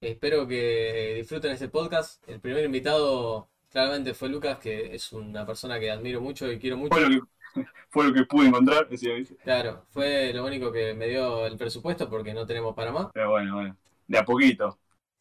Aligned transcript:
Espero 0.00 0.46
que 0.46 1.14
disfruten 1.16 1.50
este 1.52 1.68
podcast. 1.68 2.26
El 2.28 2.40
primer 2.40 2.64
invitado 2.64 3.48
claramente 3.68 4.14
fue 4.14 4.28
Lucas, 4.28 4.58
que 4.58 4.94
es 4.94 5.12
una 5.12 5.44
persona 5.44 5.80
que 5.80 5.90
admiro 5.90 6.20
mucho 6.20 6.50
y 6.50 6.58
quiero 6.58 6.76
mucho. 6.76 6.94
Fue 6.94 7.02
lo 7.02 7.08
que, 7.08 7.20
fue 7.90 8.04
lo 8.06 8.14
que 8.14 8.24
pude 8.24 8.46
encontrar, 8.46 8.88
decía. 8.88 9.12
Claro, 9.42 9.84
fue 9.90 10.32
lo 10.32 10.44
único 10.44 10.70
que 10.70 10.94
me 10.94 11.08
dio 11.08 11.46
el 11.46 11.56
presupuesto 11.56 12.08
porque 12.08 12.32
no 12.32 12.46
tenemos 12.46 12.74
para 12.76 12.92
más. 12.92 13.08
Pero 13.12 13.30
bueno, 13.30 13.54
bueno. 13.56 13.76
De 14.06 14.18
a 14.18 14.24
poquito. 14.24 14.78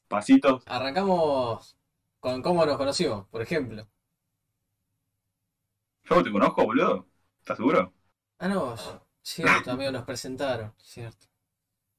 Pasitos. 0.08 0.64
Arrancamos 0.68 1.76
con 2.20 2.42
cómo 2.44 2.66
nos 2.66 2.78
conocimos, 2.78 3.28
por 3.30 3.42
ejemplo. 3.42 3.88
Yo 6.04 6.24
te 6.24 6.32
conozco, 6.32 6.64
boludo. 6.64 7.08
¿Estás 7.40 7.58
seguro? 7.58 7.94
Ah, 8.40 8.48
no, 8.48 8.76
cierto, 9.24 9.72
amigo, 9.72 9.92
nos 9.92 10.04
presentaron, 10.04 10.72
cierto. 10.78 11.26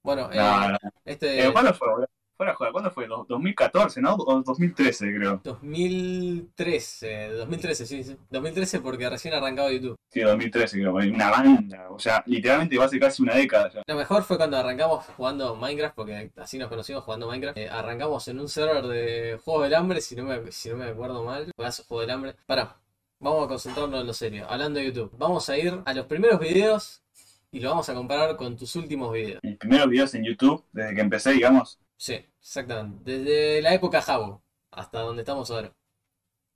Bueno, 0.02 0.29
No, 0.29 0.34
eh, 0.34 0.68
no. 0.72 0.79
este 1.04 1.46
Eh, 1.46 1.52
¿Cuándo 1.52 1.74
fue, 1.74 1.88
boludo? 1.88 2.08
Fuera 2.39 2.55
joda, 2.55 2.70
¿cuándo 2.70 2.91
fue? 2.93 3.09
Dos- 3.09 3.27
2014, 3.27 4.00
¿no? 4.00 4.14
O 4.14 4.41
2013, 4.43 5.12
creo. 5.12 5.40
2013, 5.43 7.31
2013, 7.32 7.85
sí, 7.85 8.04
sí. 8.04 8.17
2013 8.31 8.79
porque 8.79 9.11
recién 9.11 9.35
arrancaba 9.35 9.72
YouTube. 9.72 9.96
Sí, 10.08 10.21
2013, 10.21 10.79
creo. 10.79 10.95
Una 10.95 11.31
banda. 11.31 11.90
O 11.90 11.98
sea, 11.98 12.22
literalmente 12.26 12.79
va 12.79 12.85
a 12.85 12.89
ser 12.89 13.00
casi 13.00 13.22
una 13.25 13.35
década 13.35 13.71
ya. 13.72 13.82
Lo 13.85 13.96
mejor 13.96 14.22
fue 14.22 14.36
cuando 14.36 14.57
arrancamos 14.57 15.04
jugando 15.17 15.57
Minecraft, 15.57 15.96
porque 15.96 16.31
así 16.36 16.59
nos 16.59 16.68
conocimos 16.68 17.03
jugando 17.03 17.26
Minecraft. 17.26 17.59
Eh, 17.59 17.68
arrancamos 17.68 18.29
en 18.29 18.39
un 18.39 18.48
server 18.48 18.86
de 18.86 19.40
Juegos 19.45 19.64
del 19.64 19.75
Hambre, 19.75 20.00
si 20.00 20.14
no 20.14 20.23
me, 20.23 20.53
si 20.53 20.68
no 20.68 20.76
me 20.76 20.84
acuerdo 20.84 21.25
mal. 21.25 21.50
Juegazo 21.57 21.82
Juego 21.89 22.03
del 22.03 22.11
Hambre. 22.11 22.36
Pará, 22.46 22.76
vamos 23.18 23.46
a 23.46 23.48
concentrarnos 23.48 24.00
en 24.00 24.07
lo 24.07 24.12
serio. 24.14 24.46
Hablando 24.48 24.79
de 24.79 24.86
YouTube, 24.86 25.11
vamos 25.18 25.48
a 25.48 25.59
ir 25.59 25.81
a 25.84 25.93
los 25.93 26.07
primeros 26.07 26.39
videos 26.39 27.03
y 27.50 27.59
lo 27.59 27.70
vamos 27.70 27.89
a 27.89 27.95
comparar 27.95 28.36
con 28.36 28.57
tus 28.57 28.76
últimos 28.76 29.12
videos. 29.12 29.40
Mis 29.43 29.57
primeros 29.57 29.89
videos 29.89 30.14
en 30.14 30.23
YouTube, 30.25 30.64
desde 30.70 30.95
que 30.95 31.00
empecé, 31.00 31.32
digamos. 31.32 31.81
Sí, 31.98 32.14
exactamente. 32.38 33.19
Desde 33.19 33.61
la 33.61 33.75
época 33.75 34.00
Jabo 34.00 34.42
hasta 34.70 35.00
donde 35.00 35.22
estamos 35.22 35.50
ahora. 35.50 35.72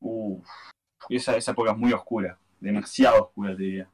Uff. 0.01 0.47
Esa, 1.09 1.37
esa 1.37 1.51
época 1.51 1.73
es 1.73 1.77
muy 1.77 1.93
oscura. 1.93 2.39
Demasiado 2.61 3.25
oscura, 3.25 3.57
te 3.57 3.63
diría. 3.63 3.91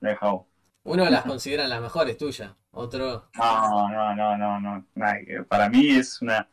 La 0.00 0.10
de 0.10 0.16
Jabo. 0.16 0.48
Uno 0.84 1.08
las 1.10 1.24
considera 1.24 1.66
las 1.66 1.80
mejores 1.80 2.16
tuyas, 2.18 2.54
otro... 2.70 3.30
No, 3.34 3.88
no, 3.88 4.14
no, 4.14 4.36
no, 4.36 4.60
no. 4.60 4.86
Que 5.26 5.42
para 5.42 5.68
mí 5.68 5.88
es 5.88 6.20
una. 6.20 6.46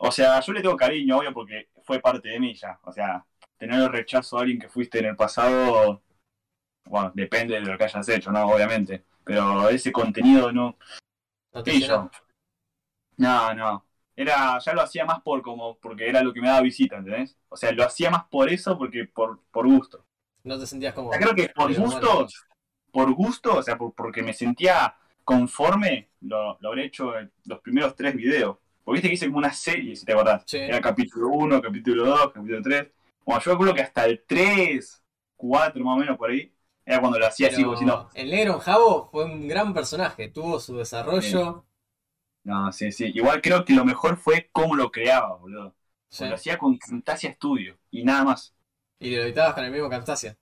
O 0.00 0.10
sea, 0.10 0.40
yo 0.40 0.52
le 0.52 0.60
tengo 0.60 0.76
cariño, 0.76 1.18
obvio, 1.18 1.32
porque 1.32 1.68
fue 1.84 2.00
parte 2.00 2.28
de 2.30 2.40
mí 2.40 2.54
ya. 2.54 2.78
O 2.82 2.92
sea, 2.92 3.24
tener 3.56 3.80
el 3.80 3.92
rechazo 3.92 4.36
a 4.36 4.40
alguien 4.40 4.58
que 4.58 4.68
fuiste 4.68 4.98
en 4.98 5.06
el 5.06 5.16
pasado. 5.16 6.02
Bueno, 6.84 7.12
depende 7.14 7.54
de 7.54 7.60
lo 7.60 7.78
que 7.78 7.84
hayas 7.84 8.08
hecho, 8.08 8.32
¿no? 8.32 8.44
Obviamente. 8.44 9.04
Pero 9.22 9.68
ese 9.68 9.92
contenido 9.92 10.52
no. 10.52 10.76
no 11.52 11.62
te. 11.62 11.72
No, 13.16 13.54
no. 13.54 13.84
Era, 14.16 14.58
ya 14.60 14.72
lo 14.74 14.82
hacía 14.82 15.04
más 15.04 15.20
por 15.22 15.42
como, 15.42 15.76
porque 15.78 16.08
era 16.08 16.22
lo 16.22 16.32
que 16.32 16.40
me 16.40 16.48
daba 16.48 16.60
visita, 16.60 16.96
¿entendés? 16.96 17.36
O 17.48 17.56
sea, 17.56 17.72
lo 17.72 17.84
hacía 17.84 18.10
más 18.10 18.24
por 18.30 18.48
eso 18.48 18.78
porque 18.78 19.06
por, 19.06 19.40
por 19.50 19.66
gusto. 19.66 20.04
No 20.44 20.58
te 20.58 20.66
sentías 20.66 20.94
como... 20.94 21.08
O 21.08 21.12
sea, 21.12 21.20
creo 21.20 21.34
que 21.34 21.48
por 21.48 21.74
gusto, 21.74 22.26
por 22.92 23.12
gusto, 23.14 23.56
o 23.58 23.62
sea, 23.62 23.76
por- 23.76 23.94
porque 23.94 24.22
me 24.22 24.32
sentía 24.32 24.94
conforme, 25.24 26.10
lo, 26.20 26.56
lo 26.60 26.68
habré 26.68 26.84
hecho 26.84 27.18
en 27.18 27.32
los 27.46 27.60
primeros 27.60 27.96
tres 27.96 28.14
videos. 28.14 28.58
Porque 28.84 28.96
viste 28.96 29.08
que 29.08 29.14
hice 29.14 29.26
como 29.26 29.38
una 29.38 29.52
serie, 29.52 29.96
si 29.96 30.04
te 30.04 30.12
acordás. 30.12 30.42
Sí. 30.46 30.58
Era 30.58 30.80
capítulo 30.80 31.28
1, 31.28 31.60
capítulo 31.62 32.04
2, 32.04 32.32
capítulo 32.34 32.62
3. 32.62 32.86
Bueno, 33.24 33.40
yo 33.40 33.58
creo 33.58 33.74
que 33.74 33.80
hasta 33.82 34.04
el 34.04 34.22
3, 34.26 35.02
4 35.36 35.82
más 35.82 35.96
o 35.96 36.00
menos 36.00 36.18
por 36.18 36.30
ahí, 36.30 36.52
era 36.84 37.00
cuando 37.00 37.18
lo 37.18 37.26
hacía 37.26 37.46
así, 37.48 37.56
Pero 37.56 37.68
como 37.68 37.78
si 37.78 37.84
no. 37.86 38.08
el 38.12 38.30
negro 38.30 38.52
en 38.54 38.58
Jabo 38.60 39.08
fue 39.10 39.24
un 39.24 39.48
gran 39.48 39.72
personaje, 39.72 40.28
tuvo 40.28 40.60
su 40.60 40.76
desarrollo. 40.76 41.64
No, 42.44 42.70
sí, 42.72 42.92
sí. 42.92 43.10
Igual 43.14 43.40
creo 43.42 43.64
que 43.64 43.72
lo 43.72 43.84
mejor 43.84 44.16
fue 44.16 44.48
cómo 44.52 44.74
lo 44.76 44.90
creaba, 44.90 45.36
boludo. 45.36 45.74
sí, 46.08 46.26
Lo 46.26 46.34
hacía 46.34 46.58
con 46.58 46.76
Camtasia 46.78 47.32
Studio 47.32 47.76
y 47.90 48.04
nada 48.04 48.24
más. 48.24 48.54
Y 49.00 49.16
lo 49.16 49.22
editabas 49.22 49.54
con 49.54 49.64
el 49.64 49.70
mismo 49.72 49.88
Camtasia. 49.90 50.36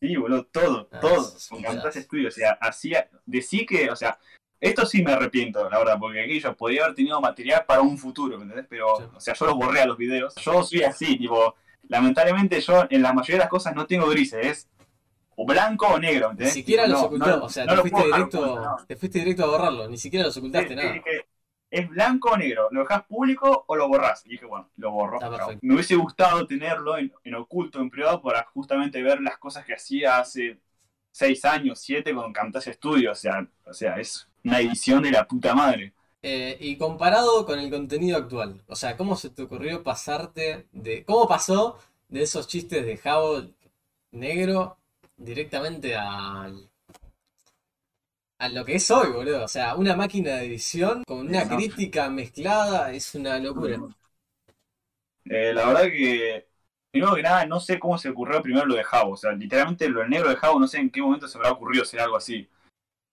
Sí, 0.00 0.16
boludo, 0.16 0.44
todo, 0.46 0.88
Ah, 0.92 1.00
todo. 1.00 1.32
Con 1.50 1.62
Camtasia. 1.62 2.02
Studio. 2.02 2.28
O 2.28 2.30
sea, 2.32 2.52
hacía. 2.60 3.08
Decí 3.26 3.66
que, 3.66 3.90
o 3.90 3.96
sea, 3.96 4.18
esto 4.60 4.86
sí 4.86 5.02
me 5.02 5.12
arrepiento, 5.12 5.68
la 5.68 5.78
verdad, 5.78 5.96
porque 5.98 6.22
aquello 6.22 6.56
podía 6.56 6.84
haber 6.84 6.94
tenido 6.94 7.20
material 7.20 7.64
para 7.66 7.80
un 7.82 7.98
futuro, 7.98 8.36
¿me 8.38 8.44
entendés? 8.44 8.66
Pero, 8.70 8.96
Sí. 8.96 9.04
o 9.14 9.20
sea, 9.20 9.34
yo 9.34 9.46
los 9.46 9.56
borré 9.56 9.80
a 9.82 9.86
los 9.86 9.98
videos. 9.98 10.34
Yo 10.36 10.62
soy 10.62 10.82
así, 10.84 11.18
tipo, 11.18 11.56
lamentablemente 11.88 12.60
yo 12.60 12.86
en 12.88 13.02
la 13.02 13.12
mayoría 13.12 13.36
de 13.36 13.40
las 13.40 13.48
cosas 13.50 13.74
no 13.74 13.86
tengo 13.86 14.08
grises, 14.08 14.46
es 14.46 14.68
o 15.34 15.46
blanco 15.46 15.86
o 15.86 15.98
negro, 15.98 16.28
¿me 16.28 16.34
Ni 16.34 16.40
entendés? 16.42 16.52
siquiera 16.54 16.86
los 16.86 17.00
no, 17.00 17.06
ocultó, 17.06 17.36
no, 17.38 17.44
o 17.44 17.48
sea, 17.48 17.64
no 17.64 17.74
te, 17.74 17.80
fuiste 17.80 18.04
directo, 18.04 18.76
te 18.86 18.96
fuiste 18.96 19.18
directo 19.20 19.44
a 19.44 19.46
borrarlo, 19.46 19.88
ni 19.88 19.96
siquiera 19.96 20.26
los 20.26 20.36
ocultaste 20.36 20.68
Sí, 20.68 20.74
nada. 20.76 20.94
¿Es 21.72 21.88
blanco 21.88 22.32
o 22.32 22.36
negro? 22.36 22.68
¿Lo 22.70 22.80
dejás 22.80 23.04
público 23.04 23.64
o 23.66 23.76
lo 23.76 23.88
borrás? 23.88 24.26
Y 24.26 24.32
dije, 24.32 24.44
bueno, 24.44 24.68
lo 24.76 24.90
borro. 24.90 25.18
Me 25.62 25.72
hubiese 25.72 25.96
gustado 25.96 26.46
tenerlo 26.46 26.98
en, 26.98 27.10
en 27.24 27.34
oculto, 27.34 27.80
en 27.80 27.88
privado, 27.88 28.20
para 28.20 28.44
justamente 28.52 29.02
ver 29.02 29.22
las 29.22 29.38
cosas 29.38 29.64
que 29.64 29.72
hacía 29.72 30.18
hace 30.18 30.60
seis 31.10 31.42
años, 31.46 31.80
siete, 31.80 32.14
con 32.14 32.30
Camtasia 32.30 32.74
Studio. 32.74 33.12
O 33.12 33.14
sea, 33.14 33.48
o 33.64 33.72
sea, 33.72 33.96
es 33.96 34.28
una 34.44 34.60
edición 34.60 35.02
de 35.02 35.12
la 35.12 35.26
puta 35.26 35.54
madre. 35.54 35.94
Eh, 36.20 36.58
y 36.60 36.76
comparado 36.76 37.46
con 37.46 37.58
el 37.58 37.70
contenido 37.70 38.18
actual, 38.18 38.62
o 38.66 38.76
sea, 38.76 38.94
¿cómo 38.98 39.16
se 39.16 39.30
te 39.30 39.42
ocurrió 39.42 39.82
pasarte 39.82 40.68
de... 40.72 41.04
¿Cómo 41.06 41.26
pasó 41.26 41.78
de 42.08 42.22
esos 42.22 42.46
chistes 42.48 42.84
de 42.84 42.98
Jabo 42.98 43.44
negro 44.10 44.76
directamente 45.16 45.96
al... 45.96 46.68
A 48.42 48.48
lo 48.48 48.64
que 48.64 48.74
es 48.74 48.90
hoy, 48.90 49.08
boludo. 49.12 49.44
O 49.44 49.48
sea, 49.48 49.76
una 49.76 49.94
máquina 49.94 50.30
de 50.34 50.46
edición 50.46 51.04
con 51.06 51.28
una 51.28 51.44
No. 51.44 51.56
crítica 51.56 52.10
mezclada 52.10 52.90
es 52.90 53.14
una 53.14 53.38
locura. 53.38 53.78
Eh, 55.26 55.52
la 55.54 55.66
verdad 55.68 55.82
que, 55.84 56.48
primero 56.90 57.14
que 57.14 57.22
nada, 57.22 57.46
no 57.46 57.60
sé 57.60 57.78
cómo 57.78 57.96
se 57.98 58.08
ocurrió 58.08 58.42
primero 58.42 58.66
lo 58.66 58.74
de 58.74 58.82
Javo. 58.82 59.12
O 59.12 59.16
sea, 59.16 59.30
literalmente 59.30 59.88
lo 59.88 60.00
del 60.00 60.10
negro 60.10 60.28
de 60.28 60.34
Javo, 60.34 60.58
no 60.58 60.66
sé 60.66 60.78
en 60.78 60.90
qué 60.90 61.00
momento 61.00 61.28
se 61.28 61.38
me 61.38 61.44
habrá 61.44 61.54
ocurrido 61.56 61.84
hacer 61.84 62.00
algo 62.00 62.16
así. 62.16 62.48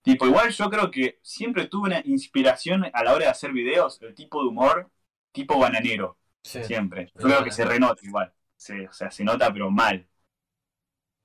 Tipo, 0.01 0.25
igual 0.25 0.49
yo 0.49 0.67
creo 0.67 0.89
que 0.89 1.19
siempre 1.21 1.67
tuve 1.67 1.89
una 1.89 2.01
inspiración 2.05 2.89
a 2.91 3.03
la 3.03 3.13
hora 3.13 3.25
de 3.25 3.31
hacer 3.31 3.51
videos, 3.51 4.01
el 4.01 4.15
tipo 4.15 4.41
de 4.41 4.49
humor, 4.49 4.89
tipo 5.31 5.59
bananero, 5.59 6.17
Sí. 6.41 6.63
siempre. 6.63 7.11
Yo 7.13 7.27
creo 7.27 7.43
que 7.43 7.51
se 7.51 7.65
renota 7.65 8.03
igual. 8.03 8.33
Se- 8.57 8.87
o 8.87 8.93
sea, 8.93 9.11
se 9.11 9.23
nota 9.23 9.53
pero 9.53 9.69
mal. 9.69 10.07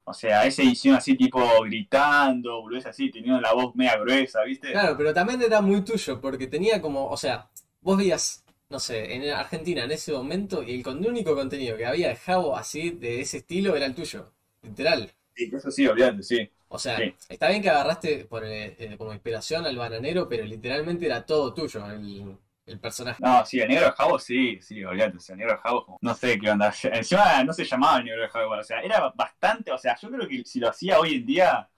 O 0.04 0.15
sea, 0.15 0.47
esa 0.47 0.62
edición 0.62 0.94
así 0.97 1.16
tipo 1.16 1.41
gritando, 1.65 2.60
boludeces 2.62 2.91
así, 2.91 3.10
teniendo 3.10 3.41
la 3.41 3.53
voz 3.54 3.75
media 3.75 3.97
gruesa, 3.98 4.42
¿viste? 4.44 4.72
Claro, 4.72 4.97
pero 4.97 5.15
también 5.15 5.41
era 5.42 5.60
muy 5.60 5.82
tuyo, 5.82 6.20
porque 6.20 6.47
tenía 6.48 6.81
como, 6.82 7.09
o 7.09 7.16
sea, 7.16 7.48
vos 7.81 7.97
veías, 7.97 8.44
no 8.69 8.78
sé, 8.81 9.15
en 9.15 9.31
Argentina 9.31 9.84
en 9.84 9.92
ese 9.92 10.12
momento, 10.12 10.62
y 10.62 10.75
el 10.75 10.82
con- 10.82 11.04
único 11.06 11.34
contenido 11.34 11.76
que 11.76 11.87
había 11.87 12.09
de 12.09 12.16
Jabo 12.16 12.56
así, 12.56 12.91
de 12.91 13.20
ese 13.20 13.38
estilo, 13.38 13.76
era 13.76 13.87
el 13.87 13.94
tuyo. 13.94 14.32
Literal. 14.62 15.12
Sí, 15.34 15.50
eso 15.54 15.70
sí, 15.70 15.87
olvídate, 15.87 16.22
sí. 16.22 16.50
O 16.69 16.78
sea, 16.78 16.98
Sí. 16.98 17.15
está 17.28 17.48
bien 17.48 17.62
que 17.62 17.71
agarraste 17.71 18.25
por, 18.26 18.44
eh, 18.44 18.76
eh, 18.78 18.97
como 18.98 19.12
inspiración 19.12 19.65
al 19.66 19.76
bananero, 19.76 20.28
pero 20.28 20.44
literalmente 20.44 21.06
era 21.06 21.25
todo 21.25 21.54
tuyo 21.54 21.86
el, 21.91 22.36
el 22.67 22.81
personaje. 22.81 23.23
No, 23.23 23.45
sí, 23.45 23.61
el 23.61 23.69
negro 23.69 23.87
de 23.87 23.93
Jabo 23.93 24.19
sí, 24.19 24.59
sí, 24.61 24.83
olvídate, 24.85 25.17
o 25.17 25.21
sea, 25.21 25.35
el 25.35 25.39
negro 25.41 25.55
de 25.55 25.61
Jabo, 25.61 25.85
como- 25.85 25.99
no 26.01 26.15
sé 26.15 26.39
qué 26.39 26.51
onda. 26.51 26.73
Encima 26.85 27.45
no 27.45 27.53
se 27.53 27.65
llamaba 27.65 27.99
el 27.99 28.05
negro 28.07 28.23
de 28.23 28.29
Jabo, 28.29 28.45
igual, 28.47 28.61
o 28.61 28.65
sea, 28.65 28.81
era 28.81 29.13
bastante, 29.15 29.71
o 29.73 29.79
sea, 29.79 29.97
yo 30.01 30.11
creo 30.11 30.29
que 30.29 30.45
si 30.45 30.61
lo 30.61 30.69
hacía 30.71 30.99
hoy 30.99 31.17
en 31.17 31.27
día, 31.27 31.69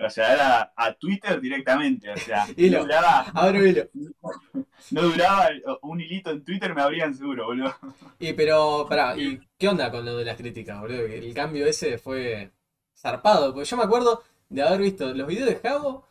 o 0.00 0.10
sea, 0.10 0.32
era 0.34 0.72
a 0.76 0.92
Twitter 0.94 1.40
directamente, 1.40 2.10
o 2.10 2.16
sea, 2.16 2.46
Hilo. 2.56 2.78
no 2.78 2.84
duraba, 2.84 3.20
Abro 3.34 3.66
hilo. 3.66 3.84
no 4.92 5.02
duraba 5.02 5.48
un 5.82 6.00
hilito 6.00 6.30
en 6.30 6.44
Twitter, 6.44 6.74
me 6.74 6.82
abrían 6.82 7.14
seguro, 7.14 7.46
boludo. 7.46 7.74
Y 8.18 8.32
pero, 8.32 8.86
pará, 8.88 9.16
¿y 9.16 9.40
qué 9.58 9.68
onda 9.68 9.90
con 9.90 10.04
lo 10.04 10.16
de 10.16 10.24
las 10.24 10.36
críticas, 10.36 10.80
boludo? 10.80 11.00
El 11.00 11.34
cambio 11.34 11.66
ese 11.66 11.98
fue 11.98 12.52
zarpado, 12.96 13.52
porque 13.52 13.68
yo 13.68 13.76
me 13.76 13.84
acuerdo 13.84 14.22
de 14.48 14.62
haber 14.62 14.80
visto 14.80 15.12
los 15.14 15.26
videos 15.26 15.48
de 15.48 15.56
Jabo 15.56 16.07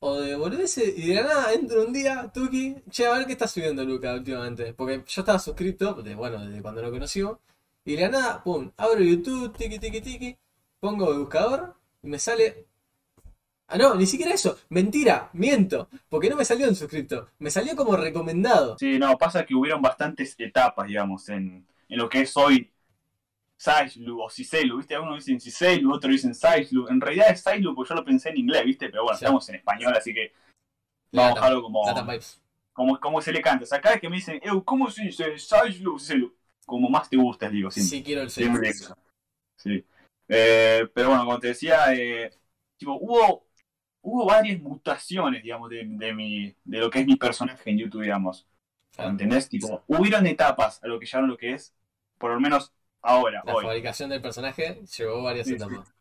o 0.00 0.20
de 0.20 0.34
boludeces 0.34 0.98
y 0.98 1.08
de 1.08 1.14
la 1.16 1.22
nada 1.22 1.52
entro 1.52 1.84
un 1.86 1.92
día, 1.92 2.30
Tuki, 2.32 2.76
che, 2.90 3.06
a 3.06 3.12
ver 3.12 3.26
qué 3.26 3.32
está 3.32 3.46
subiendo 3.46 3.84
Luca 3.84 4.14
últimamente. 4.14 4.72
Porque 4.74 5.04
yo 5.06 5.22
estaba 5.22 5.38
suscrito, 5.38 5.94
de, 6.02 6.14
bueno, 6.14 6.44
desde 6.44 6.62
cuando 6.62 6.82
lo 6.82 6.90
conocimos, 6.90 7.38
y 7.84 7.96
de 7.96 8.02
la 8.02 8.08
nada, 8.08 8.42
pum, 8.42 8.70
abro 8.76 9.00
YouTube, 9.00 9.56
tiki 9.56 9.78
tiki 9.78 10.00
tiki, 10.00 10.36
pongo 10.80 11.16
buscador 11.18 11.74
y 12.02 12.08
me 12.08 12.18
sale. 12.18 12.66
Ah, 13.68 13.78
no, 13.78 13.94
ni 13.94 14.06
siquiera 14.06 14.34
eso, 14.34 14.58
mentira, 14.70 15.30
miento, 15.32 15.88
porque 16.08 16.28
no 16.28 16.36
me 16.36 16.44
salió 16.44 16.66
en 16.66 16.74
suscripto, 16.74 17.28
me 17.38 17.50
salió 17.50 17.76
como 17.76 17.96
recomendado. 17.96 18.76
Sí, 18.78 18.98
no, 18.98 19.16
pasa 19.16 19.46
que 19.46 19.54
hubieron 19.54 19.80
bastantes 19.80 20.34
etapas, 20.38 20.88
digamos, 20.88 21.28
en, 21.28 21.64
en 21.88 21.98
lo 21.98 22.08
que 22.08 22.22
es 22.22 22.36
hoy 22.36 22.68
Saislu 23.60 24.22
o 24.22 24.30
Cicelu, 24.30 24.78
¿viste? 24.78 24.94
Algunos 24.94 25.18
dicen 25.22 25.38
Cicelu, 25.38 25.92
otros 25.92 26.12
dicen 26.12 26.34
Saislu. 26.34 26.88
En 26.88 26.98
realidad 26.98 27.30
es 27.30 27.42
Saislu 27.42 27.74
porque 27.74 27.90
yo 27.90 27.94
lo 27.94 28.04
pensé 28.06 28.30
en 28.30 28.38
inglés, 28.38 28.64
¿viste? 28.64 28.88
Pero 28.88 29.02
bueno, 29.02 29.18
Sí. 29.18 29.24
estamos 29.24 29.46
en 29.50 29.56
español, 29.56 29.92
así 29.94 30.14
que 30.14 30.32
vamos 31.12 31.32
a 31.32 31.34
dejarlo 31.34 31.62
como, 31.62 31.82
como, 32.72 32.98
como 33.00 33.20
se 33.20 33.32
le 33.32 33.42
canta. 33.42 33.64
O 33.64 33.66
sea, 33.66 33.78
cada 33.82 33.96
vez 33.96 34.00
que 34.00 34.08
me 34.08 34.16
dicen, 34.16 34.40
"Eu, 34.42 34.64
¿cómo 34.64 34.90
se 34.90 35.02
dice 35.02 35.38
Saislu, 35.38 35.98
Cicelu? 35.98 36.34
Como 36.64 36.88
más 36.88 37.10
te 37.10 37.18
gusta, 37.18 37.50
digo, 37.50 37.70
siempre. 37.70 37.98
Sí, 37.98 38.02
quiero 38.02 38.22
el 38.22 38.30
Siempre 38.30 38.68
eso. 38.70 38.96
Sí. 39.58 39.84
Eh, 40.28 40.88
pero 40.94 41.08
bueno, 41.08 41.24
como 41.26 41.38
te 41.38 41.48
decía, 41.48 41.92
eh, 41.92 42.30
tipo, 42.78 42.94
hubo, 42.98 43.46
hubo 44.00 44.24
varias 44.24 44.58
mutaciones, 44.60 45.42
digamos, 45.42 45.68
de, 45.68 45.84
de, 45.84 46.14
mi, 46.14 46.54
de 46.64 46.78
lo 46.78 46.88
que 46.88 47.00
es 47.00 47.06
mi 47.06 47.16
personaje 47.16 47.68
en 47.68 47.76
YouTube, 47.78 48.02
digamos. 48.02 48.46
¿Entendés? 48.96 49.48
Tipo, 49.50 49.82
hubieron 49.86 50.26
etapas 50.26 50.82
a 50.82 50.86
lo 50.86 50.98
que 50.98 51.04
llegaron 51.04 51.28
lo 51.28 51.36
que 51.36 51.52
es, 51.52 51.74
por 52.18 52.32
lo 52.32 52.40
menos 52.40 52.72
ahora, 53.02 53.42
La 53.42 53.52
hoy. 53.52 53.56
fabricación 53.56 54.08
del 54.10 54.22
personaje 54.22 54.82
llevó 54.96 55.22
varias 55.22 55.50
Sí, 55.50 55.58
sí. 55.58 55.68
etapas. 55.68 55.94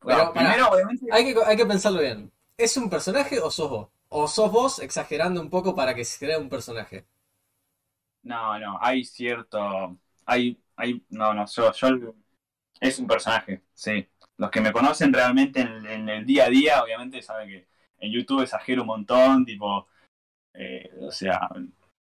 Bueno, 0.00 0.24
Pero, 0.24 0.32
pará. 0.32 0.50
primero, 0.50 0.68
obviamente, 0.70 1.06
Hay 1.10 1.34
que, 1.34 1.40
hay 1.44 1.56
que 1.56 1.66
pensarlo 1.66 2.00
bien. 2.00 2.32
¿Es 2.56 2.76
un 2.76 2.88
personaje 2.90 3.40
o 3.40 3.50
sos 3.50 3.68
vos? 3.70 3.88
¿O 4.08 4.26
sos 4.28 4.50
vos 4.50 4.78
exagerando 4.78 5.40
un 5.40 5.50
poco 5.50 5.74
para 5.74 5.94
que 5.94 6.04
se 6.04 6.18
crea 6.24 6.38
un 6.38 6.48
personaje? 6.48 7.06
no, 8.22 8.58
no, 8.58 8.78
hay 8.80 9.04
cierto, 9.04 9.98
hay, 10.24 10.60
hay, 10.76 11.02
no, 11.10 11.32
no, 11.34 11.46
yo, 11.46 11.72
yo, 11.72 12.14
es 12.80 12.98
un 12.98 13.06
personaje, 13.06 13.62
sí. 13.74 14.08
Los 14.38 14.50
que 14.50 14.60
me 14.60 14.72
conocen 14.72 15.12
realmente 15.12 15.60
en, 15.62 15.86
en 15.86 16.08
el 16.08 16.26
día 16.26 16.46
a 16.46 16.50
día, 16.50 16.82
obviamente 16.82 17.22
saben 17.22 17.48
que 17.48 17.68
en 17.98 18.12
YouTube 18.12 18.42
exagero 18.42 18.82
un 18.82 18.88
montón, 18.88 19.44
tipo, 19.46 19.88
eh, 20.54 20.90
o 21.02 21.10
sea, 21.12 21.48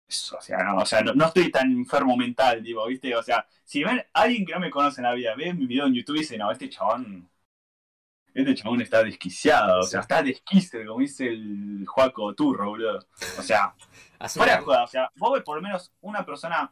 o 0.08 0.40
sea, 0.40 0.58
no, 0.58 0.76
o 0.76 0.86
sea, 0.86 1.00
no, 1.02 1.14
no 1.14 1.26
estoy 1.26 1.50
tan 1.50 1.70
enfermo 1.72 2.16
mental, 2.16 2.62
digo, 2.62 2.86
¿viste? 2.86 3.14
O 3.16 3.22
sea, 3.22 3.46
si 3.64 3.82
ven 3.82 4.02
alguien 4.12 4.46
que 4.46 4.52
no 4.52 4.60
me 4.60 4.70
conoce 4.70 5.00
en 5.00 5.06
la 5.06 5.14
vida, 5.14 5.34
ve 5.34 5.52
mi 5.52 5.66
video 5.66 5.86
en 5.86 5.94
YouTube 5.94 6.16
y 6.16 6.20
dice, 6.20 6.38
no, 6.38 6.50
este 6.50 6.68
chabón, 6.68 7.28
este 8.32 8.54
chabón 8.54 8.80
está 8.82 9.02
desquiciado, 9.02 9.80
o 9.80 9.82
sea, 9.82 10.00
está 10.00 10.22
desquicio, 10.22 10.86
como 10.86 11.00
dice 11.00 11.26
el 11.28 11.84
Juaco 11.86 12.34
Turro, 12.34 12.68
boludo. 12.68 12.98
O 13.38 13.42
sea, 13.42 13.74
fuera 14.28 14.60
joda, 14.60 14.84
o 14.84 14.88
sea, 14.88 15.10
vos 15.16 15.32
ves 15.32 15.42
por 15.42 15.56
lo 15.56 15.62
menos 15.62 15.92
una 16.02 16.24
persona 16.24 16.70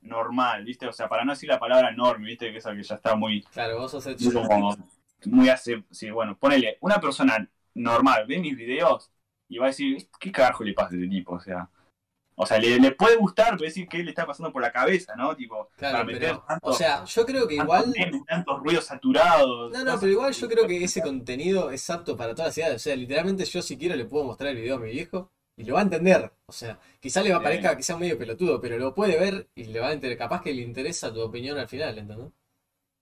normal, 0.00 0.64
¿viste? 0.64 0.86
O 0.86 0.92
sea, 0.92 1.08
para 1.08 1.24
no 1.24 1.32
decir 1.32 1.48
la 1.48 1.58
palabra 1.58 1.90
enorme, 1.90 2.28
¿viste? 2.28 2.50
Que 2.50 2.58
esa 2.58 2.74
que 2.74 2.82
ya 2.82 2.94
está 2.94 3.14
muy, 3.14 3.42
Claro, 3.42 3.78
vos 3.78 3.90
sos 3.90 4.06
el 4.06 4.16
como, 4.32 4.76
muy 5.26 5.48
hace, 5.50 5.84
sí, 5.90 6.10
bueno, 6.10 6.36
ponele, 6.38 6.78
una 6.80 7.00
persona 7.00 7.46
normal, 7.74 8.24
ve 8.26 8.38
mis 8.38 8.56
videos 8.56 9.10
y 9.48 9.58
va 9.58 9.66
a 9.66 9.68
decir, 9.68 10.08
¿qué 10.18 10.32
carajo 10.32 10.64
le 10.64 10.72
pasa 10.72 10.94
a 10.94 10.96
este 10.96 11.08
tipo? 11.08 11.34
O 11.34 11.40
sea, 11.40 11.68
o 12.36 12.46
sea, 12.46 12.58
le, 12.58 12.78
le 12.80 12.90
puede 12.92 13.16
gustar, 13.16 13.50
pero 13.56 13.62
decir 13.64 13.86
qué 13.88 13.98
le 14.02 14.10
está 14.10 14.26
pasando 14.26 14.52
por 14.52 14.60
la 14.62 14.72
cabeza, 14.72 15.14
¿no? 15.16 15.34
Tipo, 15.36 15.70
Claro, 15.76 15.92
para 15.94 16.04
meter 16.04 16.20
pero, 16.20 16.44
tanto- 16.48 16.68
o 16.68 16.72
sea, 16.72 17.04
yo 17.04 17.24
creo 17.26 17.46
que 17.46 17.54
igual... 17.54 17.92
memes, 17.96 18.24
tantos 18.26 18.60
ruidos 18.60 18.84
saturados. 18.86 19.72
No, 19.72 19.84
no, 19.84 20.00
pero 20.00 20.10
igual 20.12 20.32
yo 20.32 20.48
que- 20.48 20.54
creo 20.54 20.66
que 20.66 20.82
ese 20.84 21.00
contenido 21.02 21.70
es 21.70 21.88
apto 21.90 22.16
para 22.16 22.34
todas 22.34 22.48
las 22.48 22.58
edades. 22.58 22.76
O 22.76 22.78
sea, 22.84 22.96
literalmente 22.96 23.44
yo 23.44 23.62
si 23.62 23.76
quiero 23.78 23.94
le 23.96 24.04
puedo 24.04 24.24
mostrar 24.24 24.50
el 24.50 24.56
video 24.56 24.76
a 24.76 24.80
mi 24.80 24.90
viejo 24.90 25.30
y 25.56 25.64
lo 25.64 25.74
va 25.74 25.80
a 25.80 25.84
entender. 25.84 26.32
O 26.46 26.52
sea, 26.52 26.78
quizá 27.00 27.22
le 27.22 27.30
va 27.30 27.36
a 27.36 27.38
Sí. 27.40 27.44
parezca 27.44 27.76
que 27.76 27.82
sea 27.84 27.96
medio 27.96 28.18
pelotudo, 28.18 28.60
pero 28.60 28.76
lo 28.78 28.94
puede 28.94 29.18
ver 29.18 29.48
y 29.54 29.64
le 29.64 29.78
va 29.80 29.88
a 29.88 29.94
inter- 29.94 30.18
capaz 30.18 30.42
que 30.42 30.52
le 30.52 30.62
interesa 30.62 31.12
tu 31.14 31.20
opinión 31.20 31.56
al 31.58 31.68
final, 31.68 31.96
¿entendés? 31.96 32.32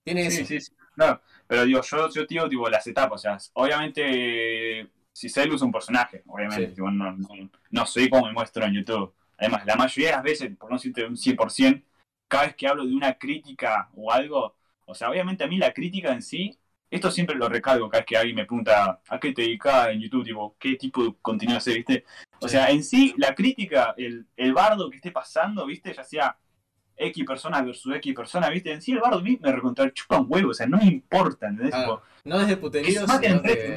Tiene 0.03 0.29
Sí, 0.29 0.41
eso. 0.41 0.47
sí, 0.47 0.61
sí. 0.61 0.73
No, 0.95 1.19
pero 1.47 1.65
digo, 1.65 1.81
yo, 1.81 2.09
yo 2.11 2.25
digo, 2.27 2.47
tipo, 2.47 2.69
las 2.69 2.85
etapas, 2.85 3.19
o 3.19 3.21
sea, 3.23 3.37
obviamente, 3.53 4.87
si 5.11 5.29
Celu 5.29 5.55
es 5.55 5.61
un 5.61 5.71
personaje, 5.71 6.23
obviamente, 6.27 6.67
Sí. 6.67 6.73
tipo, 6.75 6.91
no, 6.91 7.11
no, 7.13 7.27
no 7.71 7.85
soy 7.85 8.09
como 8.09 8.27
me 8.27 8.33
muestro 8.33 8.65
en 8.65 8.73
YouTube. 8.73 9.13
Además, 9.43 9.65
la 9.65 9.75
mayoría 9.75 10.09
de 10.09 10.15
las 10.15 10.23
veces, 10.23 10.55
por 10.57 10.69
no 10.69 10.77
decirte 10.77 11.05
un 11.05 11.15
100%, 11.15 11.83
cada 12.27 12.45
vez 12.45 12.55
que 12.55 12.67
hablo 12.67 12.85
de 12.85 12.95
una 12.95 13.13
crítica 13.17 13.89
o 13.95 14.11
algo, 14.11 14.55
o 14.85 14.95
sea, 14.95 15.09
obviamente 15.09 15.43
a 15.43 15.47
mí 15.47 15.57
la 15.57 15.73
crítica 15.73 16.13
en 16.13 16.21
sí, 16.21 16.57
esto 16.89 17.11
siempre 17.11 17.35
lo 17.35 17.49
recalco 17.49 17.89
cada 17.89 18.01
vez 18.01 18.05
que 18.07 18.17
alguien 18.17 18.35
me 18.35 18.45
pregunta 18.45 19.01
a 19.07 19.19
qué 19.19 19.33
te 19.33 19.41
dedicas 19.41 19.89
en 19.89 19.99
YouTube, 19.99 20.23
tipo, 20.23 20.55
qué 20.59 20.75
tipo 20.75 21.03
de 21.03 21.15
contenido 21.21 21.57
haces, 21.57 21.75
¿viste? 21.75 22.05
O 22.39 22.47
sea, 22.47 22.69
en 22.69 22.83
sí, 22.83 23.13
la 23.17 23.33
crítica, 23.33 23.93
el, 23.97 24.27
el 24.37 24.53
bardo 24.53 24.89
que 24.89 24.97
esté 24.97 25.11
pasando, 25.11 25.65
¿viste? 25.65 25.93
Ya 25.93 26.03
sea 26.03 26.37
X 26.95 27.25
persona 27.25 27.61
versus 27.61 27.95
X 27.95 28.13
persona, 28.13 28.49
¿viste? 28.49 28.71
En 28.71 28.81
sí 28.81 28.91
el 28.91 28.99
bardo 28.99 29.19
a 29.19 29.21
mí 29.21 29.39
me 29.41 29.51
recontra 29.51 29.91
chupa 29.91 30.19
un 30.19 30.27
huevo, 30.29 30.51
o 30.51 30.53
sea, 30.53 30.67
no 30.67 30.77
me 30.77 30.85
importa, 30.85 31.47
¿entendés? 31.47 31.73
Tipo, 31.75 32.01
No 32.25 32.39
es 32.39 32.47
de 32.47 32.53
que 32.53 32.57
puterío, 32.57 33.07
sino 33.07 33.13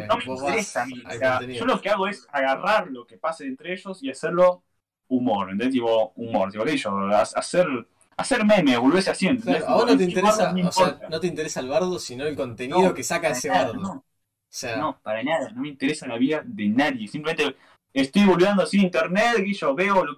no 0.07 0.17
me 0.17 0.25
interesa 0.25 0.83
a 0.83 0.87
mí. 0.87 1.03
O 1.07 1.11
sea, 1.11 1.41
yo 1.41 1.65
lo 1.65 1.81
que 1.81 1.89
hago 1.89 2.07
es 2.09 2.27
agarrar 2.31 2.89
lo 2.89 3.07
que 3.07 3.17
pase 3.17 3.47
entre 3.47 3.73
ellos 3.73 4.03
y 4.03 4.11
hacerlo 4.11 4.63
humor, 5.09 5.51
¿entendés? 5.51 5.75
Tipo, 5.75 6.13
humor, 6.17 6.51
tipo, 6.51 6.65
ha- 6.65 7.21
hacer, 7.23 7.67
hacer 8.17 8.45
memes, 8.45 8.79
volverse 8.79 9.11
así, 9.11 9.27
¿entendés? 9.29 9.63
Claro, 9.63 9.73
a 9.73 9.77
vos 9.77 9.87
no 9.87 9.97
te 9.97 10.05
interesa, 10.05 10.53
bardo 10.53 10.69
o 10.69 10.73
sea, 10.73 11.01
no 11.09 11.21
te 11.21 11.27
interesa 11.27 11.61
el 11.61 11.69
bardo, 11.69 11.99
sino 11.99 12.25
el 12.25 12.37
contenido 12.37 12.79
No, 12.83 12.95
que 12.95 13.03
saca 13.03 13.29
ese 13.31 13.49
nada, 13.49 13.67
bardo. 13.67 13.81
No, 13.81 13.93
O 13.93 14.05
sea, 14.49 14.77
no, 14.79 15.01
para 15.03 15.23
nada, 15.23 15.51
no 15.51 15.63
me 15.63 15.69
interesa 15.69 16.07
la 16.07 16.19
vida 16.19 16.43
de 16.45 16.69
nadie. 16.69 17.09
Simplemente 17.09 17.57
estoy 17.93 18.25
volviendo 18.25 18.63
así 18.63 18.81
internet 18.81 19.39
y 19.47 19.55
yo 19.55 19.75
veo 19.75 20.05
lo 20.05 20.15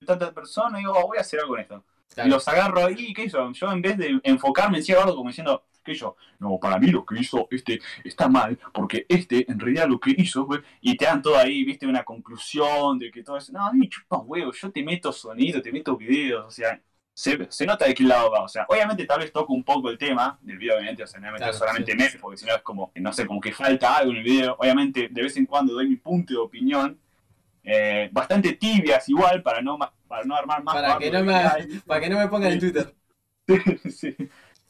que 0.00 0.06
tanta 0.06 0.32
persona 0.32 0.78
y 0.78 0.82
digo, 0.82 0.94
oh, 0.96 1.06
voy 1.08 1.18
a 1.18 1.22
hacer 1.22 1.40
algo 1.40 1.52
con 1.52 1.60
esto. 1.60 1.84
claro. 2.14 2.28
Y 2.28 2.30
los 2.30 2.46
agarro 2.48 2.86
ahí, 2.86 3.12
¿qué 3.14 3.24
hizo? 3.24 3.52
Yo 3.52 3.72
en 3.72 3.82
vez 3.82 3.98
de 3.98 4.20
enfocarme 4.24 4.78
en 4.78 4.84
sí 4.84 4.92
agarro 4.92 5.14
como 5.16 5.30
diciendo, 5.30 5.64
¿qué 5.86 5.94
yo? 5.94 6.16
No, 6.40 6.58
para 6.60 6.78
mí 6.78 6.88
lo 6.88 7.06
que 7.06 7.20
hizo 7.20 7.48
este 7.50 7.80
está 8.04 8.28
mal, 8.28 8.58
porque 8.74 9.06
este 9.08 9.50
en 9.50 9.58
realidad 9.60 9.88
lo 9.88 10.00
que 10.00 10.14
hizo 10.16 10.46
fue, 10.46 10.62
y 10.82 10.96
te 10.96 11.06
dan 11.06 11.22
todo 11.22 11.38
ahí, 11.38 11.64
viste, 11.64 11.86
una 11.86 12.04
conclusión 12.04 12.98
de 12.98 13.10
que 13.10 13.22
todo 13.22 13.38
eso, 13.38 13.52
no, 13.52 13.64
a 13.66 13.72
mí 13.72 13.78
me 13.80 13.88
chupa 13.88 14.18
huevo, 14.18 14.52
yo 14.52 14.70
te 14.72 14.82
meto 14.84 15.12
sonido, 15.12 15.62
te 15.62 15.72
meto 15.72 15.96
videos, 15.96 16.46
o 16.46 16.50
sea, 16.50 16.80
se, 17.14 17.46
se 17.50 17.66
nota 17.66 17.86
de 17.86 17.94
qué 17.94 18.04
lado 18.04 18.30
va, 18.30 18.42
o 18.42 18.48
sea, 18.48 18.66
obviamente 18.68 19.06
tal 19.06 19.20
vez 19.20 19.32
toco 19.32 19.54
un 19.54 19.64
poco 19.64 19.88
el 19.90 19.96
tema 19.98 20.38
del 20.42 20.58
video, 20.58 20.76
obviamente, 20.76 21.02
o 21.04 21.06
sea, 21.06 21.20
no 21.20 21.32
meter 21.32 21.38
Claro, 21.38 21.52
solamente 21.52 21.92
sí. 21.92 21.96
memes, 21.96 22.16
porque 22.20 22.36
si 22.38 22.46
no 22.46 22.54
es 22.54 22.62
como, 22.62 22.92
no 22.96 23.12
sé, 23.12 23.26
como 23.26 23.40
que 23.40 23.52
falta 23.52 23.96
algo 23.96 24.10
en 24.12 24.18
el 24.18 24.24
video, 24.24 24.56
obviamente 24.58 25.08
de 25.10 25.22
vez 25.22 25.36
en 25.36 25.46
cuando 25.46 25.74
doy 25.74 25.88
mi 25.88 25.96
punto 25.96 26.34
de 26.34 26.40
opinión, 26.40 27.00
eh, 27.64 28.08
bastante 28.12 28.54
tibias 28.54 29.08
igual, 29.08 29.42
para 29.42 29.60
no, 29.62 29.78
para 30.06 30.24
no 30.24 30.36
armar 30.36 30.62
más 30.62 30.74
Para 30.74 30.98
que 30.98 31.10
no 31.10 31.24
me-. 31.24 31.80
Para 31.86 32.00
que 32.00 32.08
no 32.08 32.18
me 32.18 32.28
pongan 32.28 32.52
en 32.52 32.60
Twitter. 32.60 32.94
sí. 33.90 34.16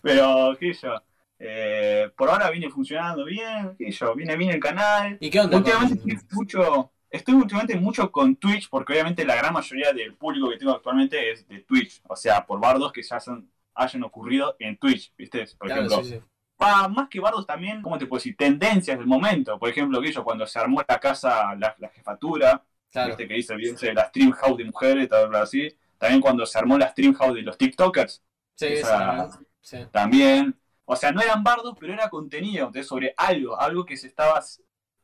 Pero, 0.02 0.56
qué 0.58 0.74
sé 0.74 0.86
yo. 0.86 1.05
Eh, 1.38 2.10
por 2.16 2.30
ahora 2.30 2.50
viene 2.50 2.70
funcionando 2.70 3.24
bien, 3.24 3.74
qué 3.78 3.90
yo, 3.90 4.14
viene 4.14 4.36
bien 4.36 4.50
el 4.52 4.60
canal. 4.60 5.16
¿Y 5.20 5.30
qué 5.30 5.40
onda? 5.40 5.56
Últimamente 5.56 5.94
estoy 6.14 6.36
mucho, 6.36 6.92
estoy 7.10 7.34
últimamente 7.34 7.76
mucho 7.76 8.10
con 8.10 8.36
Twitch, 8.36 8.68
porque 8.70 8.92
obviamente 8.94 9.24
la 9.24 9.36
gran 9.36 9.52
mayoría 9.52 9.92
del 9.92 10.14
público 10.14 10.50
que 10.50 10.56
tengo 10.58 10.72
actualmente 10.72 11.30
es 11.32 11.46
de 11.48 11.60
Twitch. 11.60 12.00
O 12.08 12.16
sea, 12.16 12.46
por 12.46 12.60
bardos 12.60 12.92
que 12.92 13.02
ya 13.02 13.20
son, 13.20 13.50
hayan 13.74 14.02
ocurrido 14.04 14.56
en 14.58 14.76
Twitch, 14.78 15.12
¿viste? 15.16 15.46
Por 15.58 15.68
Claro, 15.68 15.88
ejemplo, 15.88 16.04
sí, 16.04 16.10
sí. 16.18 16.20
pa- 16.56 16.88
más 16.88 17.08
que 17.08 17.20
bardos 17.20 17.46
también, 17.46 17.82
¿cómo 17.82 17.98
te 17.98 18.06
puedo 18.06 18.18
decir? 18.18 18.36
Tendencias 18.36 18.98
del 18.98 19.06
momento. 19.06 19.58
Por 19.58 19.68
ejemplo, 19.68 20.00
que 20.00 20.12
yo 20.12 20.24
cuando 20.24 20.46
se 20.46 20.58
armó 20.58 20.82
la 20.88 20.98
casa, 20.98 21.54
la, 21.56 21.74
la 21.78 21.88
jefatura, 21.90 22.64
Claro. 22.90 23.08
¿viste? 23.16 23.28
que 23.28 23.34
evidencia 23.54 23.88
de 23.88 23.94
la 23.94 24.06
stream 24.08 24.32
house 24.32 24.56
de 24.56 24.64
mujeres, 24.64 25.08
tal 25.08 25.28
vez 25.28 25.40
así. 25.40 25.68
También 25.98 26.20
cuando 26.20 26.46
se 26.46 26.58
armó 26.58 26.78
la 26.78 26.88
stream 26.88 27.14
house 27.14 27.34
de 27.34 27.42
los 27.42 27.58
TikTokers, 27.58 28.22
Sí, 28.54 28.66
esa- 28.66 29.28
sí. 29.60 29.78
también. 29.90 30.56
O 30.86 30.96
sea, 30.96 31.12
no 31.12 31.20
eran 31.20 31.42
bardos, 31.42 31.76
pero 31.78 31.92
era 31.92 32.08
contenido 32.08 32.66
entonces, 32.66 32.86
sobre 32.86 33.12
algo, 33.16 33.60
algo 33.60 33.84
que 33.84 33.96
se 33.96 34.06
estaba, 34.06 34.42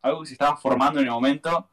algo 0.01 0.21
que 0.21 0.27
se 0.27 0.35
estaba 0.35 0.57
formando 0.57 1.01
en 1.01 1.07
el 1.07 1.13
momento. 1.13 1.69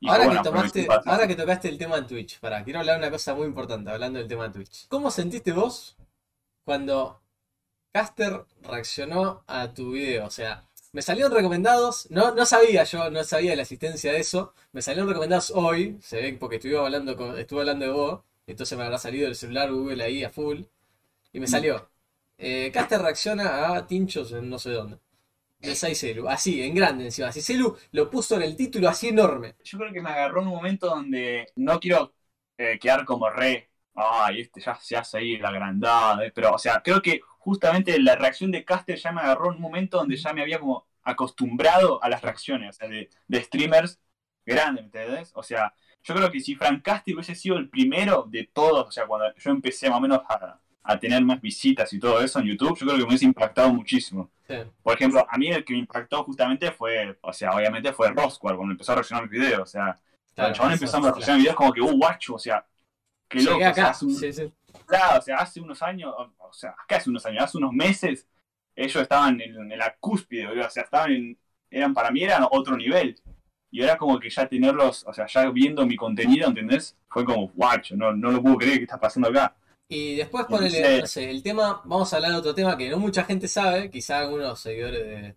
Y 0.00 0.08
Ahora, 0.08 0.24
bueno, 0.24 0.42
que 0.42 0.48
tomaste, 0.48 0.88
ahora 1.06 1.28
que 1.28 1.36
tocaste 1.36 1.68
el 1.68 1.78
tema 1.78 2.00
de 2.00 2.06
Twitch, 2.06 2.40
para 2.40 2.64
quiero 2.64 2.80
hablar 2.80 2.96
de 2.96 3.06
una 3.06 3.10
cosa 3.10 3.34
muy 3.34 3.46
importante, 3.46 3.90
hablando 3.90 4.18
del 4.18 4.28
tema 4.28 4.44
de 4.44 4.54
Twitch. 4.54 4.88
¿Cómo 4.88 5.10
sentiste 5.10 5.52
vos 5.52 5.96
cuando 6.64 7.20
Caster 7.92 8.44
reaccionó 8.62 9.44
a 9.46 9.72
tu 9.74 9.92
video? 9.92 10.26
O 10.26 10.30
sea, 10.30 10.64
me 10.92 11.02
salieron 11.02 11.32
recomendados, 11.32 12.10
no, 12.10 12.32
no 12.34 12.46
sabía 12.46 12.84
yo, 12.84 13.10
no 13.10 13.24
sabía 13.24 13.50
de 13.50 13.56
la 13.56 13.62
existencia 13.62 14.12
de 14.12 14.20
eso, 14.20 14.54
me 14.72 14.82
salieron 14.82 15.08
recomendados 15.08 15.50
hoy, 15.50 15.98
se 16.02 16.20
ve 16.20 16.36
porque 16.38 16.56
estuve 16.56 16.78
hablando, 16.78 17.16
con, 17.16 17.38
estuve 17.38 17.60
hablando 17.60 17.86
de 17.86 17.92
vos, 17.92 18.20
entonces 18.46 18.76
me 18.76 18.84
habrá 18.84 18.98
salido 18.98 19.26
el 19.26 19.34
celular 19.34 19.72
Google 19.72 20.04
ahí 20.04 20.22
a 20.22 20.30
full, 20.30 20.62
y 21.32 21.40
me 21.40 21.46
salió, 21.46 21.91
eh, 22.42 22.72
Caster 22.72 23.00
reacciona 23.00 23.76
a 23.76 23.86
Tinchos 23.86 24.32
en 24.32 24.50
no 24.50 24.58
sé 24.58 24.70
dónde. 24.72 24.98
De 25.60 25.76
Saiselu, 25.76 26.28
así, 26.28 26.62
en 26.62 26.74
grande 26.74 27.04
encima. 27.04 27.30
Saiselu 27.32 27.76
lo 27.92 28.10
puso 28.10 28.36
en 28.36 28.42
el 28.42 28.56
título 28.56 28.88
así 28.88 29.08
enorme. 29.08 29.54
Yo 29.64 29.78
creo 29.78 29.92
que 29.92 30.02
me 30.02 30.10
agarró 30.10 30.42
en 30.42 30.48
un 30.48 30.54
momento 30.54 30.88
donde 30.88 31.46
no 31.56 31.78
quiero 31.80 32.14
eh, 32.58 32.78
quedar 32.80 33.04
como 33.04 33.30
re. 33.30 33.70
Ay, 33.94 34.40
este 34.42 34.60
ya 34.60 34.74
se 34.74 34.96
hace 34.96 35.18
ahí 35.18 35.38
la 35.38 35.50
agrandada. 35.50 36.26
eh", 36.26 36.32
Pero, 36.34 36.52
o 36.54 36.58
sea, 36.58 36.82
creo 36.82 37.00
que 37.00 37.20
justamente 37.38 37.98
la 38.00 38.16
reacción 38.16 38.50
de 38.50 38.64
Caster 38.64 38.98
ya 38.98 39.12
me 39.12 39.20
agarró 39.20 39.50
en 39.50 39.56
un 39.56 39.62
momento 39.62 39.98
donde 39.98 40.16
ya 40.16 40.32
me 40.32 40.42
había 40.42 40.58
como 40.58 40.86
acostumbrado 41.04 42.02
a 42.02 42.08
las 42.08 42.22
reacciones, 42.22 42.70
o 42.70 42.72
sea, 42.72 42.88
de, 42.88 43.08
streamers 43.42 44.00
grandes, 44.46 44.84
¿me 44.84 45.00
entendés? 45.00 45.32
O 45.34 45.42
sea, 45.42 45.74
yo 46.02 46.14
creo 46.14 46.30
que 46.30 46.40
si 46.40 46.54
Frank 46.56 46.82
Caster 46.82 47.14
hubiese 47.14 47.34
sido 47.34 47.56
el 47.56 47.68
primero 47.68 48.26
de 48.28 48.48
todos, 48.52 48.88
o 48.88 48.90
sea, 48.92 49.06
cuando 49.06 49.34
yo 49.36 49.50
empecé 49.50 49.88
más 49.88 49.98
o 49.98 50.00
menos 50.00 50.20
a, 50.28 50.60
a 50.84 50.98
tener 50.98 51.22
más 51.24 51.40
visitas 51.40 51.92
y 51.92 51.98
todo 51.98 52.20
eso 52.22 52.40
en 52.40 52.46
YouTube, 52.46 52.76
yo 52.78 52.86
creo 52.86 52.92
que 52.96 53.02
me 53.02 53.08
hubiese 53.08 53.24
impactado 53.24 53.72
muchísimo. 53.72 54.30
Sí. 54.48 54.56
Por 54.82 54.94
ejemplo, 54.94 55.24
a 55.28 55.38
mí 55.38 55.48
el 55.48 55.64
que 55.64 55.72
me 55.74 55.78
impactó 55.80 56.24
justamente 56.24 56.72
fue, 56.72 57.16
o 57.20 57.32
sea, 57.32 57.52
obviamente 57.52 57.92
fue 57.92 58.10
Rosquar 58.10 58.56
cuando 58.56 58.72
empezó 58.72 58.92
a 58.92 58.96
reaccionar 58.96 59.28
mis 59.28 59.40
videos, 59.40 59.60
o 59.60 59.66
sea, 59.66 59.96
cuando 60.34 60.48
el 60.50 60.56
chabón 60.56 60.72
empezó 60.72 60.96
a 60.96 61.00
claro. 61.00 61.14
reaccionar 61.14 61.40
videos 61.40 61.56
como 61.56 61.72
que, 61.72 61.80
uh, 61.80 61.96
guacho, 61.96 62.34
o 62.34 62.38
sea, 62.38 62.66
qué 63.28 63.38
Llegué 63.38 63.50
loco, 63.50 63.58
o 63.58 63.60
sea, 63.62 63.70
acá. 63.70 63.90
hace 63.90 64.04
un- 64.04 64.14
Sí, 64.14 64.32
sí. 64.32 64.52
claro, 64.86 65.18
o 65.18 65.22
sea, 65.22 65.36
hace 65.36 65.60
unos 65.60 65.82
años, 65.82 66.12
o, 66.16 66.52
sea, 66.52 66.70
acá 66.70 66.96
hace 66.96 67.10
unos 67.10 67.24
años, 67.26 67.44
hace 67.44 67.58
unos 67.58 67.72
meses, 67.72 68.26
ellos 68.74 69.02
estaban 69.02 69.40
en, 69.40 69.70
en 69.72 69.78
la 69.78 69.94
cúspide, 70.00 70.46
boludo, 70.46 70.66
o 70.66 70.70
sea, 70.70 70.82
estaban 70.82 71.12
en, 71.12 71.38
eran, 71.70 71.94
para 71.94 72.10
mí 72.10 72.22
eran 72.22 72.46
otro 72.50 72.76
nivel. 72.76 73.20
Y 73.70 73.82
era 73.82 73.96
como 73.96 74.18
que 74.20 74.28
ya 74.28 74.46
tenerlos, 74.46 75.02
o 75.06 75.14
sea, 75.14 75.26
ya 75.26 75.48
viendo 75.50 75.86
mi 75.86 75.96
contenido, 75.96 76.48
¿entendés? 76.48 76.94
Fue 77.08 77.24
como, 77.24 77.48
guacho, 77.48 77.96
no, 77.96 78.12
no 78.12 78.30
lo 78.30 78.42
puedo 78.42 78.58
creer 78.58 78.76
que 78.78 78.84
está 78.84 79.00
pasando 79.00 79.30
acá. 79.30 79.54
Y 79.88 80.16
después 80.16 80.46
ponele, 80.46 81.00
no 81.00 81.06
sé, 81.06 81.30
el 81.30 81.42
tema, 81.42 81.82
vamos 81.84 82.12
a 82.12 82.16
hablar 82.16 82.32
de 82.32 82.38
otro 82.38 82.54
tema 82.54 82.76
que 82.78 82.88
no 82.88 82.98
mucha 82.98 83.24
gente 83.24 83.46
sabe, 83.46 83.90
quizá 83.90 84.20
algunos 84.20 84.58
seguidores 84.58 85.04
de, 85.04 85.36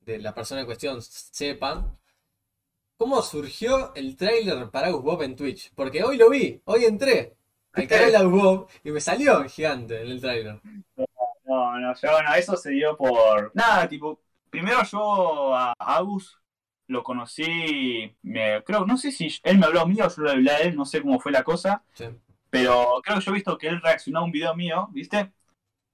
de 0.00 0.18
la 0.18 0.32
persona 0.32 0.60
en 0.60 0.66
cuestión 0.66 1.02
sepan. 1.02 1.98
¿Cómo 2.96 3.20
surgió 3.20 3.94
el 3.94 4.16
trailer 4.16 4.70
para 4.70 4.86
Agus 4.88 5.02
Bob 5.02 5.22
en 5.22 5.36
Twitch? 5.36 5.72
Porque 5.74 6.02
hoy 6.02 6.16
lo 6.16 6.30
vi, 6.30 6.62
hoy 6.64 6.84
entré 6.84 7.36
al 7.72 7.86
canal 7.88 8.10
de 8.10 8.16
Agus 8.16 8.42
Bob 8.42 8.68
y 8.84 8.90
me 8.90 9.00
salió 9.00 9.44
gigante 9.48 10.00
en 10.00 10.08
el 10.08 10.20
trailer. 10.20 10.60
No, 11.44 11.78
no, 11.78 11.94
yo, 11.94 12.10
bueno, 12.10 12.34
eso 12.34 12.56
se 12.56 12.70
dio 12.70 12.96
por. 12.96 13.50
Nada, 13.54 13.88
tipo, 13.88 14.20
primero 14.48 14.82
yo 14.84 15.54
a 15.54 15.74
Agus 15.78 16.38
lo 16.86 17.02
conocí, 17.02 18.16
me, 18.22 18.62
creo, 18.62 18.86
no 18.86 18.96
sé 18.96 19.10
si 19.10 19.28
él 19.42 19.58
me 19.58 19.66
habló 19.66 19.86
mío 19.86 20.06
o 20.06 20.08
yo 20.08 20.22
le 20.22 20.30
hablé 20.30 20.50
a 20.50 20.58
él, 20.58 20.76
no 20.76 20.84
sé 20.84 21.02
cómo 21.02 21.18
fue 21.18 21.32
la 21.32 21.42
cosa, 21.42 21.82
Sí. 21.94 22.04
Pero 22.56 23.02
creo 23.02 23.18
que 23.18 23.24
yo 23.24 23.30
he 23.30 23.34
visto 23.34 23.58
que 23.58 23.68
él 23.68 23.80
reaccionó 23.82 24.20
a 24.20 24.24
un 24.24 24.32
video 24.32 24.54
mío, 24.56 24.88
¿viste? 24.92 25.30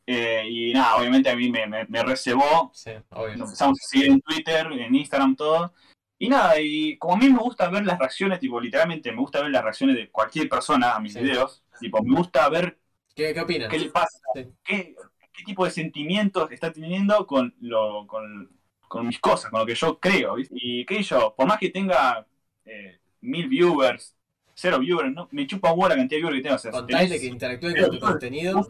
Eh, 0.06 0.44
y 0.48 0.72
nada, 0.72 0.96
obviamente 0.96 1.28
a 1.30 1.36
mí 1.36 1.50
me, 1.50 1.66
me, 1.66 1.84
me 1.86 2.02
recebó, 2.04 2.70
Sí, 2.72 2.90
obvio. 3.10 3.36
nos 3.36 3.48
empezamos 3.48 3.78
a 3.80 3.86
seguir 3.88 4.10
en 4.12 4.20
Twitter, 4.20 4.66
en 4.72 4.94
Instagram, 4.94 5.34
todo. 5.34 5.74
Y 6.18 6.28
nada, 6.28 6.60
y 6.60 6.96
como 6.98 7.14
a 7.14 7.16
mí 7.16 7.28
me 7.28 7.38
gusta 7.38 7.68
ver 7.68 7.84
las 7.84 7.98
reacciones, 7.98 8.38
tipo, 8.38 8.60
literalmente 8.60 9.10
me 9.10 9.18
gusta 9.18 9.42
ver 9.42 9.50
las 9.50 9.62
reacciones 9.62 9.96
de 9.96 10.08
cualquier 10.10 10.48
persona 10.48 10.94
a 10.94 11.00
mis 11.00 11.14
Sí. 11.14 11.20
videos, 11.20 11.64
tipo, 11.80 12.00
me 12.02 12.16
gusta 12.16 12.48
ver 12.48 12.78
¿Qué, 13.14 13.34
qué 13.34 13.68
qué 13.68 13.78
le 13.78 13.90
pasa, 13.90 14.18
Sí. 14.34 14.46
qué, 14.62 14.94
qué 15.32 15.44
tipo 15.44 15.64
de 15.64 15.70
sentimientos 15.72 16.50
está 16.52 16.72
teniendo 16.72 17.26
con 17.26 17.54
lo 17.60 18.06
con, 18.06 18.50
con 18.88 19.06
mis 19.08 19.18
cosas, 19.18 19.50
con 19.50 19.60
lo 19.60 19.66
que 19.66 19.74
yo 19.74 19.98
creo, 19.98 20.36
¿viste? 20.36 20.54
Y 20.56 20.86
qué 20.86 20.96
sé 20.96 21.02
yo, 21.02 21.34
por 21.36 21.46
más 21.46 21.58
que 21.58 21.70
tenga 21.70 22.26
eh, 22.64 23.00
mil 23.20 23.48
viewers, 23.48 24.16
cero 24.62 24.78
viewers, 24.78 25.12
no, 25.12 25.28
me 25.32 25.44
chupa 25.46 25.72
huevo 25.72 25.88
la 25.88 25.96
cantidad 25.96 26.18
de 26.18 26.22
viewers 26.22 26.36
que 26.36 26.42
tengo. 26.42 26.54
O 26.54 26.58
sea, 26.58 26.70
Con 26.70 26.86
si 26.86 26.94
tenés- 26.94 27.20
que 27.20 27.26
interactúen 27.26 27.76
con 27.76 27.90
tu 27.90 27.98
contenido, 27.98 28.60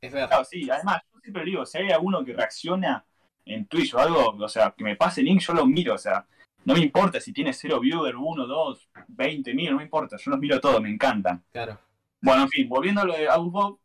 es 0.00 0.12
ver. 0.12 0.26
claro, 0.28 0.44
sí, 0.44 0.68
además, 0.68 1.02
yo 1.14 1.20
siempre 1.20 1.44
digo, 1.44 1.64
si 1.64 1.78
hay 1.78 1.90
alguno 1.90 2.24
que 2.24 2.32
reacciona 2.32 3.04
en 3.44 3.66
Twitch 3.66 3.94
o 3.94 3.98
algo, 3.98 4.30
o 4.30 4.48
sea, 4.48 4.74
que 4.76 4.82
me 4.82 4.96
pase 4.96 5.20
el 5.20 5.26
link, 5.28 5.40
yo 5.40 5.52
lo 5.54 5.64
miro, 5.66 5.94
o 5.94 5.98
sea, 5.98 6.26
no 6.64 6.74
me 6.74 6.80
importa 6.80 7.20
si 7.20 7.32
tiene 7.32 7.52
cero 7.52 7.78
viewers, 7.78 8.16
uno, 8.18 8.44
dos, 8.46 8.88
veinte 9.06 9.54
mil, 9.54 9.70
no 9.70 9.76
me 9.76 9.84
importa, 9.84 10.16
yo 10.16 10.32
los 10.32 10.40
miro 10.40 10.60
todos, 10.60 10.82
me 10.82 10.90
encantan. 10.90 11.44
Claro. 11.52 11.78
Bueno, 12.20 12.42
en 12.42 12.48
fin, 12.48 12.68
volviendo 12.68 13.02
a 13.02 13.04
lo 13.04 13.14
de 13.14 13.28
Agus 13.28 13.52
Bob, 13.52 13.78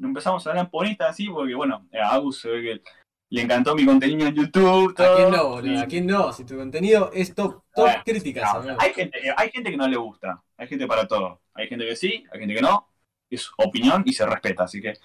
empezamos 0.00 0.46
a 0.46 0.50
hablar 0.50 0.64
en 0.64 0.70
ponista 0.70 1.08
así, 1.08 1.28
porque 1.28 1.54
bueno, 1.54 1.86
a 1.92 2.14
Agus 2.14 2.40
se 2.40 2.48
ve 2.48 2.62
que 2.62 2.82
le 3.28 3.42
encantó 3.42 3.74
mi 3.74 3.84
contenido 3.84 4.28
en 4.28 4.34
YouTube. 4.34 4.94
Todo, 4.94 5.12
¿A 5.12 5.16
quién 5.16 5.30
no, 5.30 5.48
boludo? 5.48 5.80
¿A 5.80 5.86
quién 5.86 6.06
no? 6.06 6.32
Si 6.32 6.44
tu 6.44 6.56
contenido 6.56 7.10
es 7.12 7.34
top, 7.34 7.62
top 7.74 7.88
críticas, 8.04 8.64
no, 8.64 8.76
hay, 8.78 8.94
gente, 8.94 9.18
hay 9.36 9.50
gente 9.50 9.70
que 9.70 9.76
no 9.76 9.86
le 9.88 9.96
gusta, 9.96 10.42
hay 10.56 10.68
gente 10.68 10.86
para 10.86 11.06
todo. 11.06 11.40
Hay 11.54 11.68
gente 11.68 11.86
que 11.86 11.96
sí, 11.96 12.24
hay 12.32 12.40
gente 12.40 12.54
que 12.54 12.62
no, 12.62 12.88
es 13.30 13.50
opinión 13.58 14.02
y 14.06 14.12
se 14.12 14.26
respeta, 14.26 14.64
así 14.64 14.80
que 14.80 14.90
es 14.90 15.00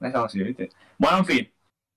algo 0.00 0.24
así, 0.24 0.42
¿viste? 0.42 0.70
Bueno, 0.98 1.18
en 1.18 1.24
fin, 1.26 1.52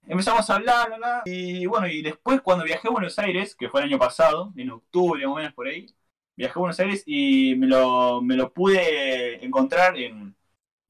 empezamos 0.08 0.50
a 0.50 0.56
hablar, 0.56 0.88
bla, 0.88 0.98
bla, 0.98 1.22
y 1.26 1.66
bueno, 1.66 1.88
y 1.88 2.02
después 2.02 2.42
cuando 2.42 2.66
viajé 2.66 2.88
a 2.88 2.92
Buenos 2.92 3.18
Aires, 3.20 3.56
que 3.56 3.70
fue 3.70 3.82
el 3.82 3.88
año 3.88 4.00
pasado, 4.00 4.54
en 4.56 4.72
octubre 4.72 5.26
más 5.26 5.34
o 5.34 5.38
menos 5.38 5.54
por 5.54 5.68
ahí, 5.68 5.88
viajé 6.36 6.54
a 6.54 6.60
Buenos 6.60 6.80
Aires 6.80 7.04
y 7.06 7.56
me 7.56 7.68
lo, 7.68 8.22
me 8.22 8.36
lo 8.36 8.52
pude 8.52 9.44
encontrar 9.44 9.98
en, 9.98 10.36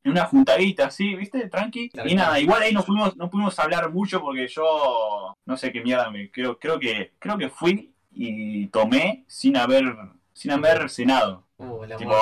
en 0.03 0.11
una 0.11 0.25
juntadita 0.25 0.87
así, 0.87 1.15
¿viste? 1.15 1.47
Tranqui. 1.49 1.89
Claro, 1.89 2.09
y 2.09 2.15
nada, 2.15 2.29
claro. 2.29 2.43
igual 2.43 2.61
ahí 2.63 2.73
no 2.73 2.83
pudimos, 2.83 3.15
no 3.15 3.29
pudimos 3.29 3.57
hablar 3.59 3.91
mucho 3.91 4.21
porque 4.21 4.47
yo 4.47 5.35
no 5.45 5.57
sé 5.57 5.71
qué 5.71 5.81
mierda 5.81 6.09
me 6.09 6.29
creo, 6.31 6.59
creo 6.59 6.79
que 6.79 7.13
creo 7.19 7.37
que 7.37 7.49
fui 7.49 7.93
y 8.11 8.67
tomé 8.67 9.23
sin 9.27 9.57
haber 9.57 9.95
sin 10.33 10.51
haber 10.51 10.89
cenado. 10.89 11.47
Uh, 11.69 11.85
la 11.85 11.97
Tipo, 11.97 12.15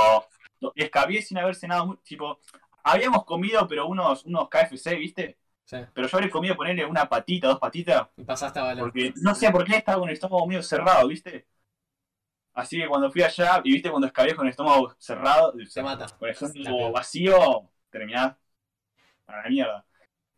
escabié 0.76 1.22
sin 1.22 1.38
haber 1.38 1.56
cenado, 1.56 1.98
tipo, 2.04 2.40
habíamos 2.84 3.26
comido 3.26 3.68
pero 3.68 3.88
unos 3.88 4.26
unos 4.26 4.50
KFC, 4.50 4.96
¿viste? 4.96 5.38
Sí. 5.66 5.78
Pero 5.94 6.08
yo 6.08 6.18
habré 6.18 6.30
comido 6.30 6.56
ponerle 6.56 6.86
una 6.86 7.08
patita, 7.08 7.48
dos 7.48 7.60
patitas, 7.60 8.08
Y 8.18 8.24
pasaste 8.24 8.60
a 8.60 8.64
valor. 8.64 8.86
porque 8.86 9.14
no 9.22 9.34
sé 9.36 9.50
por 9.52 9.64
qué 9.66 9.78
estaba 9.78 10.00
con 10.00 10.10
el 10.10 10.14
estómago 10.14 10.46
medio 10.48 10.62
cerrado, 10.64 11.08
¿viste? 11.08 11.48
Así 12.54 12.78
que 12.78 12.88
cuando 12.88 13.10
fui 13.10 13.24
allá, 13.24 13.62
y 13.64 13.72
viste 13.72 13.90
cuando 13.90 14.08
escabié 14.08 14.36
con 14.36 14.46
el 14.46 14.52
estómago 14.52 14.94
cerrado, 14.98 15.54
Se 15.68 15.82
mata. 15.82 16.06
con 16.20 16.28
el 16.28 16.36
estómago 16.36 16.92
vacío, 16.92 17.70
terminás 17.90 18.36
a 19.28 19.38
la 19.42 19.50
mierda. 19.50 19.86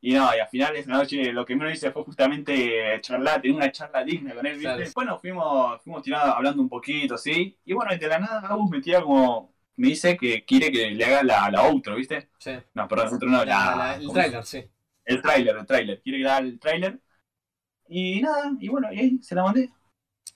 Y 0.05 0.13
no, 0.13 0.35
y 0.35 0.39
a 0.39 0.47
finales 0.47 0.85
de 0.85 0.91
la 0.91 0.97
noche 0.97 1.31
lo 1.31 1.45
que 1.45 1.55
menos 1.55 1.73
hice 1.75 1.89
fue 1.91 2.03
justamente 2.03 2.99
charlar, 2.99 3.41
tener 3.41 3.55
una 3.55 3.71
charla 3.71 4.03
digna 4.03 4.35
con 4.35 4.45
él, 4.45 4.57
¿viste? 4.57 4.75
Claro. 4.75 4.91
Bueno, 4.93 5.17
fuimos, 5.17 5.81
fuimos 5.81 6.03
tirando, 6.03 6.33
hablando 6.35 6.61
un 6.61 6.67
poquito, 6.67 7.17
¿sí? 7.17 7.57
Y 7.63 7.71
bueno, 7.73 7.95
de 7.97 8.07
la 8.07 8.19
nada 8.19 8.41
Agus 8.49 8.69
me 8.69 8.81
tira 8.81 9.01
como, 9.01 9.53
me 9.77 9.87
dice 9.87 10.17
que 10.17 10.43
quiere 10.43 10.69
que 10.73 10.91
le 10.91 11.05
haga 11.05 11.23
la, 11.23 11.49
la 11.49 11.61
outro, 11.61 11.95
¿viste? 11.95 12.29
Sí. 12.37 12.51
No, 12.73 12.85
perdón, 12.85 13.13
outro 13.13 13.29
no, 13.29 13.45
La- 13.45 13.45
la, 13.45 13.75
la- 13.77 13.95
el 13.95 14.01
¿cómo 14.07 14.13
trailer, 14.13 14.43
sí. 14.45 14.65
el 15.05 15.21
tráiler, 15.21 15.55
el 15.57 15.65
tráiler. 15.65 16.01
Quiere 16.01 16.17
que 16.17 16.23
le 16.25 16.29
haga 16.29 16.39
el 16.39 16.59
tráiler. 16.59 16.99
Y 17.87 18.21
nada, 18.21 18.51
y 18.59 18.67
bueno, 18.67 18.91
y 18.91 18.99
ahí 18.99 19.19
se 19.21 19.35
la 19.35 19.43
mandé. 19.43 19.69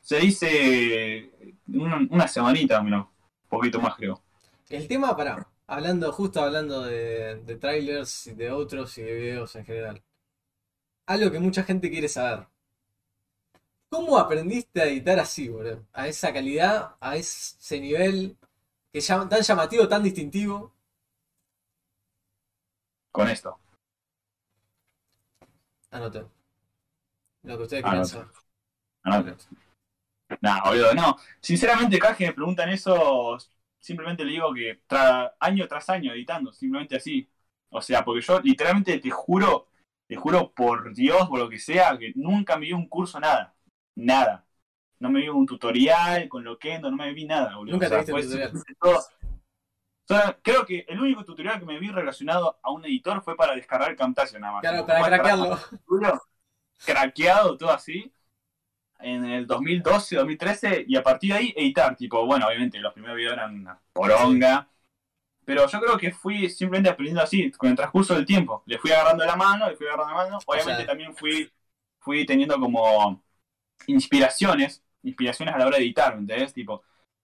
Se 0.01 0.17
dice 0.19 1.29
una, 1.67 1.97
una 2.09 2.27
semanita, 2.29 2.81
menos, 2.81 3.07
un 3.07 3.50
poquito 3.50 3.81
más 3.81 3.95
creo. 3.95 4.21
El 4.69 4.88
tema, 4.88 5.15
para 5.15 5.45
hablando, 5.67 6.12
justo 6.12 6.41
hablando 6.41 6.81
de, 6.83 7.36
de 7.45 7.55
trailers 7.57 8.27
y 8.27 8.33
de 8.33 8.51
otros 8.51 8.97
y 8.97 9.03
de 9.03 9.13
videos 9.13 9.55
en 9.55 9.65
general. 9.65 10.03
Algo 11.07 11.31
que 11.31 11.39
mucha 11.39 11.63
gente 11.63 11.89
quiere 11.89 12.07
saber. 12.07 12.45
¿Cómo 13.89 14.17
aprendiste 14.17 14.81
a 14.81 14.86
editar 14.86 15.19
así, 15.19 15.50
boludo? 15.50 15.86
A 15.93 16.07
esa 16.07 16.31
calidad, 16.33 16.95
a 17.01 17.15
ese 17.17 17.79
nivel 17.79 18.38
que 18.91 19.00
llam- 19.00 19.29
tan 19.29 19.41
llamativo, 19.41 19.88
tan 19.88 20.03
distintivo. 20.03 20.74
Con 23.12 23.27
esto. 23.27 23.59
Anoté. 25.91 26.24
Lo 27.41 27.57
que 27.57 27.63
ustedes 27.63 27.83
quieran 27.83 28.05
saber. 28.05 28.27
Anote. 29.03 29.36
Nah, 30.41 30.62
boludo, 30.63 30.93
no. 30.93 31.17
Sinceramente, 31.41 32.00
cada 32.00 32.12
vez 32.12 32.17
que 32.17 32.25
me 32.27 32.33
preguntan 32.33 32.69
eso, 32.69 33.38
simplemente 33.88 34.25
le 34.25 34.34
digo 34.34 34.53
que 34.53 34.82
tra- 34.88 35.34
año 35.39 35.65
tras 35.67 35.89
año 35.89 36.12
editando, 36.13 36.51
simplemente 36.51 36.98
así. 36.98 37.27
O 37.70 37.82
sea, 37.82 38.03
porque 38.03 38.22
yo 38.22 38.39
literalmente 38.41 39.00
te 39.00 39.10
juro, 39.10 39.70
te 40.08 40.15
juro 40.17 40.51
por 40.53 40.94
Dios, 40.94 41.27
por 41.29 41.39
lo 41.39 41.50
que 41.50 41.58
sea, 41.60 41.98
que 41.98 42.12
nunca 42.15 42.58
me 42.58 42.65
vi 42.65 42.74
un 42.74 42.88
curso, 42.88 43.20
nada. 43.20 43.56
Nada. 43.96 44.46
No 45.00 45.10
me 45.10 45.22
vi 45.22 45.29
un 45.29 45.46
tutorial 45.46 46.27
con 46.27 46.44
lo 46.44 46.58
que 46.60 46.77
no 46.79 46.91
me 46.91 47.13
vi 47.13 47.25
nada, 47.25 47.56
boludo. 47.56 47.74
Nunca 47.74 47.86
O 47.88 47.89
te 47.89 47.96
sea, 47.96 47.98
viste 48.00 48.12
fue 48.12 48.22
un 48.22 48.25
tutorial. 48.27 48.50
simplemente 48.51 48.79
todo- 48.79 49.00
O 50.10 50.13
sea, 50.13 50.39
creo 50.41 50.65
que 50.65 50.86
el 50.88 51.00
único 51.00 51.24
tutorial 51.25 51.60
que 51.60 51.65
me 51.65 51.79
vi 51.79 51.89
relacionado 51.89 52.60
a 52.62 52.72
un 52.72 52.84
editor 52.86 53.22
fue 53.22 53.36
para 53.36 53.56
descargar 53.56 53.96
Camtasia 53.96 54.39
nada 54.39 54.53
más. 54.53 54.62
Claro, 54.62 54.86
para 54.86 55.00
¿cómo 55.00 55.10
descargar 55.12 55.60
craquearlo. 55.89 56.22
Craqueado, 56.86 57.58
todo 57.58 57.72
así, 57.72 58.12
en 59.00 59.25
el 59.25 59.48
2012, 59.48 60.16
2013, 60.16 60.86
y 60.88 60.96
a 60.96 61.04
partir 61.04 61.32
de 61.34 61.38
ahí 61.39 61.54
editar, 61.56 61.96
tipo, 61.96 62.25
bueno, 62.25 62.48
obviamente 62.48 62.80
los 62.80 62.94
primeros 62.94 63.18
videos 63.18 63.34
eran 63.34 63.56
una 63.62 63.80
poronga, 63.94 64.70
pero 65.46 65.68
yo 65.68 65.80
creo 65.82 65.98
que 65.98 66.12
fui 66.12 66.50
simplemente 66.50 66.89
aprendiendo 66.89 67.22
así, 67.24 67.51
con 67.54 67.70
el 67.70 67.75
transcurso 67.75 68.16
del 68.16 68.25
tiempo, 68.25 68.63
le 68.68 68.80
fui 68.80 68.92
agarrando 68.92 69.25
la 69.25 69.36
mano, 69.36 69.70
le 69.70 69.75
fui 69.77 69.88
agarrando 69.88 70.13
la 70.16 70.24
mano, 70.25 70.39
obviamente 70.46 70.84
sea- 70.84 70.88
también 70.88 71.16
fui, 71.16 71.51
fui 72.00 72.25
teniendo 72.25 72.60
como 72.60 73.24
inspiraciones, 73.88 74.84
inspiraciones 75.04 75.56
a 75.56 75.58
la 75.60 75.68
hora 75.68 75.77
de 75.77 75.84
editar, 75.84 76.16
¿me 76.16 76.22
entendés? 76.22 76.54
Tipo, 76.54 76.84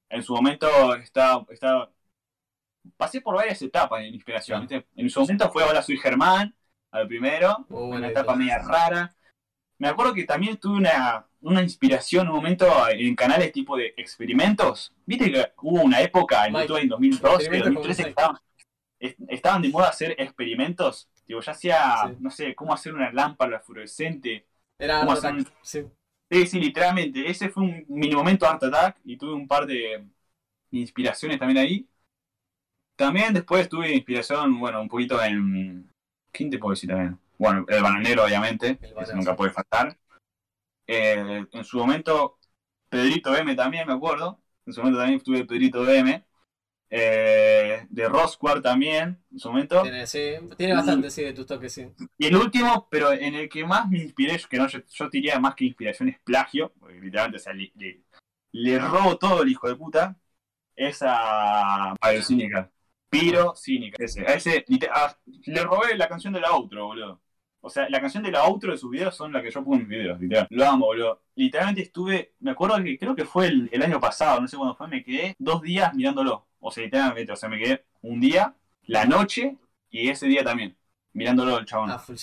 en 0.09 0.23
su 0.23 0.33
momento 0.35 0.95
estaba, 0.95 1.45
estaba 1.51 1.91
pasé 2.97 3.21
por 3.21 3.35
varias 3.35 3.61
etapas 3.61 4.01
de 4.01 4.07
inspiración, 4.09 4.61
¿viste? 4.61 4.87
En 4.95 5.09
su 5.09 5.19
momento 5.21 5.49
fue 5.51 5.63
Hola 5.63 5.81
soy 5.81 5.97
Germán, 5.97 6.55
al 6.91 7.07
primero, 7.07 7.65
buena 7.69 7.97
una 7.97 8.07
etapa 8.09 8.35
media 8.35 8.59
rara. 8.59 9.15
Me 9.79 9.87
acuerdo 9.87 10.13
que 10.13 10.23
también 10.23 10.57
tuve 10.57 10.77
una, 10.77 11.25
una 11.41 11.61
inspiración 11.61 12.27
un 12.29 12.35
momento 12.35 12.65
en 12.89 13.15
canales 13.15 13.51
tipo 13.51 13.75
de 13.75 13.93
experimentos. 13.97 14.93
Viste 15.05 15.31
que 15.31 15.45
hubo 15.61 15.81
una 15.81 16.01
época 16.01 16.45
en 16.45 16.53
Mike, 16.53 16.67
YouTube 16.67 16.81
en 16.81 16.87
2012, 16.89 17.35
experimentos 17.43 17.73
2013 17.83 17.97
que 17.97 18.03
con 18.03 18.09
estaban, 18.09 18.37
est- 18.99 19.19
estaban 19.27 19.61
de 19.61 19.69
moda 19.69 19.89
hacer 19.89 20.15
experimentos. 20.17 21.09
Tipo, 21.25 21.41
ya 21.41 21.53
sea, 21.53 21.95
Sí. 22.07 22.15
no 22.19 22.29
sé, 22.29 22.55
cómo 22.55 22.73
hacer 22.73 22.93
una 22.93 23.11
lámpara 23.11 23.59
fluorescente. 23.59 24.45
Era 24.79 25.01
¿Cómo. 25.01 25.15
Sí, 25.61 26.47
sí, 26.47 26.59
literalmente. 26.59 27.29
Ese 27.29 27.49
fue 27.49 27.63
un 27.63 27.85
mini 27.89 28.15
momento 28.15 28.47
Art 28.47 28.63
Attack 28.63 28.97
y 29.03 29.17
tuve 29.17 29.33
un 29.33 29.47
par 29.47 29.65
de 29.65 30.03
inspiraciones 30.71 31.39
también 31.39 31.57
ahí. 31.59 31.87
También 32.95 33.33
después 33.33 33.67
tuve 33.69 33.93
inspiración, 33.93 34.59
bueno, 34.59 34.81
un 34.81 34.87
poquito 34.87 35.21
en... 35.23 35.89
¿Quién 36.31 36.49
te 36.49 36.57
puedo 36.57 36.71
decir 36.73 36.89
también? 36.89 37.19
Bueno, 37.43 37.65
el 37.67 37.83
bananero, 37.83 38.23
obviamente. 38.23 38.79
El 38.81 39.15
nunca 39.15 39.35
puede 39.35 39.51
faltar. 39.51 39.97
Eh, 40.87 41.45
en 41.51 41.63
su 41.65 41.77
momento, 41.77 42.39
Pedrito 42.87 43.35
M 43.35 43.53
también, 43.53 43.85
me 43.85 43.91
acuerdo. 43.91 44.39
En 44.65 44.71
su 44.71 44.79
momento 44.79 44.99
también 44.99 45.19
tuve 45.19 45.43
Pedrito 45.43 45.85
M. 45.89 46.23
Eh, 46.89 47.85
de 47.89 48.07
Rosquar 48.07 48.61
también, 48.61 49.21
en 49.29 49.39
su 49.39 49.49
momento. 49.49 49.81
Tiene, 49.81 50.07
sí, 50.07 50.35
tiene 50.55 50.73
bastante, 50.73 51.09
sí, 51.09 51.23
de 51.23 51.33
tus 51.33 51.45
toques, 51.45 51.73
sí. 51.73 51.89
Y 52.17 52.27
el 52.27 52.37
último, 52.37 52.87
pero 52.89 53.11
en 53.11 53.35
el 53.35 53.49
que 53.49 53.65
más 53.65 53.89
me 53.89 53.97
inspiré, 53.97 54.39
que 54.49 54.57
no, 54.57 54.67
yo, 54.67 54.79
yo 54.87 55.09
diría 55.09 55.37
más 55.37 55.55
que 55.55 55.65
inspiración 55.65 56.07
es 56.07 56.19
plagio, 56.21 56.71
porque 56.79 57.01
literalmente, 57.01 57.37
o 57.37 57.43
sea, 57.43 57.51
le, 57.51 57.73
le- 57.75 58.03
le 58.53 58.79
robo 58.79 59.17
todo 59.17 59.41
el 59.43 59.49
hijo 59.49 59.67
de 59.67 59.75
puta, 59.75 60.15
es 60.77 60.99
a 61.01 61.93
Pyrocínica. 61.99 62.71
Pirocínica, 63.09 63.97
ese. 63.99 64.21
A 64.21 64.33
ese 64.35 64.65
a- 64.91 65.17
le 65.45 65.63
robé 65.63 65.97
la 65.97 66.07
canción 66.07 66.31
de 66.31 66.39
la 66.39 66.51
outro, 66.51 66.85
boludo. 66.85 67.22
O 67.65 67.69
sea, 67.69 67.87
la 67.89 68.01
canción 68.01 68.21
de 68.23 68.29
la 68.29 68.43
outro 68.43 68.73
de 68.73 68.77
sus 68.77 68.91
videos 68.91 69.15
son 69.15 69.31
la 69.31 69.41
que 69.41 69.49
yo 69.49 69.63
pongo 69.63 69.75
en 69.75 69.87
mis 69.87 69.97
videos, 69.97 70.19
literal. 70.19 70.47
Lo 70.49 70.65
amo, 70.65 70.87
boludo. 70.87 71.21
Literalmente 71.35 71.81
estuve, 71.81 72.33
me 72.41 72.51
acuerdo 72.51 72.83
que 72.83 72.97
creo 72.99 73.15
que 73.15 73.23
fue 73.23 73.47
el, 73.47 73.69
el 73.71 73.81
año 73.81 74.01
pasado, 74.01 74.41
no 74.41 74.49
sé 74.49 74.57
cuándo 74.57 74.75
fue, 74.75 74.89
me 74.89 75.01
quedé 75.01 75.33
dos 75.39 75.61
días 75.61 75.93
mirándolo. 75.93 76.45
O 76.59 76.71
sea, 76.71 76.83
literalmente, 76.83 77.31
o 77.31 77.35
sea, 77.37 77.47
me 77.47 77.57
quedé 77.57 77.85
un 78.01 78.19
día, 78.19 78.53
la 78.87 79.05
noche 79.05 79.55
y 79.89 80.09
ese 80.09 80.27
día 80.27 80.43
también, 80.43 80.75
mirándolo 81.13 81.57
el 81.57 81.65
chabón. 81.65 81.89
Ah, 81.89 81.99
full. 81.99 82.17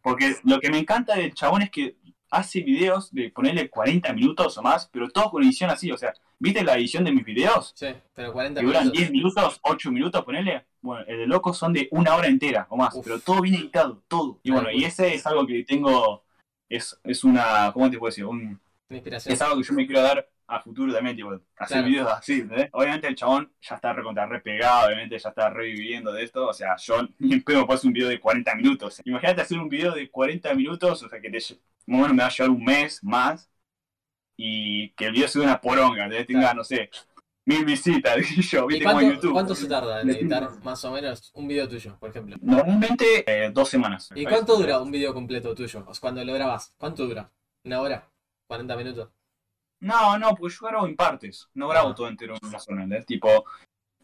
Porque 0.00 0.36
lo 0.44 0.60
que 0.60 0.70
me 0.70 0.78
encanta 0.78 1.14
del 1.14 1.34
chabón 1.34 1.60
es 1.60 1.70
que 1.70 1.96
hace 2.30 2.60
videos 2.62 3.12
de 3.12 3.30
ponerle 3.30 3.68
40 3.70 4.12
minutos 4.12 4.58
o 4.58 4.62
más, 4.62 4.88
pero 4.92 5.08
todos 5.10 5.30
con 5.30 5.42
edición 5.42 5.70
así, 5.70 5.90
o 5.92 5.96
sea, 5.96 6.12
¿viste 6.38 6.62
la 6.64 6.74
edición 6.76 7.04
de 7.04 7.12
mis 7.12 7.24
videos? 7.24 7.72
Sí, 7.74 7.88
pero 8.14 8.32
40 8.32 8.60
Que 8.60 8.66
duran 8.66 8.82
minutos. 8.84 8.98
10 9.00 9.10
minutos, 9.12 9.60
8 9.62 9.92
minutos, 9.92 10.24
ponele. 10.24 10.64
Bueno, 10.82 11.04
el 11.06 11.18
de 11.18 11.26
locos 11.26 11.56
son 11.58 11.72
de 11.72 11.88
una 11.92 12.14
hora 12.14 12.28
entera 12.28 12.66
o 12.70 12.76
más, 12.76 12.94
Uf. 12.94 13.04
pero 13.04 13.20
todo 13.20 13.40
bien 13.40 13.54
editado, 13.56 14.02
todo. 14.08 14.38
Y 14.42 14.50
bueno, 14.50 14.70
y 14.70 14.84
ese 14.84 15.14
es 15.14 15.26
algo 15.26 15.46
que 15.46 15.64
tengo, 15.64 16.24
es, 16.68 16.98
es 17.04 17.24
una, 17.24 17.70
¿cómo 17.72 17.90
te 17.90 17.98
puedo 17.98 18.10
decir? 18.10 18.24
Un, 18.24 18.60
Una 18.88 18.96
inspiración. 18.98 19.32
es 19.34 19.42
algo 19.42 19.56
que 19.56 19.62
yo 19.62 19.74
me 19.74 19.86
quiero 19.86 20.02
dar 20.02 20.28
a 20.48 20.60
futuro 20.60 20.92
también, 20.92 21.16
tipo, 21.16 21.30
hacer 21.58 21.82
Claro. 21.82 21.88
videos 21.88 22.08
así, 22.12 22.40
¿entendés? 22.40 22.68
Obviamente 22.72 23.08
el 23.08 23.14
chabón 23.16 23.52
ya 23.60 23.74
está 23.76 23.92
recontra 23.92 24.26
re 24.26 24.40
pegado, 24.40 24.86
obviamente 24.86 25.18
ya 25.18 25.28
está 25.30 25.50
reviviendo 25.50 26.12
de 26.12 26.24
esto, 26.24 26.48
o 26.48 26.52
sea, 26.52 26.76
yo 26.76 27.08
ni 27.18 27.34
en 27.34 27.42
pedo 27.42 27.66
puedo 27.66 27.76
hacer 27.78 27.88
un 27.88 27.94
video 27.94 28.08
de 28.08 28.20
40 28.20 28.54
minutos. 28.54 29.00
Imagínate 29.04 29.42
hacer 29.42 29.58
un 29.58 29.68
video 29.68 29.92
de 29.94 30.10
40 30.10 30.54
minutos, 30.54 31.02
o 31.02 31.08
sea, 31.08 31.20
que 31.20 31.30
te, 31.30 31.38
lle- 31.38 31.58
más 31.86 31.98
o 32.00 32.02
menos 32.02 32.14
me 32.16 32.22
va 32.22 32.28
a 32.28 32.30
llevar 32.32 32.50
un 32.50 32.64
mes 32.64 33.02
más, 33.04 33.50
y 34.36 34.90
que 34.90 35.06
el 35.06 35.12
video 35.12 35.28
sea 35.28 35.42
una 35.42 35.60
poronga, 35.60 36.04
¿entendés? 36.04 36.26
Tenga, 36.26 36.40
Claro. 36.40 36.58
no 36.58 36.64
sé, 36.64 36.90
mil 37.46 37.64
visitas, 37.64 38.16
y 38.36 38.42
yo, 38.42 38.66
¿Y 38.66 38.68
viste 38.68 38.84
como 38.84 39.00
cuánto, 39.00 39.14
YouTube. 39.14 39.32
cuánto 39.32 39.54
se 39.54 39.66
tarda 39.68 40.00
en 40.02 40.08
editar 40.10 40.50
más 40.62 40.84
o 40.84 40.90
menos 40.92 41.30
un 41.34 41.48
video 41.48 41.68
tuyo, 41.68 41.96
por 41.98 42.10
ejemplo? 42.10 42.36
Normalmente 42.42 43.24
eh, 43.26 43.50
dos 43.52 43.68
semanas. 43.68 44.10
¿Y 44.14 44.24
cuánto 44.24 44.56
dura 44.56 44.80
un 44.80 44.90
video 44.90 45.14
completo 45.14 45.54
tuyo? 45.54 45.84
O 45.86 45.94
sea, 45.94 46.00
cuando 46.00 46.24
lo 46.24 46.32
grabas, 46.34 46.74
¿cuánto 46.78 47.06
dura? 47.06 47.30
¿Una 47.64 47.80
hora? 47.80 48.10
¿40 48.48 48.76
minutos? 48.76 49.08
No, 49.80 50.18
no, 50.18 50.34
porque 50.34 50.54
yo 50.58 50.66
grabo 50.66 50.86
en 50.86 50.96
partes. 50.96 51.48
No 51.54 51.68
grabo 51.68 51.90
Ah. 51.90 51.94
todo 51.94 52.08
entero 52.08 52.34
en 52.40 52.48
una 52.48 52.58
zona, 52.58 52.82
¿entendés? 52.84 53.06
Tipo, 53.06 53.44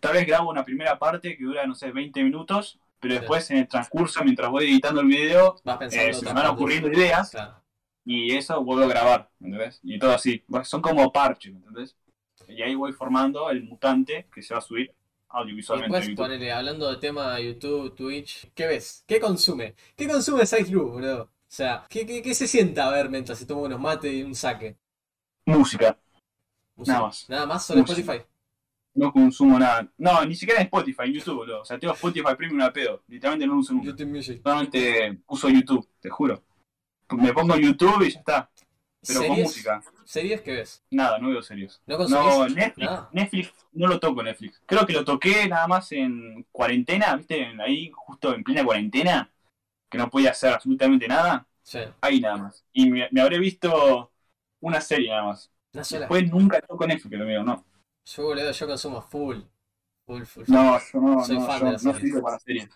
tal 0.00 0.12
vez 0.14 0.26
grabo 0.26 0.50
una 0.50 0.64
primera 0.64 0.98
parte 0.98 1.36
que 1.36 1.44
dura, 1.44 1.66
no 1.66 1.74
sé, 1.74 1.90
20 1.92 2.22
minutos, 2.22 2.78
pero 3.00 3.14
Sí. 3.14 3.20
después 3.20 3.50
en 3.50 3.58
el 3.58 3.68
transcurso, 3.68 4.22
mientras 4.22 4.50
voy 4.50 4.64
editando 4.64 5.00
el 5.00 5.06
video, 5.08 5.56
eh, 5.90 6.12
se 6.14 6.24
me 6.26 6.32
van 6.34 6.46
ocurriendo 6.46 6.88
ideas 6.92 7.30
Claro. 7.30 7.62
y 8.04 8.32
eso 8.36 8.62
vuelvo 8.62 8.84
a 8.84 8.88
grabar, 8.88 9.30
¿entendés? 9.40 9.80
Y 9.82 9.98
todo 9.98 10.12
así. 10.14 10.44
Son 10.64 10.82
como 10.82 11.10
parches, 11.12 11.52
¿entendés? 11.54 11.96
Y 12.48 12.60
ahí 12.62 12.74
voy 12.74 12.92
formando 12.92 13.48
el 13.50 13.64
mutante 13.64 14.28
que 14.34 14.42
se 14.42 14.52
va 14.54 14.58
a 14.58 14.62
subir 14.62 14.92
audiovisualmente. 15.30 15.96
después, 15.96 16.16
ponele, 16.16 16.52
hablando 16.52 16.90
de 16.90 16.98
tema 16.98 17.40
YouTube, 17.40 17.94
Twitch, 17.96 18.50
¿qué 18.54 18.66
ves? 18.66 19.04
¿Qué 19.06 19.18
consume? 19.18 19.74
¿Qué 19.96 20.06
consume 20.06 20.44
Size 20.44 20.70
Blue, 20.70 20.92
bro? 20.92 21.22
O 21.22 21.28
sea, 21.54 21.86
¿qué, 21.88 22.04
qué, 22.06 22.20
qué 22.22 22.34
se 22.34 22.46
sienta 22.46 22.86
a 22.86 22.90
ver 22.90 23.08
mientras 23.08 23.38
se 23.38 23.46
toma 23.46 23.62
unos 23.62 23.80
mates 23.80 24.12
y 24.12 24.22
un 24.22 24.34
saque? 24.34 24.76
Música. 25.44 25.98
Música. 26.76 26.92
Nada 26.94 27.06
más. 27.06 27.28
Nada 27.28 27.46
más, 27.46 27.70
Música. 27.70 27.92
Spotify. 28.00 28.24
No 28.94 29.12
consumo 29.12 29.58
nada. 29.58 29.88
No, 29.96 30.24
ni 30.24 30.34
siquiera 30.34 30.60
en 30.60 30.66
Spotify, 30.66 31.04
en 31.04 31.12
YouTube, 31.14 31.36
boludo. 31.36 31.62
O 31.62 31.64
sea, 31.64 31.78
tengo 31.78 31.94
Spotify 31.94 32.34
Premium 32.36 32.60
a 32.60 32.72
pedo. 32.72 33.02
Literalmente 33.08 33.46
no 33.46 33.54
lo 33.54 33.60
uso 33.60 33.72
nunca. 33.72 33.86
YouTube 33.86 34.08
Music. 34.08 34.40
solamente 34.42 35.18
uso 35.26 35.48
YouTube, 35.48 35.88
te 36.00 36.10
juro. 36.10 36.42
Me 37.10 37.32
pongo 37.32 37.56
YouTube 37.56 38.02
y 38.02 38.10
ya 38.10 38.18
está. 38.18 38.50
Pero 39.06 39.26
con 39.26 39.40
música. 39.40 39.82
¿Series 40.04 40.42
qué 40.42 40.52
ves? 40.52 40.84
Nada, 40.90 41.18
no 41.18 41.30
veo 41.30 41.42
series. 41.42 41.82
¿No 41.86 41.98
No? 42.06 42.48
Netflix, 42.48 42.86
Nada. 42.88 43.08
Netflix, 43.12 43.52
no 43.72 43.88
lo 43.88 43.98
toco 43.98 44.22
Netflix. 44.22 44.62
Creo 44.64 44.86
que 44.86 44.92
lo 44.92 45.04
toqué 45.04 45.48
nada 45.48 45.66
más 45.66 45.90
en 45.92 46.46
cuarentena, 46.52 47.16
¿viste? 47.16 47.52
Ahí, 47.60 47.90
justo 47.92 48.32
en 48.32 48.44
plena 48.44 48.64
cuarentena, 48.64 49.30
que 49.90 49.98
no 49.98 50.08
podía 50.08 50.30
hacer 50.30 50.52
absolutamente 50.52 51.08
nada. 51.08 51.46
Sí. 51.62 51.80
Ahí 52.00 52.20
nada 52.20 52.36
más. 52.36 52.64
Y 52.72 52.90
me, 52.90 53.08
me 53.10 53.20
habré 53.20 53.38
visto 53.40 54.11
una 54.62 54.80
serie 54.80 55.10
nada 55.10 55.24
más. 55.24 55.52
Una 55.74 55.84
sola. 55.84 56.00
Después 56.00 56.30
nunca 56.30 56.60
toco 56.62 56.86
Netflix, 56.86 57.20
amigo, 57.20 57.42
no. 57.44 57.64
Yo, 58.04 58.22
boludo, 58.24 58.50
yo 58.52 58.66
consumo 58.66 59.02
full. 59.02 59.38
Full, 60.06 60.24
full. 60.24 60.44
full. 60.44 60.54
No, 60.54 60.78
yo 60.78 61.00
no, 61.00 61.24
Soy 61.24 61.36
no, 61.36 61.46
fan 61.46 61.60
yo 61.60 61.66
de 61.66 61.72
las 61.72 61.84
no 61.84 61.92
series. 61.94 62.20
para 62.22 62.38
series. 62.38 62.68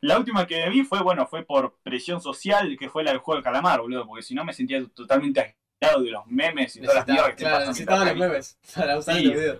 La 0.00 0.18
última 0.18 0.46
que 0.46 0.68
vi 0.70 0.82
fue, 0.84 1.02
bueno, 1.02 1.26
fue 1.26 1.44
por 1.44 1.78
presión 1.82 2.20
social, 2.20 2.76
que 2.78 2.88
fue 2.90 3.04
la 3.04 3.12
del 3.12 3.20
juego 3.20 3.38
de 3.38 3.44
calamar, 3.44 3.80
boludo, 3.80 4.06
porque 4.06 4.22
si 4.22 4.34
no 4.34 4.44
me 4.44 4.52
sentía 4.52 4.84
totalmente 4.94 5.56
aislado 5.80 6.02
de 6.02 6.10
los 6.10 6.26
memes 6.26 6.76
y 6.76 6.80
todas 6.80 6.96
las 6.96 7.06
mierdas 7.08 7.30
que 7.30 7.36
claro, 7.36 7.66
necesitaba 7.66 8.04
los 8.06 8.16
memes 8.16 8.58
para 8.74 8.98
usar 8.98 9.14
Sí. 9.16 9.20
en 9.22 9.28
los 9.28 9.34
videos. 9.36 9.58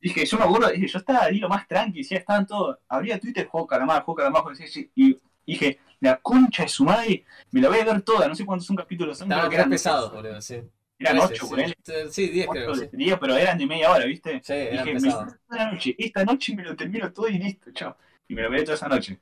Dije, 0.00 0.26
yo 0.26 0.38
me 0.38 0.44
acuerdo, 0.44 0.68
dije, 0.70 0.86
yo 0.88 0.98
estaba 0.98 1.24
ahí 1.24 1.38
lo 1.38 1.48
más 1.48 1.66
tranqui, 1.66 1.98
decía, 1.98 2.18
estaban 2.18 2.46
todos, 2.46 2.78
abría 2.88 3.18
Twitter, 3.18 3.46
juego 3.48 3.66
calamar, 3.66 4.02
juego 4.04 4.16
calamar, 4.18 4.42
juego 4.42 4.58
de- 4.58 4.90
y 4.94 5.18
dije, 5.46 5.80
la 6.00 6.18
concha 6.20 6.62
de 6.64 6.68
su 6.68 6.84
madre, 6.84 7.24
me 7.50 7.60
la 7.60 7.68
voy 7.68 7.78
a 7.80 7.84
ver 7.84 8.02
toda, 8.02 8.28
no 8.28 8.34
sé 8.34 8.44
cuántos 8.46 8.66
son 8.66 8.76
capítulos, 8.76 9.18
son, 9.18 9.26
Estaban 9.26 9.50
creo 9.50 9.50
que 9.50 9.56
eran, 9.56 9.70
pesados, 9.70 10.12
boludo, 10.12 10.40
sí. 10.40 10.62
Eran 10.98 11.16
Trece, 11.18 11.34
ocho, 11.34 11.46
sí. 11.46 11.50
ponele, 11.50 11.76
Sí, 12.10 12.28
10 12.28 12.48
creo, 12.48 12.74
sí. 12.74 12.88
día, 12.92 13.18
pero 13.20 13.36
eran 13.36 13.58
de 13.58 13.66
media 13.66 13.90
hora, 13.92 14.04
¿viste? 14.06 14.40
Sí, 14.42 14.52
eran 14.52 14.84
Dije, 14.84 14.94
me 15.00 15.00
pesados. 15.02 15.34
toda 15.48 15.64
la 15.64 15.72
noche, 15.72 15.94
esta 15.98 16.24
noche 16.24 16.56
me 16.56 16.62
lo 16.64 16.76
termino 16.76 17.12
todo 17.12 17.28
y 17.28 17.38
listo, 17.38 17.70
chao. 17.72 17.96
Y 18.28 18.34
me 18.34 18.42
lo 18.42 18.50
veré 18.50 18.64
toda 18.64 18.76
esa 18.76 18.88
noche. 18.88 19.20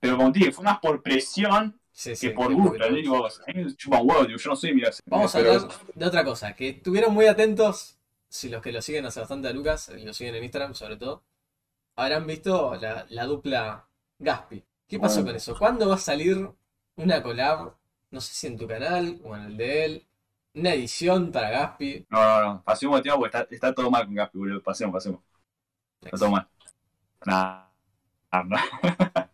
Pero 0.00 0.16
como 0.16 0.32
te 0.32 0.40
dije, 0.40 0.52
fue 0.52 0.64
más 0.64 0.78
por 0.80 1.02
presión 1.02 1.78
Sí, 1.92 2.16
sí. 2.16 2.28
que 2.28 2.34
por 2.34 2.52
gusto. 2.54 2.88
Digo, 2.90 3.26
a 3.26 3.30
mí 3.48 3.64
me 3.64 3.74
chupa 3.76 4.00
un 4.00 4.08
huevo, 4.10 4.24
digo, 4.24 4.38
yo 4.38 4.50
no 4.50 4.56
soy, 4.56 4.74
mira. 4.74 4.90
Vamos 5.06 5.34
a 5.34 5.38
hablar 5.38 5.60
de 5.94 6.06
otra 6.06 6.24
cosa, 6.24 6.54
que 6.54 6.70
estuvieron 6.70 7.12
muy 7.14 7.26
atentos, 7.26 7.98
si 8.28 8.48
los 8.48 8.62
que 8.62 8.72
lo 8.72 8.80
siguen 8.82 9.04
hace 9.06 9.20
bastante 9.20 9.48
a 9.48 9.52
Lucas, 9.52 9.90
y 9.96 10.04
lo 10.04 10.14
siguen 10.14 10.34
en 10.36 10.44
Instagram 10.44 10.74
sobre 10.74 10.96
todo, 10.96 11.22
habrán 11.96 12.26
visto 12.26 12.74
la, 12.76 13.06
la 13.10 13.24
dupla 13.26 13.86
Gaspi. 14.18 14.64
¿Qué 14.88 14.98
pasó 14.98 15.16
Bueno. 15.16 15.28
con 15.30 15.36
eso? 15.36 15.58
¿Cuándo 15.58 15.88
va 15.88 15.96
a 15.96 15.98
salir 15.98 16.48
una 16.96 17.22
collab? 17.22 17.74
No 18.10 18.20
sé 18.20 18.34
si 18.34 18.46
en 18.48 18.56
tu 18.58 18.66
canal 18.66 19.20
o 19.24 19.36
en 19.36 19.42
el 19.44 19.56
de 19.56 19.84
él. 19.84 20.06
Una 20.54 20.74
edición 20.74 21.30
para 21.30 21.50
Gaspi. 21.50 22.06
No, 22.10 22.18
no, 22.22 22.44
no, 22.54 22.64
pasemos 22.64 22.96
de 22.98 23.02
tema 23.04 23.16
porque 23.16 23.36
está, 23.38 23.54
está 23.54 23.74
todo 23.74 23.90
mal 23.90 24.04
con 24.04 24.14
Gaspi, 24.14 24.38
boludo. 24.38 24.62
Pasemos, 24.62 24.92
pasemos. 24.94 25.20
Está 26.02 26.18
todo 26.18 26.30
mal. 26.30 26.48
Nah, 27.26 27.66
nah, 28.32 28.44
nah. 28.44 28.62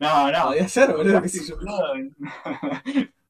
No, 0.00 0.30
no. 0.30 0.44
Podría 0.46 0.68
ser, 0.68 0.92
boludo, 0.94 1.22
qué 1.22 1.28
sé 1.28 1.44
yo. 1.46 1.56
No, 1.60 1.78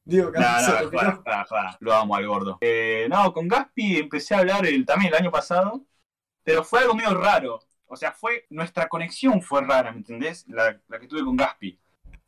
Digo, 0.05 0.31
no, 0.31 0.39
no, 0.39 0.89
joda, 0.89 1.15
joda, 1.23 1.45
joda. 1.45 1.77
Lo 1.81 1.93
amo 1.93 2.15
al 2.15 2.27
gordo. 2.27 2.57
Eh, 2.61 3.07
no, 3.09 3.31
con 3.33 3.47
Gaspi 3.47 3.97
empecé 3.97 4.35
a 4.35 4.39
hablar 4.39 4.65
el, 4.65 4.85
también 4.85 5.13
el 5.13 5.19
año 5.19 5.31
pasado, 5.31 5.85
pero 6.43 6.63
fue 6.63 6.79
algo 6.81 6.95
medio 6.95 7.13
raro. 7.15 7.59
O 7.87 7.95
sea, 7.95 8.11
fue 8.13 8.45
nuestra 8.49 8.87
conexión 8.89 9.41
fue 9.41 9.61
rara, 9.63 9.91
¿me 9.91 9.99
entendés? 9.99 10.47
La, 10.47 10.79
la 10.87 10.99
que 10.99 11.07
tuve 11.07 11.23
con 11.23 11.37
Gaspi. 11.37 11.79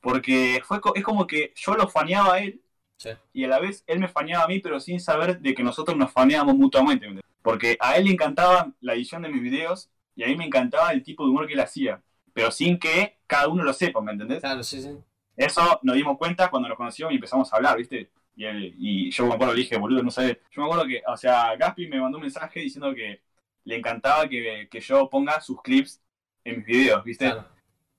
Porque 0.02 0.62
fue 0.66 0.80
es 0.96 1.04
como 1.04 1.28
que 1.28 1.54
yo 1.56 1.76
lo 1.76 1.88
faneaba 1.88 2.36
a 2.36 2.40
él 2.40 2.62
Sí. 3.02 3.10
y 3.34 3.46
a 3.46 3.48
la 3.48 3.60
vez 3.60 3.84
él 3.88 3.98
me 4.00 4.08
faneaba 4.08 4.44
a 4.44 4.48
mí, 4.48 4.60
pero 4.60 4.80
sin 4.80 5.00
saber 5.00 5.40
de 5.40 5.56
que 5.56 5.64
nosotros 5.64 5.98
nos 5.98 6.12
faneábamos 6.12 6.56
mutuamente. 6.56 7.08
Porque 7.42 7.76
a 7.80 7.96
él 7.98 8.06
le 8.06 8.12
encantaba 8.12 8.72
la 8.80 8.94
edición 8.94 9.24
de 9.24 9.30
mis 9.30 9.42
videos 9.42 9.90
y 10.16 10.24
a 10.24 10.28
mí 10.28 10.36
me 10.36 10.46
encantaba 10.46 10.92
el 10.92 11.02
tipo 11.02 11.24
de 11.24 11.32
humor 11.32 11.48
que 11.48 11.54
él 11.54 11.60
hacía, 11.62 12.00
pero 12.32 12.52
sin 12.52 12.78
que 12.78 13.18
cada 13.26 13.48
uno 13.48 13.64
lo 13.64 13.74
sepa, 13.74 14.02
¿me 14.02 14.12
entendés? 14.12 14.42
Claro, 14.42 14.62
sí, 14.62 14.80
sí. 14.84 14.96
Eso 15.36 15.80
nos 15.82 15.96
dimos 15.96 16.16
cuenta 16.20 16.52
cuando 16.52 16.70
nos 16.70 16.78
conocimos 16.78 17.12
y 17.12 17.16
empezamos 17.16 17.52
a 17.52 17.56
hablar, 17.56 17.76
¿viste? 17.78 18.12
Y, 18.36 18.46
él- 18.46 18.76
y 18.78 19.10
yo 19.10 19.26
me 19.26 19.34
acuerdo, 19.34 19.56
le 19.56 19.62
dije, 19.62 19.78
boludo, 19.78 20.04
no 20.04 20.12
sabes. 20.12 20.38
Yo 20.52 20.62
me 20.62 20.68
acuerdo 20.68 20.86
que, 20.86 21.02
o 21.08 21.18
sea, 21.18 21.56
Gaspi 21.56 21.88
me 21.88 22.00
mandó 22.00 22.20
un 22.20 22.22
mensaje 22.24 22.60
diciendo 22.60 22.94
que 22.94 23.22
le 23.64 23.76
encantaba 23.78 24.30
que, 24.30 24.68
que 24.70 24.80
yo 24.80 25.10
ponga 25.10 25.42
sus 25.42 25.60
clips 25.64 26.00
en 26.44 26.58
mis 26.58 26.66
videos, 26.68 27.04
¿viste? 27.04 27.26
Claro. 27.26 27.48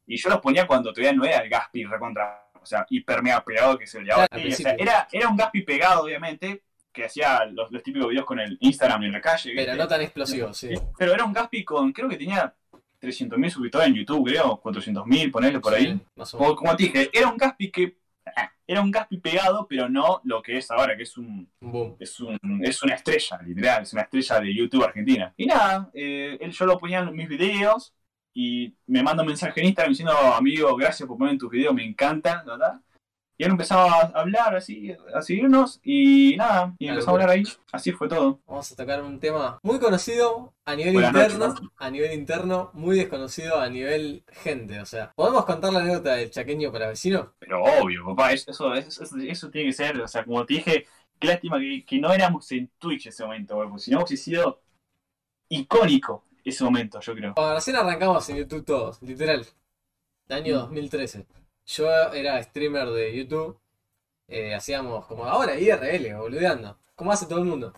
Y 0.07 0.17
yo 0.17 0.31
los 0.31 0.41
ponía 0.41 0.65
cuando 0.67 0.93
todavía 0.93 1.13
no 1.13 1.25
era 1.25 1.39
el 1.39 1.51
Gaspi 1.51 1.85
recontra, 1.85 2.42
o 2.63 2.67
sea, 2.67 2.87
hiper 2.89 3.23
mega 3.23 3.45
pegado 3.45 3.79
que 3.79 3.87
se 3.87 4.01
le. 4.01 4.07
Claro, 4.07 4.27
o 4.33 4.51
sea, 4.53 4.75
era, 4.79 5.09
era 5.11 5.29
un 5.29 5.37
Gaspi 5.37 5.63
pegado, 5.63 6.05
obviamente, 6.05 6.63
que 6.93 7.05
hacía 7.05 7.45
los, 7.47 7.71
los 7.71 7.83
típicos 7.83 8.09
videos 8.09 8.27
con 8.27 8.39
el 8.39 8.57
Instagram 8.61 9.05
en 9.05 9.13
la 9.13 9.21
calle. 9.21 9.53
Pero 9.55 9.75
no 9.75 9.89
tan 9.89 10.03
explosivo, 10.03 10.53
sí. 10.53 10.71
Pero 10.97 11.13
era 11.15 11.25
un 11.25 11.33
Gaspi 11.33 11.65
con, 11.65 11.93
creo 11.93 12.09
que 12.09 12.17
tenía 12.17 12.55
300.000 13.01 13.51
suscriptores 13.51 13.89
en 13.89 13.95
YouTube, 13.95 14.29
creo, 14.29 14.61
400.000, 14.63 15.33
ponerle 15.33 15.61
por 15.61 15.75
ahí. 15.75 15.87
Sí, 15.87 16.01
más 16.15 16.35
o 16.35 16.39
menos. 16.39 16.57
Como, 16.57 16.77
te 16.77 16.85
dije, 16.85 17.11
era 17.13 17.29
un 17.29 17.37
Gaspi 17.37 17.71
que. 17.71 17.99
ah, 18.37 18.53
Era 18.67 18.81
un 18.81 18.91
Gaspi 18.91 19.19
pegado, 19.19 19.67
pero 19.69 19.89
no 19.89 20.21
lo 20.25 20.41
que 20.41 20.59
es 20.59 20.71
ahora, 20.71 20.97
que 20.97 21.03
es 21.03 21.17
un. 21.17 21.51
Un 21.61 21.73
boom. 21.73 21.97
Es, 21.99 22.21
un, 22.21 22.39
es 22.63 22.83
una 22.83 22.95
estrella, 22.95 23.41
literal, 23.45 23.83
es 23.83 23.93
una 23.93 24.03
estrella 24.03 24.41
de 24.41 24.55
YouTube 24.55 24.85
Argentina. 24.85 25.35
Y 25.37 25.47
nada, 25.47 25.91
eh, 25.95 26.39
él 26.41 26.53
yo 26.53 26.67
lo 26.67 26.79
ponía 26.79 27.01
en 27.01 27.13
mis 27.15 27.29
videos 27.29 27.95
y 28.35 28.75
me 28.87 29.03
manda 29.03 29.23
un 29.23 29.29
mensaje 29.29 29.61
en 29.61 29.67
Instagram 29.67 29.93
diciendo, 29.93 30.13
amigo, 30.17 30.75
gracias 30.77 31.07
por 31.07 31.19
poner 31.19 31.35
en 31.35 31.39
tus 31.39 31.51
videos, 31.51 31.75
me 31.75 31.85
encanta, 31.85 32.43
¿verdad? 32.47 32.81
Y 33.39 33.45
él 33.45 33.51
empezaba 33.53 33.91
a 33.91 34.01
hablar 34.21 34.55
así, 34.55 34.95
a 35.13 35.21
seguirnos 35.23 35.81
y 35.83 36.37
nada, 36.37 36.75
y 36.79 36.87
empezó 36.87 37.11
a 37.11 37.13
hablar 37.15 37.31
ahí, 37.31 37.43
así 37.73 37.91
fue 37.91 38.07
todo. 38.09 38.41
Vamos 38.47 38.71
a 38.71 38.77
tocar 38.77 39.03
un 39.03 39.19
tema 39.19 39.59
muy 39.63 39.81
conocido 39.81 40.55
a 40.65 40.77
nivel 40.77 40.93
Buenas 40.95 41.11
interno, 41.15 41.49
noches, 41.49 41.69
a 41.79 41.91
nivel 41.91 42.13
interno, 42.13 42.71
muy 42.75 42.97
desconocido 42.97 43.59
a 43.61 43.69
nivel 43.69 44.23
gente. 44.29 44.81
O 44.81 44.87
sea, 44.87 45.13
¿podemos 45.17 45.45
contar 45.47 45.73
la 45.73 45.81
anécdota 45.81 46.15
del 46.15 46.31
chaqueño 46.31 46.71
para 46.71 46.89
vecino? 46.89 47.33
Pero 47.39 47.63
obvio, 47.65 48.05
papá, 48.05 48.33
eso, 48.33 48.51
eso, 48.51 48.75
eso, 48.75 49.03
eso- 49.03 49.17
eso 49.19 49.51
tiene 49.51 49.69
que 49.71 49.75
ser, 49.75 50.01
o 50.01 50.07
sea, 50.07 50.25
como 50.25 50.45
te 50.47 50.55
dije, 50.55 50.87
qué 51.19 51.27
lástima 51.27 51.59
que, 51.59 51.85
que 51.85 51.99
no 51.99 52.13
éramos 52.13 52.51
en 52.53 52.71
Twitch 52.79 53.07
ese 53.07 53.25
momento, 53.25 53.57
porque 53.57 53.79
si 53.79 53.91
no 53.91 53.99
hubiese 53.99 54.17
sido 54.19 54.61
icónico 55.49 56.25
ese 56.51 56.65
momento, 56.65 57.01
yo 57.01 57.15
creo. 57.15 57.35
Cuando 57.35 57.55
recién 57.55 57.77
arrancamos 57.77 58.29
en 58.31 58.37
YouTube 58.37 58.65
todos, 58.65 59.01
literal. 59.03 59.47
Año 60.29 60.55
Mm. 60.57 60.59
2013. 60.61 61.27
yo 61.67 61.89
era 62.13 62.43
streamer 62.43 62.89
de 62.91 63.17
YouTube. 63.17 63.59
eh, 64.29 64.55
hacíamos 64.55 65.05
como 65.07 65.25
ahora 65.27 65.59
IRL, 65.59 66.15
boludeando. 66.17 66.79
Como 66.95 67.13
hace 67.13 67.27
todo 67.27 67.39
el 67.41 67.45
mundo. 67.45 67.75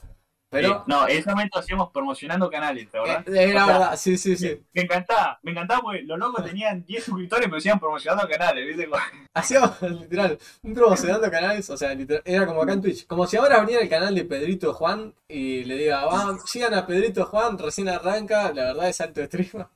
Pero. 0.55 0.69
Sí, 0.69 0.75
no, 0.87 1.09
en 1.09 1.19
ese 1.19 1.31
momento 1.31 1.59
hacíamos 1.59 1.91
promocionando 1.91 2.49
canales, 2.49 2.89
¿verdad? 2.93 3.29
eh, 3.29 3.51
era 3.51 3.65
O 3.65 3.67
sea, 3.67 3.79
verdad, 3.79 3.97
sí, 3.97 4.17
sí, 4.17 4.37
sí. 4.37 4.61
Me 4.73 4.83
encantaba, 4.83 5.39
me 5.43 5.51
encantaba 5.51 5.81
porque 5.83 6.03
los 6.03 6.17
locos 6.17 6.45
tenían 6.45 6.85
10 6.85 7.05
suscriptores 7.05 7.47
pero 7.47 7.57
decían 7.57 7.81
promocionando 7.81 8.29
canales, 8.29 8.67
¿viste? 8.67 8.89
Hacíamos 9.35 9.83
literal 9.83 10.39
un 10.63 10.75
promocionando 10.75 11.31
canales, 11.31 11.69
o 11.71 11.77
sea, 11.77 11.93
literal, 11.93 12.23
era 12.25 12.47
como 12.47 12.63
acá 12.63 12.73
en 12.73 12.83
Twitch. 12.83 13.07
Como 13.07 13.27
si 13.27 13.37
ahora 13.37 13.61
viniera 13.61 13.83
el 13.83 13.89
canal 13.89 14.15
de 14.15 14.25
Pedrito 14.25 14.73
Juan 14.73 15.13
y 15.27 15.65
le 15.65 15.77
diga, 15.77 16.05
va, 16.07 16.39
sigan 16.47 16.75
a 16.75 16.87
Pedrito 16.87 17.27
Juan, 17.27 17.59
recién 17.59 17.89
arranca, 17.89 18.53
la 18.53 18.67
verdad 18.67 18.89
es 18.89 19.01
alto 19.01 19.25
streamer. 19.27 19.67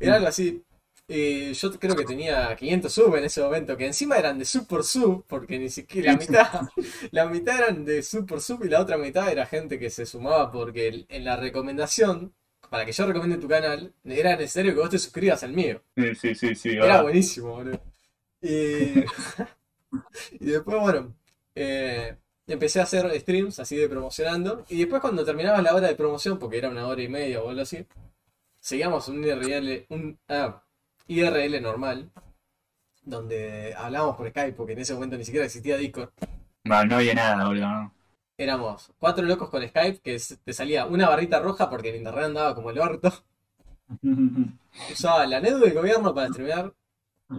Era 0.00 0.16
algo 0.16 0.28
así. 0.28 0.62
Y 1.10 1.54
yo 1.54 1.72
creo 1.78 1.96
que 1.96 2.04
tenía 2.04 2.54
500 2.54 2.92
sub 2.92 3.16
en 3.16 3.24
ese 3.24 3.40
momento, 3.40 3.78
que 3.78 3.86
encima 3.86 4.18
eran 4.18 4.38
de 4.38 4.44
super 4.44 4.84
sub, 4.84 5.24
porque 5.26 5.58
ni 5.58 5.70
siquiera 5.70 6.12
la 6.12 6.18
mitad, 6.18 6.68
la 7.12 7.26
mitad 7.26 7.56
eran 7.56 7.84
de 7.86 8.02
super 8.02 8.42
sub 8.42 8.62
y 8.66 8.68
la 8.68 8.82
otra 8.82 8.98
mitad 8.98 9.32
era 9.32 9.46
gente 9.46 9.78
que 9.78 9.88
se 9.88 10.04
sumaba 10.04 10.52
porque 10.52 11.06
en 11.08 11.24
la 11.24 11.36
recomendación, 11.36 12.34
para 12.68 12.84
que 12.84 12.92
yo 12.92 13.06
recomiende 13.06 13.38
tu 13.38 13.48
canal, 13.48 13.94
era 14.04 14.36
necesario 14.36 14.74
que 14.74 14.80
vos 14.80 14.90
te 14.90 14.98
suscribas 14.98 15.42
al 15.42 15.54
mío. 15.54 15.80
Sí, 15.96 16.14
sí, 16.14 16.34
sí, 16.34 16.54
sí. 16.54 16.68
Era 16.72 16.82
¿verdad? 16.82 17.02
buenísimo, 17.04 17.54
boludo. 17.54 17.80
Y, 18.42 19.04
y 20.40 20.44
después, 20.44 20.78
bueno, 20.78 21.16
eh, 21.54 22.16
empecé 22.46 22.80
a 22.80 22.82
hacer 22.82 23.18
streams 23.18 23.58
así 23.60 23.76
de 23.76 23.88
promocionando. 23.88 24.66
Y 24.68 24.78
después 24.80 25.00
cuando 25.00 25.24
terminaba 25.24 25.62
la 25.62 25.74
hora 25.74 25.88
de 25.88 25.94
promoción, 25.94 26.38
porque 26.38 26.58
era 26.58 26.68
una 26.68 26.86
hora 26.86 27.02
y 27.02 27.08
media 27.08 27.42
o 27.42 27.48
algo 27.48 27.62
así, 27.62 27.86
seguíamos 28.60 29.08
un 29.08 29.24
un 29.88 30.18
ah, 30.28 30.62
IRL 31.08 31.60
normal, 31.60 32.10
donde 33.02 33.74
hablábamos 33.76 34.16
por 34.16 34.28
Skype, 34.28 34.52
porque 34.52 34.74
en 34.74 34.80
ese 34.80 34.94
momento 34.94 35.16
ni 35.16 35.24
siquiera 35.24 35.46
existía 35.46 35.76
Discord. 35.76 36.10
No, 36.64 36.84
no 36.84 36.96
había 36.96 37.14
nada, 37.14 37.46
boludo. 37.46 37.66
¿no? 37.66 37.94
Éramos 38.36 38.92
cuatro 38.98 39.24
locos 39.24 39.50
con 39.50 39.66
Skype, 39.66 40.00
que 40.00 40.18
te 40.44 40.52
salía 40.52 40.86
una 40.86 41.08
barrita 41.08 41.40
roja 41.40 41.68
porque 41.68 41.90
el 41.90 41.96
internet 41.96 42.24
andaba 42.24 42.54
como 42.54 42.70
el 42.70 42.78
orto. 42.78 43.12
Usaba 44.92 45.26
la 45.26 45.40
NEDU 45.40 45.60
del 45.60 45.74
gobierno 45.74 46.14
para 46.14 46.28
streamear. 46.28 46.72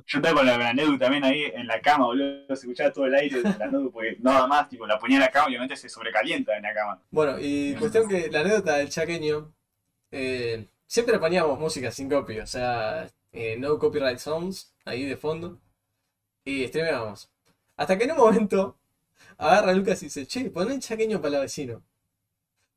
Yo 0.06 0.20
estaba 0.20 0.36
con 0.36 0.46
la, 0.46 0.56
la 0.56 0.74
Nedu 0.74 1.00
también 1.00 1.24
ahí 1.24 1.46
en 1.46 1.66
la 1.66 1.82
cama, 1.82 2.06
boludo. 2.06 2.46
Se 2.48 2.54
escuchaba 2.54 2.92
todo 2.92 3.06
el 3.06 3.16
aire 3.16 3.42
de 3.42 3.58
la 3.58 3.68
Nedu 3.68 3.92
porque 3.92 4.18
nada 4.20 4.46
más, 4.46 4.70
tipo, 4.70 4.86
la 4.86 5.00
ponía 5.00 5.18
en 5.18 5.22
la 5.22 5.32
cama 5.32 5.48
y 5.48 5.52
obviamente 5.52 5.76
se 5.76 5.90
sobrecalienta 5.90 6.56
en 6.56 6.64
la 6.64 6.74
cama. 6.74 7.02
Bueno, 7.10 7.38
y 7.40 7.74
cuestión 7.76 8.08
que 8.08 8.30
la 8.30 8.42
anécdota 8.42 8.78
del 8.78 8.90
chaqueño, 8.90 9.52
eh, 10.12 10.68
siempre 10.86 11.18
poníamos 11.18 11.60
música 11.60 11.92
sin 11.92 12.08
copy, 12.08 12.40
o 12.40 12.46
sea, 12.46 13.08
eh, 13.32 13.58
no 13.58 13.78
copyright 13.80 14.20
songs 14.20 14.74
ahí 14.86 15.06
de 15.06 15.18
fondo, 15.18 15.60
y 16.46 16.68
streameábamos. 16.68 17.32
Hasta 17.78 17.98
que 17.98 18.06
en 18.06 18.12
un 18.12 18.18
momento 18.18 18.78
agarra 19.38 19.72
a 19.72 19.74
Lucas 19.74 20.02
y 20.02 20.08
dice, 20.08 20.26
che, 20.28 20.50
poné 20.50 20.76
el 20.76 20.82
chaqueño 20.82 21.22
para 21.22 21.36
la 21.36 21.40
vecino. 21.42 21.84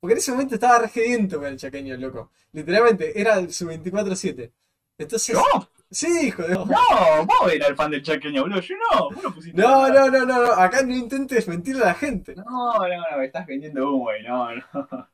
Porque 0.00 0.12
en 0.14 0.18
ese 0.18 0.32
momento 0.32 0.54
estaba 0.56 0.78
regediento 0.80 1.38
con 1.38 1.46
el 1.46 1.56
chaqueño, 1.56 1.96
loco. 1.96 2.30
Literalmente, 2.52 3.18
era 3.20 3.48
su 3.50 3.66
24-7. 3.66 4.50
Entonces, 4.98 5.34
¿Yo? 5.34 5.68
sí, 5.90 6.26
hijo 6.26 6.42
de... 6.42 6.54
No, 6.54 6.66
vos 6.66 7.52
eras 7.52 7.70
el 7.70 7.76
fan 7.76 7.90
del 7.90 8.02
chaqueño, 8.02 8.42
boludo. 8.42 8.60
Yo 8.60 8.74
no, 8.76 9.10
vos 9.10 9.22
no 9.22 9.34
pusiste. 9.34 9.60
No, 9.60 9.88
no, 9.88 10.10
no, 10.10 10.26
no, 10.26 10.44
no, 10.44 10.52
acá 10.52 10.82
no 10.82 10.94
intentes 10.94 11.46
mentirle 11.48 11.84
a 11.84 11.86
la 11.86 11.94
gente. 11.94 12.34
No, 12.34 12.44
no, 12.44 12.88
no, 12.88 13.18
me 13.18 13.26
estás 13.26 13.46
vendiendo 13.46 13.88
humo, 13.88 14.04
güey. 14.04 14.22
No, 14.22 14.54
no. 14.54 15.08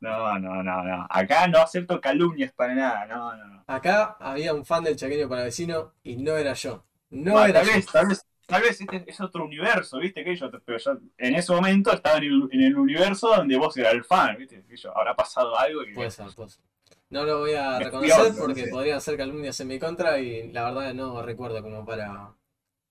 No, 0.00 0.38
no, 0.38 0.62
no, 0.62 0.82
no. 0.82 1.06
Acá 1.08 1.48
no 1.48 1.58
acepto 1.58 2.00
calumnias 2.00 2.52
para 2.52 2.74
nada. 2.74 3.06
No, 3.06 3.36
no, 3.36 3.46
no. 3.46 3.64
Acá 3.66 4.16
había 4.20 4.52
un 4.54 4.64
fan 4.64 4.84
del 4.84 4.96
chaqueño 4.96 5.28
para 5.28 5.44
vecino 5.44 5.94
y 6.02 6.16
no 6.16 6.36
era 6.36 6.52
yo. 6.52 6.84
No 7.10 7.44
era 7.44 7.60
tal 7.60 7.66
yo. 7.68 7.74
vez, 7.74 7.86
tal 7.86 8.06
vez, 8.08 8.26
tal 8.46 8.62
vez 8.62 8.80
este 8.80 9.04
es 9.06 9.20
otro 9.20 9.44
universo, 9.44 9.98
¿viste? 9.98 10.24
Que 10.24 10.36
yo, 10.36 10.50
pero 10.64 10.78
yo 10.78 10.98
en 11.18 11.34
ese 11.34 11.52
momento 11.52 11.92
estaba 11.92 12.18
en 12.18 12.24
el, 12.24 12.48
en 12.50 12.62
el 12.62 12.76
universo 12.76 13.28
donde 13.28 13.56
vos 13.56 13.76
eras 13.76 13.94
el 13.94 14.04
fan, 14.04 14.36
¿viste? 14.36 14.64
Que 14.68 14.76
yo, 14.76 14.96
habrá 14.96 15.14
pasado 15.16 15.58
algo 15.58 15.82
que. 15.84 15.92
Puede 15.92 16.10
ser, 16.10 16.26
puede 16.34 16.50
ser. 16.50 16.62
No 17.08 17.24
lo 17.24 17.38
voy 17.38 17.54
a 17.54 17.78
reconocer 17.78 18.20
otro, 18.20 18.46
porque 18.46 18.62
no 18.62 18.66
sé. 18.66 18.70
podrían 18.72 19.00
ser 19.00 19.16
calumnias 19.16 19.60
en 19.60 19.68
mi 19.68 19.78
contra 19.78 20.18
y 20.18 20.52
la 20.52 20.64
verdad 20.64 20.92
no 20.92 21.22
recuerdo 21.22 21.62
como 21.62 21.84
para 21.84 22.34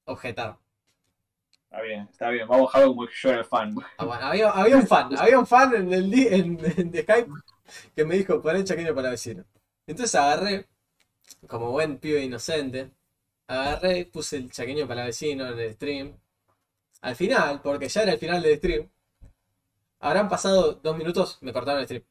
objetar. 0.06 0.58
Está 1.76 1.84
bien, 1.84 2.08
está 2.10 2.30
bien. 2.30 2.48
Vamos 2.48 2.74
a 2.74 2.78
dejarlo 2.80 2.96
como 2.96 3.10
yo 3.10 3.30
era 3.30 3.40
el 3.40 3.46
fan. 3.46 3.76
Ah, 3.98 4.30
había, 4.30 4.50
había 4.50 4.78
un 4.78 4.88
fan, 4.88 5.10
había 5.18 5.38
un 5.38 5.46
fan 5.46 5.76
en 5.76 5.92
el 5.92 6.14
en, 6.14 6.58
en 6.78 6.90
de 6.92 7.02
Skype 7.02 7.30
que 7.96 8.06
me 8.06 8.16
dijo 8.16 8.42
poné 8.42 8.64
chaqueño 8.64 8.96
para 8.96 9.10
vecino. 9.10 9.44
Entonces 9.86 10.16
agarré, 10.16 10.68
como 11.48 11.72
buen 11.72 12.00
pibe 12.00 12.24
inocente, 12.24 12.92
agarré, 13.48 14.06
puse 14.06 14.38
el 14.38 14.52
chaqueño 14.52 14.88
para 14.88 15.06
vecino 15.06 15.48
en 15.50 15.60
el 15.60 15.74
stream. 15.74 16.18
Al 17.02 17.16
final, 17.16 17.62
porque 17.64 17.90
ya 17.90 18.04
era 18.04 18.14
el 18.14 18.20
final 18.20 18.42
del 18.44 18.58
stream, 18.58 18.90
habrán 20.00 20.30
pasado 20.30 20.74
dos 20.76 20.98
minutos, 20.98 21.38
me 21.42 21.52
cortaron 21.54 21.82
el 21.82 21.86
stream. 21.86 22.04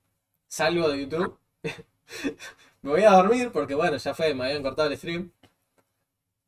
Salgo 0.48 0.88
de 0.90 1.00
YouTube, 1.02 1.38
me 2.82 2.90
voy 2.90 3.02
a 3.02 3.12
dormir 3.12 3.50
porque 3.52 3.74
bueno, 3.74 3.96
ya 3.96 4.14
fue, 4.14 4.34
me 4.34 4.44
habían 4.46 4.62
cortado 4.62 4.90
el 4.90 4.96
stream. 4.98 5.32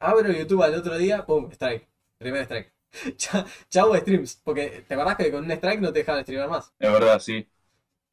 Abro 0.00 0.32
YouTube 0.32 0.62
al 0.62 0.74
otro 0.74 0.96
día, 0.96 1.26
pum, 1.26 1.50
strike. 1.52 1.86
Primer 2.16 2.44
strike. 2.44 2.72
Cha- 3.16 3.46
Chau 3.70 3.94
streams, 3.96 4.36
porque 4.44 4.84
te 4.86 4.94
acordás 4.94 5.16
que 5.16 5.30
con 5.30 5.44
un 5.44 5.50
strike 5.50 5.80
no 5.80 5.92
te 5.92 6.00
dejaban 6.00 6.22
streamar 6.22 6.48
más. 6.50 6.72
Es 6.78 6.90
verdad, 6.92 7.18
sí. 7.20 7.48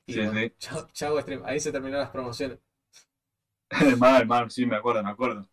Y 0.08 0.14
Sí, 0.14 0.20
bueno, 0.20 0.34
sí. 0.42 0.54
chau, 0.60 0.88
chau 0.94 1.22
stream, 1.22 1.44
ahí 1.46 1.60
se 1.60 1.72
terminaron 1.72 2.04
las 2.06 2.12
promociones. 2.12 2.60
mal, 4.00 4.26
mal, 4.28 4.50
sí, 4.52 4.66
me 4.66 4.76
acuerdo, 4.76 5.04
me 5.04 5.10
acuerdo. 5.12 5.48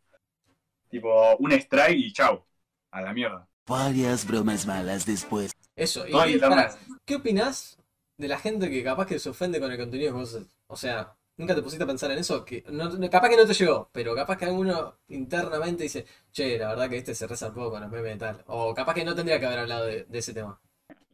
Tipo, 0.91 1.37
un 1.39 1.53
strike 1.53 1.99
y 1.99 2.13
chau. 2.13 2.45
A 2.93 3.03
la 3.03 3.13
mierda. 3.15 3.49
Varias 3.67 4.27
bromas 4.27 4.67
malas 4.67 5.07
después. 5.07 5.53
Eso, 5.77 6.07
y 6.07 6.13
Todo 6.13 6.25
qué- 6.25 6.33
internet. 6.33 6.71
pará, 6.73 6.79
¿qué 7.07 7.15
opinás 7.17 7.79
de 8.19 8.29
la 8.29 8.39
gente 8.39 8.71
que 8.71 8.83
capaz 8.85 9.07
que 9.07 9.19
se 9.19 9.31
ofende 9.31 9.61
con 9.61 9.71
el 9.71 9.79
contenido 9.79 10.13
que 10.13 10.19
vos 10.19 10.35
haces? 10.35 10.49
O 10.67 10.77
sea, 10.77 11.17
¿nunca 11.41 11.55
te 11.55 11.63
pusiste 11.63 11.85
a 11.85 11.87
pensar 11.87 12.11
en 12.11 12.19
eso? 12.19 12.45
Que 12.45 12.63
no, 12.69 12.91
capaz 13.11 13.31
que 13.31 13.37
no 13.37 13.47
te 13.47 13.55
llegó, 13.55 13.89
pero 13.93 14.15
capaz 14.15 14.37
que 14.37 14.45
alguno 14.45 14.99
internamente 15.09 15.85
dice, 15.85 16.05
che, 16.31 16.59
la 16.59 16.69
verdad 16.69 16.89
que 16.91 16.99
este 16.99 17.15
se 17.15 17.27
poco 17.27 17.71
con 17.71 17.81
los 17.81 17.91
memes 17.91 18.17
y 18.17 18.19
tal. 18.19 18.45
O 18.47 18.75
capaz 18.75 18.95
que 18.95 19.05
no 19.05 19.15
tendría 19.15 19.41
que 19.41 19.47
haber 19.47 19.61
hablado 19.61 19.87
de, 19.87 20.05
de 20.05 20.19
ese 20.19 20.35
tema. 20.35 20.61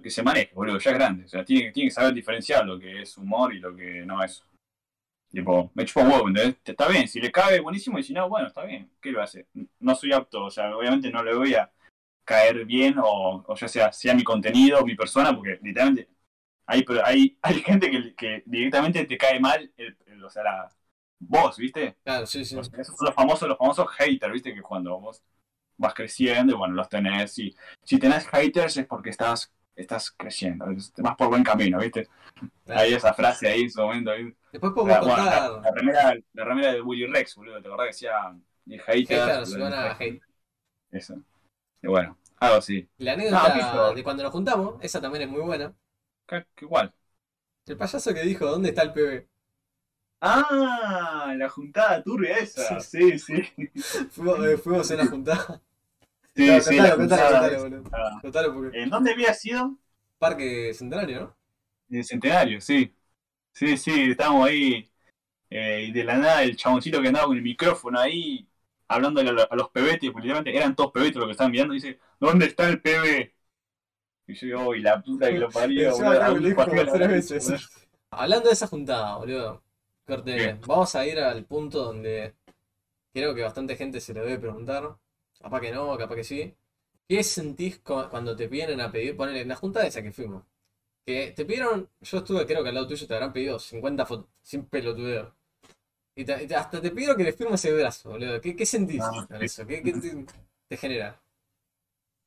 Que 0.02 0.10
se 0.10 0.24
maneje, 0.24 0.50
boludo, 0.52 0.78
ya 0.78 0.90
es 0.90 0.96
grande. 0.98 1.24
O 1.24 1.28
sea, 1.28 1.44
tiene, 1.44 1.70
tiene 1.70 1.88
que 1.88 1.94
saber 1.94 2.12
diferenciar 2.12 2.66
lo 2.66 2.78
que 2.78 3.02
es 3.02 3.16
humor 3.16 3.54
y 3.54 3.60
lo 3.60 3.74
que 3.74 4.04
no 4.04 4.22
es. 4.22 4.42
Tipo, 5.30 5.70
me 5.74 5.84
chupa 5.84 6.00
un 6.02 6.12
huevo, 6.12 6.28
¿entendés? 6.28 6.56
Está 6.64 6.88
bien, 6.88 7.06
si 7.06 7.20
le 7.20 7.30
cabe, 7.30 7.60
buenísimo, 7.60 7.98
y 7.98 8.02
si 8.02 8.12
no, 8.12 8.28
bueno, 8.28 8.48
está 8.48 8.64
bien. 8.64 8.90
¿Qué 9.00 9.12
lo 9.12 9.22
hace? 9.22 9.46
No 9.80 9.94
soy 9.94 10.12
apto, 10.12 10.44
o 10.44 10.50
sea, 10.50 10.76
obviamente 10.76 11.10
no 11.10 11.22
le 11.22 11.34
voy 11.34 11.54
a 11.54 11.70
caer 12.24 12.64
bien, 12.64 12.96
o, 12.98 13.44
o 13.46 13.54
ya 13.54 13.68
sea, 13.68 13.92
sea 13.92 14.14
mi 14.14 14.24
contenido, 14.24 14.84
mi 14.84 14.96
persona, 14.96 15.34
porque 15.34 15.58
literalmente 15.62 16.08
hay, 16.66 16.82
pero 16.84 17.04
hay, 17.04 17.38
hay 17.42 17.54
gente 17.62 17.90
que, 17.90 18.14
que 18.14 18.42
directamente 18.46 19.04
te 19.06 19.18
cae 19.18 19.40
mal, 19.40 19.72
el, 19.76 19.96
el- 20.06 20.24
o 20.24 20.30
sea, 20.30 20.42
la, 20.44 20.68
vos, 21.18 21.56
¿viste? 21.58 21.96
Claro, 22.04 22.26
sí, 22.26 22.44
sí. 22.44 22.56
O 22.56 22.62
sea, 22.64 22.80
esos 22.80 22.96
son 22.96 23.06
los 23.06 23.14
famosos, 23.14 23.48
los 23.48 23.58
famosos 23.58 23.88
haters, 23.98 24.32
¿viste? 24.32 24.54
Que 24.54 24.62
cuando 24.62 24.98
vos 24.98 25.22
vas 25.76 25.94
creciendo, 25.94 26.54
y 26.54 26.56
bueno, 26.56 26.74
los 26.74 26.88
tenés, 26.88 27.38
y 27.38 27.54
si 27.82 27.98
tenés 27.98 28.26
haters 28.28 28.76
es 28.78 28.86
porque 28.86 29.10
estás, 29.10 29.52
estás 29.76 30.10
creciendo, 30.12 30.66
vas 30.98 31.16
por 31.16 31.28
buen 31.28 31.44
camino, 31.44 31.78
¿viste? 31.80 32.08
Claro. 32.64 32.80
Hay 32.80 32.94
esa 32.94 33.14
frase 33.14 33.48
ahí 33.48 33.62
en 33.62 33.70
su 33.70 33.80
momento, 33.80 34.10
ahí. 34.10 34.24
Después 34.52 34.72
podemos 34.72 34.94
La, 34.94 35.00
bueno, 35.00 35.24
la, 35.24 35.30
contar 35.30 35.62
la 35.62 35.70
remera, 35.72 36.14
la 36.34 36.44
remera 36.44 36.72
de 36.72 36.80
Willy 36.82 37.06
Rex, 37.06 37.34
boludo, 37.36 37.60
¿te 37.62 37.68
acordás 37.68 37.86
que 37.86 37.92
decía 37.92 38.12
y 38.66 38.78
haters? 38.78 39.56
van 39.58 39.72
a 39.72 39.96
hate. 39.98 40.22
Eso. 40.90 41.14
Y 41.82 41.88
bueno, 41.88 42.18
algo 42.40 42.56
así. 42.58 42.88
La 42.98 43.12
anécdota 43.12 43.54
No, 43.54 43.94
de 43.94 44.02
cuando 44.04 44.22
nos 44.22 44.32
juntamos, 44.32 44.74
esa 44.82 45.00
también 45.00 45.22
es 45.22 45.30
muy 45.30 45.40
buena. 45.40 45.74
¿Qué, 46.28 46.46
qué 46.54 46.64
igual? 46.64 46.94
El 47.66 47.76
payaso 47.76 48.14
que 48.14 48.22
dijo, 48.22 48.46
¿dónde 48.46 48.70
está 48.70 48.82
el 48.82 48.92
PB? 48.94 49.28
Ah, 50.20 51.34
la 51.36 51.48
juntada 51.48 52.02
turbia 52.02 52.38
esa. 52.38 52.80
Sí, 52.80 53.18
sí. 53.18 53.34
Fuimos, 54.10 54.44
eh, 54.46 54.56
fuimos 54.58 54.90
en 54.90 54.98
la 54.98 55.06
juntada. 55.06 55.62
Sí, 56.36 56.60
No, 56.60 56.62
sí, 56.62 56.80
contalo, 56.80 56.96
la 56.96 56.96
contalo, 56.96 57.28
contalo. 57.28 57.84
Ah, 57.92 58.22
Contalo 58.22 58.54
porque. 58.54 58.78
¿En 58.78 58.90
dónde 58.90 59.12
había 59.12 59.34
sido? 59.34 59.78
Parque 60.18 60.72
Centenario, 60.74 61.20
¿no? 61.20 61.36
En 61.90 61.98
el 61.98 62.04
centenario, 62.04 62.60
sí. 62.60 62.94
Sí, 63.54 63.78
sí, 63.78 64.12
estábamos 64.12 64.48
ahí. 64.48 64.90
eh, 65.50 65.86
y 65.88 65.92
de 65.92 66.04
la 66.04 66.18
nada 66.18 66.44
el 66.44 66.56
chaboncito 66.56 67.02
que 67.02 67.08
andaba 67.08 67.28
con 67.28 67.38
el 67.38 67.44
micrófono 67.44 68.00
ahí, 68.00 68.48
hablándole 68.88 69.30
a, 69.30 69.32
lo- 69.34 69.52
a 69.52 69.56
los 69.56 69.70
pebetes, 69.70 70.12
porque 70.12 70.30
eran 70.30 70.76
todos 70.76 70.92
pebetes 70.92 71.16
los 71.18 71.26
que 71.26 71.32
estaban 71.32 71.52
mirando, 71.52 71.74
y 71.74 71.78
dice, 71.78 72.00
¿dónde 72.20 72.46
está 72.48 72.68
el 72.70 72.82
pebe? 72.82 73.35
Y 74.28 74.34
yo 74.34 74.46
digo, 74.46 74.68
uy, 74.68 74.80
la 74.80 75.00
puta 75.02 75.28
que 75.30 75.38
lo 75.38 75.48
parió. 75.50 75.92
Hablando 78.10 78.48
de 78.48 78.52
esa 78.54 78.66
juntada, 78.66 79.16
boludo. 79.16 79.62
Corte, 80.06 80.34
Bien. 80.34 80.60
vamos 80.66 80.94
a 80.94 81.04
ir 81.06 81.18
al 81.18 81.44
punto 81.44 81.82
donde 81.82 82.34
creo 83.12 83.34
que 83.34 83.42
bastante 83.42 83.76
gente 83.76 84.00
se 84.00 84.14
lo 84.14 84.24
debe 84.24 84.38
preguntar. 84.38 84.96
Capaz 85.40 85.60
que 85.60 85.72
no, 85.72 85.96
capaz 85.98 86.14
que 86.16 86.24
sí. 86.24 86.54
¿Qué 87.08 87.22
sentís 87.22 87.78
cu- 87.80 88.08
cuando 88.10 88.34
te 88.34 88.48
piden 88.48 88.80
a 88.80 88.90
pedir, 88.90 89.16
poner 89.16 89.36
en 89.36 89.48
la 89.48 89.56
juntada 89.56 89.86
esa 89.86 90.02
que 90.02 90.12
fuimos? 90.12 90.44
Que 91.04 91.32
te 91.36 91.44
pidieron, 91.44 91.88
yo 92.00 92.18
estuve 92.18 92.46
creo 92.46 92.62
que 92.62 92.68
al 92.70 92.74
lado 92.74 92.88
tuyo 92.88 93.06
te 93.06 93.14
habrán 93.14 93.32
pedido 93.32 93.58
50 93.58 94.06
fotos, 94.06 94.26
sin 94.42 94.64
pelotudeo. 94.66 95.34
Y 96.16 96.24
te- 96.24 96.42
y 96.42 96.46
te- 96.46 96.56
hasta 96.56 96.80
te 96.80 96.90
pidieron 96.90 97.16
que 97.16 97.24
le 97.24 97.32
firmes 97.32 97.64
el 97.64 97.74
brazo, 97.76 98.10
boludo. 98.10 98.40
¿Qué, 98.40 98.56
qué 98.56 98.66
sentís 98.66 99.02
Ah, 99.02 99.26
con 99.28 99.38
sí. 99.38 99.44
eso? 99.44 99.66
¿Qué, 99.66 99.82
qué 99.82 99.92
te- 99.92 100.26
te 100.68 100.76
genera? 100.76 101.20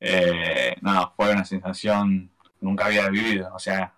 Eh, 0.00 0.76
no, 0.82 1.12
fue 1.16 1.32
una 1.32 1.44
sensación 1.44 2.30
nunca 2.60 2.86
había 2.86 3.08
vivido, 3.10 3.50
o 3.54 3.58
sea, 3.58 3.94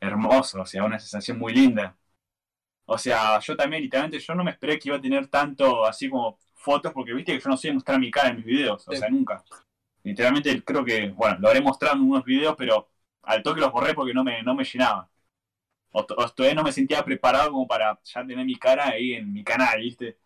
hermoso, 0.00 0.62
o 0.62 0.66
sea, 0.66 0.84
una 0.84 0.98
sensación 1.00 1.38
muy 1.38 1.54
linda. 1.54 1.96
O 2.86 2.98
sea, 2.98 3.38
yo 3.40 3.56
también, 3.56 3.82
literalmente, 3.82 4.18
yo 4.20 4.34
no 4.34 4.44
me 4.44 4.50
esperé 4.52 4.78
que 4.78 4.88
iba 4.88 4.96
a 4.98 5.00
tener 5.00 5.28
tanto 5.28 5.86
así 5.86 6.08
como 6.10 6.38
fotos, 6.54 6.92
porque 6.92 7.14
viste 7.14 7.32
que 7.34 7.40
yo 7.40 7.50
no 7.50 7.56
sé 7.56 7.72
mostrar 7.72 7.98
mi 8.00 8.10
cara 8.10 8.30
en 8.30 8.36
mis 8.36 8.44
videos, 8.46 8.86
o 8.88 8.92
Sí. 8.92 8.96
sea, 8.96 9.08
nunca. 9.08 9.44
Literalmente 10.04 10.62
creo 10.64 10.84
que, 10.84 11.10
bueno, 11.10 11.38
lo 11.40 11.48
haré 11.50 11.60
mostrar 11.62 11.94
en 11.96 12.02
unos 12.02 12.24
videos, 12.24 12.54
pero 12.58 12.90
al 13.22 13.42
toque 13.42 13.60
los 13.60 13.72
borré 13.72 13.94
porque 13.94 14.14
no 14.14 14.24
me, 14.24 14.42
no 14.42 14.54
me 14.54 14.64
llenaba. 14.64 15.10
O, 15.92 16.00
o 16.00 16.28
todavía 16.30 16.54
no 16.56 16.64
me 16.64 16.72
sentía 16.72 17.04
preparado 17.04 17.52
como 17.52 17.66
para 17.68 17.98
ya 18.04 18.26
tener 18.26 18.46
mi 18.46 18.56
cara 18.56 18.88
ahí 18.90 19.14
en 19.14 19.32
mi 19.32 19.44
canal, 19.44 19.80
¿viste? 19.80 20.18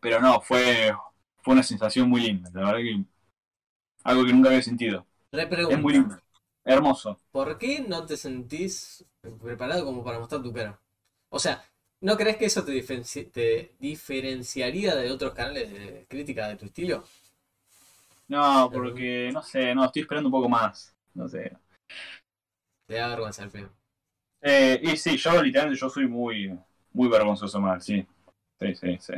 Pero 0.00 0.20
no, 0.20 0.40
fue, 0.40 0.92
fue 1.42 1.54
una 1.54 1.62
sensación 1.62 2.08
muy 2.08 2.22
linda, 2.22 2.50
la 2.54 2.60
verdad 2.72 2.78
que 2.80 3.04
algo 4.04 4.24
que 4.24 4.32
nunca 4.32 4.48
había 4.50 4.62
sentido. 4.62 5.06
Repregunta. 5.32 5.76
Es 5.76 5.80
muy 5.80 5.92
lindo, 5.94 6.16
hermoso. 6.64 7.20
¿Por 7.32 7.58
qué 7.58 7.80
no 7.80 8.06
te 8.06 8.16
sentís 8.16 9.04
preparado 9.42 9.84
como 9.84 10.02
para 10.04 10.18
mostrar 10.18 10.42
tu 10.42 10.52
cara? 10.52 10.80
O 11.28 11.38
sea, 11.38 11.62
¿no 12.00 12.16
crees 12.16 12.36
que 12.36 12.46
eso 12.46 12.64
te, 12.64 12.72
diferenci- 12.72 13.30
te 13.30 13.74
diferenciaría 13.78 14.96
de 14.96 15.10
otros 15.12 15.34
canales 15.34 15.70
de 15.72 16.06
crítica 16.08 16.48
de 16.48 16.56
tu 16.56 16.66
estilo? 16.66 17.04
No, 18.28 18.70
porque, 18.72 19.30
no 19.32 19.42
sé, 19.42 19.74
no, 19.74 19.84
estoy 19.84 20.02
esperando 20.02 20.28
un 20.28 20.32
poco 20.32 20.48
más. 20.48 20.94
No 21.14 21.28
sé. 21.28 21.52
Te 22.86 22.94
da 22.96 23.08
vergüenza 23.08 23.42
el 23.44 23.50
feo. 23.50 23.70
Eh, 24.42 24.80
y 24.82 24.96
sí, 24.96 25.16
yo 25.16 25.42
literalmente 25.42 25.80
yo 25.80 25.88
soy 25.90 26.06
muy, 26.06 26.58
muy 26.92 27.08
vergonzoso 27.08 27.60
mal, 27.60 27.80
sí. 27.82 28.06
Sí, 28.58 28.74
sí, 28.74 28.98
sí. 29.00 29.14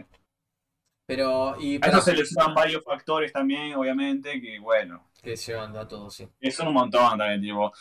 Pero, 1.06 1.60
y 1.60 1.76
A 1.82 1.88
eso 1.88 2.00
se 2.00 2.14
le 2.14 2.24
suman 2.24 2.54
varios 2.54 2.84
factores 2.84 3.32
también, 3.32 3.74
obviamente, 3.74 4.40
que 4.40 4.58
bueno, 4.58 5.08
que 5.22 5.36
llevando 5.36 5.80
a 5.80 5.88
todo, 5.88 6.10
sí. 6.10 6.28
son 6.50 6.68
un 6.68 6.74
montón 6.74 7.18
también, 7.18 7.40
tipo. 7.40 7.72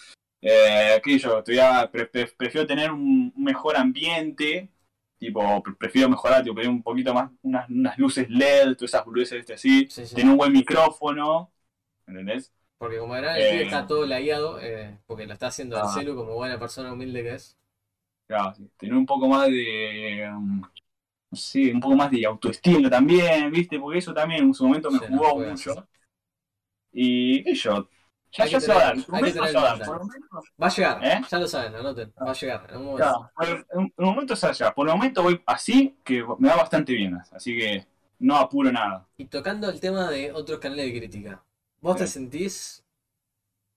Eh, 0.43 0.99
estudiar, 1.03 1.91
pre- 1.91 2.07
pre- 2.07 2.33
prefiero 2.35 2.65
tener 2.65 2.91
un 2.91 3.31
mejor 3.37 3.77
ambiente, 3.77 4.69
tipo, 5.19 5.61
pre- 5.61 5.75
prefiero 5.75 6.09
mejorar, 6.09 6.43
tipo, 6.43 6.55
tener 6.55 6.69
un 6.69 6.81
poquito 6.81 7.13
más, 7.13 7.31
unas, 7.43 7.69
unas 7.69 7.97
luces 7.99 8.27
LED, 8.29 8.75
todas 8.75 8.93
esas 8.93 9.05
luces 9.07 9.39
este, 9.39 9.53
así, 9.53 9.87
Sí, 9.89 10.05
sí. 10.07 10.15
tener 10.15 10.31
un 10.31 10.37
buen 10.37 10.51
micrófono, 10.51 11.51
¿entendés? 12.07 12.51
Porque 12.79 12.97
como 12.97 13.15
era, 13.15 13.37
el 13.37 13.59
Eh. 13.59 13.63
está 13.63 13.85
todo 13.85 14.07
lagueado, 14.07 14.59
eh, 14.59 14.97
porque 15.05 15.27
lo 15.27 15.33
está 15.33 15.47
haciendo 15.47 15.75
el 15.77 15.83
Ah. 15.85 15.91
celu 15.93 16.15
como 16.15 16.33
buena 16.33 16.57
persona 16.59 16.91
humilde 16.91 17.21
que 17.21 17.35
es. 17.35 17.55
Claro, 18.27 18.53
sí, 18.55 18.67
tener 18.77 18.95
un 18.95 19.05
poco 19.05 19.27
más 19.27 19.47
de. 19.47 20.27
um, 20.35 20.63
no 21.31 21.37
sé, 21.37 21.73
un 21.73 21.79
poco 21.79 21.95
más 21.95 22.11
de 22.11 22.25
autoestima 22.25 22.89
también, 22.89 23.51
¿viste? 23.51 23.79
Porque 23.79 23.99
eso 23.99 24.13
también 24.13 24.43
en 24.45 24.53
su 24.53 24.65
momento 24.65 24.91
me 24.91 24.99
jugó 24.99 25.39
mucho. 25.39 25.87
Y 26.91 27.53
yo, 27.53 27.87
ya, 28.31 28.45
ya 28.45 28.59
se 28.59 28.67
va 28.67 28.75
a 28.75 28.83
dar. 28.85 28.99
su 28.99 29.11
momento 29.11 29.45
se 29.45 29.53
va 29.53 29.71
a 29.71 29.77
dar. 29.77 29.85
Por 29.85 30.01
Va 30.61 30.67
a 30.67 30.69
llegar, 30.69 31.05
¿Eh? 31.05 31.21
ya 31.29 31.39
lo 31.39 31.47
saben, 31.47 31.75
anoten, 31.75 32.13
va 32.21 32.31
a 32.31 32.33
llegar 32.33 32.67
en 32.69 32.77
un 32.77 32.85
momento. 32.85 33.31
claro, 33.35 33.65
en 33.73 33.93
un 33.97 34.05
momento 34.05 34.35
se 34.35 34.47
allá. 34.47 34.73
Por 34.73 34.87
el 34.87 34.95
momento 34.95 35.23
voy 35.23 35.41
así, 35.45 35.97
que 36.03 36.23
me 36.37 36.49
va 36.49 36.57
bastante 36.57 36.93
bien. 36.93 37.17
Así 37.31 37.57
que 37.57 37.85
no 38.19 38.35
apuro 38.35 38.71
nada. 38.71 39.07
Y 39.17 39.25
tocando 39.25 39.69
el 39.69 39.79
tema 39.79 40.09
de 40.09 40.33
otros 40.33 40.59
canales 40.59 40.85
de 40.85 40.99
crítica, 40.99 41.45
¿vos 41.79 41.95
te 41.97 42.07
sentís 42.07 42.83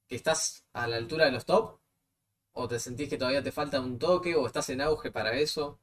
que 0.08 0.16
estás 0.16 0.64
a 0.72 0.86
la 0.86 0.96
altura 0.96 1.26
de 1.26 1.32
los 1.32 1.44
top? 1.44 1.78
¿O 2.52 2.68
te 2.68 2.80
sentís 2.80 3.08
que 3.08 3.18
todavía 3.18 3.42
te 3.42 3.52
falta 3.52 3.80
un 3.80 3.98
toque? 3.98 4.36
¿O 4.36 4.46
estás 4.46 4.70
en 4.70 4.80
auge 4.80 5.10
para 5.12 5.34
eso? 5.34 5.80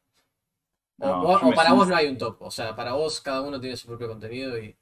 ¿O, 1.02 1.08
No, 1.08 1.22
o- 1.22 1.40
yo 1.40 1.46
o 1.48 1.50
me 1.50 1.56
para 1.56 1.70
siento- 1.70 1.76
vos 1.76 1.88
no 1.88 1.96
hay 1.96 2.08
un 2.08 2.18
top? 2.18 2.42
O 2.42 2.52
sea, 2.52 2.76
para 2.76 2.94
vos 2.94 3.22
cada 3.22 3.42
uno 3.42 3.60
tiene 3.60 3.76
su 3.76 3.88
propio 3.88 4.08
contenido 4.08 4.58
y... 4.58 4.76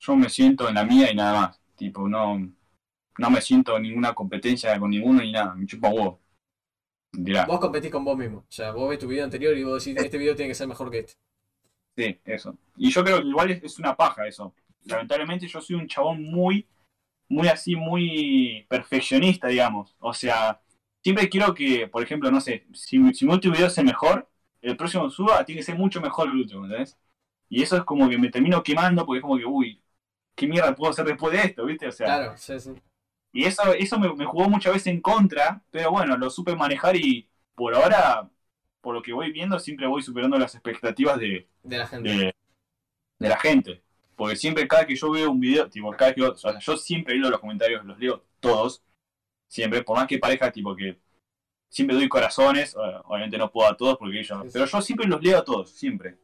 Yo 0.00 0.14
me 0.16 0.28
siento 0.28 0.68
en 0.68 0.76
la 0.76 0.84
mía 0.84 1.10
y 1.10 1.14
nada 1.16 1.40
más. 1.40 1.60
Tipo, 1.76 2.08
no, 2.08 2.38
no 3.18 3.30
me 3.30 3.40
siento 3.40 3.76
en 3.76 3.82
ninguna 3.82 4.14
competencia 4.14 4.78
con 4.78 4.90
ninguno 4.90 5.20
ni 5.22 5.32
nada. 5.32 5.54
Me 5.54 5.66
chupa 5.66 5.88
huevo. 5.88 6.20
Dirá. 7.12 7.46
Vos 7.46 7.58
competís 7.58 7.90
con 7.90 8.04
vos 8.04 8.16
mismo. 8.16 8.38
O 8.38 8.46
sea, 8.52 8.70
vos 8.72 8.88
ves 8.90 8.98
tu 8.98 9.08
video 9.08 9.24
anterior 9.24 9.56
y 9.56 9.64
vos 9.64 9.84
decís, 9.84 10.00
este 10.00 10.18
video 10.18 10.36
tiene 10.36 10.50
que 10.50 10.54
ser 10.54 10.68
mejor 10.68 10.90
que 10.90 11.00
este. 11.00 11.14
Sí, 11.96 12.20
eso. 12.24 12.56
Y 12.76 12.90
yo 12.90 13.02
creo 13.02 13.20
que 13.20 13.26
igual 13.26 13.50
es, 13.50 13.62
es 13.64 13.78
una 13.80 13.96
paja 13.96 14.26
eso. 14.26 14.54
Lamentablemente 14.84 15.48
yo 15.48 15.60
soy 15.60 15.74
un 15.76 15.88
chabón 15.88 16.22
muy, 16.22 16.66
muy 17.28 17.48
así, 17.48 17.74
muy 17.74 18.64
perfeccionista, 18.68 19.48
digamos. 19.48 19.96
O 19.98 20.14
sea, 20.14 20.60
siempre 21.02 21.28
quiero 21.28 21.52
que, 21.54 21.88
por 21.88 22.02
ejemplo, 22.04 22.30
no 22.30 22.40
sé, 22.40 22.66
si, 22.72 22.98
si 23.14 23.26
mi 23.26 23.32
último 23.32 23.54
video 23.54 23.66
es 23.66 23.78
el 23.78 23.86
mejor, 23.86 24.28
el 24.62 24.76
próximo 24.76 25.10
suba 25.10 25.44
tiene 25.44 25.60
que 25.60 25.64
ser 25.66 25.76
mucho 25.76 26.00
mejor 26.00 26.26
que 26.28 26.32
el 26.32 26.40
último, 26.42 26.64
¿entendés? 26.66 26.98
Y 27.48 27.62
eso 27.62 27.76
es 27.76 27.84
como 27.84 28.08
que 28.08 28.18
me 28.18 28.30
termino 28.30 28.62
quemando 28.62 29.06
porque 29.06 29.18
es 29.18 29.22
como 29.22 29.38
que, 29.38 29.44
uy, 29.46 29.82
¿qué 30.34 30.46
mierda 30.48 30.74
puedo 30.74 30.90
hacer 30.92 31.06
después 31.06 31.32
de 31.34 31.46
esto, 31.48 31.66
viste? 31.66 31.88
O 31.88 31.92
sea, 31.92 32.06
Claro, 32.06 32.36
sí, 32.36 32.58
sí. 32.60 32.74
y 33.32 33.44
eso, 33.44 33.72
eso 33.74 33.98
me, 33.98 34.12
me 34.14 34.24
jugó 34.24 34.48
muchas 34.48 34.72
veces 34.72 34.88
en 34.88 35.00
contra, 35.00 35.62
pero 35.70 35.90
bueno, 35.90 36.16
lo 36.16 36.30
supe 36.30 36.56
manejar 36.56 36.96
y 36.96 37.28
por 37.54 37.74
ahora, 37.74 38.30
por 38.80 38.94
lo 38.94 39.02
que 39.02 39.12
voy 39.12 39.32
viendo, 39.32 39.58
siempre 39.58 39.86
voy 39.86 40.02
superando 40.02 40.38
las 40.38 40.54
expectativas 40.54 41.18
de, 41.18 41.48
De 41.62 41.78
la 41.78 41.86
gente. 41.86 42.10
de, 42.10 42.34
de 43.18 43.28
la 43.28 43.38
gente. 43.38 43.82
Porque 44.16 44.36
siempre 44.36 44.68
cada 44.68 44.86
que 44.86 44.96
yo 44.96 45.10
veo 45.10 45.30
un 45.30 45.40
video, 45.40 45.68
tipo, 45.70 45.90
cada 45.92 46.14
que, 46.14 46.22
o 46.22 46.36
sea, 46.36 46.58
yo 46.58 46.76
siempre 46.76 47.16
leo 47.16 47.30
los 47.30 47.40
comentarios, 47.40 47.84
los 47.84 47.98
leo 47.98 48.24
todos, 48.40 48.82
siempre, 49.48 49.82
por 49.84 49.96
más 49.98 50.08
que 50.08 50.18
parezca, 50.18 50.52
tipo, 50.52 50.76
que 50.76 50.98
siempre 51.68 51.96
doy 51.96 52.08
corazones, 52.08 52.74
obviamente 53.04 53.38
no 53.38 53.50
puedo 53.50 53.68
a 53.70 53.76
todos, 53.76 53.96
porque 53.98 54.22
yo, 54.22 54.42
pero 54.52 54.64
yo 54.66 54.80
siempre 54.80 55.06
los 55.06 55.22
leo 55.22 55.38
a 55.38 55.44
todos, 55.44 55.70
siempre. 55.70 56.18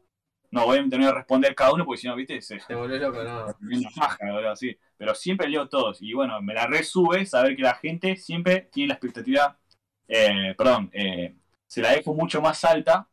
No 0.55 0.67
voy 0.67 0.79
a 0.79 0.89
tener 0.89 1.09
que 1.09 1.15
responder 1.17 1.55
cada 1.57 1.73
uno, 1.73 1.85
porque 1.85 2.01
si 2.01 2.07
no, 2.07 2.15
viste, 2.15 2.41
se, 2.41 2.59
Te 2.59 2.77
volvés 2.77 3.01
loco, 3.01 3.25
no. 3.25 3.47
una 3.61 4.33
boludo. 4.33 4.55
Pero 4.97 5.13
siempre 5.17 5.49
leo 5.49 5.69
todos. 5.69 6.01
Y 6.01 6.13
bueno, 6.13 6.41
me 6.43 6.55
la 6.55 6.69
resube 6.69 7.27
saber 7.27 7.57
que 7.57 7.63
la 7.63 7.75
gente 7.75 8.15
siempre 8.15 8.69
tiene 8.73 8.89
la 8.89 8.95
expectativa, 8.95 9.59
eh, 10.07 10.55
perdón, 10.57 10.91
eh, 10.93 11.35
se 11.67 11.83
la 11.83 11.91
dejo 11.91 12.15
mucho 12.15 12.41
más 12.41 12.65
alta 12.65 13.09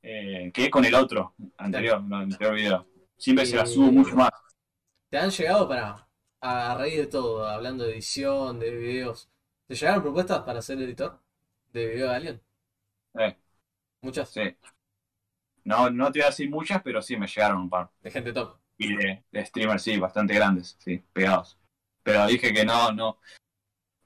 eh, 0.00 0.52
que 0.54 0.70
con 0.70 0.84
el 0.84 0.94
otro 0.94 1.34
anterior, 1.56 2.00
no, 2.04 2.18
el 2.18 2.22
anterior 2.24 2.54
video. 2.54 2.86
Siempre 3.16 3.44
se 3.44 3.56
la 3.56 3.66
subo 3.66 3.90
mucho 3.90 4.14
más. 4.14 4.30
Te 5.10 5.18
han 5.18 5.30
llegado 5.30 5.68
para, 5.68 6.06
a 6.40 6.74
raíz 6.76 6.98
de 6.98 7.06
todo, 7.08 7.48
hablando 7.48 7.82
de 7.82 7.94
edición, 7.94 8.60
de 8.60 8.70
videos. 8.70 9.28
¿Te 9.68 9.74
llegaron 9.74 10.02
propuestas 10.02 10.40
para 10.44 10.62
ser 10.62 10.80
editor 10.80 11.20
de 11.74 11.86
video 11.88 12.08
de 12.08 12.14
alguien? 12.14 12.42
Eh, 13.18 13.36
Muchas. 14.02 14.30
sí. 14.30 14.56
No, 15.64 15.90
no 15.90 16.10
te 16.10 16.20
voy 16.20 16.24
a 16.24 16.30
decir 16.30 16.48
muchas, 16.48 16.80
pero 16.82 17.02
sí 17.02 17.18
me 17.18 17.26
llegaron 17.26 17.58
un 17.58 17.68
par. 17.68 17.90
De 18.00 18.10
gente 18.10 18.32
top. 18.32 18.56
Y 18.78 18.96
de, 18.96 19.22
de 19.30 19.44
streamers, 19.44 19.82
sí, 19.82 19.98
bastante 19.98 20.32
grandes, 20.32 20.78
sí, 20.78 21.04
pegados. 21.12 21.58
Pero 22.02 22.26
dije 22.26 22.54
que 22.54 22.64
no, 22.64 22.92
no. 22.92 23.18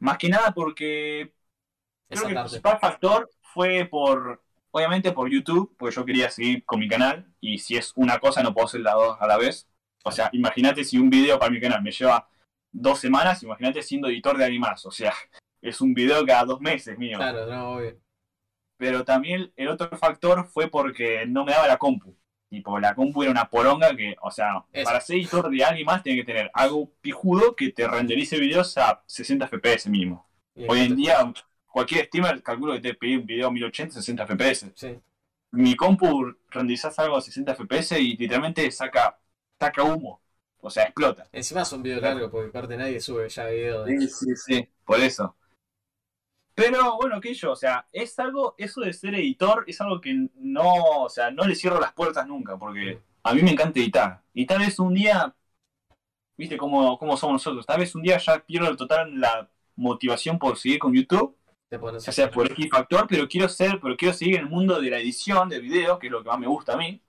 Más 0.00 0.18
que 0.18 0.28
nada 0.28 0.50
porque 0.50 1.32
Esa 2.08 2.22
Creo 2.22 2.26
que 2.26 2.32
el 2.32 2.40
principal 2.40 2.78
factor 2.80 3.30
fue 3.40 3.86
por, 3.88 4.42
obviamente 4.72 5.12
por 5.12 5.30
YouTube, 5.30 5.76
porque 5.78 5.94
yo 5.94 6.04
quería 6.04 6.28
seguir 6.30 6.64
con 6.64 6.80
mi 6.80 6.88
canal 6.88 7.32
y 7.40 7.58
si 7.58 7.76
es 7.76 7.92
una 7.94 8.18
cosa 8.18 8.42
no 8.42 8.52
puedo 8.52 8.66
hacer 8.66 8.80
las 8.80 8.94
dos 8.94 9.16
a 9.20 9.26
la 9.28 9.36
vez. 9.36 9.68
O 10.02 10.10
sea, 10.10 10.28
imagínate 10.32 10.82
si 10.82 10.98
un 10.98 11.08
video 11.08 11.38
para 11.38 11.52
mi 11.52 11.60
canal 11.60 11.80
me 11.82 11.92
lleva 11.92 12.28
dos 12.72 12.98
semanas, 12.98 13.44
imagínate 13.44 13.80
siendo 13.82 14.08
editor 14.08 14.36
de 14.36 14.44
animas, 14.44 14.84
o 14.84 14.90
sea, 14.90 15.14
es 15.62 15.80
un 15.80 15.94
video 15.94 16.26
cada 16.26 16.44
dos 16.44 16.60
meses 16.60 16.98
mío. 16.98 17.16
Claro, 17.16 17.46
no, 17.46 17.76
obvio. 17.76 17.96
Pero 18.76 19.04
también 19.04 19.52
el 19.56 19.68
otro 19.68 19.88
factor 19.96 20.44
fue 20.48 20.68
porque 20.68 21.24
no 21.26 21.44
me 21.44 21.52
daba 21.52 21.68
la 21.68 21.78
compu. 21.78 22.16
Tipo, 22.50 22.78
la 22.78 22.94
compu 22.94 23.22
era 23.22 23.30
una 23.30 23.48
poronga 23.48 23.96
que, 23.96 24.14
o 24.20 24.30
sea, 24.30 24.64
Eso. 24.72 24.84
para 24.84 25.00
ser 25.00 25.16
editor 25.16 25.48
de 25.48 25.64
animas 25.64 26.02
tiene 26.02 26.20
que 26.20 26.26
tener 26.26 26.50
algo 26.52 26.92
pijudo 27.00 27.56
que 27.56 27.70
te 27.70 27.88
renderice 27.88 28.38
videos 28.38 28.76
a 28.76 29.02
60 29.06 29.48
FPS 29.48 29.88
mínimo. 29.88 30.28
Hoy 30.68 30.80
en 30.80 30.96
día, 30.96 31.32
cualquier 31.66 32.06
streamer 32.06 32.42
calculo 32.42 32.74
que 32.74 32.80
te 32.80 32.94
pide 32.94 33.16
un 33.18 33.24
video 33.24 33.48
a 33.48 33.50
1080, 33.52 33.94
60 33.94 34.26
FPS. 34.26 34.72
Sí. 34.74 34.98
Mi 35.52 35.76
compu 35.76 36.34
renderizás 36.50 36.98
algo 36.98 37.16
a 37.16 37.22
60 37.22 37.54
FPS 37.54 37.98
y 37.98 38.16
literalmente 38.16 38.70
saca, 38.70 39.18
saca 39.58 39.82
humo. 39.82 40.20
O 40.58 40.68
sea, 40.68 40.84
explota. 40.84 41.28
Encima 41.32 41.62
es 41.62 41.72
un 41.72 41.82
video 41.82 42.00
largo, 42.00 42.30
porque 42.30 42.48
aparte 42.48 42.76
nadie 42.76 43.00
sube 43.00 43.28
ya 43.28 43.46
video 43.46 43.84
de... 43.84 43.98
Sí, 43.98 44.08
sí, 44.08 44.36
sí. 44.36 44.68
Por 44.84 45.00
eso. 45.00 45.36
Pero 46.54 46.96
bueno, 46.96 47.20
que 47.20 47.34
yo, 47.34 47.52
o 47.52 47.56
sea, 47.56 47.88
es 47.92 48.18
algo, 48.18 48.54
eso 48.58 48.82
de 48.82 48.92
ser 48.92 49.14
editor 49.14 49.64
es 49.66 49.80
algo 49.80 50.00
que 50.00 50.28
no, 50.34 51.02
o 51.04 51.08
sea, 51.08 51.30
no 51.30 51.44
le 51.44 51.54
cierro 51.54 51.80
las 51.80 51.92
puertas 51.92 52.26
nunca, 52.26 52.58
porque 52.58 53.00
a 53.22 53.34
mí 53.34 53.42
me 53.42 53.52
encanta 53.52 53.80
editar. 53.80 54.22
Y 54.34 54.46
tal 54.46 54.58
vez 54.58 54.78
un 54.78 54.94
día, 54.94 55.34
viste 56.36 56.56
cómo, 56.56 56.98
cómo 56.98 57.16
somos 57.16 57.34
nosotros, 57.34 57.66
tal 57.66 57.80
vez 57.80 57.94
un 57.94 58.02
día 58.02 58.18
ya 58.18 58.38
pierdo 58.44 58.76
total 58.76 59.18
la 59.18 59.50
motivación 59.76 60.38
por 60.38 60.58
seguir 60.58 60.78
con 60.78 60.92
YouTube 60.92 61.36
ya 61.78 62.12
sea 62.12 62.30
por 62.30 62.50
X 62.50 62.68
factor, 62.70 63.06
pero 63.08 63.28
quiero 63.28 63.48
ser, 63.48 63.80
pero 63.80 63.96
quiero 63.96 64.14
seguir 64.14 64.36
en 64.36 64.42
el 64.42 64.50
mundo 64.50 64.80
de 64.80 64.90
la 64.90 64.98
edición 64.98 65.48
de 65.48 65.60
video, 65.60 65.98
que 65.98 66.08
es 66.08 66.12
lo 66.12 66.22
que 66.22 66.28
más 66.28 66.38
me 66.38 66.46
gusta 66.46 66.74
a 66.74 66.76
mí. 66.76 67.00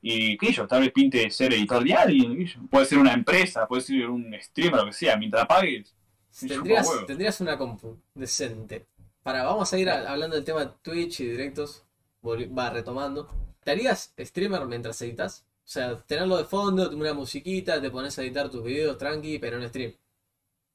Y 0.00 0.36
qué 0.38 0.52
yo, 0.52 0.66
tal 0.66 0.82
vez 0.82 0.92
pinte 0.92 1.28
ser 1.30 1.52
editor 1.52 1.82
de 1.82 1.94
alguien, 1.94 2.36
qué 2.36 2.52
puede 2.70 2.86
ser 2.86 2.98
una 2.98 3.12
empresa, 3.12 3.66
puede 3.66 3.82
ser 3.82 4.08
un 4.10 4.34
streamer, 4.40 4.80
lo 4.80 4.86
que 4.86 4.92
sea, 4.92 5.16
mientras 5.16 5.46
pagues. 5.46 5.94
Tendrías, 6.46 6.88
tendrías 7.06 7.40
una 7.40 7.58
compu 7.58 7.96
decente. 8.14 8.86
Para, 9.22 9.44
vamos 9.44 9.72
a 9.72 9.78
ir 9.78 9.90
a- 9.90 10.10
hablando 10.10 10.36
del 10.36 10.44
tema 10.44 10.64
de 10.64 10.72
Twitch 10.82 11.20
y 11.20 11.26
directos. 11.28 11.84
Va 12.24 12.70
retomando. 12.70 13.28
¿Te 13.64 13.70
harías 13.72 14.14
streamer 14.18 14.66
mientras 14.66 15.00
editas? 15.02 15.44
sea, 15.64 15.96
tenerlo 15.98 16.38
de 16.38 16.44
fondo, 16.44 16.88
una 16.90 17.12
musiquita, 17.12 17.80
te 17.80 17.90
pones 17.90 18.18
a 18.18 18.22
editar 18.22 18.48
tus 18.48 18.64
videos 18.64 18.96
tranqui, 18.96 19.38
pero 19.38 19.58
en 19.58 19.68
stream. 19.68 19.92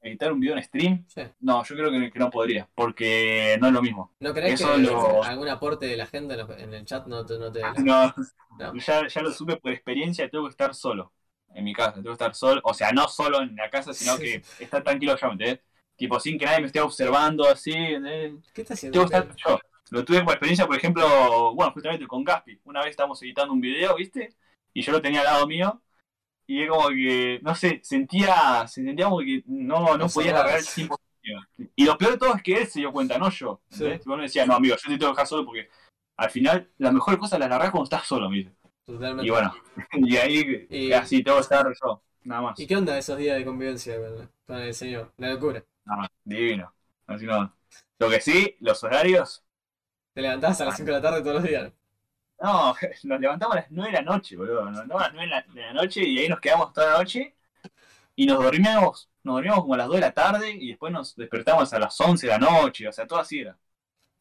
¿Editar 0.00 0.32
un 0.32 0.38
video 0.40 0.56
en 0.56 0.62
stream? 0.62 1.04
Sí. 1.08 1.22
No, 1.40 1.64
yo 1.64 1.74
creo 1.74 1.90
que, 1.90 2.10
que 2.12 2.18
no 2.18 2.30
podría, 2.30 2.68
porque 2.74 3.56
no 3.60 3.68
es 3.68 3.72
lo 3.72 3.82
mismo. 3.82 4.12
¿No 4.20 4.32
crees 4.32 4.60
Eso 4.60 4.72
que 4.72 4.78
lo- 4.82 5.24
algún 5.24 5.48
aporte 5.48 5.86
de 5.86 5.96
la 5.96 6.06
gente 6.06 6.34
en 6.58 6.74
el 6.74 6.84
chat 6.84 7.06
no 7.06 7.24
te... 7.26 7.38
No 7.38 7.50
te... 7.50 7.60
No, 7.82 8.14
No. 8.58 8.74
ya, 8.76 9.08
ya 9.08 9.22
lo 9.22 9.32
supe 9.32 9.56
por 9.56 9.72
experiencia, 9.72 10.28
tengo 10.28 10.44
que 10.44 10.50
estar 10.50 10.74
solo 10.74 11.12
en 11.54 11.64
mi 11.64 11.72
casa, 11.72 11.94
tengo 11.94 12.08
que 12.08 12.12
estar 12.12 12.34
solo, 12.34 12.60
o 12.64 12.74
sea, 12.74 12.92
no 12.92 13.08
solo 13.08 13.40
en 13.40 13.54
la 13.56 13.70
casa, 13.70 13.94
sino 13.94 14.18
que 14.18 14.42
estar 14.58 14.82
tranquilo 14.82 15.16
yo, 15.16 15.26
¿me 15.28 15.32
entendés? 15.34 15.60
Tipo, 15.96 16.18
sin 16.18 16.38
que 16.38 16.44
nadie 16.44 16.60
me 16.60 16.66
esté 16.66 16.80
observando 16.80 17.48
así, 17.48 17.72
¿entendés? 17.72 18.34
¿Qué 18.52 18.62
estás 18.62 18.78
haciendo? 18.78 19.06
Tengo 19.06 19.10
que 19.10 19.16
estar 19.16 19.36
yo. 19.36 19.60
Lo 19.90 20.04
tuve 20.04 20.22
por 20.22 20.32
experiencia, 20.32 20.66
por 20.66 20.76
ejemplo, 20.76 21.54
bueno, 21.54 21.72
justamente 21.72 22.06
con 22.06 22.24
Gaspi. 22.24 22.58
Una 22.64 22.80
vez 22.80 22.90
estábamos 22.90 23.22
editando 23.22 23.52
un 23.52 23.60
video, 23.60 23.94
¿viste? 23.94 24.34
Y 24.72 24.82
yo 24.82 24.92
lo 24.92 25.00
tenía 25.00 25.20
al 25.20 25.26
lado 25.26 25.46
mío. 25.46 25.80
Y 26.46 26.62
es 26.62 26.68
como 26.68 26.88
que, 26.88 27.38
no 27.42 27.54
sé, 27.54 27.80
sentía, 27.84 28.66
se 28.66 28.82
sentía 28.82 29.06
como 29.06 29.20
que 29.20 29.42
no, 29.46 29.96
no 29.96 30.08
podía 30.08 30.32
largar 30.32 30.58
el 30.58 30.66
tiempo. 30.66 30.98
Y 31.76 31.84
lo 31.84 31.96
peor 31.96 32.12
de 32.12 32.18
todo 32.18 32.34
es 32.34 32.42
que 32.42 32.54
él 32.54 32.66
se 32.66 32.80
dio 32.80 32.92
cuenta, 32.92 33.18
no 33.18 33.30
yo. 33.30 33.60
Sí. 33.70 33.84
Tipo, 33.98 34.16
me 34.16 34.24
decía, 34.24 34.44
no, 34.44 34.54
amigo, 34.54 34.74
yo 34.74 34.82
te 34.82 34.98
tengo 34.98 35.12
que 35.12 35.16
dejar 35.16 35.26
solo 35.26 35.46
porque 35.46 35.68
al 36.16 36.30
final 36.30 36.70
la 36.78 36.92
mejor 36.92 37.18
cosa 37.18 37.38
la 37.38 37.48
largas 37.48 37.70
cuando 37.70 37.84
estás 37.84 38.06
solo, 38.06 38.28
¿viste? 38.28 38.52
Totalmente. 38.86 39.26
Y 39.26 39.30
bueno, 39.30 39.54
y 39.92 40.16
ahí 40.16 40.66
Y- 40.70 41.22
tengo 41.22 41.36
que 41.36 41.42
estar 41.42 41.66
yo, 41.82 42.02
nada 42.24 42.42
más. 42.42 42.60
¿Y 42.60 42.66
qué 42.66 42.76
onda 42.76 42.96
esos 42.98 43.16
días 43.18 43.36
de 43.38 43.44
convivencia 43.44 43.96
con, 43.98 44.30
con 44.46 44.56
el 44.58 44.74
señor? 44.74 45.12
La 45.18 45.30
locura. 45.30 45.64
Más, 45.84 46.08
divino. 46.24 46.72
Así 47.06 47.26
no. 47.26 47.54
Lo 47.98 48.10
que 48.10 48.20
sí, 48.20 48.56
los 48.60 48.82
horarios, 48.84 49.44
Te 50.12 50.22
levantás 50.22 50.60
a 50.60 50.66
las 50.66 50.76
5 50.76 50.86
de 50.86 50.92
la 50.96 51.02
tarde 51.02 51.20
todos 51.22 51.34
los 51.36 51.44
días. 51.44 51.72
No, 52.40 52.74
nos 53.04 53.20
levantamos 53.20 53.56
a 53.56 53.60
las 53.60 53.70
9 53.70 53.90
de 53.90 53.96
la 53.98 54.02
noche, 54.02 54.36
boludo. 54.36 54.64
Nos 54.64 54.72
levantamos 54.72 55.02
a 55.02 55.06
las 55.06 55.14
9 55.14 55.44
de 55.54 55.60
la, 55.62 55.72
noche 55.72 56.02
y 56.06 56.18
ahí 56.18 56.28
nos 56.28 56.40
quedamos 56.40 56.72
toda 56.72 56.92
la 56.92 56.98
noche. 56.98 57.34
Y 58.16 58.26
nos 58.26 58.42
dormíamos, 58.42 59.10
nos 59.22 59.34
dormíamos 59.36 59.62
como 59.62 59.74
a 59.74 59.78
las 59.78 59.86
2 59.88 59.96
de 59.96 60.00
la 60.00 60.12
tarde 60.12 60.50
y 60.50 60.68
después 60.68 60.92
nos 60.92 61.16
despertamos 61.16 61.72
a 61.72 61.78
las 61.78 62.00
11 62.00 62.26
de 62.26 62.32
la 62.32 62.38
noche. 62.38 62.88
O 62.88 62.92
sea, 62.92 63.06
todo 63.06 63.18
así 63.18 63.40
era. 63.40 63.56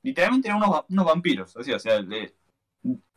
Literalmente 0.01 0.47
eran 0.49 0.61
unos, 0.63 0.85
unos 0.89 1.05
vampiros. 1.05 1.55
Así, 1.57 1.71
o 1.71 1.79
sea, 1.79 2.01
de- 2.01 2.33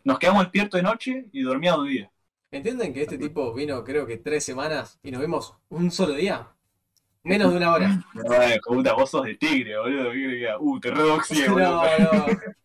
nos 0.05 0.19
quedamos 0.19 0.43
despiertos 0.45 0.79
de 0.79 0.83
noche 0.83 1.27
y 1.33 1.43
dormíamos 1.43 1.85
de 1.85 1.91
día. 1.91 2.13
¿Entienden 2.51 2.95
que 2.95 3.03
este 3.03 3.19
tipo 3.19 3.53
vino 3.53 3.83
creo 3.85 4.07
que 4.07 4.19
tres 4.19 4.45
semanas 4.45 4.99
y 5.03 5.11
nos 5.11 5.21
vimos 5.21 5.55
un 5.69 5.91
solo 5.91 6.15
día? 6.15 6.49
Menos 7.25 7.51
de 7.51 7.57
una 7.57 7.73
hora. 7.73 8.05
Ay, 8.41 8.59
puta, 8.65 8.93
vos 8.95 9.11
sos 9.11 9.25
de 9.25 9.35
tigre, 9.35 9.77
boludo. 9.79 10.11
Uh, 10.61 10.81
te 10.81 10.91
redoxié, 10.91 11.49
No, 11.49 11.55
boludo. 11.55 11.83
no. 11.99 12.27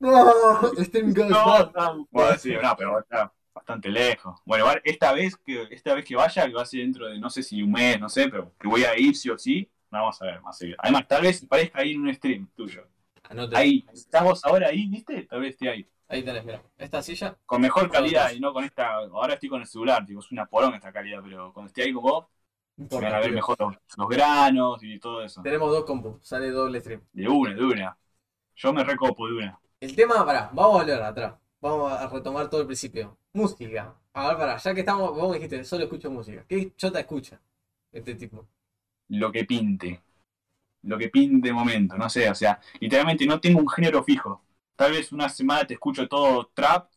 No, 0.00 0.72
Stream 0.84 1.12
Goes 1.12 1.28
No, 1.30 1.44
Bad. 1.46 1.72
no, 1.74 2.08
bueno, 2.12 2.38
sí, 2.38 2.52
no, 2.62 2.76
pero 2.76 3.00
está 3.00 3.32
bastante 3.52 3.88
lejos. 3.88 4.40
Bueno, 4.44 4.66
esta 4.84 5.12
vez 5.12 5.36
que 5.36 5.66
esta 5.70 5.94
vez 5.94 6.04
que 6.04 6.14
vaya, 6.14 6.46
que 6.46 6.52
va 6.52 6.62
a 6.62 6.66
ser 6.66 6.80
dentro 6.80 7.08
de 7.08 7.18
no 7.18 7.28
sé 7.28 7.42
si 7.42 7.62
un 7.62 7.72
mes, 7.72 7.98
no 7.98 8.08
sé, 8.08 8.28
pero 8.28 8.54
que 8.60 8.68
voy 8.68 8.84
a 8.84 8.96
ir 8.96 9.16
sí 9.16 9.28
o 9.28 9.36
sí, 9.36 9.68
vamos 9.90 10.20
a 10.22 10.26
ver 10.26 10.40
más 10.42 10.56
seguido. 10.56 10.76
Además, 10.80 11.08
tal 11.08 11.22
vez 11.22 11.44
parezca 11.46 11.80
ahí 11.80 11.92
en 11.94 12.02
un 12.02 12.14
stream 12.14 12.48
tuyo. 12.54 12.86
Anote. 13.28 13.56
Ahí, 13.56 13.84
estás 13.92 14.22
vos 14.22 14.44
ahora 14.44 14.68
ahí, 14.68 14.86
¿viste? 14.86 15.22
Tal 15.24 15.40
vez 15.40 15.50
esté 15.50 15.68
ahí. 15.68 15.88
Ahí 16.08 16.22
tenés, 16.22 16.44
mira. 16.44 16.62
Esta 16.78 17.02
silla. 17.02 17.36
Con 17.44 17.60
mejor 17.60 17.90
calidad 17.90 18.30
y 18.32 18.40
no 18.40 18.52
con 18.52 18.64
esta. 18.64 18.94
Ahora 18.94 19.34
estoy 19.34 19.48
con 19.48 19.60
el 19.60 19.66
celular, 19.66 20.06
tipo, 20.06 20.20
es 20.20 20.32
una 20.32 20.46
poronga 20.46 20.76
esta 20.76 20.92
calidad, 20.92 21.20
pero 21.22 21.52
cuando 21.52 21.68
esté 21.68 21.82
ahí 21.82 21.92
con 21.92 22.02
vos, 22.02 22.26
van 22.76 23.04
a 23.14 23.18
ver 23.18 23.32
mejor 23.32 23.56
los, 23.60 23.76
los 23.96 24.08
granos 24.08 24.82
y 24.82 24.98
todo 24.98 25.22
eso. 25.22 25.42
Tenemos 25.42 25.70
dos 25.70 25.84
compus, 25.84 26.26
sale 26.26 26.50
doble 26.50 26.80
stream. 26.80 27.02
De 27.12 27.28
una, 27.28 27.54
de 27.54 27.64
una. 27.64 27.98
Yo 28.56 28.72
me 28.72 28.84
recopo 28.84 29.26
de 29.28 29.34
una. 29.34 29.60
El 29.80 29.94
tema, 29.94 30.24
pará, 30.24 30.50
vamos 30.52 30.76
a 30.80 30.84
volver 30.84 31.02
atrás. 31.02 31.34
Vamos 31.60 31.92
a 31.92 32.08
retomar 32.08 32.48
todo 32.48 32.60
el 32.62 32.66
principio. 32.66 33.16
Música. 33.32 33.94
A 34.12 34.28
ver, 34.28 34.36
pará, 34.38 34.56
ya 34.56 34.74
que 34.74 34.80
estamos, 34.80 35.10
vos 35.14 35.28
me 35.30 35.36
dijiste, 35.36 35.62
solo 35.64 35.84
escucho 35.84 36.10
música. 36.10 36.44
¿Qué 36.48 36.74
chota 36.76 37.00
escucha? 37.00 37.40
Este 37.92 38.14
tipo. 38.14 38.46
lo 39.08 39.30
que 39.32 39.44
pinte. 39.44 40.02
Lo 40.82 40.98
que 40.98 41.08
pinte 41.08 41.48
de 41.48 41.54
momento, 41.54 41.96
no 41.96 42.08
sé, 42.08 42.30
o 42.30 42.34
sea, 42.34 42.60
literalmente 42.80 43.26
no 43.26 43.40
tengo 43.40 43.60
un 43.60 43.68
género 43.68 44.02
fijo. 44.04 44.42
Tal 44.78 44.92
vez 44.92 45.10
una 45.10 45.28
semana 45.28 45.66
te 45.66 45.74
escucho 45.74 46.06
todo 46.06 46.52
trap, 46.54 46.88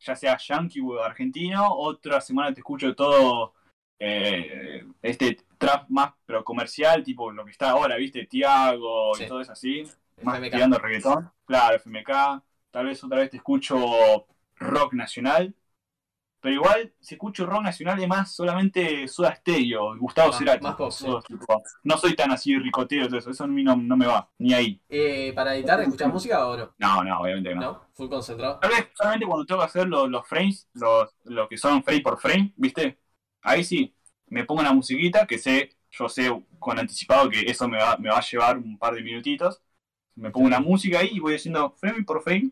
ya 0.00 0.16
sea 0.16 0.38
yankee 0.38 0.80
o 0.80 1.02
argentino, 1.02 1.74
otra 1.74 2.22
semana 2.22 2.54
te 2.54 2.60
escucho 2.60 2.94
todo 2.94 3.52
eh, 3.98 4.82
este 5.02 5.36
trap 5.58 5.90
más 5.90 6.14
pero 6.24 6.42
comercial, 6.42 7.02
tipo 7.02 7.30
lo 7.30 7.44
que 7.44 7.50
está 7.50 7.68
ahora, 7.68 7.96
¿viste? 7.96 8.24
Tiago 8.24 9.12
y 9.20 9.26
todo 9.26 9.42
eso 9.42 9.52
así, 9.52 9.82
más 10.22 10.38
FMK. 10.38 10.50
tirando 10.52 10.78
reggaetón. 10.78 11.30
Claro, 11.44 11.76
FMK. 11.76 12.42
Tal 12.70 12.86
vez 12.86 13.04
otra 13.04 13.18
vez 13.18 13.28
te 13.28 13.36
escucho 13.36 13.76
rock 14.56 14.94
nacional. 14.94 15.54
Pero 16.40 16.54
igual, 16.54 16.92
si 17.00 17.14
escucho 17.14 17.46
rock 17.46 17.62
nacional 17.62 18.00
es 18.00 18.08
más 18.08 18.32
solamente 18.32 19.08
Soda 19.08 19.34
Stereo, 19.34 19.96
Gustavo 19.98 20.28
Más- 20.28 20.38
Cerati. 20.38 20.64
más 20.64 20.76
No 21.82 21.96
soy 21.98 22.14
tan 22.14 22.30
así 22.30 22.56
ricotero, 22.56 23.08
todo 23.08 23.18
eso, 23.18 23.30
eso 23.30 23.44
a 23.44 23.46
mí 23.48 23.64
no, 23.64 23.74
no 23.76 23.96
me 23.96 24.06
va, 24.06 24.30
ni 24.38 24.54
ahí. 24.54 24.80
Eh, 24.88 25.32
¿Para 25.34 25.56
editar 25.56 25.80
escuchás 25.80 26.12
música 26.12 26.46
o 26.46 26.56
no? 26.56 26.74
No, 26.78 27.02
no, 27.02 27.20
obviamente 27.20 27.54
no. 27.54 27.60
¿No? 27.60 27.82
Full 27.94 28.08
concentrado. 28.08 28.60
Tal 28.60 28.70
vez 28.70 28.88
solamente 28.94 29.26
cuando 29.26 29.44
tengo 29.46 29.60
que 29.60 29.66
hacer 29.66 29.88
los, 29.88 30.08
los 30.08 30.26
frames, 30.28 30.68
los, 30.74 31.14
los 31.24 31.48
que 31.48 31.58
son 31.58 31.82
frame 31.82 32.00
por 32.02 32.18
frame, 32.20 32.52
¿viste? 32.56 32.98
Ahí 33.42 33.64
sí, 33.64 33.94
me 34.28 34.44
pongo 34.44 34.60
una 34.60 34.72
musiquita 34.72 35.26
que 35.26 35.38
sé, 35.38 35.70
yo 35.90 36.08
sé 36.08 36.30
con 36.60 36.78
anticipado 36.78 37.28
que 37.28 37.40
eso 37.40 37.68
me 37.68 37.78
va, 37.78 37.96
me 37.98 38.10
va 38.10 38.18
a 38.18 38.22
llevar 38.22 38.58
un 38.58 38.78
par 38.78 38.94
de 38.94 39.02
minutitos. 39.02 39.60
Me 40.14 40.30
pongo 40.30 40.46
una 40.46 40.60
música 40.60 41.00
ahí 41.00 41.10
y 41.12 41.20
voy 41.20 41.34
haciendo 41.34 41.70
frame 41.72 42.04
por 42.04 42.22
frame 42.22 42.50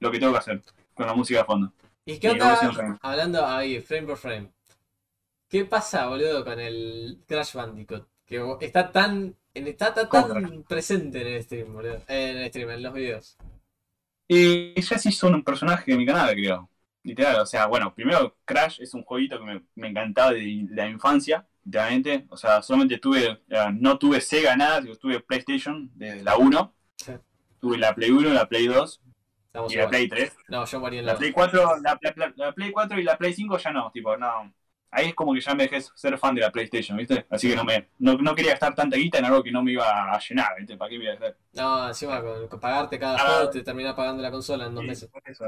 lo 0.00 0.10
que 0.10 0.18
tengo 0.18 0.32
que 0.32 0.38
hacer 0.38 0.62
con 0.94 1.06
la 1.06 1.14
música 1.14 1.40
de 1.40 1.44
fondo. 1.46 1.72
¿Y 2.08 2.18
qué 2.18 2.30
onda? 2.30 2.98
Hablando 3.02 3.46
ahí, 3.46 3.80
frame 3.80 4.06
por 4.06 4.16
frame. 4.16 4.50
¿Qué 5.46 5.66
pasa, 5.66 6.06
boludo, 6.06 6.42
con 6.42 6.58
el 6.58 7.20
Crash 7.26 7.52
Bandicoot? 7.52 8.08
Que 8.24 8.42
está 8.60 8.90
tan, 8.90 9.36
está, 9.52 9.92
tan- 9.92 10.06
¿Cómo 10.08 10.28
tan 10.28 10.62
presente 10.62 11.20
en 11.20 11.26
el 11.26 11.42
stream, 11.42 11.70
boludo. 11.74 11.96
Eh, 12.08 12.30
en 12.30 12.36
el 12.38 12.48
stream, 12.48 12.70
en 12.70 12.82
los 12.82 12.94
videos. 12.94 13.36
Y 14.26 14.80
ya 14.80 14.98
sí 14.98 15.12
son 15.12 15.34
un 15.34 15.44
personaje 15.44 15.92
de 15.92 15.98
mi 15.98 16.06
canal, 16.06 16.32
creo. 16.34 16.70
Literal, 17.02 17.40
o 17.40 17.46
sea, 17.46 17.66
bueno, 17.66 17.94
primero 17.94 18.38
Crash 18.46 18.80
es 18.80 18.94
un 18.94 19.02
jueguito 19.04 19.38
que 19.38 19.44
me, 19.44 19.62
me 19.74 19.88
encantaba 19.88 20.32
de 20.32 20.66
la 20.70 20.88
infancia, 20.88 21.46
literalmente. 21.62 22.24
O 22.30 22.38
sea, 22.38 22.62
solamente 22.62 22.96
tuve, 22.96 23.42
eh, 23.50 23.66
no 23.74 23.98
tuve 23.98 24.22
Sega 24.22 24.56
nada, 24.56 24.82
tuve 24.98 25.20
PlayStation 25.20 25.90
desde 25.94 26.22
la 26.22 26.38
1. 26.38 26.74
Sí. 26.96 27.12
Tuve 27.60 27.76
la 27.76 27.94
Play 27.94 28.10
1, 28.10 28.30
la 28.30 28.48
Play 28.48 28.66
2 28.66 29.02
Estamos 29.48 29.72
y 29.72 29.76
la. 29.76 29.88
Play 29.88 30.08
3. 30.08 30.36
No, 30.48 30.64
yo 30.64 30.80
morí 30.80 30.98
en 30.98 31.06
La 31.06 31.12
la 31.14 31.18
Play 31.18 31.32
4, 31.32 31.76
la, 31.82 31.98
la- 32.16 32.32
la 32.36 32.52
Play 32.52 32.70
4 32.70 32.98
y 33.00 33.02
la 33.04 33.16
Play 33.18 33.32
5 33.34 33.58
ya 33.58 33.70
no, 33.72 33.90
tipo, 33.90 34.16
no. 34.16 34.52
Ahí 34.90 35.08
es 35.08 35.14
como 35.14 35.34
que 35.34 35.40
ya 35.40 35.54
me 35.54 35.64
dejé 35.64 35.80
ser 35.82 36.16
fan 36.18 36.34
de 36.34 36.40
la 36.40 36.50
PlayStation, 36.50 36.96
¿viste? 36.96 37.26
Así 37.30 37.48
que 37.50 37.56
no 37.56 37.64
me 37.64 37.90
no, 37.98 38.14
no 38.16 38.34
quería 38.34 38.52
gastar 38.52 38.74
tanta 38.74 38.96
guita 38.96 39.18
en 39.18 39.26
algo 39.26 39.42
que 39.42 39.52
no 39.52 39.62
me 39.62 39.72
iba 39.72 39.84
a 40.14 40.18
llenar, 40.18 40.56
¿viste? 40.58 40.76
¿Para 40.78 40.88
qué 40.90 40.98
me 40.98 41.04
iba 41.04 41.12
a 41.12 41.16
hacer? 41.16 41.36
No, 41.52 41.88
encima 41.88 42.22
con, 42.22 42.48
con 42.48 42.60
pagarte 42.60 42.98
cada 42.98 43.16
Ah. 43.16 43.20
juego 43.26 43.50
te 43.50 43.62
terminás 43.62 43.94
pagando 43.94 44.22
la 44.22 44.30
consola 44.30 44.66
en 44.66 44.74
dos 44.74 44.82
Sí, 44.82 44.88
meses. 44.88 45.10
eso. 45.26 45.44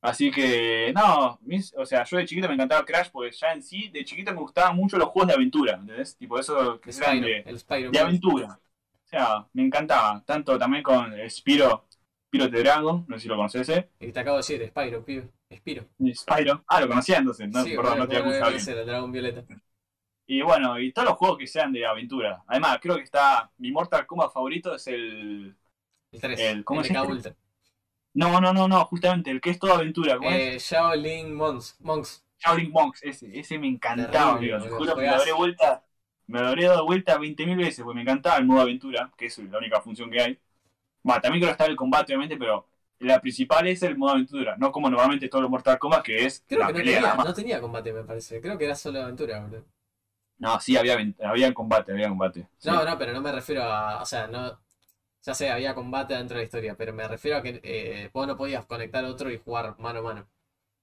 Así 0.00 0.30
que, 0.32 0.92
no, 0.94 1.38
mis- 1.42 1.72
o 1.76 1.86
sea, 1.86 2.02
yo 2.04 2.16
de 2.16 2.26
chiquito 2.26 2.48
me 2.48 2.54
encantaba 2.54 2.84
Crash 2.84 3.10
porque 3.12 3.30
ya 3.36 3.52
en 3.52 3.62
sí, 3.62 3.88
de 3.88 4.04
chiquito 4.04 4.32
me 4.32 4.40
gustaban 4.40 4.74
mucho 4.76 4.98
los 4.98 5.08
juegos 5.10 5.28
de 5.28 5.34
aventura, 5.34 5.74
¿entendés? 5.74 6.16
Tipo, 6.16 6.38
eso 6.40 6.80
que 6.80 6.92
Spyro, 6.92 7.26
de, 7.26 7.38
el 7.46 7.58
Spyro. 7.60 7.90
de 7.92 7.98
aventura. 8.00 8.58
O 9.04 9.08
sea, 9.08 9.46
me 9.52 9.62
encantaba. 9.62 10.24
Tanto 10.26 10.58
también 10.58 10.82
con 10.82 11.12
Spiro, 11.30 11.86
Spiro 12.32 12.50
the 12.50 12.62
Dragon, 12.62 13.04
no 13.06 13.16
sé 13.16 13.22
si 13.24 13.28
lo 13.28 13.36
conoces 13.36 13.68
ese. 13.68 13.90
Y 14.00 14.10
te 14.10 14.20
acabo 14.20 14.38
de 14.38 14.40
decir, 14.40 14.66
Spyro, 14.66 15.04
pibe. 15.04 15.28
Spyro. 15.54 15.84
Y 15.98 16.14
Spyro. 16.14 16.64
Ah, 16.66 16.80
lo 16.80 16.88
conocía 16.88 17.18
entonces, 17.18 17.46
no, 17.50 17.62
sí, 17.62 17.76
perdón, 17.76 17.98
no 17.98 18.08
te 18.08 18.22
bien. 18.22 18.60
ser 18.60 18.78
el 18.78 18.86
dragón 18.86 19.12
violeta. 19.12 19.44
Y 20.26 20.40
bueno, 20.40 20.80
y 20.80 20.92
todos 20.92 21.08
los 21.10 21.18
juegos 21.18 21.36
que 21.36 21.46
sean 21.46 21.74
de 21.74 21.84
aventura. 21.84 22.42
Además, 22.46 22.78
creo 22.80 22.96
que 22.96 23.02
está. 23.02 23.50
Mi 23.58 23.70
Mortal 23.70 24.06
Kombat 24.06 24.32
favorito 24.32 24.74
es 24.76 24.86
el. 24.86 25.54
El 26.10 26.20
3. 26.20 26.40
El- 26.40 26.64
¿cómo 26.64 26.80
el 26.80 26.86
se 26.86 26.94
llama? 26.94 27.20
No, 28.14 28.40
no, 28.40 28.52
no, 28.54 28.66
no, 28.66 28.84
justamente, 28.86 29.30
el 29.30 29.40
que 29.42 29.50
es 29.50 29.58
todo 29.58 29.74
aventura. 29.74 30.16
¿Cómo 30.16 30.30
es? 30.30 30.54
Eh, 30.54 30.58
Shaolin 30.58 31.34
Monks. 31.34 31.76
Monks. 31.80 32.24
Shaolin 32.38 32.70
Monks, 32.70 33.02
ese, 33.02 33.38
ese 33.38 33.58
me 33.58 33.68
encantaba, 33.68 34.38
Terrible, 34.38 34.54
amigo. 34.56 34.68
Te 34.68 34.70
boludo, 34.70 34.78
juro 34.78 34.94
que 34.96 35.00
me 35.02 35.08
habré 35.14 35.32
vuelta. 35.32 35.84
Me 36.28 36.40
lo 36.40 36.48
habré 36.48 36.64
dado 36.64 36.86
vuelta 36.86 37.18
20.000 37.18 37.58
veces, 37.58 37.84
porque 37.84 37.96
me 37.96 38.02
encantaba 38.02 38.38
el 38.38 38.46
modo 38.46 38.62
aventura, 38.62 39.12
que 39.18 39.26
es 39.26 39.36
la 39.38 39.58
única 39.58 39.82
función 39.82 40.10
que 40.10 40.20
hay. 40.22 40.38
Va, 41.08 41.20
también 41.20 41.40
creo 41.42 41.48
que 41.48 41.52
está 41.52 41.66
el 41.66 41.76
combate, 41.76 42.12
obviamente, 42.12 42.36
pero 42.36 42.66
la 43.00 43.20
principal 43.20 43.66
es 43.66 43.82
el 43.82 43.96
modo 43.98 44.12
aventura, 44.12 44.56
no 44.58 44.70
como 44.72 44.88
normalmente 44.88 45.28
todos 45.28 45.42
los 45.42 45.50
Mortal 45.50 45.78
Kombat, 45.78 46.02
que 46.04 46.24
es 46.26 46.44
Creo 46.46 46.60
la 46.60 46.66
que 46.66 46.72
no 46.72 46.78
pelea 46.78 47.00
tenía, 47.00 47.14
no 47.16 47.34
tenía 47.34 47.60
combate, 47.60 47.92
me 47.92 48.04
parece. 48.04 48.40
Creo 48.40 48.56
que 48.56 48.64
era 48.66 48.76
solo 48.76 49.02
aventura, 49.02 49.40
boludo. 49.40 49.64
No, 50.38 50.58
sí, 50.60 50.76
había, 50.76 50.96
había 51.24 51.54
combate, 51.54 51.92
había 51.92 52.08
combate. 52.08 52.48
sí. 52.58 52.68
No, 52.68 52.84
no, 52.84 52.98
pero 52.98 53.12
no 53.12 53.20
me 53.20 53.32
refiero 53.32 53.62
a. 53.64 54.02
O 54.02 54.06
sea, 54.06 54.26
no. 54.26 54.60
Ya 55.22 55.34
sé, 55.34 55.50
había 55.50 55.74
combate 55.74 56.14
dentro 56.14 56.36
de 56.36 56.42
la 56.42 56.44
historia, 56.46 56.76
pero 56.76 56.92
me 56.92 57.06
refiero 57.08 57.38
a 57.38 57.42
que 57.42 57.60
eh, 57.64 58.10
vos 58.12 58.26
no 58.26 58.36
podías 58.36 58.66
conectar 58.66 59.04
otro 59.04 59.30
y 59.30 59.38
jugar 59.38 59.78
mano 59.78 60.00
a 60.00 60.02
mano. 60.02 60.28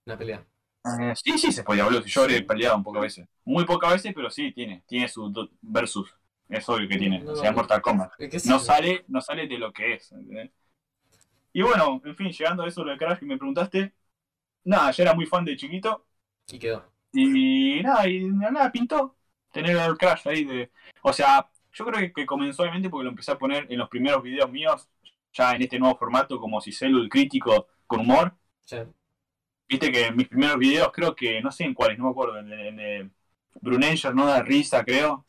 Una 0.06 0.18
pelea. 0.18 0.46
Eh, 0.86 1.14
sí, 1.16 1.38
sí 1.38 1.52
se 1.52 1.64
podía, 1.64 1.84
boludo. 1.84 2.04
Yo 2.06 2.22
habré 2.22 2.42
peleado 2.42 2.78
un 2.78 2.84
pocas 2.84 3.02
veces. 3.02 3.28
Muy 3.46 3.66
pocas 3.66 3.92
veces, 3.94 4.14
pero 4.16 4.30
sí, 4.30 4.52
tiene. 4.54 4.84
Tiene 4.88 5.08
su 5.08 5.32
versus. 5.62 6.10
Es 6.50 6.68
obvio 6.68 6.88
que 6.88 6.98
tiene. 6.98 7.20
No, 7.20 7.34
o 7.34 7.36
sea. 7.36 7.52
Mortal 7.52 7.82
Kombat. 7.82 8.12
Eh, 8.20 8.28
¿Qué 8.30 8.40
sé 8.40 8.50
no 8.50 8.58
yo? 8.58 8.64
sale, 8.64 9.06
no 9.08 9.22
sale 9.22 9.48
de 9.48 9.58
lo 9.58 9.72
que 9.72 9.94
es. 9.94 10.12
¿entendés? 10.12 10.52
Y 11.54 11.62
bueno, 11.62 12.02
en 12.04 12.16
fin, 12.16 12.32
llegando 12.32 12.64
a 12.64 12.68
eso 12.68 12.84
lo 12.84 12.92
de 12.92 12.98
Crash 12.98 13.20
que 13.20 13.26
me 13.26 13.38
preguntaste. 13.38 13.94
Nada, 14.64 14.92
ya 14.92 15.04
era 15.04 15.14
muy 15.14 15.26
fan 15.26 15.46
de 15.46 15.56
chiquito. 15.56 16.06
Y 16.52 16.60
quedó. 16.60 16.92
Y 17.14 17.82
nada, 17.82 18.08
y 18.08 18.24
nada, 18.26 18.72
pintó 18.72 19.16
tener 19.52 19.78
el 19.78 19.98
crash 19.98 20.28
ahí 20.28 20.44
de. 20.44 20.72
O 21.02 21.14
sea, 21.14 21.50
yo 21.74 21.86
creo 21.86 22.14
que, 22.14 22.26
comenzó 22.26 22.64
obviamente 22.64 22.90
porque 22.90 23.06
lo 23.06 23.10
empecé 23.10 23.32
a 23.32 23.38
poner 23.38 23.66
en 23.70 23.80
los 23.80 23.90
primeros 23.90 24.22
videos 24.22 24.52
míos, 24.52 24.88
ya 25.34 25.54
en 25.54 25.62
este 25.64 25.80
nuevo 25.80 25.98
formato, 25.98 26.40
como 26.40 26.62
si 26.62 26.72
el 26.86 27.10
crítico 27.10 27.68
con 27.88 28.02
humor. 28.02 28.36
Sí. 28.66 28.78
Viste 29.68 29.92
que 29.92 30.08
en 30.08 30.16
mis 30.16 30.28
primeros 30.28 30.58
videos, 30.58 30.92
creo 30.92 31.16
que, 31.16 31.42
no 31.42 31.52
sé 31.52 31.64
en 31.64 31.74
cuáles, 31.74 31.98
no 31.98 32.06
me 32.06 32.12
acuerdo, 32.12 32.40
en, 32.40 32.52
en, 32.52 32.80
en 32.80 33.14
Brunenger 33.62 34.16
no 34.16 34.26
da 34.26 34.42
risa, 34.42 34.84
creo, 34.84 35.26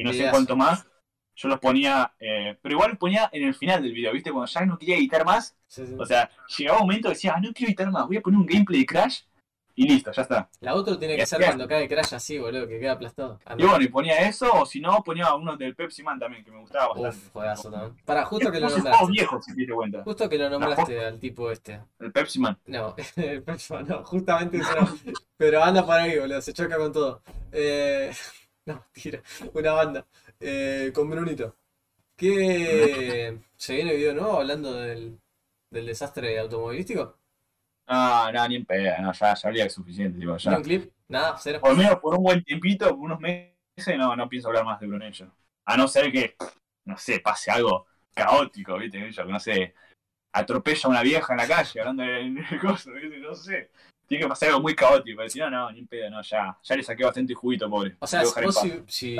y 0.00 0.04
no 0.04 0.12
sé 0.12 0.28
cuánto 0.30 0.56
más, 0.56 0.86
yo 1.34 1.48
los 1.48 1.58
ponía, 1.60 2.14
eh, 2.18 2.56
pero 2.62 2.74
igual 2.74 2.90
los 2.90 2.98
ponía 2.98 3.28
en 3.32 3.44
el 3.44 3.54
final 3.54 3.82
del 3.82 3.92
video, 3.92 4.12
¿viste? 4.12 4.30
Cuando 4.32 4.50
ya 4.50 4.64
no 4.64 4.78
quería 4.78 4.96
editar 4.96 5.24
más, 5.24 5.56
Sí, 5.66 5.86
sí. 5.86 5.94
o 5.98 6.06
sea, 6.06 6.30
llegaba 6.56 6.78
un 6.78 6.86
momento 6.86 7.08
que 7.08 7.14
decía, 7.14 7.34
ah, 7.36 7.40
no 7.40 7.52
quiero 7.52 7.68
editar 7.70 7.90
más, 7.90 8.06
voy 8.06 8.16
a 8.16 8.20
poner 8.22 8.38
un 8.38 8.46
gameplay 8.46 8.80
de 8.80 8.86
Crash, 8.86 9.20
y 9.78 9.86
listo, 9.86 10.10
ya 10.10 10.22
está. 10.22 10.48
La 10.60 10.74
otra 10.74 10.98
tiene 10.98 11.16
que 11.16 11.22
Y 11.24 11.26
ser 11.26 11.38
cuando 11.44 11.68
cae 11.68 11.86
Crash 11.86 12.14
así, 12.14 12.38
boludo, 12.38 12.66
que 12.66 12.80
queda 12.80 12.92
aplastado. 12.92 13.38
Ah, 13.44 13.56
Y 13.58 13.62
no. 13.62 13.68
bueno, 13.68 13.84
y 13.84 13.88
ponía 13.88 14.26
eso, 14.26 14.50
o 14.50 14.64
si 14.64 14.80
no, 14.80 15.02
ponía 15.04 15.34
uno 15.34 15.54
del 15.58 15.76
Pepsi 15.76 16.02
Man 16.02 16.18
también, 16.18 16.42
que 16.42 16.50
me 16.50 16.60
gustaba 16.60 16.94
bastante. 16.94 17.08
Uf, 17.18 17.32
juegazo 17.32 17.70
también. 17.70 17.94
Para, 18.06 18.24
justo 18.24 18.50
que 18.50 18.58
lo 18.58 18.70
nombraste. 18.70 19.06
viejos, 19.12 19.44
si 19.44 19.66
te 19.66 19.72
cuenta. 19.74 20.02
Justo 20.02 20.30
que 20.30 20.38
lo 20.38 20.48
nombraste 20.48 21.04
al 21.04 21.20
tipo 21.20 21.50
este. 21.50 21.78
El 22.00 22.10
Pepsi 22.10 22.38
Man. 22.40 22.58
No, 22.64 22.94
el 23.16 23.42
próximo 23.42 23.80
no, 23.82 24.02
justamente 24.02 24.56
eso 24.56 24.80
no. 24.80 24.88
Pero 25.36 25.62
anda 25.62 25.84
por 25.84 25.96
ahí, 25.96 26.18
boludo, 26.18 26.40
se 26.40 26.54
choca 26.54 26.78
con 26.78 26.90
todo. 26.94 27.20
Eh, 27.52 28.10
no, 28.74 28.84
tira, 28.92 29.22
una 29.54 29.72
banda. 29.72 30.06
Eh, 30.40 30.90
con 30.94 31.08
Brunito. 31.08 31.56
¿Qué. 32.16 33.38
¿Se 33.56 33.74
viene 33.74 33.94
video 33.94 34.14
nuevo 34.14 34.38
hablando 34.38 34.72
del, 34.74 35.18
del 35.70 35.86
desastre 35.86 36.38
automovilístico? 36.38 37.16
Ah, 37.86 38.30
no, 38.34 38.48
ni 38.48 38.56
en 38.56 38.64
pedo, 38.64 39.00
no, 39.00 39.12
ya, 39.12 39.34
ya 39.34 39.48
habría 39.48 39.64
que 39.64 39.70
suficiente, 39.70 40.18
tipo, 40.18 40.32
¿Ni 40.32 40.38
ya. 40.38 40.56
un 40.56 40.62
clip? 40.62 40.92
Nada, 41.08 41.36
cero. 41.38 41.60
Por 41.60 41.70
lo 41.70 41.76
menos 41.76 42.00
por 42.00 42.16
un 42.16 42.24
buen 42.24 42.42
tiempito, 42.42 42.88
por 42.88 42.98
unos 42.98 43.20
meses, 43.20 43.54
no, 43.96 44.16
no 44.16 44.28
pienso 44.28 44.48
hablar 44.48 44.64
más 44.64 44.80
de 44.80 44.88
Brunello. 44.88 45.30
A 45.66 45.76
no 45.76 45.86
ser 45.86 46.10
que, 46.10 46.34
no 46.84 46.98
sé, 46.98 47.20
pase 47.20 47.52
algo 47.52 47.86
caótico, 48.12 48.76
¿viste? 48.78 49.12
Yo, 49.12 49.24
no 49.26 49.38
sé, 49.38 49.74
atropella 50.32 50.80
a 50.84 50.88
una 50.88 51.02
vieja 51.02 51.32
en 51.32 51.38
la 51.38 51.46
calle 51.46 51.80
hablando 51.80 52.02
de, 52.02 52.44
de 52.50 52.58
cosas, 52.58 52.94
¿viste? 52.94 53.18
No 53.18 53.34
sé. 53.34 53.70
Tiene 54.06 54.22
que 54.22 54.28
pasar 54.28 54.50
algo 54.50 54.60
muy 54.60 54.74
caótico, 54.74 55.16
pero 55.16 55.28
si 55.28 55.38
no, 55.40 55.50
no, 55.50 55.70
ni 55.72 55.80
en 55.80 55.86
pedo, 55.86 56.10
no, 56.10 56.22
ya, 56.22 56.56
ya 56.62 56.76
le 56.76 56.82
saqué 56.82 57.04
bastante 57.04 57.34
juguito, 57.34 57.68
pobre. 57.68 57.96
O 57.98 58.06
sea, 58.06 58.24
si 58.24 58.40
vos 58.40 58.62
si, 58.86 59.16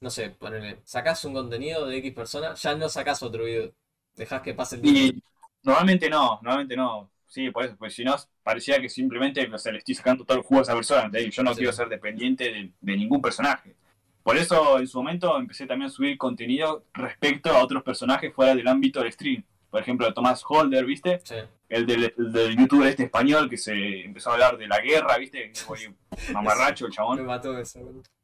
no 0.00 0.10
sé, 0.10 0.30
ponele, 0.30 0.80
sacás 0.84 1.24
un 1.24 1.34
contenido 1.34 1.86
de 1.86 1.98
X 1.98 2.12
persona, 2.12 2.54
ya 2.54 2.74
no 2.74 2.88
sacás 2.88 3.22
otro 3.22 3.44
video. 3.44 3.72
Dejás 4.16 4.42
que 4.42 4.54
pase 4.54 4.76
el 4.76 4.82
tiempo. 4.82 5.00
Y 5.00 5.22
normalmente 5.62 6.10
no, 6.10 6.40
normalmente 6.42 6.76
no. 6.76 7.10
Sí, 7.26 7.50
por 7.50 7.64
eso, 7.64 7.76
pues 7.78 7.94
si 7.94 8.04
no, 8.04 8.14
parecía 8.42 8.78
que 8.80 8.88
simplemente 8.90 9.48
o 9.50 9.56
sea, 9.58 9.72
le 9.72 9.78
estoy 9.78 9.94
sacando 9.94 10.24
todo 10.24 10.36
el 10.36 10.44
jugo 10.44 10.60
a 10.60 10.62
esa 10.64 10.74
persona. 10.74 11.10
Yo 11.30 11.42
no 11.42 11.52
Sí. 11.52 11.58
quiero 11.58 11.72
ser 11.72 11.88
dependiente 11.88 12.44
de, 12.52 12.72
de 12.78 12.96
ningún 12.96 13.22
personaje. 13.22 13.74
Por 14.22 14.36
eso, 14.36 14.78
en 14.78 14.86
su 14.86 14.98
momento, 14.98 15.36
empecé 15.38 15.66
también 15.66 15.88
a 15.88 15.92
subir 15.92 16.18
contenido 16.18 16.84
respecto 16.92 17.50
a 17.50 17.62
otros 17.62 17.82
personajes 17.82 18.34
fuera 18.34 18.54
del 18.54 18.68
ámbito 18.68 19.00
del 19.00 19.12
stream. 19.12 19.44
Por 19.72 19.80
ejemplo, 19.80 20.12
Tomás 20.12 20.44
Holder, 20.46 20.84
¿viste? 20.84 21.18
Sí. 21.24 21.36
El 21.70 21.86
del, 21.86 22.14
el 22.18 22.30
del 22.30 22.56
youtuber 22.58 22.88
este 22.88 23.04
español 23.04 23.48
que 23.48 23.56
se 23.56 24.04
empezó 24.04 24.28
a 24.28 24.34
hablar 24.34 24.58
de 24.58 24.66
la 24.68 24.78
guerra, 24.80 25.16
¿viste? 25.16 25.50
Mamarracho 26.34 26.84
el 26.84 26.90
Me 26.90 26.94
chabón 26.94 27.24
mató 27.24 27.58
eso, 27.58 27.80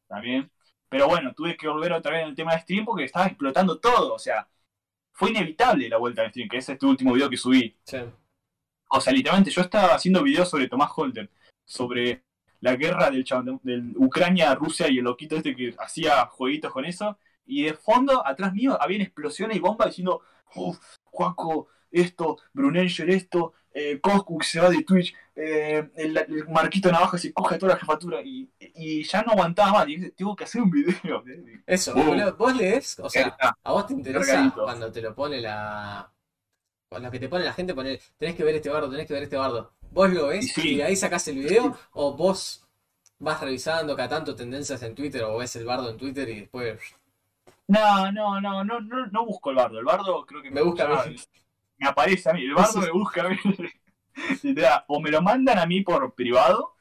también. 0.06 0.50
Pero 0.90 1.08
bueno, 1.08 1.32
tuve 1.34 1.56
que 1.56 1.66
volver 1.66 1.94
otra 1.94 2.12
vez 2.12 2.22
en 2.24 2.28
el 2.28 2.34
tema 2.34 2.52
de 2.52 2.60
stream 2.60 2.84
porque 2.84 3.04
estaba 3.04 3.24
explotando 3.26 3.78
todo. 3.78 4.12
O 4.12 4.18
sea, 4.18 4.46
fue 5.14 5.30
inevitable 5.30 5.88
la 5.88 5.96
vuelta 5.96 6.20
al 6.20 6.28
stream, 6.28 6.50
que 6.50 6.58
es 6.58 6.68
este 6.68 6.84
último 6.84 7.14
video 7.14 7.30
que 7.30 7.38
subí. 7.38 7.74
Sí. 7.82 7.96
O 8.90 9.00
sea, 9.00 9.12
literalmente 9.14 9.50
yo 9.50 9.62
estaba 9.62 9.94
haciendo 9.94 10.22
videos 10.22 10.50
sobre 10.50 10.68
Tomás 10.68 10.90
Holder, 10.94 11.30
sobre 11.64 12.24
la 12.60 12.76
guerra 12.76 13.10
del, 13.10 13.24
chabón- 13.24 13.60
del 13.62 13.94
Ucrania, 13.96 14.54
Rusia 14.54 14.86
y 14.90 14.98
el 14.98 15.04
loquito 15.04 15.36
este 15.36 15.56
que 15.56 15.74
hacía 15.78 16.26
jueguitos 16.26 16.70
con 16.72 16.84
eso. 16.84 17.18
Y 17.46 17.62
de 17.62 17.72
fondo, 17.72 18.26
atrás 18.26 18.52
mío, 18.52 18.76
habían 18.78 19.00
explosiones 19.00 19.56
y 19.56 19.60
bombas 19.60 19.88
diciendo, 19.88 20.20
uff, 20.54 20.78
Juaco, 21.04 21.68
esto, 21.90 22.38
Brunelger, 22.52 23.08
esto, 23.10 23.54
eh, 23.72 24.00
Coscu 24.00 24.40
se 24.42 24.60
va 24.60 24.70
de 24.70 24.82
Twitch, 24.82 25.14
eh, 25.36 25.88
el, 25.96 26.16
el 26.16 26.48
Marquito 26.48 26.90
Navaja 26.90 27.16
se 27.18 27.32
coge 27.32 27.58
toda 27.58 27.74
la 27.74 27.78
jefatura. 27.78 28.20
Y, 28.22 28.50
y 28.58 29.04
ya 29.04 29.22
no 29.22 29.32
aguantaba 29.32 29.72
más, 29.72 29.88
y 29.88 30.10
tengo 30.10 30.34
que 30.34 30.44
hacer 30.44 30.62
un 30.62 30.70
video. 30.70 31.22
Eso, 31.66 31.94
boludo, 31.94 32.36
vos 32.36 32.56
lees, 32.56 32.98
o 32.98 33.08
sea, 33.08 33.36
a 33.62 33.72
vos 33.72 33.86
te 33.86 33.94
interesa 33.94 34.52
cuando 34.54 34.90
te 34.90 35.00
lo 35.02 35.14
pone 35.14 35.40
la. 35.40 36.12
Cuando 36.90 37.10
que 37.10 37.20
te 37.20 37.28
pone 37.28 37.44
la 37.44 37.52
gente, 37.52 37.74
poner, 37.74 38.00
tenés 38.16 38.34
que 38.34 38.44
ver 38.44 38.54
este 38.54 38.70
bardo, 38.70 38.90
tenés 38.90 39.06
que 39.06 39.12
ver 39.12 39.24
este 39.24 39.36
bardo. 39.36 39.74
¿Vos 39.90 40.10
lo 40.10 40.28
ves 40.28 40.52
Sí. 40.52 40.70
y 40.70 40.76
de 40.78 40.84
ahí 40.84 40.96
sacás 40.96 41.28
el 41.28 41.36
video? 41.36 41.76
¿O 41.92 42.16
vos 42.16 42.66
vas 43.18 43.40
revisando 43.40 43.96
cada 43.96 44.08
tanto 44.08 44.34
tendencias 44.34 44.82
en 44.82 44.94
Twitter 44.94 45.22
o 45.24 45.38
ves 45.38 45.54
el 45.56 45.64
bardo 45.66 45.90
en 45.90 45.96
Twitter 45.96 46.28
y 46.28 46.40
después. 46.40 46.80
No, 47.68 48.10
no, 48.10 48.40
no, 48.40 48.64
no, 48.64 48.80
no, 48.80 49.06
no 49.06 49.26
busco 49.26 49.50
el 49.50 49.56
bardo. 49.56 49.78
El 49.78 49.84
bardo 49.84 50.24
creo 50.24 50.42
que 50.42 50.50
Me 50.50 50.62
busca 50.62 50.84
a 50.84 51.06
mí. 51.06 51.16
Me 51.76 51.86
aparece 51.86 52.30
a 52.30 52.32
mí. 52.32 52.42
El 52.42 52.54
bardo 52.54 52.80
me 52.80 52.90
busca 52.90 53.24
a 53.24 53.28
mí. 53.28 53.36
O 54.88 55.00
me 55.00 55.10
lo 55.12 55.22
mandan 55.22 55.60
a 55.60 55.66
mí 55.66 55.82
por 55.82 56.12
privado, 56.12 56.74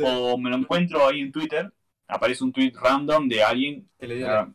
o 0.00 0.38
me 0.38 0.48
lo 0.48 0.56
encuentro 0.56 1.08
ahí 1.08 1.20
en 1.20 1.32
Twitter. 1.32 1.72
Aparece 2.06 2.44
un 2.44 2.52
tweet 2.52 2.72
random 2.72 3.28
de 3.28 3.42
alguien. 3.42 3.90
Que 3.98 4.06
le 4.06 4.16
dio 4.16 4.26
Claro, 4.26 4.54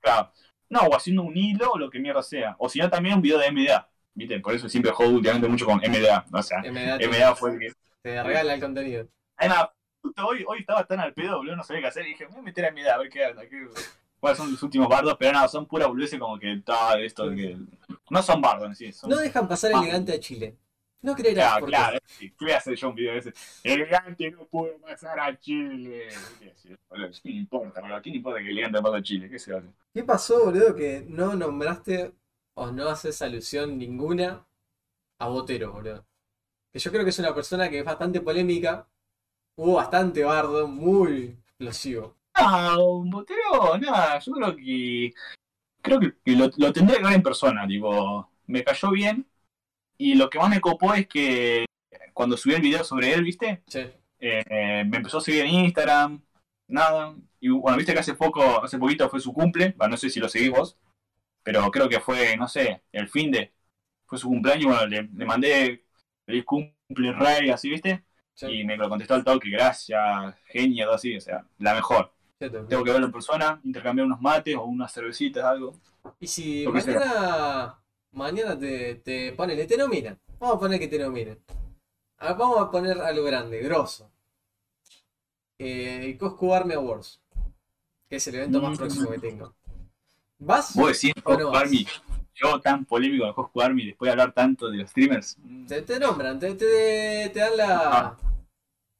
claro. 0.00 0.32
No, 0.68 0.80
o 0.80 0.96
haciendo 0.96 1.22
un 1.22 1.36
hilo 1.36 1.70
o 1.70 1.78
lo 1.78 1.88
que 1.88 2.00
mierda 2.00 2.20
sea. 2.22 2.56
O 2.58 2.68
si 2.68 2.80
no, 2.80 2.90
también 2.90 3.14
un 3.14 3.22
video 3.22 3.38
de 3.38 3.52
MDA. 3.52 3.88
¿Viste? 4.12 4.40
Por 4.40 4.54
eso 4.54 4.68
siempre 4.68 4.90
juego 4.90 5.12
últimamente 5.12 5.48
mucho 5.48 5.66
con 5.66 5.78
MDA. 5.78 6.24
O 6.32 6.42
sea, 6.42 6.58
MDA 6.58 6.96
MDA 6.96 7.36
fue 7.36 7.52
el 7.52 7.58
que. 7.60 7.72
te 8.02 8.22
regala 8.24 8.54
el 8.54 8.60
contenido. 8.60 9.06
Además, 9.36 9.68
hoy, 10.16 10.44
hoy 10.48 10.58
estaba 10.58 10.84
tan 10.84 10.98
al 10.98 11.14
pedo, 11.14 11.36
boludo, 11.36 11.54
no 11.54 11.62
sabía 11.62 11.82
qué 11.82 11.88
hacer. 11.88 12.06
Y 12.06 12.08
dije, 12.08 12.24
me 12.24 12.32
voy 12.32 12.40
a 12.40 12.42
meter 12.42 12.64
a 12.64 12.72
MDA 12.72 12.94
a 12.94 12.98
ver 12.98 13.08
qué 13.08 13.24
onda. 13.24 13.48
Qué... 13.48 13.68
¿Cuáles 14.20 14.38
son 14.38 14.50
los 14.50 14.62
últimos 14.62 14.88
bardos? 14.88 15.16
Pero 15.18 15.32
nada, 15.32 15.48
son 15.48 15.66
pura 15.66 15.86
boludeces 15.86 16.18
como 16.18 16.38
que 16.38 16.60
tal, 16.64 17.02
esto, 17.04 17.30
que. 17.30 17.56
No 18.10 18.22
son 18.22 18.40
bardos 18.40 18.68
en 18.68 18.74
sí. 18.74 18.92
Son... 18.92 19.08
No 19.10 19.16
dejan 19.16 19.46
pasar 19.48 19.72
Ah. 19.74 19.78
elegante 19.80 20.12
a 20.12 20.20
Chile. 20.20 20.56
No 21.00 21.14
creerás 21.14 21.58
Claro, 21.58 21.66
claro, 21.66 21.98
sí. 22.06 22.28
¿qué 22.36 22.44
voy 22.44 22.50
a 22.50 22.56
hacer 22.56 22.74
yo 22.74 22.88
un 22.88 22.94
video 22.96 23.12
de 23.12 23.18
ese? 23.20 23.32
Elegante 23.62 24.32
no 24.32 24.44
pudo 24.46 24.76
pasar 24.80 25.20
a 25.20 25.38
Chile. 25.38 26.08
¿Qué 27.22 27.30
importa, 27.30 27.80
boludo? 27.80 28.02
¿Quién 28.02 28.16
importa 28.16 28.40
que 28.40 28.50
elegante 28.50 28.82
pase 28.82 28.96
a 28.96 29.02
Chile? 29.02 29.30
¿Qué 29.30 29.38
se 29.38 29.54
hace? 29.54 29.68
¿Qué 29.94 30.02
pasó, 30.02 30.46
boludo, 30.46 30.74
que 30.74 31.04
no 31.08 31.36
nombraste 31.36 32.12
o 32.54 32.72
no 32.72 32.88
haces 32.88 33.22
alusión 33.22 33.78
ninguna 33.78 34.44
a 35.20 35.28
Botero, 35.28 35.72
boludo? 35.72 36.04
Que 36.72 36.80
yo 36.80 36.90
creo 36.90 37.04
que 37.04 37.10
es 37.10 37.18
una 37.20 37.32
persona 37.32 37.70
que 37.70 37.78
es 37.78 37.84
bastante 37.84 38.20
polémica. 38.20 38.88
Hubo 39.56 39.74
bastante 39.74 40.24
bardo, 40.24 40.66
muy 40.66 41.38
explosivo. 41.46 42.16
Un 42.78 43.10
botero, 43.10 43.78
nada, 43.78 44.18
yo 44.18 44.32
creo 44.32 44.56
que. 44.56 45.12
Creo 45.82 46.00
que 46.00 46.14
lo, 46.26 46.50
lo 46.56 46.72
tendré 46.72 46.98
que 46.98 47.04
ver 47.04 47.14
en 47.14 47.22
persona, 47.22 47.66
tipo. 47.66 48.30
Me 48.46 48.64
cayó 48.64 48.90
bien. 48.90 49.26
Y 49.98 50.14
lo 50.14 50.30
que 50.30 50.38
más 50.38 50.50
me 50.50 50.60
copó 50.60 50.94
es 50.94 51.08
que 51.08 51.66
cuando 52.14 52.36
subí 52.36 52.54
el 52.54 52.62
video 52.62 52.84
sobre 52.84 53.12
él, 53.14 53.24
¿viste? 53.24 53.62
Sí, 53.68 53.80
Eh, 54.20 54.84
me 54.86 54.98
empezó 54.98 55.18
a 55.18 55.20
seguir 55.20 55.42
en 55.46 55.50
Instagram, 55.66 56.22
nada. 56.68 57.16
Y 57.40 57.50
bueno, 57.50 57.76
viste 57.78 57.92
que 57.94 58.00
hace 58.00 58.14
poco, 58.14 58.64
hace 58.64 58.78
poquito 58.78 59.08
fue 59.10 59.20
su 59.20 59.32
cumple, 59.32 59.74
bueno, 59.76 59.92
no 59.92 59.96
sé 59.96 60.10
si 60.10 60.20
lo 60.20 60.28
seguís 60.28 60.50
vos, 60.50 60.78
pero 61.42 61.70
creo 61.70 61.88
que 61.88 62.00
fue, 62.00 62.36
no 62.36 62.48
sé, 62.48 62.82
el 62.92 63.08
fin 63.08 63.30
de, 63.32 63.52
fue 64.06 64.18
su 64.18 64.28
cumpleaños, 64.28 64.66
bueno, 64.66 64.86
le, 64.86 65.02
le 65.04 65.26
mandé 65.26 65.84
feliz 66.26 66.44
cumple 66.44 67.12
rey, 67.12 67.50
así, 67.50 67.70
viste, 67.70 68.04
sí, 68.34 68.46
y 68.48 68.64
me 68.64 68.76
lo 68.76 68.88
contestó 68.88 69.14
al 69.14 69.24
toque, 69.24 69.50
gracias, 69.50 70.34
genio, 70.46 70.86
todo 70.86 70.96
así, 70.96 71.16
o 71.16 71.20
sea, 71.20 71.46
la 71.58 71.74
mejor. 71.74 72.12
Tengo 72.38 72.84
que 72.84 72.92
verlo 72.92 73.06
en 73.06 73.12
persona, 73.12 73.60
intercambiar 73.64 74.06
unos 74.06 74.20
mates 74.20 74.54
o 74.56 74.64
unas 74.64 74.92
cervecitas, 74.92 75.44
algo. 75.44 75.74
Y 76.20 76.26
si 76.26 76.64
Lo 76.64 76.72
mañana, 76.72 77.80
mañana 78.12 78.58
te, 78.58 78.96
te 78.96 79.32
ponen, 79.32 79.66
te 79.66 79.76
nominan. 79.76 80.18
Vamos 80.38 80.56
a 80.56 80.60
poner 80.60 80.78
que 80.78 80.88
te 80.88 80.98
nominen. 80.98 81.38
Ah, 82.18 82.34
Vamos 82.34 82.60
a 82.60 82.70
poner 82.70 82.98
algo 83.00 83.24
grande, 83.24 83.60
grosso. 83.60 84.10
Eh, 85.58 86.16
Coscu 86.18 86.54
Army 86.54 86.74
Awards. 86.74 87.20
Que 88.08 88.16
es 88.16 88.26
el 88.28 88.36
evento 88.36 88.60
más 88.62 88.72
Mm. 88.72 88.76
próximo 88.76 89.10
que 89.10 89.18
tengo. 89.18 89.54
¿Vas? 90.38 90.74
Vos 90.76 90.92
decís, 90.92 91.12
¿O 91.24 91.34
no 91.36 91.50
vas? 91.50 91.62
Army, 91.62 91.86
yo 92.34 92.60
tan 92.60 92.84
polémico 92.84 93.24
con 93.24 93.34
Coscu 93.34 93.60
Army, 93.60 93.86
después 93.86 94.06
de 94.08 94.12
hablar 94.12 94.32
tanto 94.32 94.68
de 94.70 94.78
los 94.78 94.90
streamers. 94.90 95.36
mm. 95.38 95.66
Te, 95.66 95.82
te 95.82 95.98
nombran, 95.98 96.38
te, 96.38 96.54
te, 96.54 97.30
te 97.32 97.40
dan 97.40 97.56
la, 97.56 98.16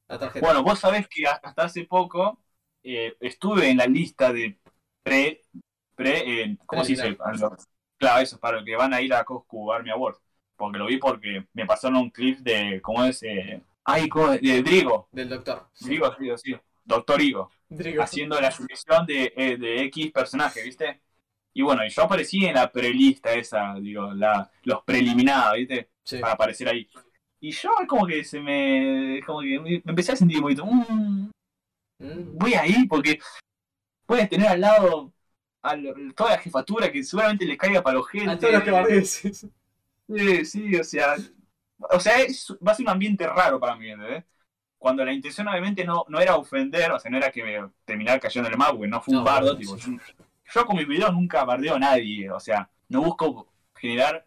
la 0.09 0.18
tarjeta. 0.18 0.47
Bueno, 0.47 0.62
vos 0.62 0.78
sabés 0.78 1.07
que 1.09 1.26
hasta 1.26 1.62
hace 1.62 1.84
poco 1.84 2.39
eh, 2.83 3.16
estuve 3.20 3.70
en 3.70 3.79
la 3.79 3.87
lista 3.87 4.33
de 4.33 4.59
pre, 5.03 5.43
pre 5.95 6.43
eh, 6.43 6.57
¿cómo 6.66 6.85
se 6.85 6.93
dice? 6.93 7.16
Claro, 7.97 8.20
eso, 8.20 8.39
para 8.39 8.62
que 8.64 8.76
van 8.76 8.95
a 8.95 9.01
ir 9.01 9.12
a 9.12 9.24
Coscu 9.24 9.72
Army 9.72 9.91
Awards. 9.91 10.20
Porque 10.57 10.79
lo 10.79 10.87
vi 10.87 10.99
porque 10.99 11.47
me 11.53 11.66
pasaron 11.66 11.99
un 11.99 12.11
clip 12.11 12.39
de, 12.39 12.81
¿cómo 12.83 13.05
es? 13.05 13.22
Eh, 13.22 13.61
ay, 13.85 14.09
¿cómo 14.09 14.33
es? 14.33 14.41
De 14.41 14.62
Drigo. 14.62 15.09
Del 15.12 15.29
doctor. 15.29 15.68
Drigo, 15.81 16.14
sí, 16.18 16.31
sí. 16.53 16.57
Doctor 16.85 17.20
Igo. 17.20 17.51
Drigo. 17.68 18.03
Haciendo 18.03 18.41
la 18.41 18.51
selección 18.51 19.05
de, 19.07 19.33
eh, 19.37 19.57
de 19.57 19.83
X 19.85 20.11
personaje, 20.12 20.62
¿viste? 20.62 21.01
Y 21.53 21.62
bueno, 21.62 21.83
yo 21.89 22.03
aparecí 22.03 22.45
en 22.47 22.55
la 22.55 22.70
prelista 22.70 23.33
esa, 23.35 23.74
digo, 23.81 24.12
la, 24.14 24.51
los 24.62 24.83
preliminados, 24.85 25.57
¿viste? 25.57 25.91
Sí. 26.05 26.18
para 26.18 26.35
aparecer 26.35 26.68
ahí. 26.68 26.89
Y 27.41 27.51
yo 27.53 27.70
como 27.87 28.07
que 28.07 28.24
se 28.24 28.41
me. 28.41 29.20
como 29.26 29.41
que 29.41 29.61
me 29.61 29.83
empecé 29.87 30.12
a 30.12 30.16
sentir 30.16 30.39
un 30.39 30.43
poquito. 30.43 30.64
"Mm, 30.66 30.85
Mm, 30.89 31.31
voy 31.99 32.55
ahí 32.55 32.86
porque 32.86 33.18
puedes 34.07 34.28
tener 34.28 34.49
al 34.49 34.61
lado 34.61 35.12
a 35.62 35.76
lo- 35.76 35.94
toda 36.14 36.30
la 36.30 36.38
jefatura 36.38 36.90
que 36.92 37.03
seguramente 37.03 37.44
les 37.44 37.59
caiga 37.59 37.82
para 37.82 37.96
los 37.99 38.09
gente. 38.09 38.30
A 38.30 38.38
todos 38.38 38.55
los 38.55 38.62
que 38.62 38.70
bardees, 38.70 39.11
sí, 39.11 40.44
sí. 40.44 40.76
O 40.76 40.84
sea. 40.84 41.16
O 41.90 42.01
sea, 42.01 42.20
es- 42.22 42.53
va 42.66 42.72
a 42.72 42.74
ser 42.74 42.86
un 42.86 42.90
ambiente 42.90 43.24
raro 43.26 43.61
para 43.61 43.76
mí, 43.76 43.88
¿entendés? 43.88 44.24
Cuando 44.78 45.05
la 45.05 45.12
intención 45.12 45.46
obviamente 45.49 45.84
no, 45.84 46.05
no 46.09 46.18
era 46.20 46.36
ofender, 46.36 46.90
o 46.92 46.99
sea, 46.99 47.11
no 47.11 47.16
era 47.18 47.30
que 47.30 47.42
me 47.44 47.70
terminara 47.84 48.18
cayendo 48.18 48.49
en 48.49 48.55
el 48.55 48.59
mapa, 48.59 48.72
porque 48.72 48.88
no 48.88 49.01
fue 49.01 49.14
un 49.14 49.20
No, 49.20 49.24
bardo, 49.24 49.57
tipo, 49.57 49.76
yo, 49.76 49.92
yo 50.55 50.66
con 50.66 50.76
mis 50.76 50.88
videos 50.88 51.12
nunca 51.12 51.44
bardeo 51.44 51.76
a 51.76 51.78
nadie, 51.78 52.30
o 52.30 52.40
sea, 52.40 52.68
no 52.88 53.03
busco 53.03 53.53
generar, 53.76 54.26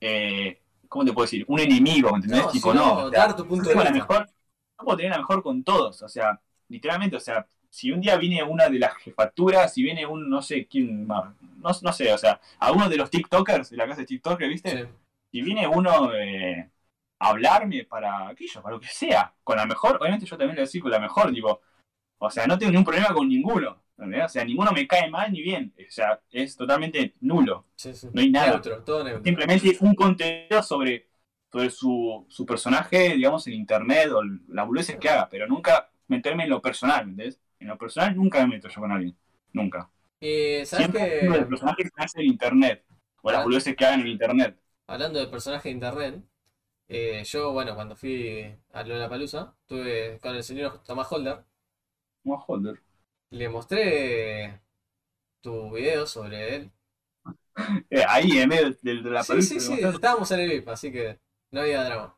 eh, 0.00 0.60
¿cómo 0.88 1.04
te 1.04 1.12
puedo 1.12 1.24
decir? 1.24 1.44
Un 1.48 1.60
enemigo, 1.60 2.10
¿me 2.10 2.16
¿entendés? 2.18 2.44
No, 2.46 2.50
tipo, 2.52 2.72
no, 2.74 2.94
o 3.06 3.10
sea, 3.10 3.20
dar 3.20 3.36
tu 3.36 3.46
punto 3.46 3.68
de 3.68 3.74
la 3.74 3.82
vista. 3.90 3.98
mejor, 3.98 4.26
no 4.78 4.84
puedo 4.84 4.96
tener 4.96 5.12
la 5.12 5.18
mejor 5.18 5.42
con 5.42 5.64
todos, 5.64 6.02
o 6.02 6.08
sea, 6.08 6.40
literalmente, 6.68 7.16
o 7.16 7.20
sea, 7.20 7.46
si 7.70 7.90
un 7.92 8.00
día 8.00 8.16
viene 8.16 8.42
una 8.42 8.68
de 8.68 8.78
las 8.78 8.94
jefaturas, 8.96 9.72
si 9.74 9.82
viene 9.82 10.06
un, 10.06 10.28
no 10.30 10.40
sé 10.42 10.66
quién 10.66 11.06
más, 11.06 11.34
no, 11.40 11.70
no 11.82 11.92
sé, 11.92 12.12
o 12.12 12.18
sea, 12.18 12.40
a 12.58 12.72
uno 12.72 12.88
de 12.88 12.96
los 12.96 13.10
TikTokers, 13.10 13.70
de 13.70 13.76
la 13.76 13.86
casa 13.86 14.00
de 14.00 14.06
TikToker, 14.06 14.48
¿viste? 14.48 14.70
Sí. 14.84 14.88
si 15.32 15.42
viene 15.42 15.66
uno 15.68 16.12
eh, 16.14 16.70
a 17.18 17.28
hablarme 17.30 17.84
para 17.84 18.28
aquello, 18.28 18.62
para 18.62 18.74
lo 18.76 18.80
que 18.80 18.88
sea, 18.88 19.34
con 19.44 19.56
la 19.56 19.66
mejor, 19.66 19.96
obviamente 20.00 20.26
yo 20.26 20.36
también 20.38 20.56
le 20.56 20.62
decir 20.62 20.82
con 20.82 20.90
la 20.90 21.00
mejor, 21.00 21.32
tipo, 21.32 21.60
o 22.18 22.30
sea, 22.30 22.46
no 22.46 22.58
tengo 22.58 22.72
ningún 22.72 22.84
problema 22.86 23.08
con 23.14 23.28
ninguno. 23.28 23.82
O 23.98 24.28
sea, 24.28 24.44
ninguno 24.44 24.72
me 24.72 24.86
cae 24.86 25.08
mal 25.08 25.32
ni 25.32 25.40
bien, 25.40 25.72
o 25.78 25.90
sea, 25.90 26.20
es 26.30 26.54
totalmente 26.54 27.14
nulo, 27.20 27.64
Sí, 27.76 27.94
sí. 27.94 28.08
no 28.12 28.20
hay 28.20 28.30
nada, 28.30 28.48
Neutro, 28.52 28.84
todo 28.84 29.02
neutro. 29.02 29.24
simplemente 29.24 29.74
un 29.80 29.94
contenido 29.94 30.62
sobre, 30.62 31.08
sobre 31.50 31.70
su, 31.70 32.26
su 32.28 32.44
personaje, 32.44 33.14
digamos, 33.14 33.46
en 33.46 33.54
internet 33.54 34.10
o 34.12 34.22
las 34.48 34.66
boludeces 34.66 34.98
que 34.98 35.08
haga, 35.08 35.28
pero 35.30 35.46
nunca 35.46 35.90
meterme 36.08 36.44
en 36.44 36.50
lo 36.50 36.62
personal, 36.62 37.02
¿entendés? 37.02 37.40
En 37.60 37.68
lo 37.68 37.78
personal 37.78 38.16
nunca 38.16 38.40
me 38.46 38.56
meto 38.56 38.68
yo 38.68 38.80
con 38.80 38.92
alguien, 38.92 39.16
nunca. 39.52 39.90
Y 40.20 40.64
sabes 40.66 40.90
Siempre 40.90 41.00
uno 41.20 41.34
de 41.34 41.40
los 41.40 41.48
que, 41.48 41.50
personajes 41.50 41.90
que 41.92 42.04
hace 42.04 42.20
en 42.20 42.26
internet, 42.28 42.84
o 43.22 43.30
las 43.32 43.44
boludeces 43.44 43.76
que 43.76 43.84
hagan 43.86 44.00
en 44.00 44.08
internet. 44.08 44.58
hablando 44.86 45.18
de 45.20 45.26
personaje 45.28 45.68
de 45.68 45.74
internet, 45.74 46.24
eh, 46.88 47.24
yo, 47.24 47.52
bueno, 47.52 47.74
cuando 47.76 47.96
fui 47.96 48.56
a 48.72 48.82
Lollapalooza, 48.84 49.54
estuve 49.62 50.18
con 50.20 50.36
el 50.36 50.44
señor 50.44 50.82
Tomás 50.84 51.10
Holder, 51.12 51.44
Como 52.22 52.36
Holder. 52.46 52.82
le 53.30 53.48
mostré 53.48 54.60
tu 55.42 55.70
video 55.72 56.06
sobre 56.06 56.56
él. 56.56 56.72
Eh, 57.90 58.02
ahí 58.08 58.38
en 58.38 58.48
medio 58.48 58.70
de, 58.82 59.02
de 59.02 59.10
la 59.10 59.24
Sí, 59.24 59.24
palusa, 59.24 59.58
sí, 59.58 59.60
sí, 59.60 59.72
me 59.82 59.88
estábamos 59.90 60.30
en 60.30 60.40
el 60.40 60.50
VIP, 60.50 60.68
así 60.68 60.92
que 60.92 61.18
no 61.50 61.60
había 61.60 61.84
drama. 61.84 62.16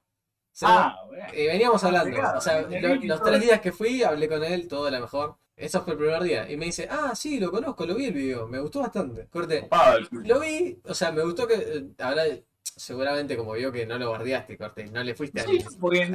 Lo- 0.60 0.68
Ah, 0.68 0.96
bueno. 1.06 1.26
Eh, 1.32 1.46
veníamos 1.46 1.82
hablando, 1.84 2.10
claro, 2.16 2.38
o 2.38 2.40
sea, 2.40 2.62
lo- 2.62 2.94
los 3.06 3.22
tres 3.22 3.40
días 3.40 3.60
que 3.60 3.72
fui 3.72 4.02
hablé 4.02 4.28
con 4.28 4.42
él, 4.44 4.66
todo 4.68 4.84
de 4.86 4.90
la 4.90 5.00
mejor. 5.00 5.36
Eso 5.56 5.82
fue 5.82 5.94
el 5.94 5.98
primer 5.98 6.22
día. 6.22 6.50
Y 6.50 6.56
me 6.56 6.66
dice, 6.66 6.86
ah, 6.90 7.14
sí, 7.16 7.40
lo 7.40 7.50
conozco, 7.50 7.84
lo 7.84 7.94
vi 7.96 8.06
el 8.06 8.14
video, 8.14 8.46
me 8.46 8.60
gustó 8.60 8.80
bastante. 8.80 9.26
Corte, 9.26 9.66
lo 10.24 10.40
vi, 10.40 10.78
o 10.84 10.94
sea, 10.94 11.10
me 11.12 11.22
gustó 11.22 11.46
que, 11.48 11.54
eh, 11.54 11.84
ahora 11.98 12.22
seguramente 12.62 13.36
como 13.36 13.52
vio 13.54 13.72
que 13.72 13.84
no 13.86 13.98
lo 13.98 14.08
guardiaste, 14.08 14.56
corte, 14.56 14.86
no 14.86 15.02
le 15.02 15.14
fuiste 15.14 15.40
a 15.40 15.44
Sí, 15.44 15.58
porque 15.80 16.02
en, 16.02 16.14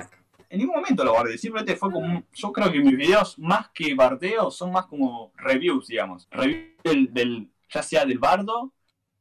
en 0.50 0.60
ningún 0.60 0.76
momento 0.76 1.04
lo 1.04 1.12
guardé, 1.14 1.38
simplemente 1.38 1.76
fue 1.76 1.92
como, 1.92 2.06
un- 2.06 2.26
yo 2.34 2.54
creo 2.54 2.72
que 2.72 2.80
mis 2.80 2.96
videos 2.98 3.38
más 3.38 3.70
que 3.72 3.94
bardeos 3.96 4.56
son 4.56 4.72
más 4.72 4.86
como 4.86 5.34
reviews, 5.36 5.88
digamos. 5.88 6.28
Reviews 6.32 6.72
del, 6.84 7.14
del- 7.14 7.50
ya 7.70 7.84
sea 7.84 8.06
del 8.06 8.20
bardo 8.20 8.72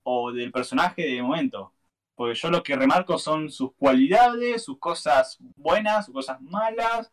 o 0.05 0.31
del 0.33 0.53
personaje 0.53 1.03
de 1.03 1.23
momento. 1.23 1.73
Porque 2.23 2.39
yo 2.39 2.51
lo 2.51 2.62
que 2.62 2.77
remarco 2.77 3.18
son 3.18 3.51
sus 3.51 3.73
cualidades, 3.75 4.62
sus 4.62 4.79
cosas 4.79 5.39
buenas, 5.57 6.07
sus 6.07 6.14
cosas 6.14 6.41
malas, 6.41 7.11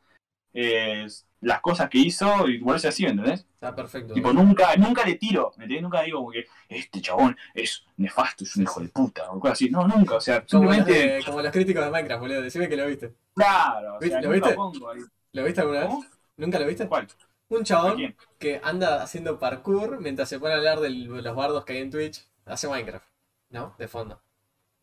eh, 0.53 1.07
las 1.41 1.61
cosas 1.61 1.89
que 1.89 1.97
hizo 1.97 2.47
y 2.47 2.59
volverse 2.59 2.89
así, 2.89 3.03
¿me 3.05 3.09
¿entendés? 3.09 3.47
Está 3.53 3.75
perfecto. 3.75 4.13
Tipo, 4.13 4.31
nunca, 4.31 4.75
nunca 4.75 5.03
le 5.03 5.15
tiro, 5.15 5.51
¿me 5.57 5.63
entendés? 5.63 5.81
Nunca 5.81 6.01
digo 6.03 6.19
como 6.19 6.31
que 6.31 6.45
este 6.67 7.01
chabón 7.01 7.35
es 7.55 7.83
nefasto, 7.97 8.43
es 8.43 8.55
un 8.55 8.63
hijo 8.63 8.81
de 8.81 8.89
puta, 8.89 9.31
o 9.31 9.39
cosas 9.39 9.53
así. 9.53 9.69
No, 9.71 9.87
nunca, 9.87 10.17
o 10.17 10.21
sea, 10.21 10.45
como, 10.45 10.71
simplemente, 10.71 10.91
de- 10.93 11.23
como 11.25 11.41
los 11.41 11.51
críticos 11.51 11.83
de 11.83 11.89
Minecraft, 11.89 12.21
boludo, 12.21 12.41
decime 12.43 12.69
que 12.69 12.77
lo 12.77 12.85
viste. 12.85 13.15
claro, 13.33 13.97
o 13.97 14.01
sea, 14.01 14.21
¿Lo 14.21 14.29
viste? 14.29 14.53
pongo 14.53 14.91
ahí. 14.91 14.99
¿Lo 15.33 15.43
viste 15.43 15.61
alguna 15.61 15.79
vez? 15.87 15.89
¿Nunca 16.37 16.59
lo 16.59 16.67
viste? 16.67 16.87
¿Cuál? 16.87 17.07
Un 17.49 17.59
¿De 17.59 17.63
chabón 17.63 18.15
que 18.37 18.61
anda 18.63 19.01
haciendo 19.01 19.39
parkour 19.39 19.99
mientras 19.99 20.29
se 20.29 20.39
pone 20.39 20.53
a 20.53 20.57
hablar 20.57 20.81
de 20.81 20.91
los 20.91 21.35
bardos 21.35 21.65
que 21.65 21.73
hay 21.73 21.79
en 21.79 21.89
Twitch, 21.89 22.27
hace 22.45 22.67
Minecraft, 22.67 23.07
¿no? 23.49 23.75
De 23.79 23.87
fondo. 23.87 24.21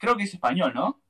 Creo 0.06 0.16
que 0.16 0.22
es 0.24 0.34
español, 0.34 0.72
¿no? 0.74 1.00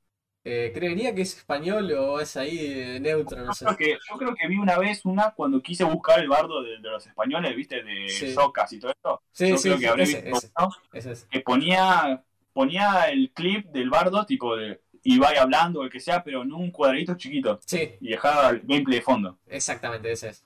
Eh, 0.45 0.71
creería 0.73 1.13
que 1.15 1.23
es 1.23 1.37
español 1.37 1.91
o 1.93 2.21
es 2.21 2.37
ahí 2.37 2.57
eh, 2.61 3.01
neutro, 3.01 3.45
no 3.45 3.49
Yo 3.49 3.53
sé. 3.53 3.65
creo, 3.67 3.77
que, 3.77 3.99
yo 4.09 4.17
creo 4.17 4.35
que 4.35 4.47
vi 4.47 4.57
una 4.59 4.79
vez 4.79 5.05
una 5.05 5.33
cuando 5.33 5.61
quise 5.61 5.83
buscar 5.85 6.21
el 6.21 6.29
bardo 6.29 6.63
de, 6.63 6.79
de 6.79 6.89
los 6.91 7.05
españoles, 7.07 7.57
¿viste? 7.57 7.83
De 7.83 8.09
Sí. 8.09 8.33
Socas 8.33 8.73
y 8.73 8.79
todo 8.79 8.93
esto. 8.93 9.23
Sí, 9.33 9.49
yo 9.51 9.57
sí, 9.57 9.69
creo 9.69 9.79
que 9.81 9.89
habré 9.89 10.03
ese, 10.05 10.19
visto 10.19 10.31
ese, 10.31 10.51
uno 10.57 10.71
ese 10.93 11.13
es. 11.13 11.29
que 11.29 11.41
ponía, 11.41 12.25
ponía 12.53 13.09
el 13.11 13.33
clip 13.33 13.67
del 13.67 13.91
bardo, 13.91 14.25
tipo 14.25 14.57
de 14.57 14.81
Ibai 15.03 15.37
hablando 15.37 15.81
o 15.81 15.85
el 15.85 15.91
que 15.91 16.01
sea, 16.01 16.23
pero 16.23 16.43
en 16.43 16.53
un 16.53 16.71
cuadradito 16.71 17.17
chiquito. 17.17 17.59
Sí, 17.67 17.99
Y 18.01 18.09
dejaba 18.11 18.51
el 18.51 18.61
gameplay 18.61 18.99
de 18.99 19.03
fondo. 19.05 19.39
exactamente, 19.49 20.13
ese 20.13 20.29
es. 20.29 20.45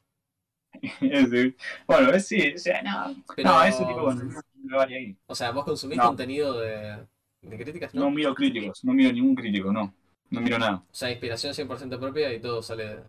Bueno, 1.86 2.11
es 2.12 2.26
sí, 2.26 2.53
o 2.55 2.59
sea, 2.59 2.82
no. 2.82 3.14
Pero, 3.36 3.51
No, 3.51 3.62
ese 3.62 3.84
tipo 3.84 4.12
de 4.14 5.16
o 5.26 5.34
sea, 5.34 5.51
vos 5.53 5.64
consumís 5.64 5.98
No. 5.98 6.09
contenido 6.09 6.59
de, 6.61 7.07
de 7.43 7.57
críticas, 7.59 7.95
¿no? 7.95 8.03
No 8.03 8.11
miro 8.11 8.34
críticos, 8.34 8.84
no 8.84 8.93
miro 8.93 9.12
ningún 9.12 9.34
crítico, 9.36 9.72
no. 9.72 9.95
No 10.30 10.41
miro 10.41 10.59
nada. 10.59 10.84
O 10.93 10.95
sea, 10.95 11.11
inspiración 11.11 11.53
100% 11.55 11.99
propia 11.99 12.32
y 12.32 12.41
todo 12.41 12.62
sale 12.62 12.84
de... 12.86 13.03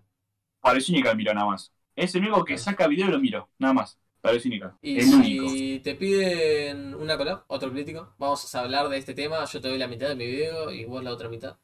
Parecinica 0.60 1.14
miro 1.16 1.34
nada 1.34 1.48
más. 1.48 1.72
Es 1.96 2.16
el 2.16 2.22
único 2.22 2.44
que 2.46 2.58
saca 2.58 2.88
video 2.88 3.08
y 3.08 3.12
lo 3.12 3.20
miro, 3.20 3.50
nada 3.60 3.74
más. 3.74 4.00
Parecinica. 4.22 4.78
Y 4.82 5.00
El 5.00 5.06
si 5.06 5.14
único. 5.14 5.84
te 5.84 5.96
piden 5.96 6.96
una 6.96 7.18
collab, 7.18 7.44
otro 7.48 7.72
crítico, 7.72 8.14
vamos 8.18 8.54
a 8.56 8.60
hablar 8.62 8.90
de 8.90 8.98
este 8.98 9.14
tema, 9.14 9.46
yo 9.46 9.62
te 9.62 9.68
doy 9.68 9.78
la 9.78 9.88
mitad 9.88 10.08
de 10.10 10.16
mi 10.16 10.26
video 10.26 10.72
y 10.72 10.86
vos 10.86 11.04
la 11.04 11.12
otra 11.12 11.30
mitad. 11.30 11.58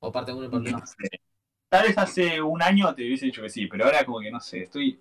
O 0.00 0.12
parte 0.12 0.32
uno 0.32 0.46
y 0.46 0.50
parte 0.50 0.70
No 0.72 0.86
sé. 0.86 1.08
Tal 1.68 1.86
vez 1.86 1.98
hace 1.98 2.42
un 2.42 2.62
año 2.62 2.94
te 2.94 3.02
hubiese 3.04 3.26
dicho 3.26 3.42
que 3.42 3.48
sí, 3.50 3.66
pero 3.66 3.84
ahora 3.84 4.04
como 4.04 4.20
que 4.20 4.30
no 4.30 4.40
sé, 4.40 4.64
estoy. 4.64 5.00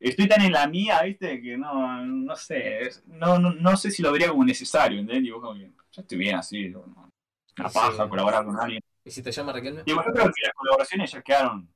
Estoy 0.00 0.28
tan 0.28 0.42
en 0.42 0.52
la 0.52 0.68
mía, 0.68 1.02
viste, 1.04 1.40
que 1.42 1.56
no, 1.58 2.04
no 2.06 2.36
sé, 2.36 2.90
no, 3.06 3.38
no, 3.38 3.52
no 3.54 3.76
sé 3.76 3.90
si 3.90 4.02
lo 4.02 4.12
vería 4.12 4.28
como 4.30 4.44
necesario, 4.44 5.00
¿entendés? 5.00 5.24
Digo, 5.24 5.40
como 5.40 5.54
que 5.58 5.70
ya 5.96 6.02
estoy 6.02 6.18
bien 6.18 6.36
así, 6.36 6.68
no, 6.68 6.80
una 6.80 7.68
Sí. 7.70 7.74
paja, 7.74 8.08
colaborar 8.08 8.44
con 8.44 8.58
alguien. 8.60 8.82
¿Y 9.04 9.10
si 9.10 9.22
te 9.22 9.32
llama 9.32 9.52
Raquel? 9.52 9.82
Digo, 9.84 10.02
yo 10.04 10.12
creo 10.12 10.24
que 10.26 10.42
las 10.44 10.52
colaboraciones 10.54 11.10
ya 11.10 11.22
quedaron 11.22 11.68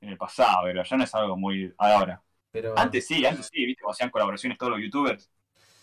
en 0.00 0.08
el 0.10 0.16
pasado, 0.18 0.58
pero 0.64 0.82
ya 0.82 0.96
no 0.96 1.04
es 1.04 1.14
algo 1.14 1.36
muy 1.36 1.72
ahora. 1.78 2.22
Pero... 2.50 2.74
Antes 2.78 3.06
sí, 3.06 3.24
antes 3.24 3.48
sí, 3.50 3.64
viste, 3.64 3.82
hacían 3.88 4.10
colaboraciones 4.10 4.58
todos 4.58 4.72
los 4.72 4.80
youtubers. 4.82 5.30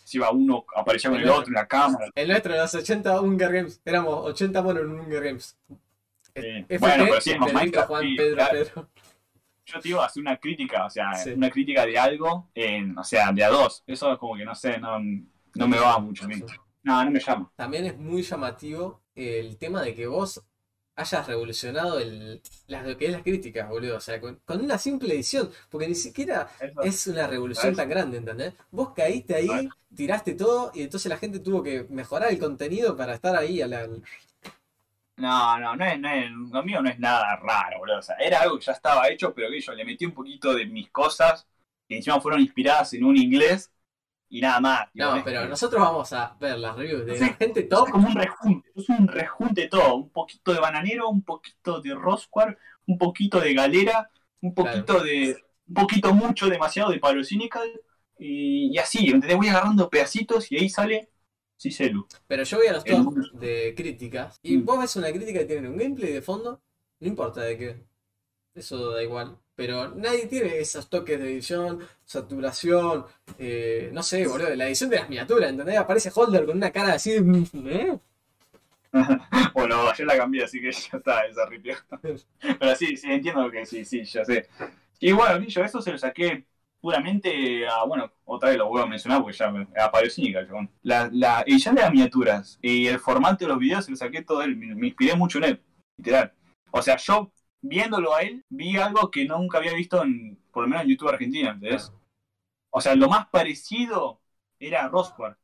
Si 0.04 0.18
iba 0.18 0.30
uno, 0.30 0.64
aparecía 0.76 1.10
con 1.10 1.20
el 1.20 1.28
otro 1.28 1.48
en 1.48 1.54
la 1.54 1.66
cámara. 1.66 2.06
El 2.14 2.28
nuestro, 2.28 2.54
los 2.54 2.74
80 2.74 3.20
Hunger 3.20 3.52
Games, 3.52 3.80
éramos 3.84 4.14
80 4.26 4.62
monos 4.62 4.82
en 4.84 5.00
Hunger 5.00 5.22
Games. 5.24 5.58
Sí. 5.68 6.32
FP, 6.36 6.78
Bueno, 6.78 7.04
pero 7.08 7.20
sí, 7.20 7.30
los 7.30 7.38
Pedrito, 7.40 7.58
Minecraft, 7.58 7.88
Juan, 7.88 8.02
sí, 8.02 8.14
Pedro, 8.16 8.34
claro. 8.36 8.52
Pedro. 8.52 8.88
yo 9.66 9.80
te 9.80 9.88
digo, 9.88 10.00
hacer 10.02 10.20
una 10.20 10.36
crítica, 10.36 10.86
o 10.86 10.90
sea, 10.90 11.14
Sí. 11.14 11.30
una 11.30 11.50
crítica 11.50 11.86
de 11.86 11.98
algo, 11.98 12.50
en, 12.54 12.96
o 12.98 13.04
sea, 13.04 13.32
de 13.32 13.42
a 13.44 13.48
dos. 13.48 13.82
Eso 13.86 14.12
es 14.12 14.18
como 14.18 14.36
que 14.36 14.44
no 14.44 14.54
sé, 14.54 14.78
no, 14.78 14.98
no 15.54 15.68
me 15.68 15.78
va 15.78 15.98
mucho 15.98 16.24
a 16.24 16.28
mí. 16.28 16.42
No, 16.82 17.04
no 17.04 17.10
me 17.10 17.20
llama. 17.20 17.50
También 17.56 17.86
es 17.86 17.96
muy 17.98 18.22
llamativo 18.22 19.02
el 19.14 19.58
tema 19.58 19.82
de 19.82 19.94
que 19.94 20.06
vos 20.06 20.42
hayas 20.96 21.26
revolucionado 21.26 21.98
el, 21.98 22.42
las, 22.68 22.86
lo 22.86 22.96
que 22.96 23.06
es 23.06 23.12
las 23.12 23.22
críticas, 23.22 23.68
boludo. 23.68 23.96
O 23.96 24.00
sea, 24.00 24.20
con, 24.20 24.36
con 24.44 24.60
una 24.64 24.78
simple 24.78 25.14
edición. 25.14 25.50
Porque 25.70 25.88
ni 25.88 25.94
siquiera 25.94 26.48
Eso- 26.58 26.80
es 26.80 27.06
una 27.06 27.26
revolución 27.26 27.74
tan 27.76 27.88
grande, 27.88 28.18
¿entendés? 28.18 28.54
Vos 28.70 28.92
caíste 28.94 29.34
ahí, 29.34 29.68
tiraste 29.94 30.34
todo 30.34 30.70
y 30.74 30.82
entonces 30.82 31.08
la 31.10 31.18
gente 31.18 31.40
tuvo 31.40 31.62
que 31.62 31.86
mejorar 31.90 32.30
el 32.30 32.38
contenido 32.38 32.96
para 32.96 33.14
estar 33.14 33.36
ahí 33.36 33.60
a 33.62 33.66
la... 33.66 33.88
No, 35.16 35.58
no, 35.60 35.76
no 35.76 35.84
es, 35.84 36.00
no 36.00 36.08
es, 36.08 36.30
lo 36.30 36.62
mío 36.62 36.80
no 36.82 36.88
es 36.88 36.98
nada 36.98 37.36
raro, 37.36 37.78
boludo. 37.78 37.98
O 37.98 38.02
sea, 38.02 38.16
era 38.16 38.40
algo 38.40 38.58
que 38.58 38.64
ya 38.64 38.72
estaba 38.72 39.08
hecho, 39.08 39.34
pero 39.34 39.50
que 39.50 39.60
yo 39.60 39.72
le 39.74 39.84
metí 39.84 40.06
un 40.06 40.12
poquito 40.14 40.54
de 40.54 40.64
mis 40.66 40.90
cosas, 40.90 41.46
que 41.86 41.96
encima 41.96 42.20
fueron 42.20 42.40
inspiradas 42.40 42.94
en 42.94 43.04
un 43.04 43.16
inglés, 43.18 43.70
y 44.30 44.40
nada 44.40 44.60
más. 44.60 44.88
No, 44.94 45.16
es 45.16 45.22
pero 45.24 45.42
que- 45.42 45.48
nosotros 45.48 45.82
vamos 45.82 46.10
a 46.14 46.34
ver 46.40 46.58
las 46.58 46.74
reviews 46.76 47.04
de 47.04 47.18
la 47.20 47.34
gente 47.34 47.60
Es 47.60 47.68
top. 47.68 47.90
como 47.90 48.08
un 48.08 48.14
rejunte, 48.14 48.70
es 48.74 48.88
un 48.88 49.06
rejunte 49.08 49.68
todo, 49.68 49.96
un 49.96 50.08
poquito 50.10 50.54
de 50.54 50.60
bananero, 50.60 51.08
un 51.10 51.22
poquito 51.22 51.80
de 51.82 51.94
rosquar, 51.94 52.56
un 52.86 52.96
poquito 52.96 53.40
de 53.40 53.52
galera, 53.52 54.10
un 54.40 54.54
poquito 54.54 55.02
de, 55.02 55.36
un 55.68 55.74
poquito 55.74 56.14
mucho, 56.14 56.48
demasiado 56.48 56.90
de 56.90 56.98
palo 56.98 57.22
cynical, 57.24 57.68
y, 58.18 58.70
y 58.74 58.78
así, 58.78 59.06
¿entendés? 59.10 59.36
Voy 59.36 59.48
agarrando 59.48 59.88
pedacitos 59.90 60.50
y 60.52 60.56
ahí 60.56 60.68
sale 60.68 61.10
Cicelu. 61.58 62.06
Pero 62.26 62.42
yo 62.44 62.56
voy 62.58 62.66
a 62.68 62.72
los 62.72 62.86
El- 62.86 63.04
top 63.04 63.14
de 63.34 63.74
críticas 63.76 64.38
y 64.42 64.56
Mm. 64.58 64.64
vos 64.64 64.78
ves 64.78 64.96
una 64.96 65.10
crítica 65.12 65.40
que 65.40 65.44
tiene 65.46 65.68
un 65.68 65.76
gameplay 65.76 66.12
de 66.12 66.22
fondo, 66.22 66.62
no 67.00 67.06
importa 67.08 67.42
de 67.42 67.58
qué, 67.58 67.84
eso 68.54 68.90
da 68.92 69.02
igual. 69.02 69.38
Pero 69.60 69.94
nadie 69.94 70.26
tiene 70.26 70.58
esos 70.58 70.88
toques 70.88 71.20
de 71.20 71.32
edición, 71.34 71.80
saturación, 72.02 73.04
eh, 73.38 73.90
no 73.92 74.02
sé, 74.02 74.26
boludo, 74.26 74.54
la 74.54 74.66
edición 74.66 74.88
de 74.88 74.96
las 74.96 75.06
miniaturas, 75.10 75.50
¿entendés? 75.50 75.76
Aparece 75.76 76.10
Holder 76.14 76.46
con 76.46 76.56
una 76.56 76.70
cara 76.70 76.94
así, 76.94 77.10
¿eh? 77.12 77.98
bueno, 79.52 79.92
yo 79.92 80.04
la 80.06 80.16
cambié, 80.16 80.44
así 80.44 80.62
que 80.62 80.72
ya 80.92 80.96
está, 80.96 81.26
esa 81.26 81.44
ripió. 81.44 81.74
Pero 82.58 82.74
sí, 82.74 82.96
sí, 82.96 83.12
entiendo 83.12 83.50
que 83.50 83.66
sí, 83.66 83.84
sí, 83.84 84.02
ya 84.04 84.24
sé. 84.24 84.48
Y 84.98 85.12
bueno, 85.12 85.44
yo 85.46 85.62
eso 85.62 85.82
se 85.82 85.92
lo 85.92 85.98
saqué 85.98 86.46
puramente 86.80 87.68
a, 87.68 87.84
bueno, 87.84 88.10
otra 88.24 88.48
vez 88.48 88.56
lo 88.56 88.66
vuelvo 88.66 88.86
a 88.86 88.88
mencionar 88.88 89.20
porque 89.20 89.36
ya 89.36 89.50
me 89.50 89.68
apareció 89.78 90.22
cínica, 90.22 90.46
chabón. 90.46 90.70
La, 90.80 91.10
la 91.12 91.42
edición 91.42 91.74
de 91.74 91.82
las 91.82 91.92
miniaturas 91.92 92.58
y 92.62 92.86
el 92.86 92.98
formato 92.98 93.44
de 93.44 93.50
los 93.50 93.58
videos 93.58 93.84
se 93.84 93.90
lo 93.90 93.96
saqué 93.98 94.22
todo 94.22 94.40
él, 94.40 94.56
me, 94.56 94.74
me 94.74 94.86
inspiré 94.86 95.14
mucho 95.16 95.36
en 95.36 95.44
él, 95.44 95.62
literal. 95.98 96.32
O 96.70 96.80
sea, 96.80 96.96
yo 96.96 97.30
viéndolo 97.62 98.14
a 98.14 98.22
él, 98.22 98.44
vi 98.48 98.76
algo 98.76 99.10
que 99.10 99.24
nunca 99.24 99.58
había 99.58 99.74
visto 99.74 100.02
en, 100.02 100.38
por 100.52 100.62
lo 100.64 100.68
menos 100.68 100.84
en 100.84 100.90
YouTube 100.90 101.08
Argentina, 101.08 101.50
¿entendés? 101.50 101.92
O 102.70 102.80
sea, 102.80 102.94
lo 102.94 103.08
más 103.08 103.26
parecido 103.28 104.20
era 104.58 104.88
Rosquart. 104.88 105.38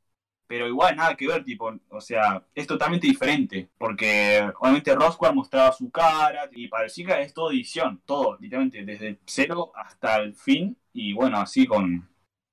Pero 0.49 0.69
igual 0.69 0.95
nada 0.95 1.17
que 1.17 1.27
ver, 1.27 1.43
tipo, 1.43 1.73
o 1.91 2.01
sea, 2.01 2.45
es 2.55 2.69
totalmente 2.69 3.09
diferente. 3.09 3.69
Porque 3.77 4.49
obviamente 4.61 4.95
Rosquart 4.95 5.35
mostraba 5.35 5.73
su 5.73 5.91
cara 5.91 6.49
y 6.53 6.69
para 6.69 6.85
el 6.85 6.91
Zika 6.91 7.21
es 7.21 7.35
todo 7.35 7.51
edición, 7.51 8.01
todo, 8.07 8.37
literalmente, 8.39 8.85
desde 8.85 9.09
el 9.09 9.19
cero 9.25 9.73
hasta 9.75 10.19
el 10.19 10.35
fin. 10.37 10.77
Y 10.93 11.13
bueno, 11.15 11.39
así 11.39 11.67
con 11.67 12.09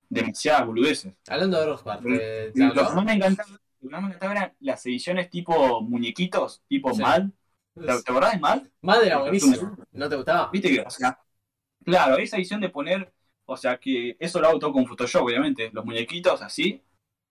demasiadas 0.09 0.65
boludeces. 0.65 1.13
Hablando 1.27 1.59
de 1.59 1.65
Rosquart, 1.67 2.01
¿te, 2.01 2.51
te 2.51 2.65
Lo 2.65 2.73
que 2.73 2.81
más 2.81 3.05
me 3.05 3.13
encantaba, 3.13 3.49
lo 3.51 3.89
que 3.89 3.91
más 3.91 4.01
me 4.01 4.07
encantaba 4.07 4.31
eran 4.31 4.53
las 4.59 4.85
ediciones 4.87 5.29
tipo 5.29 5.81
muñequitos, 5.81 6.63
tipo 6.67 6.93
Sí. 6.93 7.01
Mad. 7.01 7.29
¿Te, 7.75 7.81
te 7.81 8.11
acordás 8.11 8.33
de 8.33 8.39
Mad? 8.39 8.63
Madre 8.81 9.07
era 9.07 9.17
buenísimo. 9.19 9.75
¿No 9.91 10.09
te 10.09 10.15
gustaba? 10.15 10.49
Viste 10.51 10.69
que, 10.69 10.81
o 10.81 10.89
sea, 10.89 11.19
claro, 11.85 12.17
esa 12.17 12.37
edición 12.37 12.61
de 12.61 12.69
poner, 12.69 13.11
o 13.45 13.57
sea, 13.57 13.77
que 13.77 14.15
eso 14.19 14.39
lo 14.41 14.47
hago 14.49 14.59
todo 14.59 14.73
con 14.73 14.85
Photoshop, 14.87 15.23
obviamente, 15.23 15.69
los 15.73 15.85
muñequitos 15.85 16.41
así, 16.41 16.81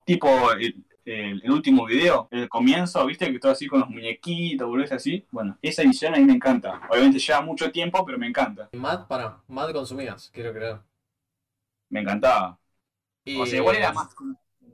tipo 0.05 0.53
el, 0.53 0.85
el- 1.05 1.43
el 1.45 1.51
último 1.51 1.87
video, 1.87 2.29
el 2.31 2.49
comienzo, 2.49 3.05
viste 3.07 3.33
que 3.33 3.39
todo 3.39 3.53
así 3.53 3.67
con 3.69 3.81
los 3.81 3.91
muñequitos, 3.91 4.69
boludo, 4.69 4.95
así. 4.95 5.27
Bueno, 5.33 5.59
esa 5.63 5.83
edición 5.83 6.15
a 6.15 6.19
mí 6.19 6.25
me 6.25 6.35
encanta. 6.35 6.83
Obviamente 6.91 7.19
lleva 7.19 7.41
mucho 7.43 7.71
tiempo, 7.73 8.05
pero 8.05 8.19
me 8.19 8.29
encanta. 8.29 8.69
Mad, 8.75 9.07
para, 9.09 9.41
Mad 9.49 9.73
consumías, 9.73 10.31
quiero 10.35 10.53
creer. 10.53 10.81
Me 11.91 12.01
encantaba. 12.01 12.59
Y, 13.25 13.41
O 13.41 13.47
sea, 13.47 13.59
igual 13.59 13.77
era 13.77 13.93
más 13.93 14.09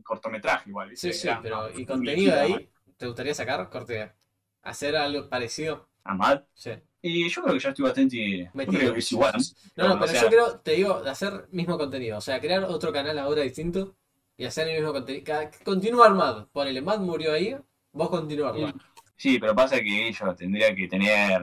cortometraje, 0.05 0.71
igual, 0.71 0.91
viste. 0.91 1.13
Sí, 1.13 1.19
sí, 1.19 1.29
Era 1.29 1.41
pero 1.43 1.71
¿y 1.79 1.85
contenido 1.87 2.35
de 2.35 2.41
ahí? 2.41 2.71
¿Te 2.97 3.07
gustaría 3.07 3.35
sacar? 3.35 3.69
Corte, 3.71 4.13
hacer 4.63 4.97
algo 4.97 5.29
parecido. 5.29 5.89
¿A 6.05 6.15
Mad? 6.15 6.43
Sí. 6.55 6.71
Y 7.01 7.29
yo 7.29 7.43
creo 7.43 7.55
que 7.55 7.61
ya 7.61 7.69
estoy 7.71 7.85
bastante. 7.85 8.39
yo 8.39 8.51
Metido. 8.55 8.79
creo 8.79 8.93
que 8.93 8.99
es 8.99 9.13
igual. 9.13 9.35
No, 9.77 9.89
no, 9.89 10.01
pero 10.01 10.13
sea, 10.13 10.23
yo 10.23 10.29
creo, 10.29 10.61
te 10.61 10.73
digo, 10.73 11.03
de 11.03 11.11
hacer 11.11 11.49
mismo 11.53 11.79
contenido. 11.79 12.19
O 12.19 12.21
sea, 12.21 12.41
crear 12.41 12.65
otro 12.65 12.93
canal 12.93 13.19
ahora 13.19 13.43
distinto 13.43 13.97
y 14.37 14.45
hacer 14.45 14.69
el 14.69 14.77
mismo 14.77 14.93
contenido. 14.93 15.25
Continuar 15.65 16.15
Mad. 16.15 16.47
Ponele, 16.49 16.83
Mad 16.83 17.01
murió 17.01 17.33
ahí, 17.33 17.57
vos 17.93 18.09
continuarla. 18.11 18.75
Sí, 19.17 19.39
pero 19.39 19.55
pasa 19.55 19.81
que 19.81 20.09
ellos 20.09 20.37
tendría 20.37 20.75
que 20.75 20.89
tener 20.89 21.43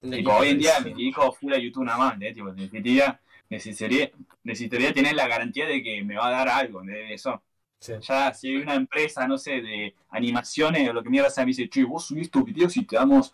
Tipo, 0.00 0.32
hoy 0.36 0.50
en 0.50 0.58
día 0.58 0.78
mi 0.80 1.08
hijo 1.08 1.32
full 1.32 1.52
a 1.52 1.58
YouTube 1.58 1.84
nada 1.84 1.98
más, 1.98 2.20
¿eh? 2.20 2.32
Tipo, 2.32 2.52
necesitaría, 2.52 3.20
necesitaría, 3.50 4.10
necesitaría 4.44 4.92
tener 4.92 5.14
la 5.16 5.26
garantía 5.26 5.66
de 5.66 5.82
que 5.82 6.04
me 6.04 6.16
va 6.16 6.28
a 6.28 6.30
dar 6.30 6.48
algo 6.48 6.82
de 6.82 7.14
eso. 7.14 7.42
Sí. 7.80 7.92
Ya, 8.00 8.34
si 8.34 8.48
hay 8.48 8.56
una 8.56 8.74
empresa, 8.74 9.26
no 9.28 9.38
sé, 9.38 9.60
de 9.62 9.94
animaciones 10.10 10.88
o 10.88 10.92
lo 10.92 11.02
que 11.02 11.10
mierda 11.10 11.30
sea, 11.30 11.44
me 11.44 11.48
dice, 11.48 11.68
che, 11.68 11.84
vos 11.84 12.06
subís 12.06 12.30
tus 12.30 12.44
videos 12.44 12.76
y 12.76 12.84
te 12.84 12.96
damos 12.96 13.32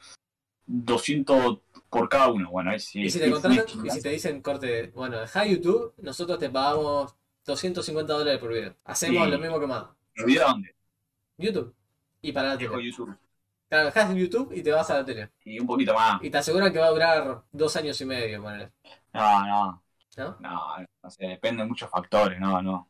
200 0.67 1.59
por 1.89 2.09
cada 2.09 2.29
uno. 2.31 2.51
Bueno, 2.51 2.71
ahí 2.71 2.79
sí. 2.81 3.03
Y 3.03 3.11
si 3.11 3.19
te 3.19 3.31
contratan, 3.31 3.65
y 3.87 3.91
si 3.91 4.03
te 4.03 4.11
dicen 4.11 4.43
corte, 4.43 4.89
bueno, 4.95 5.21
deja 5.21 5.47
YouTube, 5.47 5.95
nosotros 5.99 6.39
te 6.39 6.51
pagamos 6.51 7.15
250 7.47 8.13
dólares 8.13 8.41
por 8.41 8.53
video. 8.53 8.75
Hacemos 8.85 9.25
Sí. 9.25 9.31
lo 9.31 9.39
mismo 9.39 9.61
que 9.61 9.67
Mad. 9.67 9.87
¿El 10.15 10.25
video 10.25 10.49
dónde? 10.49 10.75
YouTube. 11.39 11.75
Y 12.23 12.33
para 12.33 12.49
la 12.49 12.57
Dejo 12.57 12.77
tele. 12.77 12.91
YouTube. 12.91 13.17
Claro, 13.69 13.87
dejás 13.87 14.15
YouTube 14.15 14.53
y 14.53 14.63
te 14.63 14.71
vas 14.71 14.91
a 14.91 14.99
la 14.99 15.05
tele. 15.05 15.31
Y 15.45 15.59
un 15.59 15.67
poquito 15.67 15.95
más. 15.95 16.23
Y 16.23 16.31
te 16.31 16.39
aseguran 16.39 16.73
que 16.73 16.79
va 16.79 16.87
a 16.87 16.91
durar 16.91 17.43
dos 17.51 17.77
años 17.77 18.01
y 18.01 18.05
medio, 18.05 18.43
ponele. 18.43 18.71
No, 19.13 19.47
no. 19.47 19.83
¿No? 20.17 20.37
No, 20.39 20.77
no 21.03 21.11
sé, 21.11 21.27
depende 21.27 21.63
de 21.63 21.69
muchos 21.69 21.91
factores, 21.91 22.39
no, 22.39 22.63
no. 22.63 22.89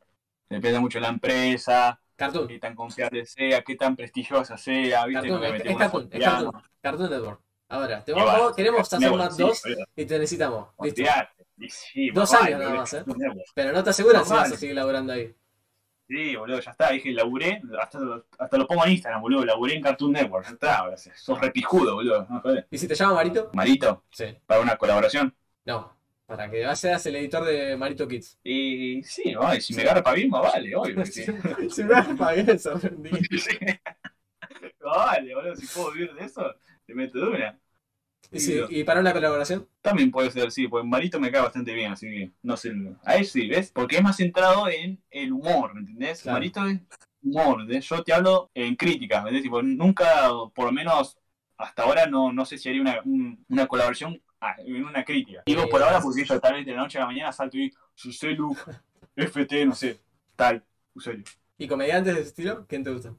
Depende 0.49 0.79
mucho 0.81 0.99
de 0.99 1.03
la 1.03 1.09
empresa, 1.09 2.01
Cartoon. 2.17 2.47
qué 2.47 2.59
tan 2.59 2.75
confiable 2.75 3.25
sea, 3.27 3.63
qué 3.63 3.77
tan 3.77 3.97
prestigiosa 3.97 4.57
sea, 4.57 5.07
¿viste? 5.07 5.23
Cartoon, 5.29 5.41
No 5.41 5.47
es, 5.47 5.65
es 5.65 5.77
Cartoon, 5.77 6.09
es. 6.13 6.25
Cartoon. 6.25 6.63
Cartoon 6.81 7.11
Network. 7.11 7.41
Ahora, 7.69 8.05
te 8.05 8.13
vamos, 8.13 8.33
vamos- 8.33 8.55
queremos 8.57 8.81
hacer 8.83 9.01
Network, 9.01 9.23
Mad 9.25 9.31
sí, 9.33 9.43
2 9.43 9.63
boludo. 9.65 9.85
y 9.97 10.05
te 10.05 10.19
necesitamos. 10.19 10.69
Listo. 10.81 11.03
Sí, 11.93 12.11
Dos 12.11 12.33
más 12.33 12.43
años 12.43 12.61
nada 12.61 12.75
más, 12.75 12.93
¿eh? 12.95 13.05
Pero 13.55 13.73
no 13.73 13.83
te 13.85 13.91
aseguran 13.91 14.23
si 14.25 14.31
Normal. 14.31 14.45
vas 14.51 14.57
a 14.57 14.61
seguir 14.61 14.75
laburando 14.77 15.13
ahí. 15.13 15.35
Sí, 16.07 16.37
boludo, 16.37 16.61
ya 16.61 16.71
está. 16.73 16.91
Dije, 16.91 17.11
laburé, 17.13 17.63
hasta, 17.81 17.99
lo- 17.99 18.27
hasta 18.39 18.59
lo 18.59 18.67
pongo 18.67 18.85
en 18.85 18.93
Instagram, 18.93 19.23
boludo. 19.23 19.45
Laburé 19.45 19.75
en 19.77 19.83
Cartoon 19.83 20.13
Network. 20.13 20.45
Ya 20.47 20.53
está, 20.53 20.97
sos 21.17 21.41
repijudo, 21.41 21.95
boludo. 21.95 22.27
No. 22.29 22.43
¿Y 22.71 22.77
si 22.77 22.87
te 22.87 22.95
llama 22.95 23.15
Marito? 23.15 23.51
Marito, 23.55 24.05
Sí. 24.11 24.27
para 24.47 24.61
una 24.61 24.77
colaboración. 24.77 25.35
No. 25.65 25.97
Para 26.27 26.51
que 26.51 26.77
seas 26.77 27.05
el 27.07 27.17
editor 27.17 27.45
de 27.45 27.77
Marito 27.77 28.09
Kids. 28.09 28.39
Y 28.43 29.03
sí, 29.03 29.35
ay, 29.39 29.61
si 29.61 29.75
me 29.75 29.85
garpa 29.85 30.13
bien, 30.15 30.31
más 30.31 30.43
vale, 30.43 30.75
obvio 30.75 31.05
sí. 31.05 31.25
si 31.71 31.85
me 31.85 32.03
pagué 32.17 32.59
sorprendí. 32.59 33.11
Sí. 33.39 33.59
Vale, 34.81 35.35
boludo, 35.35 35.57
si 35.57 35.67
puedo 35.67 35.93
vivir 35.93 36.15
de 36.15 36.25
eso, 36.25 36.55
te 36.87 36.95
meto 36.95 37.19
de 37.19 37.27
una. 37.29 37.59
¿Y, 38.71 38.85
para 38.85 39.01
una 39.01 39.13
colaboración? 39.13 39.69
También 39.81 40.11
puede 40.11 40.31
ser, 40.31 40.51
sí, 40.51 40.67
porque 40.67 40.87
Marito 40.87 41.21
me 41.21 41.31
cae 41.31 41.43
bastante 41.43 41.73
bien, 41.73 41.93
así 41.93 42.07
que 42.09 42.33
no 42.43 42.57
sé. 42.57 42.73
A 43.05 43.17
él 43.17 43.25
sí, 43.27 43.49
¿ves? 43.49 43.71
Porque 43.71 43.97
es 43.97 44.03
más 44.03 44.17
centrado 44.17 44.69
en 44.69 45.03
el 45.11 45.33
humor, 45.33 45.75
¿me 45.75 45.81
entendés? 45.81 46.23
Claro. 46.23 46.39
Marito 46.39 46.67
es 46.67 46.81
humor, 47.23 47.61
¿entendés? 47.61 47.89
Yo 47.89 48.03
te 48.03 48.13
hablo 48.13 48.51
en 48.55 48.77
críticas, 48.77 49.23
¿me 49.23 49.31
entendés? 49.31 49.45
Tipo, 49.45 49.63
nunca, 49.63 50.31
por 50.55 50.67
lo 50.67 50.73
menos 50.73 51.19
hasta 51.57 51.83
ahora, 51.85 52.07
no, 52.07 52.33
no 52.33 52.45
sé 52.45 52.59
si 52.59 52.69
haría 52.69 52.81
una, 52.81 53.01
un- 53.05 53.45
una 53.49 53.67
colaboración 53.67 54.21
en 54.59 54.85
una 54.85 55.05
crítica. 55.05 55.43
Digo 55.47 55.69
por 55.69 55.83
ahora 55.83 56.01
porque 56.01 56.25
yo 56.25 56.41
tal 56.41 56.55
vez 56.55 56.67
de 56.67 56.73
la 56.73 56.79
noche 56.83 56.99
a 56.99 57.03
la 57.03 57.07
mañana 57.07 57.33
salto 57.33 57.57
y 57.59 57.73
Suselu, 57.95 58.57
FT, 59.17 59.65
no 59.67 59.75
sé, 59.75 60.01
tal, 60.37 60.65
usuario. 60.95 61.25
¿Y 61.59 61.69
comediantes 61.69 62.15
de 62.15 62.21
ese 62.21 62.29
estilo? 62.31 62.67
¿Quién 62.67 62.83
te 62.83 62.91
gusta? 62.91 63.15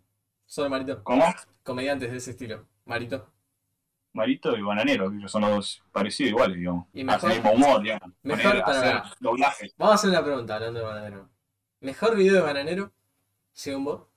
Solo 0.46 0.70
Marito. 0.70 1.04
¿Cómo? 1.04 1.24
Comediantes 1.64 2.12
de 2.12 2.18
ese 2.18 2.32
estilo. 2.32 2.68
Marito. 2.86 3.32
Marito 4.14 4.56
y 4.56 4.62
Bananero, 4.62 5.10
que 5.10 5.18
ellos 5.18 5.32
son 5.32 5.42
los 5.42 5.52
dos 5.52 5.84
parecidos 5.92 6.30
iguales, 6.32 6.58
digamos. 6.58 6.88
Y 6.94 7.04
mejor- 7.04 7.18
Hacen 7.18 7.32
el 7.32 7.36
mismo 7.38 7.52
humor, 7.68 7.82
digamos. 7.82 8.12
mejor 8.24 8.44
Poner, 8.44 8.64
para- 8.64 8.98
hacer 9.00 9.18
doblaje. 9.20 9.72
Vamos 9.78 9.92
a 9.92 9.96
hacer 9.96 10.10
una 10.12 10.24
pregunta 10.24 10.56
hablando 10.56 10.80
de 10.80 10.86
Bananero. 10.86 11.30
¿Mejor 11.82 12.16
video 12.16 12.36
de 12.36 12.42
Bananero? 12.42 12.94
Según 13.54 13.84
vos. 13.86 14.08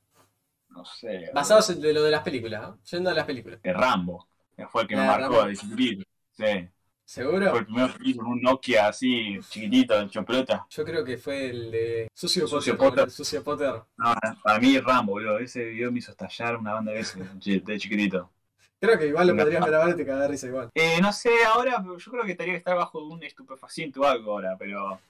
No 0.69 0.85
sé. 0.85 1.31
Basados 1.35 1.71
en 1.71 1.81
de 1.81 1.93
lo 1.93 2.03
de 2.03 2.11
las 2.13 2.23
películas, 2.23 2.63
¿no? 2.63 2.79
Yendo 2.85 3.11
a 3.11 3.15
las 3.15 3.25
películas. 3.25 3.61
de 3.63 3.73
Rambo, 3.73 4.29
que 4.57 4.67
fue 4.69 4.83
el 4.83 4.89
que 4.89 4.97
me 4.97 5.03
Ah, 5.03 5.07
marcó 5.07 5.35
Rambo. 5.37 5.45
de 5.47 5.57
chiquitito. 5.57 6.05
Sí, 6.33 6.69
¿Seguro? 7.09 7.51
fue 7.51 7.61
el 7.61 7.65
primero 7.65 7.95
que 7.95 8.17
con 8.17 8.27
un 8.27 8.43
Nokia 8.43 8.89
así, 8.89 9.39
chiquitito, 9.49 9.99
hecho 9.99 10.23
pelota. 10.27 10.67
Yo 10.69 10.85
creo 10.85 11.03
que 11.03 11.17
fue 11.17 11.49
el 11.49 11.71
de 11.71 12.09
Sucio 12.13 12.43
Potter. 12.43 12.59
Sucio 12.61 12.77
Potter. 12.77 13.05
el 13.05 13.11
Sucio 13.11 13.43
Potter. 13.43 13.83
No, 13.97 14.15
para 14.43 14.59
mí 14.61 14.79
Rambo, 14.79 15.13
boludo. 15.13 15.39
Ese 15.39 15.65
video 15.65 15.91
me 15.91 16.01
hizo 16.01 16.11
estallar 16.11 16.57
una 16.59 16.75
banda 16.75 16.93
de 16.93 16.99
veces 16.99 17.65
de 17.65 17.79
chiquitito. 17.79 18.31
Creo 18.79 18.99
que 18.99 19.07
igual 19.07 19.27
lo 19.27 19.33
Una- 19.33 19.43
podrías 19.45 19.65
grabar 19.67 19.89
y 19.89 19.97
te 19.97 20.05
cagar 20.05 20.31
risa 20.31 20.49
igual. 20.49 20.69
Eh, 20.75 21.01
no 21.01 21.11
sé 21.15 21.31
ahora, 21.47 21.83
yo 21.83 22.11
creo 22.13 22.25
que 22.25 22.35
tendría 22.35 22.53
que 22.53 22.59
estar 22.59 22.77
bajo 22.77 23.03
un 23.03 23.23
estupefaciente 23.23 23.99
o 23.99 24.05
algo 24.05 24.33
ahora, 24.33 24.57
pero 24.59 25.01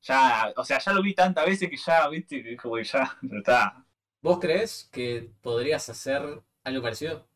ya, 0.00 0.54
o 0.56 0.64
sea, 0.64 0.78
ya 0.78 0.92
lo 0.94 1.02
vi 1.02 1.12
tantas 1.14 1.44
veces 1.44 1.68
que 1.68 1.76
ya, 1.76 2.08
viste, 2.08 2.42
que 2.42 2.56
ya, 2.84 3.18
pero 3.20 3.38
está. 3.38 3.84
¿Vos 4.22 4.38
crees 4.40 4.88
que 4.90 5.28
podrías 5.42 5.86
hacer 5.90 6.22
algo 6.64 6.82
parecido? 6.82 7.26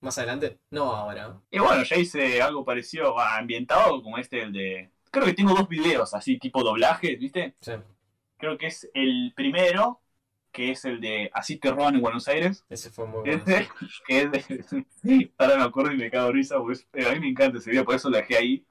¿Más 0.00 0.16
adelante? 0.18 0.58
No 0.70 0.84
ahora. 0.92 1.40
Y 1.50 1.58
bueno, 1.58 1.82
ya 1.82 1.96
hice 1.96 2.40
algo 2.40 2.64
parecido 2.64 3.18
a 3.18 3.36
ambientado 3.36 4.02
como 4.02 4.18
este, 4.18 4.42
el 4.42 4.52
de. 4.52 4.90
Creo 5.10 5.26
que 5.26 5.34
tengo 5.34 5.54
dos 5.54 5.68
videos 5.68 6.14
así, 6.14 6.38
tipo 6.38 6.62
doblajes, 6.62 7.18
¿viste? 7.18 7.54
Sí, 7.60 7.72
creo 8.40 8.56
que 8.58 8.66
es 8.66 8.90
el 8.94 9.32
primero, 9.36 10.00
que 10.50 10.70
es 10.72 10.84
el 10.84 11.00
de 11.00 11.30
Así 11.32 11.56
te 11.56 11.70
roban 11.70 11.94
en 11.94 12.00
Buenos 12.00 12.26
Aires. 12.28 12.64
ese 12.68 12.90
fue 12.90 13.06
muy 13.06 13.20
bueno. 13.20 13.42
Ese, 13.46 13.68
que 14.06 14.22
es 14.22 14.32
de... 14.32 15.30
Ahora 15.38 15.56
me 15.56 15.64
acuerdo 15.64 15.92
y 15.92 15.96
me 15.96 16.10
cago 16.10 16.28
de 16.28 16.32
risa, 16.32 16.58
pues 16.58 16.86
a 16.94 17.12
mí 17.12 17.20
me 17.20 17.28
encanta 17.28 17.58
ese 17.58 17.70
video, 17.70 17.84
por 17.84 17.94
eso 17.94 18.10
lo 18.10 18.16
dejé 18.16 18.36
ahí. 18.36 18.64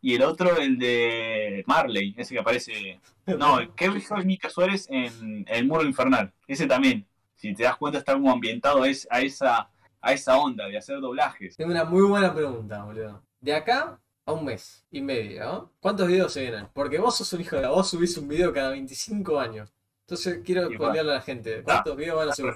Y 0.00 0.14
el 0.14 0.22
otro, 0.22 0.56
el 0.56 0.78
de 0.78 1.62
Marley, 1.66 2.14
ese 2.16 2.34
que 2.34 2.40
aparece... 2.40 3.00
No, 3.26 3.58
¿qué 3.76 3.88
dijo 3.88 4.16
Mica 4.16 4.50
Suárez 4.50 4.88
en 4.90 5.44
El 5.46 5.66
Muro 5.66 5.84
Infernal? 5.84 6.32
Ese 6.48 6.66
también, 6.66 7.06
si 7.36 7.54
te 7.54 7.62
das 7.62 7.76
cuenta, 7.76 7.98
está 7.98 8.14
como 8.14 8.32
ambientado 8.32 8.82
a 8.82 8.88
esa, 8.88 9.70
a 10.02 10.12
esa 10.12 10.36
onda 10.36 10.66
de 10.66 10.76
hacer 10.76 11.00
doblajes. 11.00 11.56
Tengo 11.56 11.70
una 11.70 11.84
muy 11.84 12.02
buena 12.02 12.34
pregunta, 12.34 12.84
boludo. 12.84 13.22
De 13.40 13.54
acá 13.54 13.98
a 14.26 14.32
un 14.32 14.44
mes 14.44 14.84
y 14.90 15.00
medio, 15.00 15.44
¿no? 15.44 15.72
¿Cuántos 15.80 16.06
videos 16.08 16.32
se 16.32 16.42
vienen? 16.42 16.68
Porque 16.74 16.98
vos 16.98 17.16
sos 17.16 17.32
un 17.32 17.40
hijo 17.40 17.56
de 17.56 17.62
la... 17.62 17.70
Vos 17.70 17.88
subís 17.88 18.16
un 18.18 18.28
video 18.28 18.52
cada 18.52 18.70
25 18.70 19.38
años. 19.40 19.72
Entonces 20.06 20.40
quiero 20.44 20.66
colgarle 20.76 21.12
a 21.12 21.14
la 21.14 21.20
gente. 21.22 21.62
¿Cuántos 21.62 21.96
videos 21.96 22.16
van 22.18 22.28
a 22.28 22.32
subir? 22.34 22.52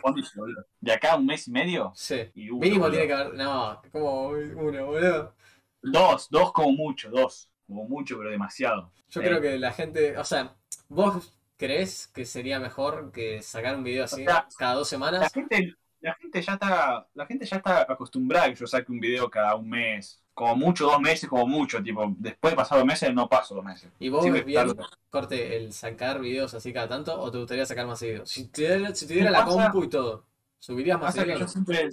¿De 0.80 0.92
acá 0.92 1.12
a 1.12 1.16
un 1.16 1.26
mes 1.26 1.48
y 1.48 1.50
medio? 1.52 1.92
Sí. 1.94 2.28
Y 2.34 2.50
uno, 2.50 2.60
Mínimo 2.60 2.82
boludo. 2.84 2.98
tiene 2.98 3.06
que 3.06 3.12
haber... 3.14 3.34
No, 3.34 3.80
como 3.92 4.28
uno, 4.28 4.86
boludo. 4.86 5.34
Dos, 5.82 6.28
dos 6.30 6.52
como 6.52 6.72
mucho, 6.72 7.10
dos. 7.10 7.48
Como 7.66 7.84
mucho, 7.88 8.18
pero 8.18 8.30
demasiado. 8.30 8.92
Yo 9.08 9.20
creo 9.22 9.40
que 9.40 9.58
la 9.58 9.72
gente... 9.72 10.18
O 10.18 10.24
sea, 10.24 10.54
¿vos 10.88 11.32
crees 11.56 12.08
que 12.08 12.26
sería 12.26 12.60
mejor 12.60 13.10
que 13.12 13.40
sacar 13.42 13.76
un 13.76 13.84
video 13.84 14.04
así 14.04 14.22
O 14.22 14.24
sea, 14.24 14.46
cada 14.58 14.74
dos 14.74 14.86
La 14.86 14.90
semanas? 14.90 15.32
gente, 15.32 15.74
la 16.00 16.14
gente 16.14 16.42
ya 16.42 16.54
está, 16.54 17.06
la 17.14 17.26
gente 17.26 17.46
ya 17.46 17.56
está 17.56 17.82
acostumbrada 17.82 18.46
a 18.46 18.48
que 18.50 18.54
yo 18.54 18.66
saque 18.66 18.92
un 18.92 19.00
video 19.00 19.30
cada 19.30 19.54
un 19.56 19.68
mes, 19.68 20.22
como 20.34 20.54
mucho 20.56 20.86
dos 20.86 21.00
meses, 21.00 21.28
como 21.28 21.46
mucho, 21.46 21.82
tipo, 21.82 22.14
después 22.18 22.52
de 22.52 22.56
pasar 22.56 22.78
dos 22.78 22.86
meses 22.86 23.12
no 23.14 23.28
paso 23.28 23.54
dos 23.54 23.64
meses. 23.64 23.90
¿Y 23.98 24.08
vos 24.08 24.30
ves 24.30 24.44
bien, 24.44 24.74
corte, 25.10 25.56
el 25.56 25.72
sacar 25.72 26.20
videos 26.20 26.52
así 26.54 26.72
cada 26.72 26.88
tanto 26.88 27.18
o 27.18 27.30
te 27.30 27.38
gustaría 27.38 27.66
sacar 27.66 27.86
más 27.86 27.98
seguido? 27.98 28.26
Si 28.26 28.46
te 28.48 28.62
diera, 28.62 28.94
si 28.94 29.06
te 29.06 29.14
diera 29.14 29.30
¿Qué 29.30 29.32
la 29.32 29.44
pasa? 29.44 29.70
compu 29.70 29.84
y 29.84 29.88
todo, 29.88 30.24
¿subirías 30.58 31.00
más 31.00 31.14
yo 31.16 31.48
siempre, 31.48 31.88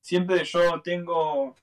siempre 0.00 0.44
yo 0.44 0.80
tengo, 0.82 1.56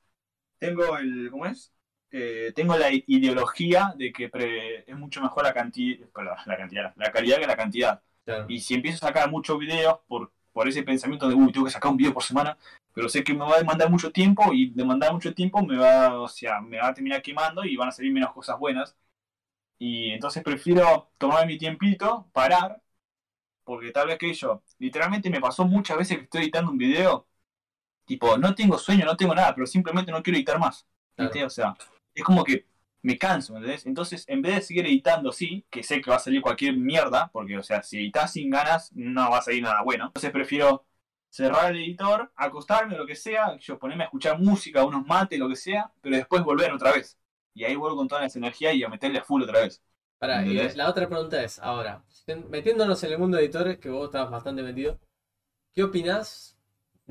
tengo 0.57 0.97
el, 0.97 1.29
¿cómo 1.31 1.45
es? 1.45 1.71
Eh, 2.11 2.51
tengo 2.53 2.75
la 2.77 2.89
ideología 2.91 3.93
de 3.95 4.11
que 4.11 4.27
pre- 4.27 4.89
es 4.89 4.97
mucho 4.97 5.21
mejor 5.21 5.43
la 5.43 5.53
cantidad, 5.53 6.07
la 6.45 6.57
cantidad, 6.57 6.93
la 6.95 7.11
calidad 7.11 7.37
que 7.39 7.47
la 7.47 7.55
cantidad. 7.55 8.01
Claro. 8.25 8.45
Y 8.49 8.59
si 8.59 8.73
empiezo 8.73 9.05
a 9.05 9.09
sacar 9.09 9.31
muchos 9.31 9.57
videos 9.57 9.99
por, 10.07 10.31
por 10.53 10.67
ese 10.67 10.83
pensamiento 10.83 11.27
de, 11.27 11.35
uy, 11.35 11.51
tengo 11.51 11.65
que 11.65 11.71
sacar 11.71 11.91
un 11.91 11.97
video 11.97 12.13
por 12.13 12.23
semana, 12.23 12.57
pero 12.93 13.09
sé 13.09 13.23
que 13.23 13.33
me 13.33 13.45
va 13.45 13.55
a 13.55 13.59
demandar 13.59 13.89
mucho 13.89 14.11
tiempo 14.11 14.53
y 14.53 14.71
demandar 14.71 15.13
mucho 15.13 15.33
tiempo 15.33 15.61
me 15.63 15.77
va, 15.77 16.19
o 16.19 16.27
sea, 16.27 16.61
me 16.61 16.77
va 16.77 16.89
a 16.89 16.93
terminar 16.93 17.21
quemando 17.21 17.63
y 17.63 17.75
van 17.75 17.89
a 17.89 17.91
salir 17.91 18.11
menos 18.11 18.33
cosas 18.33 18.59
buenas. 18.59 18.95
Y 19.79 20.11
entonces 20.11 20.43
prefiero 20.43 21.09
tomar 21.17 21.47
mi 21.47 21.57
tiempito, 21.57 22.27
parar, 22.33 22.81
porque 23.63 23.91
tal 23.91 24.07
vez 24.07 24.17
que 24.17 24.33
yo, 24.33 24.61
literalmente 24.79 25.29
me 25.29 25.41
pasó 25.41 25.65
muchas 25.65 25.97
veces 25.97 26.17
que 26.17 26.23
estoy 26.25 26.41
editando 26.43 26.71
un 26.71 26.77
video, 26.77 27.27
tipo, 28.05 28.37
no 28.37 28.53
tengo 28.55 28.77
sueño, 28.77 29.05
no 29.05 29.17
tengo 29.17 29.35
nada, 29.35 29.55
pero 29.55 29.67
simplemente 29.67 30.11
no 30.11 30.21
quiero 30.21 30.37
editar 30.37 30.59
más. 30.59 30.85
O 31.17 31.49
sea, 31.49 31.75
es 32.13 32.23
como 32.23 32.43
que 32.43 32.65
me 33.01 33.17
canso, 33.17 33.53
¿me 33.53 33.59
¿entendés? 33.59 33.85
Entonces, 33.85 34.25
en 34.27 34.41
vez 34.41 34.55
de 34.55 34.61
seguir 34.61 34.85
editando 34.85 35.29
así, 35.29 35.65
que 35.69 35.83
sé 35.83 36.01
que 36.01 36.09
va 36.09 36.17
a 36.17 36.19
salir 36.19 36.41
cualquier 36.41 36.77
mierda, 36.77 37.29
porque, 37.31 37.57
o 37.57 37.63
sea, 37.63 37.83
si 37.83 37.97
editas 37.97 38.33
sin 38.33 38.49
ganas, 38.49 38.91
no 38.93 39.31
va 39.31 39.39
a 39.39 39.41
salir 39.41 39.63
nada 39.63 39.81
bueno. 39.83 40.07
Entonces 40.07 40.31
prefiero 40.31 40.85
cerrar 41.29 41.71
el 41.71 41.77
editor, 41.77 42.31
acostarme, 42.35 42.97
lo 42.97 43.05
que 43.05 43.15
sea, 43.15 43.57
yo 43.57 43.79
ponerme 43.79 44.03
a 44.03 44.07
escuchar 44.07 44.39
música, 44.39 44.83
unos 44.83 45.05
mates, 45.07 45.39
lo 45.39 45.49
que 45.49 45.55
sea, 45.55 45.91
pero 46.01 46.15
después 46.17 46.43
volver 46.43 46.71
otra 46.71 46.91
vez. 46.91 47.17
Y 47.53 47.63
ahí 47.63 47.75
vuelvo 47.75 47.97
con 47.97 48.07
todas 48.07 48.23
las 48.23 48.35
energías 48.35 48.75
y 48.75 48.83
a 48.83 48.89
meterle 48.89 49.19
a 49.19 49.23
full 49.23 49.41
otra 49.41 49.61
vez. 49.61 49.81
Pará, 50.19 50.45
y 50.45 50.53
la 50.75 50.89
otra 50.89 51.07
pregunta 51.07 51.41
es, 51.43 51.57
ahora, 51.59 52.03
metiéndonos 52.49 53.03
en 53.03 53.11
el 53.13 53.17
mundo 53.17 53.37
de 53.37 53.43
editores, 53.43 53.79
que 53.79 53.89
vos 53.89 54.05
estás 54.05 54.29
bastante 54.29 54.61
metido, 54.61 54.99
¿qué 55.73 55.83
opinás 55.83 56.50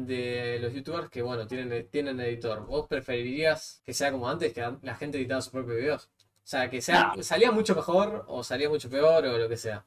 de 0.07 0.59
los 0.61 0.72
youtubers 0.72 1.11
que, 1.11 1.22
bueno, 1.22 1.46
tienen, 1.46 1.88
tienen 1.90 2.20
editor? 2.20 2.66
¿Vos 2.66 2.86
preferirías 2.86 3.82
que 3.84 3.94
sea 3.94 4.11
como 4.12 4.28
antes, 4.28 4.53
que 4.53 4.61
la 4.82 4.94
gente 4.94 5.18
editaba 5.18 5.40
sus 5.42 5.53
propios 5.53 5.76
videos? 5.76 6.11
O 6.16 6.46
sea, 6.51 6.68
que 6.68 6.80
sea, 6.80 7.12
salía 7.20 7.53
mucho 7.53 7.74
mejor 7.74 8.24
o 8.28 8.42
salía 8.42 8.68
mucho 8.68 8.90
peor 8.90 9.24
o 9.24 9.38
lo 9.38 9.48
que 9.48 9.57
sea. 9.57 9.84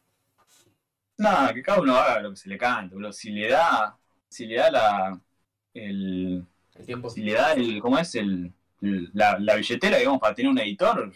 Nada, 1.18 1.54
que 1.54 1.62
cada 1.62 1.82
uno 1.82 1.96
haga 1.96 2.22
lo 2.22 2.32
que 2.32 2.38
se 2.38 2.50
le 2.50 2.58
cante, 2.58 2.96
boludo. 2.96 3.12
Si 3.14 3.32
le 3.32 3.50
da, 3.50 3.98
si 4.28 4.46
le 4.46 4.56
da 4.56 4.72
la, 4.72 5.22
el, 5.74 6.46
El 6.76 6.86
tiempo. 6.86 7.10
si 7.10 7.22
le 7.22 7.34
da 7.34 7.54
el, 7.54 7.80
¿cómo 7.82 7.98
es? 8.00 8.16
El, 8.16 8.54
la, 8.82 9.38
la 9.40 9.56
billetera, 9.56 9.98
digamos, 9.98 10.20
para 10.20 10.36
tener 10.36 10.52
un 10.52 10.60
editor, 10.60 11.12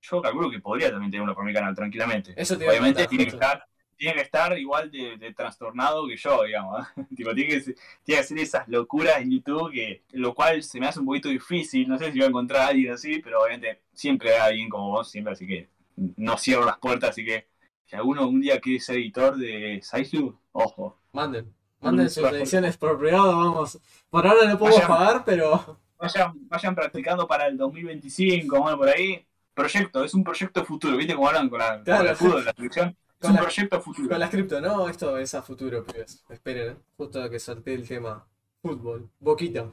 yo 0.00 0.22
calculo 0.22 0.50
que 0.50 0.60
podría 0.60 0.90
también 0.90 1.10
tener 1.10 1.22
uno 1.22 1.34
por 1.34 1.44
mi 1.44 1.52
canal 1.52 1.74
tranquilamente. 1.74 2.34
Eso 2.36 2.56
te 2.56 2.68
Obviamente 2.68 3.06
tiene 3.06 3.24
que 3.24 3.30
estar, 3.30 3.64
tiene 3.98 4.14
que 4.14 4.20
estar 4.22 4.56
igual 4.58 4.90
de, 4.90 5.16
de 5.18 5.34
trastornado 5.34 6.06
que 6.08 6.16
yo, 6.16 6.44
digamos. 6.44 6.86
¿eh? 6.96 7.04
tipo, 7.16 7.34
tiene 7.34 7.50
que, 7.50 7.60
tiene 7.62 7.76
que 8.04 8.18
hacer 8.18 8.38
esas 8.38 8.68
locuras 8.68 9.18
en 9.20 9.30
YouTube, 9.32 9.72
que, 9.72 10.02
lo 10.12 10.34
cual 10.34 10.62
se 10.62 10.80
me 10.80 10.86
hace 10.86 11.00
un 11.00 11.06
poquito 11.06 11.28
difícil. 11.28 11.88
No 11.88 11.98
sé 11.98 12.06
si 12.12 12.18
voy 12.18 12.26
a 12.26 12.28
encontrar 12.28 12.62
a 12.62 12.66
alguien 12.68 12.92
así, 12.92 13.18
pero 13.20 13.42
obviamente 13.42 13.82
siempre 13.92 14.34
hay 14.34 14.50
alguien 14.52 14.68
como 14.70 14.90
vos, 14.90 15.10
siempre, 15.10 15.32
así 15.34 15.46
que 15.46 15.68
no 16.16 16.38
cierro 16.38 16.64
las 16.64 16.78
puertas, 16.78 17.10
así 17.10 17.24
que 17.24 17.46
si 17.84 17.96
alguno 17.96 18.28
un 18.28 18.40
día 18.40 18.60
quiere 18.60 18.80
ser 18.80 18.96
editor 18.96 19.36
de 19.36 19.80
Saislu, 19.82 20.38
ojo. 20.52 20.98
Manden. 21.12 21.52
Manden 21.80 22.08
sus 22.10 22.24
ediciones 22.32 22.76
por 22.76 22.98
privado, 22.98 23.36
vamos. 23.36 23.78
Por 24.10 24.26
ahora 24.26 24.48
no 24.48 24.58
podemos 24.58 24.80
Vayan. 24.80 24.88
pagar, 24.98 25.24
pero 25.24 25.78
Vayan, 25.98 26.32
vayan 26.48 26.74
practicando 26.76 27.26
para 27.26 27.46
el 27.48 27.56
2025, 27.56 28.60
bueno, 28.60 28.78
por 28.78 28.88
ahí. 28.88 29.24
Proyecto, 29.54 30.04
es 30.04 30.14
un 30.14 30.22
proyecto 30.22 30.64
futuro, 30.64 30.96
¿viste 30.96 31.14
cómo 31.16 31.26
hablan 31.28 31.48
con, 31.48 31.58
la, 31.58 31.82
con 31.82 31.84
Claro. 31.84 32.10
el 32.10 32.16
fútbol, 32.16 32.44
la 32.44 32.52
selección? 32.52 32.96
Es 33.20 33.26
Con 33.26 33.30
un 33.30 33.36
la- 33.36 33.42
proyecto 33.42 33.80
futuro. 33.80 34.08
con 34.08 34.18
las 34.20 34.30
cripto, 34.30 34.60
no, 34.60 34.88
esto 34.88 35.18
es 35.18 35.34
a 35.34 35.42
futuro, 35.42 35.84
pibes. 35.84 36.24
Esperen, 36.28 36.72
¿eh? 36.72 36.76
justo 36.96 37.28
que 37.30 37.38
solté 37.40 37.74
el 37.74 37.86
tema. 37.86 38.26
Fútbol. 38.62 39.08
Boquita. 39.20 39.72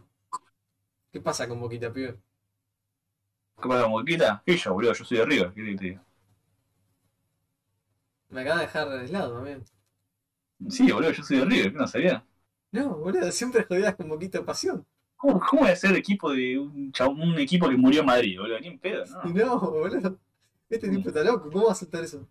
¿Qué 1.11 1.21
pasa 1.21 1.47
con 1.47 1.59
Boquita, 1.59 1.91
pibe? 1.93 2.19
¿Qué 3.61 3.67
pasa 3.69 3.83
con 3.83 3.91
Boquita? 3.91 4.43
¿Qué 4.45 4.57
yo, 4.57 4.73
boludo? 4.73 4.93
Yo 4.93 5.05
soy 5.05 5.17
de 5.17 5.25
River, 5.25 5.53
¿qué 5.53 5.75
te 5.75 5.83
digo? 5.85 6.01
Me 8.29 8.41
acaba 8.41 8.59
de 8.59 8.65
dejar 8.65 8.87
aislado 8.89 9.33
también. 9.35 9.63
Sí, 10.69 10.91
boludo, 10.91 11.11
yo 11.11 11.23
soy 11.23 11.37
de 11.37 11.45
River, 11.45 11.71
¿qué 11.71 11.77
no 11.77 11.87
sabía? 11.87 12.25
No, 12.71 12.97
boludo, 12.97 13.31
siempre 13.31 13.63
jodías 13.63 13.95
con 13.95 14.09
Boquita 14.09 14.43
pasión. 14.43 14.85
¿Cómo, 15.15 15.39
cómo 15.39 15.61
voy 15.63 15.71
a 15.71 15.75
ser 15.75 15.95
equipo 15.95 16.31
de 16.33 16.57
un, 16.59 16.91
chabón- 16.91 17.21
un 17.21 17.39
equipo 17.39 17.69
que 17.69 17.77
murió 17.77 18.01
en 18.01 18.05
Madrid, 18.07 18.39
boludo? 18.39 18.59
Ni 18.59 18.67
en 18.67 18.79
pedo, 18.79 19.05
¿no? 19.05 19.23
No, 19.33 19.59
boludo. 19.59 20.19
Este 20.69 20.89
tipo 20.89 21.09
está 21.09 21.23
loco, 21.23 21.49
¿cómo 21.51 21.65
va 21.65 21.69
a 21.69 21.73
aceptar 21.73 22.03
eso? 22.03 22.27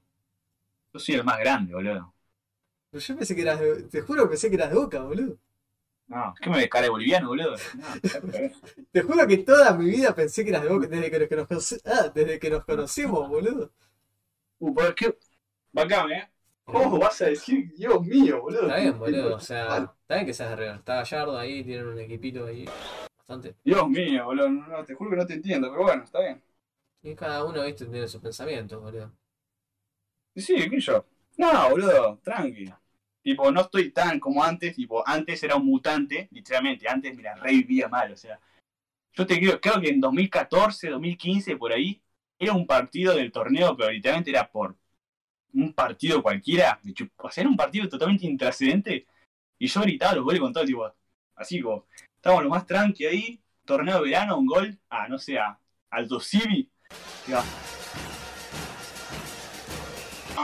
Yo 0.95 0.99
soy 1.01 1.17
el 1.17 1.25
más 1.25 1.39
grande, 1.39 1.75
boludo. 1.75 2.15
Pero 2.91 3.03
yo 3.05 3.17
pensé 3.17 3.35
que 3.35 3.43
eras 3.43 3.61
de... 3.61 3.83
Te 3.85 4.01
juro 4.01 4.23
que 4.25 4.29
pensé 4.31 4.49
que 4.49 4.57
eras 4.57 4.71
de 4.71 4.77
Boca, 4.77 5.01
boludo. 5.03 5.39
No, 6.07 6.35
¿qué 6.41 6.51
me 6.51 6.59
ves 6.59 6.69
cara 6.69 6.85
de 6.85 6.91
boliviano, 6.91 7.29
boludo? 7.29 7.57
No, 7.75 7.87
te 8.93 9.03
juro 9.03 9.27
que 9.27 9.39
toda 9.39 9.75
mi 9.75 9.87
vida 9.91 10.15
pensé 10.15 10.45
que 10.45 10.51
eras 10.51 10.63
de 10.63 10.69
Boca 10.69 10.87
desde 10.87 11.11
que 11.11 11.19
nos, 11.19 11.29
que 11.29 11.37
nos 11.37 11.49
conoce- 11.49 11.81
ah, 11.87 12.13
desde 12.15 12.39
que 12.39 12.51
nos 12.51 12.65
conocimos, 12.65 13.29
boludo. 13.29 13.73
uh, 14.61 14.75
¿por 14.75 14.95
qué? 14.95 15.19
Bacán, 15.73 16.13
¿eh? 16.13 16.31
¿Cómo 16.65 16.99
vas 16.99 17.21
a 17.23 17.27
decir, 17.27 17.73
Dios 17.77 18.01
mío, 18.03 18.43
boludo? 18.43 18.63
Está 18.63 18.77
bien, 18.77 18.99
boludo. 18.99 19.37
O 19.37 19.41
sea, 19.41 19.79
está 20.03 20.15
bien 20.15 20.27
que 20.27 20.35
seas 20.35 20.51
de 20.51 20.57
River. 20.57 20.77
Está 20.77 20.95
Gallardo 20.97 21.39
ahí, 21.39 21.65
tienen 21.65 21.87
un 21.87 21.99
equipito 21.99 22.47
ahí. 22.47 22.65
Bastante. 23.19 23.55
Dios 23.65 23.89
mío, 23.89 24.25
boludo, 24.27 24.49
no, 24.49 24.67
no, 24.69 24.85
te 24.85 24.95
juro 24.95 25.11
que 25.11 25.17
no 25.17 25.27
te 25.27 25.35
entiendo, 25.35 25.71
pero 25.71 25.83
bueno, 25.83 26.05
está 26.05 26.21
bien. 26.21 26.43
Y 27.03 27.15
cada 27.15 27.45
uno, 27.45 27.63
viste, 27.65 27.87
tiene 27.87 28.09
sus 28.09 28.21
pensamientos, 28.21 28.83
boludo. 28.83 29.13
Sí, 30.37 30.55
¿qué 30.69 30.81
yo? 30.81 31.07
No, 31.37 31.71
boludo, 31.71 32.21
tranqui. 32.23 32.73
Tipo, 33.23 33.51
no 33.51 33.63
estoy 33.63 33.91
tan 33.91 34.21
como 34.21 34.43
antes, 34.45 34.75
tipo, 34.75 35.07
antes 35.07 35.43
era 35.43 35.57
un 35.57 35.67
mutante, 35.67 36.29
literalmente, 36.31 36.89
antes 36.89 37.17
me 37.17 37.23
la 37.23 37.35
revivía 37.37 37.89
mal, 37.89 38.13
o 38.13 38.17
sea. 38.17 38.39
Yo 39.13 39.27
te 39.27 39.39
creo, 39.39 39.61
creo 39.61 39.81
que 39.81 39.89
en 39.91 40.01
2014, 40.01 40.91
2015, 40.91 41.57
por 41.57 41.73
ahí, 41.73 42.03
era 42.39 42.53
un 42.53 42.67
partido 42.67 43.15
del 43.15 43.33
torneo, 43.33 43.77
pero 43.77 43.91
literalmente 43.91 44.31
era 44.31 44.51
por 44.51 44.77
un 45.55 45.73
partido 45.73 46.23
cualquiera, 46.23 46.81
o 47.17 47.31
sea, 47.31 47.43
era 47.43 47.51
un 47.51 47.57
partido 47.57 47.89
totalmente 47.89 48.27
intrascendente, 48.27 49.07
y 49.59 49.67
yo 49.69 49.81
gritaba 49.83 50.17
los 50.17 50.25
goles 50.25 50.41
con 50.41 50.53
todo, 50.53 50.65
tipo, 50.65 50.93
así 51.37 51.61
como, 51.61 51.87
estábamos 52.17 52.45
lo 52.45 52.51
más 52.51 52.67
tranqui 52.67 53.07
ahí, 53.07 53.41
torneo 53.65 53.97
de 53.97 54.11
verano, 54.11 54.37
un 54.37 54.47
gol, 54.47 54.79
a, 54.91 55.09
no 55.09 55.19
sé, 55.19 55.39
a 55.39 55.59
Alto 55.91 56.21
Civi, 56.21 56.69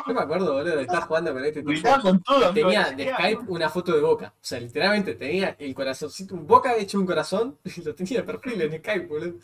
Yo 0.07 0.14
me 0.14 0.20
acuerdo, 0.20 0.53
boludo, 0.53 0.76
de 0.76 0.82
estar 0.82 1.03
jugando 1.03 1.32
con 1.32 1.44
este 1.44 1.62
tipo. 1.62 2.01
con 2.03 2.22
todo, 2.22 2.53
Tenía 2.53 2.90
de 2.90 3.12
Skype 3.12 3.44
una 3.48 3.68
foto 3.68 3.94
de 3.94 4.01
Boca. 4.01 4.32
O 4.34 4.38
sea, 4.40 4.61
literalmente 4.61 5.14
tenía 5.14 5.57
el 5.59 5.74
corazoncito, 5.74 6.34
un 6.34 6.46
Boca 6.46 6.76
hecho 6.76 6.98
un 6.98 7.07
corazón, 7.07 7.59
y 7.64 7.82
lo 7.82 7.94
tenía 7.94 8.20
de 8.20 8.24
perfil 8.24 8.62
en 8.62 8.78
Skype, 8.78 9.07
boludo. 9.07 9.38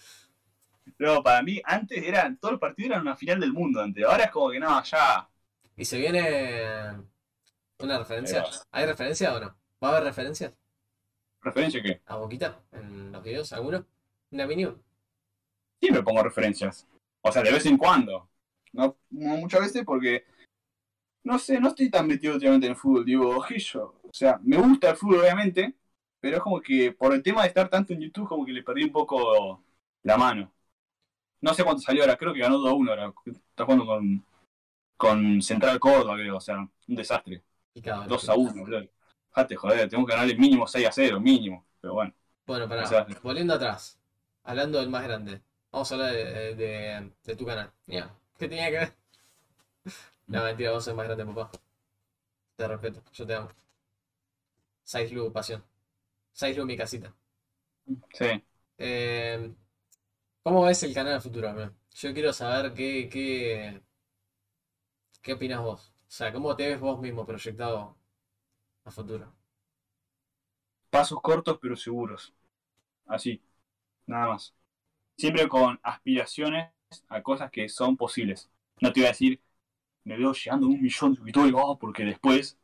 No, 0.99 1.23
para 1.23 1.43
mí, 1.43 1.61
antes 1.65 2.03
eran, 2.03 2.39
todos 2.39 2.53
los 2.53 2.61
partidos 2.61 2.91
eran 2.91 3.03
una 3.03 3.17
final 3.17 3.41
del 3.41 3.53
mundo 3.53 3.81
antes. 3.81 4.05
Ahora 4.05 4.25
es 4.25 4.31
como 4.31 4.51
que 4.51 4.61
no, 4.61 4.83
ya. 4.83 5.29
Y 5.77 5.85
se 5.85 5.99
viene 5.99 6.97
una 7.79 7.99
referencia. 7.99 8.45
¿Hay 8.71 8.87
referencia 8.87 9.35
o 9.35 9.41
no? 9.41 9.57
¿Va 9.83 9.89
a 9.89 9.91
haber 9.93 10.05
referencias 10.05 10.53
¿Referencia 11.43 11.83
qué? 11.83 12.01
a 12.07 12.17
Boquita 12.17 12.61
en 12.73 13.13
los 13.13 13.23
videos? 13.23 13.53
¿Alguno? 13.53 13.85
¿Una 14.31 14.47
mínima? 14.47 14.75
Siempre 15.81 16.03
pongo 16.03 16.23
referencias. 16.23 16.87
O 17.21 17.31
sea, 17.31 17.43
de 17.43 17.53
vez 17.53 17.67
en 17.67 17.77
cuando. 17.77 18.29
No, 18.73 18.97
no 19.11 19.37
muchas 19.37 19.61
veces 19.61 19.85
porque. 19.85 20.25
No 21.27 21.39
sé, 21.39 21.61
no 21.61 21.69
estoy 21.69 21.91
tan 21.91 22.07
metido 22.07 22.35
últimamente 22.35 22.67
en 22.67 22.73
el 22.73 22.77
fútbol, 22.79 23.05
digo, 23.05 23.37
ojillo. 23.37 23.95
O 24.05 24.13
sea, 24.13 24.39
me 24.45 24.57
gusta 24.59 24.91
el 24.91 24.97
fútbol, 24.97 25.21
obviamente. 25.21 25.75
Pero 26.21 26.37
es 26.39 26.43
como 26.43 26.61
que 26.61 26.93
por 26.93 27.13
el 27.15 27.23
tema 27.23 27.43
de 27.43 27.49
estar 27.49 27.69
tanto 27.69 27.93
en 27.93 28.01
YouTube, 28.01 28.29
como 28.29 28.47
que 28.47 28.53
le 28.53 28.63
perdí 28.63 28.85
un 28.85 28.93
poco 28.93 29.63
la 30.03 30.17
mano. 30.17 30.53
No 31.41 31.55
sé 31.55 31.65
cuánto 31.65 31.83
salió 31.83 32.03
ahora, 32.03 32.17
creo 32.17 32.35
que 32.35 32.41
ganó 32.41 32.59
2-1 32.59 32.91
ahora. 32.93 33.13
Está 33.27 33.65
jugando 33.65 33.87
con, 33.87 34.25
con 34.97 35.43
Central 35.43 35.81
Córdoba, 35.81 36.17
creo. 36.17 36.37
O 36.39 36.41
sea, 36.41 36.59
un 36.59 36.97
desastre. 36.97 37.43
Picado, 37.75 38.07
2 38.09 38.29
a 38.29 38.37
1, 38.37 38.53
boludo. 38.63 38.89
Jate, 39.33 39.57
joder, 39.57 39.89
tengo 39.89 40.07
que 40.07 40.13
ganarle 40.15 40.37
mínimo 40.37 40.67
6 40.67 40.87
a 40.89 40.93
0, 40.93 41.21
mínimo. 41.21 41.67
Pero 41.81 41.95
bueno. 41.95 42.15
Bueno, 42.47 42.69
pará, 42.69 43.07
volviendo 43.23 43.55
atrás, 43.55 43.99
hablando 44.45 44.79
del 44.79 44.89
más 44.89 45.03
grande, 45.05 45.43
vamos 45.73 45.91
a 45.91 45.95
hablar 45.97 46.13
de, 46.13 46.55
de- 46.55 47.13
de 47.25 47.37
tu 47.37 47.45
canal. 47.45 47.73
Mira, 47.87 48.15
¿qué 48.39 48.49
tenía 48.49 48.71
que 48.71 48.79
ver? 48.79 48.97
No, 50.29 50.45
mentira, 50.45 50.71
vos 50.73 50.85
sos 50.85 50.95
más 50.95 51.07
grande, 51.07 51.25
papá. 51.27 51.51
Te 52.57 52.69
respeto, 52.69 53.03
yo 53.13 53.27
te 53.27 53.35
amo. 53.35 53.49
Saislu, 54.93 55.27
pasión. 55.35 55.63
Saislu, 56.33 56.67
mi 56.67 56.77
casita. 56.79 57.15
Sí. 58.13 58.43
Eh, 58.79 59.55
¿cómo 60.43 60.65
ves 60.65 60.83
el 60.85 60.95
canal 60.95 61.15
a 61.17 61.21
futuro, 61.21 61.49
amigo? 61.51 61.73
Yo 61.97 62.13
quiero 62.15 62.33
saber 62.33 62.75
qué, 62.75 63.09
qué, 63.11 63.83
qué 65.23 65.33
opinas 65.35 65.61
vos. 65.63 65.93
O 66.09 66.11
sea, 66.11 66.33
¿cómo 66.33 66.57
te 66.57 66.69
ves 66.69 66.81
vos 66.81 66.99
mismo 67.01 67.27
proyectado 67.27 67.97
a 68.85 68.91
futuro? 68.93 69.35
pasos 70.91 71.21
cortos 71.23 71.59
pero 71.61 71.77
seguros. 71.77 72.35
Así, 73.07 73.43
nada 74.07 74.29
más. 74.29 74.55
Siempre 75.17 75.49
con 75.49 75.81
aspiraciones 75.85 76.73
a 77.09 77.23
cosas 77.23 77.51
que 77.51 77.69
son 77.71 77.97
posibles. 77.97 78.51
No 78.81 78.93
te 78.93 79.01
voy 79.01 79.07
a 79.07 79.11
decir, 79.11 79.41
me 80.07 80.17
veo 80.17 80.33
llegando 80.33 80.67
a 80.67 80.71
un 80.71 80.81
millón 80.81 81.11
de 81.11 81.17
suscriptores, 81.17 81.53
oh, 81.57 81.79
porque 81.79 82.05
después, 82.05 82.57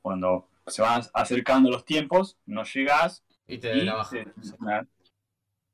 cuando 0.00 0.48
se 0.66 0.80
van 0.82 1.02
acercando 1.12 1.70
los 1.70 1.84
tiempos, 1.84 2.38
no 2.46 2.64
llegas 2.64 3.22
Y 3.46 3.58
te 3.58 3.76
y 3.76 3.82
la 3.82 3.94
baja. 3.94 4.10
se-. 4.10 4.26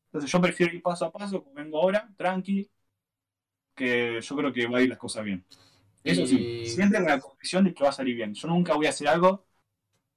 Entonces 0.07 0.31
yo 0.31 0.41
prefiero 0.41 0.75
ir 0.75 0.83
paso 0.83 1.05
a 1.07 1.13
paso, 1.13 1.43
como 1.43 1.55
vengo 1.55 1.81
ahora, 1.81 2.09
tranqui, 2.17 2.69
que 3.77 4.21
yo 4.21 4.37
creo 4.37 4.53
que 4.53 4.67
va 4.67 4.79
a 4.79 4.83
ir 4.83 4.89
las 4.89 4.99
cosas 4.99 5.25
bien. 5.25 5.45
Eso 6.03 6.27
sí, 6.27 6.67
siempre 6.67 6.99
con 6.99 7.09
la 7.09 7.21
convicción 7.21 7.65
de 7.65 7.73
que 7.73 7.85
va 7.85 7.91
a 7.91 7.93
salir 7.93 8.17
bien. 8.17 8.35
Yo 8.35 8.49
nunca 8.49 8.75
voy 8.75 8.87
a 8.87 8.91
hacer 8.91 9.09
algo 9.09 9.45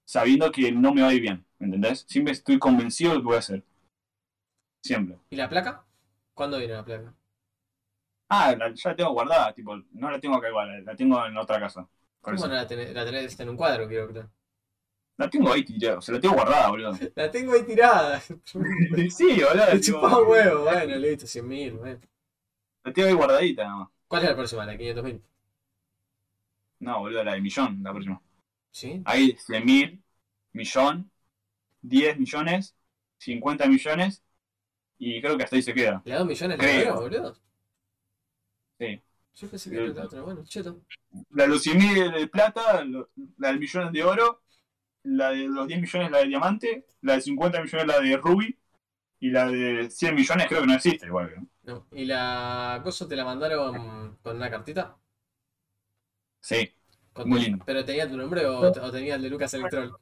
sabiendo 0.04 0.52
que 0.52 0.72
no 0.72 0.94
me 0.94 1.02
va 1.02 1.10
a 1.10 1.14
ir 1.14 1.22
bien, 1.22 1.46
¿me 1.60 1.68
¿entendés? 1.68 2.06
Siempre 2.08 2.34
estoy 2.34 2.58
convencido 2.58 3.12
de 3.12 3.18
lo 3.18 3.22
que 3.22 3.28
voy 3.28 3.36
a 3.36 3.40
hacer. 3.40 3.64
Siempre. 4.84 5.18
¿Y 5.30 5.36
la 5.36 5.48
placa? 5.48 5.86
¿Cuándo 6.34 6.58
viene 6.58 6.74
la 6.74 6.86
placa? 6.86 7.17
Ah, 8.30 8.54
la- 8.58 8.74
ya 8.74 8.90
la 8.90 8.96
tengo 8.96 9.12
guardada, 9.14 9.54
tipo, 9.54 9.76
no 9.94 10.12
la 10.12 10.20
tengo 10.20 10.36
acá 10.36 10.50
igual, 10.50 10.68
la- 10.68 10.92
la 10.92 10.96
tengo 10.96 11.26
en 11.26 11.38
otra 11.38 11.60
casa. 11.60 11.88
¿Cómo 12.22 12.48
no 12.48 12.54
la 12.54 12.68
tenés? 12.68 12.94
La 12.94 13.06
tenés 13.06 13.40
en 13.40 13.50
un 13.50 13.56
cuadro, 13.58 13.88
quiero 13.88 14.08
creer. 14.10 14.28
La 15.18 15.30
tengo 15.30 15.52
ahí 15.52 15.64
tirada, 15.64 15.98
o 15.98 16.02
sea, 16.02 16.16
la 16.16 16.22
tengo 16.22 16.36
guardada, 16.36 16.70
boludo. 16.70 16.92
La 17.16 17.32
tengo 17.32 17.54
ahí 17.54 17.64
tirada. 17.64 18.20
sí, 19.10 19.42
boludo. 19.42 19.80
Te 19.82 19.94
un 19.94 20.30
huevo, 20.30 20.64
bueno, 20.64 20.96
listo, 20.98 21.26
100 21.26 21.48
mil, 21.48 21.74
bueno. 21.74 22.00
La 22.84 22.94
tengo 22.94 23.08
ahí 23.08 23.14
guardadita 23.16 23.64
nada 23.64 23.76
más. 23.78 23.90
¿Cuál 24.08 24.24
es 24.24 24.30
la 24.30 24.36
próxima? 24.36 24.66
La 24.66 24.72
de 24.74 24.78
500 24.78 25.04
mil. 25.04 25.22
No, 26.80 27.00
boludo, 27.00 27.24
la 27.24 27.34
de 27.34 27.42
millón, 27.42 27.82
la 27.84 27.92
próxima. 27.92 28.22
¿Sí? 28.72 29.02
Hay 29.06 29.36
100 29.40 29.66
mil, 29.66 30.04
millón, 30.54 31.10
10 31.82 32.18
millones, 32.20 32.76
50 33.18 33.68
millones 33.68 34.24
y 35.00 35.22
creo 35.22 35.38
que 35.38 35.44
hasta 35.44 35.56
ahí 35.56 35.62
se 35.64 35.74
queda. 35.74 36.02
¿La 36.06 36.18
2 36.20 36.28
millones 36.28 36.58
la 36.58 36.64
Creo. 36.64 36.74
primera, 36.74 36.96
boludo? 36.96 37.38
Sí. 38.80 39.02
Yo 39.36 39.48
pensé 39.50 39.70
que 39.70 39.76
era 39.78 39.88
la 39.94 40.06
otra, 40.06 40.22
bueno, 40.22 40.44
cheto. 40.44 40.82
La 41.32 41.44
de 41.44 41.50
los 41.50 41.62
100 41.64 41.78
mil 41.78 42.12
de 42.12 42.28
plata, 42.28 42.84
la 43.38 43.52
de 43.52 43.58
millones 43.60 43.92
de 43.94 44.04
oro, 44.04 44.42
la 45.04 45.30
de 45.32 45.48
los 45.48 45.68
10 45.68 45.82
millones 45.82 46.12
la 46.12 46.18
de 46.20 46.28
diamante, 46.28 46.86
la 47.02 47.14
de 47.16 47.22
50 47.22 47.62
millones 47.62 47.88
la 47.88 48.00
de 48.00 48.18
ruby 48.18 48.58
y 49.20 49.30
la 49.32 49.48
de 49.48 49.90
100 49.90 50.16
millones 50.16 50.48
creo 50.48 50.62
que 50.62 50.68
no 50.68 50.74
existe 50.76 51.08
igual. 51.08 51.34
¿no? 51.36 51.48
No. 51.64 51.88
¿Y 51.92 52.06
la 52.06 52.82
cosa 52.84 53.08
te 53.08 53.16
la 53.16 53.26
mandaron 53.26 54.18
con 54.22 54.36
una 54.36 54.50
cartita? 54.50 54.98
Sí, 56.42 56.72
Con 57.14 57.30
Muy 57.30 57.40
tu- 57.40 57.46
lindo. 57.46 57.66
¿Pero 57.66 57.84
tenía 57.86 58.08
tu 58.10 58.16
nombre 58.18 58.46
o, 58.46 58.60
o 58.60 58.92
tenía 58.92 59.16
el 59.16 59.22
de 59.22 59.30
Lucas 59.30 59.54
Electrol? 59.54 59.98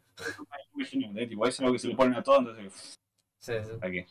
muy 0.74 0.86
genial, 0.86 1.28
tipo, 1.30 1.48
es 1.48 1.60
algo 1.60 1.74
que 1.74 1.80
se 1.80 1.88
le 1.88 1.96
ponen 1.96 2.16
a 2.16 2.24
todo, 2.24 2.40
entonces, 2.40 3.00
Sí, 3.38 3.54
sí. 3.64 3.72
¿para 3.80 3.92
qué? 3.92 4.06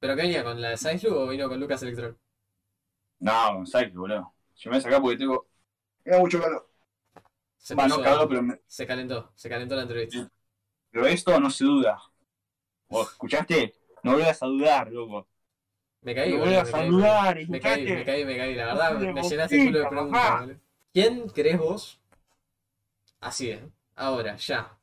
¿Pero 0.00 0.16
qué 0.16 0.22
venía? 0.22 0.44
¿Con 0.44 0.60
la 0.60 0.70
de 0.70 0.76
Science 0.76 1.08
o 1.08 1.28
vino 1.28 1.48
con 1.48 1.60
Lucas 1.60 1.82
Electrol? 1.82 2.16
No, 3.20 3.66
¿sabes 3.66 3.88
qué, 3.90 3.98
boludo? 3.98 4.34
Yo 4.56 4.70
me 4.70 4.76
voy 4.76 4.78
a 4.78 4.82
sacar 4.82 5.00
porque 5.00 5.18
tengo... 5.18 5.46
Tengo 6.04 6.20
mucho 6.20 6.40
calor. 6.40 6.70
Se, 7.58 7.76
Va, 7.78 7.86
no 7.88 8.00
calor, 8.02 8.28
pero, 8.28 8.42
me- 8.42 8.60
se 8.66 8.86
calentó, 8.86 9.32
se 9.36 9.48
calentó 9.48 9.76
la 9.76 9.82
entrevista. 9.82 10.30
pero 10.90 11.06
esto 11.06 11.38
no 11.40 11.50
se 11.50 11.64
duda. 11.64 12.00
¿Vos 12.88 13.12
escuchaste? 13.12 13.74
No 14.02 14.12
vuelvas 14.14 14.42
a 14.42 14.46
dudar, 14.46 14.92
loco. 14.92 15.28
Me 16.02 16.12
caí, 16.14 16.32
No 16.32 16.38
boludo, 16.38 16.62
me 16.64 16.72
a 16.72 16.78
caí, 16.78 16.90
dudar, 16.90 17.38
me 17.46 17.60
caí, 17.60 17.88
me 17.92 18.04
caí, 18.04 18.24
me 18.24 18.36
caí, 18.36 18.54
la 18.56 18.66
verdad, 18.66 18.98
de 18.98 19.12
me 19.12 19.22
llenaste 19.22 19.56
el 19.56 19.62
culo 19.62 19.78
de 19.80 19.86
preguntas, 19.86 20.32
boludo. 20.36 20.60
¿Quién 20.92 21.28
crees 21.28 21.58
vos? 21.58 22.00
Así 23.20 23.50
es, 23.50 23.62
ahora, 23.94 24.34
ya, 24.38 24.76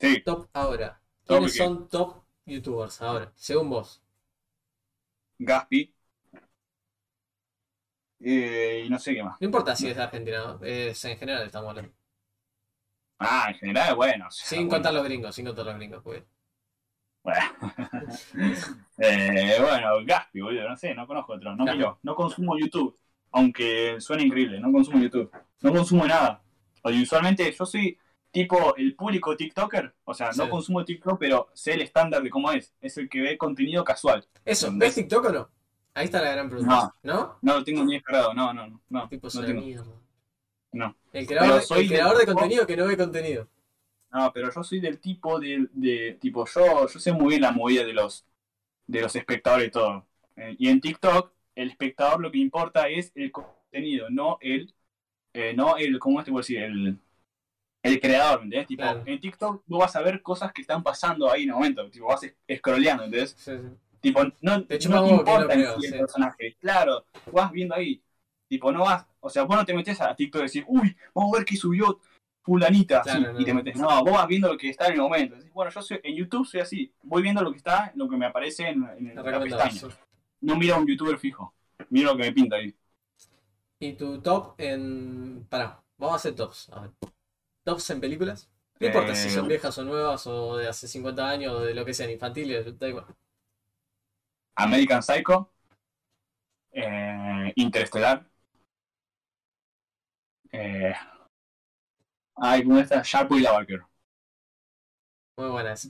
Sí, 0.00 0.24
top 0.24 0.48
ahora. 0.54 1.02
¿Quiénes 1.26 1.52
son 1.54 1.86
top 1.90 2.24
youtubers 2.46 3.02
ahora, 3.02 3.32
según 3.36 3.68
vos? 3.68 4.02
Gaspi. 5.48 5.92
Eh, 8.22 8.84
y 8.86 8.90
no 8.90 8.98
sé 8.98 9.14
qué 9.14 9.22
más. 9.22 9.40
No 9.40 9.44
importa 9.46 9.74
si 9.74 9.88
es 9.88 9.96
de 9.96 10.02
Argentina, 10.02 10.38
¿no? 10.44 10.64
es 10.64 11.02
en 11.04 11.16
general 11.18 11.46
estamos 11.46 11.70
hablando. 11.70 11.92
Ah, 13.18 13.46
en 13.50 13.54
general, 13.56 13.94
bueno. 13.96 14.26
o 14.28 14.30
sea, 14.30 14.46
Sin 14.48 14.58
bueno. 14.60 14.70
contar 14.70 14.94
los 14.94 15.04
gringos, 15.04 15.34
sin 15.34 15.44
contar 15.46 15.66
los 15.66 15.74
gringos, 15.76 16.02
pues. 16.02 16.22
Bueno. 17.22 17.40
eh, 18.98 19.56
bueno, 19.60 19.88
Gaspi, 20.06 20.40
boludo, 20.40 20.68
no 20.68 20.76
sé, 20.76 20.94
no 20.94 21.06
conozco 21.06 21.34
otro. 21.34 21.54
No 21.54 21.64
miro, 21.64 21.98
no 22.02 22.14
consumo 22.14 22.58
YouTube. 22.58 22.98
Aunque 23.32 23.96
suene 24.00 24.24
increíble, 24.24 24.58
no 24.58 24.72
consumo 24.72 25.00
YouTube. 25.02 25.30
No 25.60 25.72
consumo 25.72 26.06
nada. 26.06 26.42
Audiovisualmente, 26.82 27.52
yo 27.52 27.66
soy 27.66 27.96
tipo 28.30 28.74
el 28.76 28.96
público 28.96 29.36
TikToker. 29.36 29.94
O 30.04 30.14
sea, 30.14 30.28
no 30.32 30.44
Sí. 30.44 30.50
consumo 30.50 30.84
TikTok, 30.84 31.18
pero 31.18 31.50
sé 31.54 31.74
el 31.74 31.82
estándar 31.82 32.22
de 32.22 32.30
cómo 32.30 32.50
es. 32.52 32.74
Es 32.80 32.96
el 32.96 33.08
que 33.08 33.20
ve 33.20 33.38
contenido 33.38 33.84
casual. 33.84 34.26
Eso. 34.44 34.70
¿ves 34.72 34.94
TikTok 34.94 35.26
o 35.26 35.32
no? 35.32 35.50
Ahí 36.00 36.04
está 36.06 36.20
la 36.22 36.32
gran 36.32 36.48
pregunta. 36.50 36.94
¿No? 37.02 37.38
No 37.42 37.54
lo 37.58 37.64
tengo 37.64 37.84
ni 37.84 37.94
descargado, 37.94 38.34
no, 38.34 38.52
no, 38.52 38.66
no. 38.66 38.80
no, 38.88 39.08
Tipo, 39.08 39.28
no 39.32 39.38
una 39.40 39.46
tengo. 39.48 39.60
mierda. 39.62 39.84
No. 40.72 40.96
El 41.12 41.26
creador, 41.26 41.62
soy 41.62 41.82
el 41.82 41.88
creador 41.88 42.14
de 42.18 42.24
tipo- 42.24 42.32
contenido 42.34 42.66
que 42.66 42.76
no 42.76 42.86
ve 42.86 42.96
contenido. 42.96 43.48
No, 44.12 44.32
pero 44.32 44.50
yo 44.52 44.62
soy 44.64 44.80
del 44.80 44.98
tipo 44.98 45.38
de, 45.38 45.68
de 45.72 46.16
tipo, 46.20 46.44
yo, 46.46 46.88
yo 46.88 46.98
sé 47.00 47.12
muy 47.12 47.28
bien 47.30 47.42
la 47.42 47.52
movida 47.52 47.84
de 47.84 47.92
los 47.92 48.24
de 48.86 49.00
los 49.02 49.14
espectadores 49.14 49.68
y 49.68 49.70
todo. 49.70 50.04
Eh, 50.36 50.56
y 50.58 50.68
en 50.68 50.80
TikTok, 50.80 51.32
el 51.54 51.70
espectador 51.70 52.20
lo 52.20 52.30
que 52.32 52.38
importa 52.38 52.88
es 52.88 53.12
el 53.14 53.30
contenido, 53.30 54.10
no 54.10 54.38
el, 54.40 54.74
eh, 55.32 55.54
no 55.54 55.76
el, 55.76 55.98
¿cómo 56.00 56.24
te 56.24 56.30
puedo 56.32 56.40
decir? 56.40 56.58
El, 56.62 56.98
el 57.84 58.00
creador, 58.00 58.40
¿me 58.40 58.44
¿entendés? 58.46 58.66
Tipo, 58.66 58.82
Claro. 58.82 59.02
en 59.06 59.20
TikTok 59.20 59.62
vos 59.66 59.78
vas 59.80 59.94
a 59.96 60.00
ver 60.02 60.22
cosas 60.22 60.52
que 60.52 60.60
están 60.62 60.82
pasando 60.82 61.30
ahí 61.30 61.44
en 61.44 61.50
el 61.50 61.54
momento, 61.54 61.88
tipo, 61.90 62.06
vas 62.06 62.20
scrolleando, 62.56 63.04
¿entendés? 63.04 63.30
Sí, 63.38 63.52
sí. 63.56 63.68
Tipo, 64.00 64.22
no, 64.40 64.64
Te 64.64 64.74
no 64.74 64.78
chupa 64.78 65.02
te 65.02 65.08
que 65.08 65.10
importa 65.14 65.54
en 65.54 65.60
sí 65.60 65.66
el 65.86 65.92
sí. 65.92 65.98
personaje, 65.98 66.56
claro, 66.60 67.04
vas 67.32 67.52
viendo 67.52 67.74
ahí. 67.74 68.02
Tipo, 68.48 68.72
no 68.72 68.80
vas, 68.80 69.06
o 69.20 69.30
sea, 69.30 69.42
vos 69.44 69.56
no 69.56 69.64
te 69.64 69.74
metes 69.74 70.00
a 70.00 70.14
TikTok 70.14 70.42
y 70.42 70.44
decís, 70.46 70.64
uy, 70.66 70.96
vamos 71.14 71.34
a 71.34 71.38
ver 71.38 71.46
qué 71.46 71.56
subió 71.56 72.00
fulanita, 72.42 73.00
Claro, 73.02 73.20
así, 73.20 73.22
no, 73.32 73.40
y 73.40 73.44
te 73.44 73.50
no. 73.50 73.56
metes. 73.56 73.76
No, 73.76 74.02
vos 74.04 74.12
vas 74.14 74.26
viendo 74.26 74.48
lo 74.48 74.56
que 74.58 74.70
está 74.70 74.86
en 74.86 74.94
el 74.94 75.00
momento. 75.00 75.36
Decís, 75.36 75.52
bueno, 75.52 75.70
yo 75.70 75.82
soy, 75.82 76.00
en 76.02 76.16
YouTube 76.16 76.46
soy 76.46 76.60
así, 76.60 76.92
voy 77.02 77.22
viendo 77.22 77.42
lo 77.42 77.50
que 77.52 77.58
está, 77.58 77.92
lo 77.94 78.08
que 78.08 78.16
me 78.16 78.26
aparece 78.26 78.68
en, 78.68 78.84
en 78.98 79.14
la 79.14 79.40
pestaña. 79.40 79.80
No 80.40 80.56
miro 80.56 80.74
a 80.74 80.78
un 80.78 80.86
youtuber 80.86 81.18
fijo, 81.18 81.54
miro 81.90 82.12
lo 82.12 82.16
que 82.16 82.24
me 82.24 82.32
pinta 82.32 82.56
ahí. 82.56 82.74
¿Y 83.78 83.94
tu 83.94 84.20
top 84.20 84.54
en. 84.58 85.46
Pará, 85.48 85.82
vamos 85.98 86.14
a 86.14 86.16
hacer 86.16 86.34
tops. 86.34 86.68
A 86.70 86.80
ver. 86.82 86.90
¿Tops 87.64 87.90
en 87.90 88.00
películas? 88.00 88.50
No 88.80 88.86
importa 88.86 89.14
si 89.14 89.28
Eh, 89.28 89.30
son 89.30 89.48
viejas 89.48 89.76
o 89.78 89.84
nuevas 89.84 90.26
o 90.26 90.56
de 90.56 90.68
hace 90.68 90.88
50 90.88 91.28
años 91.28 91.52
o 91.54 91.60
de 91.60 91.74
lo 91.74 91.84
que 91.84 91.94
sean 91.94 92.10
infantiles, 92.10 92.78
da 92.78 92.88
igual. 92.88 93.06
American 94.56 95.02
Psycho, 95.02 95.50
eh, 96.72 97.52
Interestelar, 97.56 98.26
eh, 100.52 100.94
ay, 102.36 102.64
¿cómo 102.64 102.78
está? 102.80 103.02
Sharpo 103.04 103.36
y 103.36 103.40
la 103.40 103.52
Barker, 103.52 103.82
Muy 105.36 105.48
buena 105.48 105.72
esa. 105.72 105.88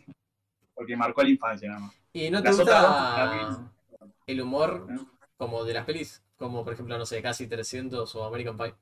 porque 0.75 0.97
marcó 0.97 1.23
la 1.23 1.31
infancia 1.31 1.69
nada 1.69 1.81
más. 1.81 1.95
¿Y 2.13 2.31
no 2.31 2.43
te 2.43 2.49
Las 2.49 2.59
otras 2.59 2.77
gusta 2.77 3.71
el 4.27 4.41
humor 4.41 4.89
¿no? 4.91 5.11
como 5.37 5.65
de 5.65 5.75
las 5.75 5.85
pelis? 5.87 6.23
Como 6.37 6.65
por 6.65 6.73
ejemplo, 6.75 6.97
no 6.99 7.07
sé, 7.07 7.23
Casi 7.23 7.47
300 7.47 8.15
o 8.15 8.25
American 8.25 8.57
Pie. 8.57 8.75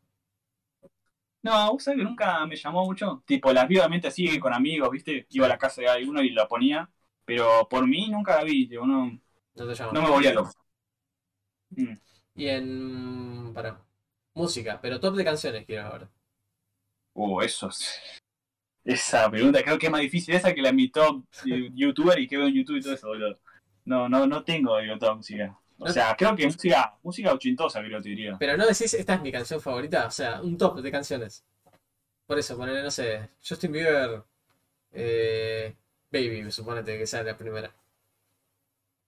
No, 1.42 1.72
vos 1.72 1.84
sabés 1.84 1.98
que 1.98 2.04
nunca 2.04 2.44
me 2.46 2.56
llamó 2.56 2.84
mucho. 2.84 3.22
Tipo, 3.26 3.52
las 3.52 3.68
vi 3.68 3.76
obviamente 3.78 4.08
así 4.08 4.38
con 4.40 4.52
amigos, 4.52 4.90
¿viste? 4.90 5.26
Iba 5.30 5.46
a 5.46 5.48
la 5.48 5.58
casa 5.58 5.80
de 5.80 5.88
alguno 5.88 6.22
y 6.22 6.30
la 6.30 6.48
ponía. 6.48 6.90
Pero 7.24 7.68
por 7.68 7.86
mí 7.86 8.08
nunca 8.10 8.36
la 8.36 8.44
vi, 8.44 8.68
tipo, 8.68 8.86
no, 8.86 9.18
No 9.58 9.66
te 9.66 9.74
llama. 9.74 9.92
no 9.92 10.02
me 10.02 10.10
volvía 10.10 10.32
loco. 10.32 10.52
Mm. 11.76 11.94
Y 12.36 12.48
en. 12.48 13.52
Pará. 13.54 13.80
Música, 14.34 14.78
pero 14.80 15.00
top 15.00 15.16
de 15.16 15.24
canciones 15.24 15.66
quiero 15.66 15.86
ahora. 15.86 16.08
Uh, 17.14 17.40
eso 17.42 17.68
es- 17.68 18.00
Esa 18.84 19.30
pregunta 19.30 19.62
creo 19.62 19.78
que 19.78 19.86
es 19.86 19.92
más 19.92 20.00
difícil 20.00 20.34
esa 20.34 20.54
que 20.54 20.62
la 20.62 20.70
de 20.70 20.74
mi 20.74 20.88
top 20.90 21.24
youtuber 21.74 22.18
y 22.18 22.26
que 22.28 22.36
veo 22.38 22.46
en 22.48 22.54
YouTube 22.54 22.78
y 22.78 22.82
todo 22.82 22.94
eso, 22.94 23.08
boludo. 23.08 23.38
No, 23.84 24.08
no, 24.08 24.26
no 24.26 24.44
tengo 24.44 24.78
digo, 24.78 24.98
top 24.98 25.16
música. 25.18 25.58
O 25.78 25.88
sea, 25.88 26.16
creo 26.16 26.34
que 26.36 26.46
música, 26.46 26.96
música 27.02 27.32
ochentosa 27.32 27.80
creo 27.82 28.00
te 28.02 28.08
diría. 28.10 28.36
Pero 28.38 28.56
no 28.56 28.66
decís, 28.66 28.94
esta 28.94 29.14
es 29.14 29.22
mi 29.22 29.30
canción 29.32 29.60
favorita, 29.60 30.06
o 30.06 30.10
sea, 30.10 30.40
un 30.42 30.56
top 30.58 30.80
de 30.80 30.90
canciones. 30.90 31.44
Por 32.26 32.38
eso, 32.38 32.56
ponele, 32.56 32.82
no 32.82 32.90
sé, 32.90 33.30
Justin 33.46 33.72
Bieber, 33.72 34.22
eh, 34.92 35.74
Baby, 36.12 36.50
suponete 36.50 36.98
que 36.98 37.06
sea 37.06 37.22
la 37.22 37.36
primera. 37.36 37.72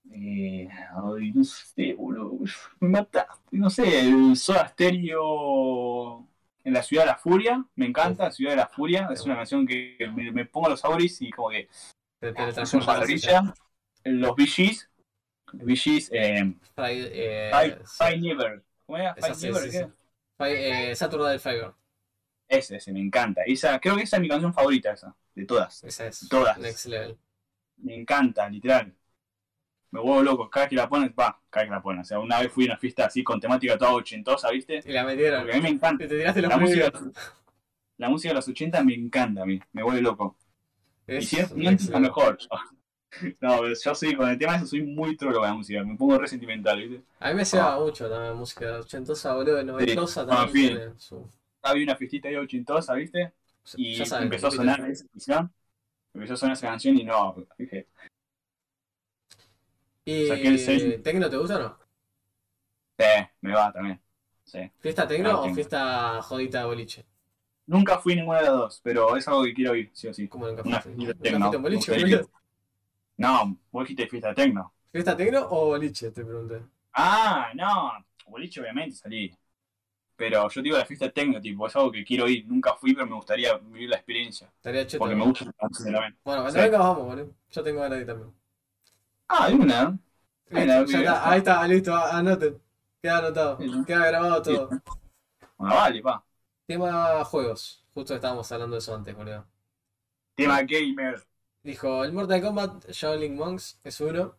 Eh, 0.09 0.67
ay, 0.69 1.31
no 1.31 1.43
sé, 1.43 1.93
boludo. 1.93 2.39
Me 2.79 2.89
mataste. 2.89 3.57
No 3.57 3.69
sé, 3.69 3.99
el 4.01 4.35
Soda 4.35 4.67
Stereo 4.67 6.27
en 6.63 6.73
la 6.73 6.83
Ciudad 6.83 7.03
de 7.03 7.07
la 7.07 7.17
Furia. 7.17 7.65
Me 7.75 7.85
encanta, 7.85 8.31
Ciudad 8.31 8.51
de 8.51 8.57
la 8.57 8.67
Furia. 8.67 9.09
Es 9.11 9.25
una 9.25 9.35
canción 9.35 9.65
que 9.65 9.97
me, 10.13 10.31
me 10.31 10.45
pongo 10.45 10.69
los 10.69 10.83
auris 10.85 11.21
y 11.21 11.29
como 11.31 11.49
que 11.49 11.67
Te, 12.19 12.31
te 12.33 12.43
es 12.47 12.73
una 12.73 12.85
transporta 12.85 12.91
a 12.93 12.97
la. 12.97 13.55
Los 14.03 14.35
Gees, 14.37 16.09
eh, 16.11 16.53
Friday, 16.75 17.09
eh, 17.13 17.51
Five, 17.53 17.77
sí. 17.85 18.03
Five 18.03 18.17
Never. 18.19 18.63
¿Cómo 18.85 18.97
era? 18.97 19.13
Esa 19.13 19.33
Five 19.33 19.35
sí, 19.35 19.47
Never, 19.47 19.63
sí, 19.63 19.71
¿qué? 19.71 19.85
sí. 19.85 19.91
Fi- 20.37 20.45
eh, 20.45 20.95
Saturday 20.95 21.39
Ese, 22.47 22.77
ese, 22.77 22.91
me 22.91 22.99
encanta. 23.01 23.41
Esa, 23.45 23.79
creo 23.79 23.95
que 23.95 24.03
esa 24.03 24.17
es 24.17 24.21
mi 24.21 24.29
canción 24.29 24.53
favorita, 24.53 24.91
esa. 24.91 25.15
De 25.35 25.45
todas. 25.45 25.83
esa 25.83 26.07
es 26.07 26.27
Todas. 26.29 26.57
Next 26.57 26.85
Level. 26.87 27.17
Me 27.77 27.95
encanta, 27.95 28.49
literal. 28.49 28.93
Me 29.91 29.99
vuelvo 29.99 30.23
loco. 30.23 30.49
Cada 30.49 30.65
vez 30.65 30.69
que 30.69 30.75
la 30.77 30.89
pones, 30.89 31.11
va, 31.11 31.39
cada 31.49 31.63
vez 31.63 31.69
que 31.69 31.75
la 31.75 31.81
pones. 31.81 32.01
O 32.01 32.07
sea, 32.07 32.19
una 32.19 32.39
vez 32.39 32.51
fui 32.51 32.65
a 32.65 32.67
una 32.71 32.77
fiesta 32.77 33.05
así 33.05 33.23
con 33.23 33.39
temática 33.39 33.77
toda 33.77 33.91
ochentosa, 33.93 34.49
¿viste? 34.49 34.81
Y 34.85 34.91
la 34.91 35.03
metieron. 35.03 35.41
Porque 35.41 35.53
a 35.53 35.57
mí 35.57 35.63
me 35.63 35.69
encanta. 35.69 36.03
Y 36.05 36.07
te 36.07 36.17
tiraste 36.17 36.41
los 36.41 36.49
La 36.49 36.57
música, 36.57 36.91
la 37.97 38.09
música 38.09 38.29
de 38.29 38.35
los 38.35 38.47
80 38.47 38.83
me 38.83 38.93
encanta 38.95 39.43
a 39.43 39.45
mí, 39.45 39.59
me 39.73 39.83
vuelve 39.83 40.01
loco. 40.01 40.37
Y 41.07 41.15
Es 41.15 41.29
si 41.29 41.39
es 41.39 41.51
la 41.89 41.99
mejor. 41.99 42.37
No, 43.41 43.67
yo 43.67 43.93
soy, 43.93 44.15
con 44.15 44.29
el 44.29 44.37
tema 44.37 44.53
de 44.53 44.59
eso 44.59 44.67
soy 44.67 44.83
muy 44.83 45.17
trolo 45.17 45.39
con 45.39 45.47
la 45.49 45.53
música, 45.53 45.83
me 45.83 45.97
pongo 45.97 46.17
re 46.17 46.29
sentimental, 46.29 46.79
¿viste? 46.79 47.03
A 47.19 47.27
mí 47.27 47.35
me 47.35 47.43
lleva 47.43 47.77
mucho 47.77 48.09
también 48.09 48.37
música 48.37 48.79
ochentosa, 48.79 49.33
boludo, 49.35 49.61
noventosa 49.63 50.21
Ah, 50.21 50.25
también 50.27 50.49
fin. 50.49 50.77
tiene 50.77 50.93
su... 50.97 51.29
Había 51.61 51.83
una 51.83 51.95
fiestita 51.97 52.29
ahí 52.29 52.37
ochentosa, 52.37 52.93
¿viste? 52.93 53.33
Y 53.75 54.01
empezó 54.01 54.47
a 54.47 54.51
sonar 54.51 54.89
esa 54.89 55.05
canción, 55.09 55.51
empezó 56.13 56.33
a 56.35 56.37
sonar 56.37 56.53
esa 56.53 56.67
canción 56.67 56.97
y 56.97 57.03
no, 57.03 57.35
dije, 57.57 57.87
¿Y 60.05 60.25
saqué 60.27 60.47
el 60.47 60.59
sello. 60.59 61.01
Tecno 61.03 61.29
te 61.29 61.37
gusta 61.37 61.55
o 61.57 61.59
no? 61.59 61.77
eh, 62.97 63.29
me 63.41 63.53
va 63.53 63.71
también. 63.71 64.01
Sí. 64.43 64.59
¿Fiesta 64.83 65.07
Tecno 65.07 65.29
Ah, 65.29 65.35
o 65.39 65.43
Tecno. 65.43 65.55
fiesta 65.55 66.21
jodita 66.21 66.59
de 66.59 66.65
boliche? 66.65 67.05
Nunca 67.65 67.97
fui 67.99 68.15
ninguna 68.15 68.39
de 68.39 68.45
las 68.45 68.53
dos, 68.53 68.81
pero 68.83 69.15
es 69.15 69.27
algo 69.27 69.43
que 69.43 69.53
quiero 69.53 69.75
ir, 69.75 69.89
sí 69.93 70.07
o 70.07 70.13
sí. 70.13 70.27
¿Cómo 70.27 70.47
nunca 70.47 70.63
fuiste? 70.63 70.89
fiesta 70.89 71.23
¿Nunca 71.23 71.29
tecno, 71.29 71.39
fuiste 71.39 71.55
en 71.57 71.63
boliche, 71.63 71.91
boludo? 71.93 72.29
No, 73.17 73.57
vos 73.71 73.83
dijiste 73.83 74.07
fiesta 74.09 74.33
tecno. 74.35 74.73
¿Fiesta 74.91 75.17
Tecno 75.17 75.41
o 75.49 75.65
boliche? 75.67 76.11
Te 76.11 76.23
pregunté. 76.23 76.61
Ah, 76.93 77.51
no, 77.55 78.05
boliche 78.27 78.61
obviamente 78.61 78.95
salí. 78.95 79.31
Pero 80.17 80.49
yo 80.49 80.61
digo 80.61 80.77
la 80.77 80.85
fiesta 80.85 81.11
tecno, 81.11 81.41
tipo, 81.41 81.67
es 81.67 81.75
algo 81.75 81.91
que 81.91 82.03
quiero 82.05 82.27
ir. 82.29 82.47
Nunca 82.47 82.75
fui, 82.75 82.93
pero 82.93 83.07
me 83.07 83.15
gustaría 83.15 83.57
vivir 83.57 83.89
la 83.89 83.97
experiencia. 83.97 84.47
Estaría 84.57 84.85
cheto. 84.87 84.99
Porque 84.99 85.15
me 85.15 85.25
gusta 85.25 85.51
también. 85.53 86.17
Bueno, 86.23 86.41
cuando 86.43 86.51
Sí. 86.51 86.59
venga 86.59 86.77
vamos, 86.79 87.05
boludo. 87.05 87.35
Yo 87.51 87.63
tengo 87.63 87.81
ganas 87.81 87.97
de 87.97 88.01
ir 88.01 88.07
también. 88.07 88.33
Ah, 89.33 89.45
hay 89.45 89.53
una. 89.55 89.97
Está, 90.49 91.29
ahí 91.31 91.37
está, 91.39 91.65
listo, 91.67 91.95
anoten. 91.95 92.61
Queda 93.01 93.17
anotado, 93.19 93.57
Sí. 93.59 93.71
queda 93.87 94.07
grabado 94.07 94.41
todo. 94.41 94.69
Bueno, 95.57 95.75
vale, 95.75 96.01
pa. 96.01 96.23
Tema 96.67 97.23
juegos. 97.23 97.85
Justo 97.93 98.13
estábamos 98.15 98.51
hablando 98.51 98.75
de 98.75 98.79
eso 98.79 98.93
antes, 98.93 99.15
boludo. 99.15 99.47
Tema 100.35 100.61
gamer. 100.63 101.23
Dijo, 101.63 102.03
el 102.03 102.11
Mortal 102.13 102.41
Kombat 102.41 102.89
Shaolin 102.89 103.35
Monks 103.35 103.79
es 103.83 104.01
uno, 104.01 104.35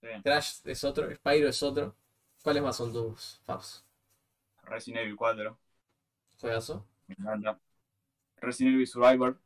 Sí. 0.00 0.08
Crash 0.24 0.60
es 0.64 0.82
otro, 0.82 1.14
Spyro 1.14 1.48
es 1.48 1.62
otro. 1.62 1.94
¿Cuáles 2.42 2.62
más 2.62 2.76
son 2.76 2.92
tus 2.92 3.40
faps? 3.44 3.84
Resident 4.64 5.02
Evil 5.04 5.16
4. 5.16 5.56
Juegazo. 6.40 6.84
Me 7.06 7.14
encanta. 7.18 7.60
Resident 8.40 8.74
Evil 8.74 8.86
Survivor. 8.88 9.38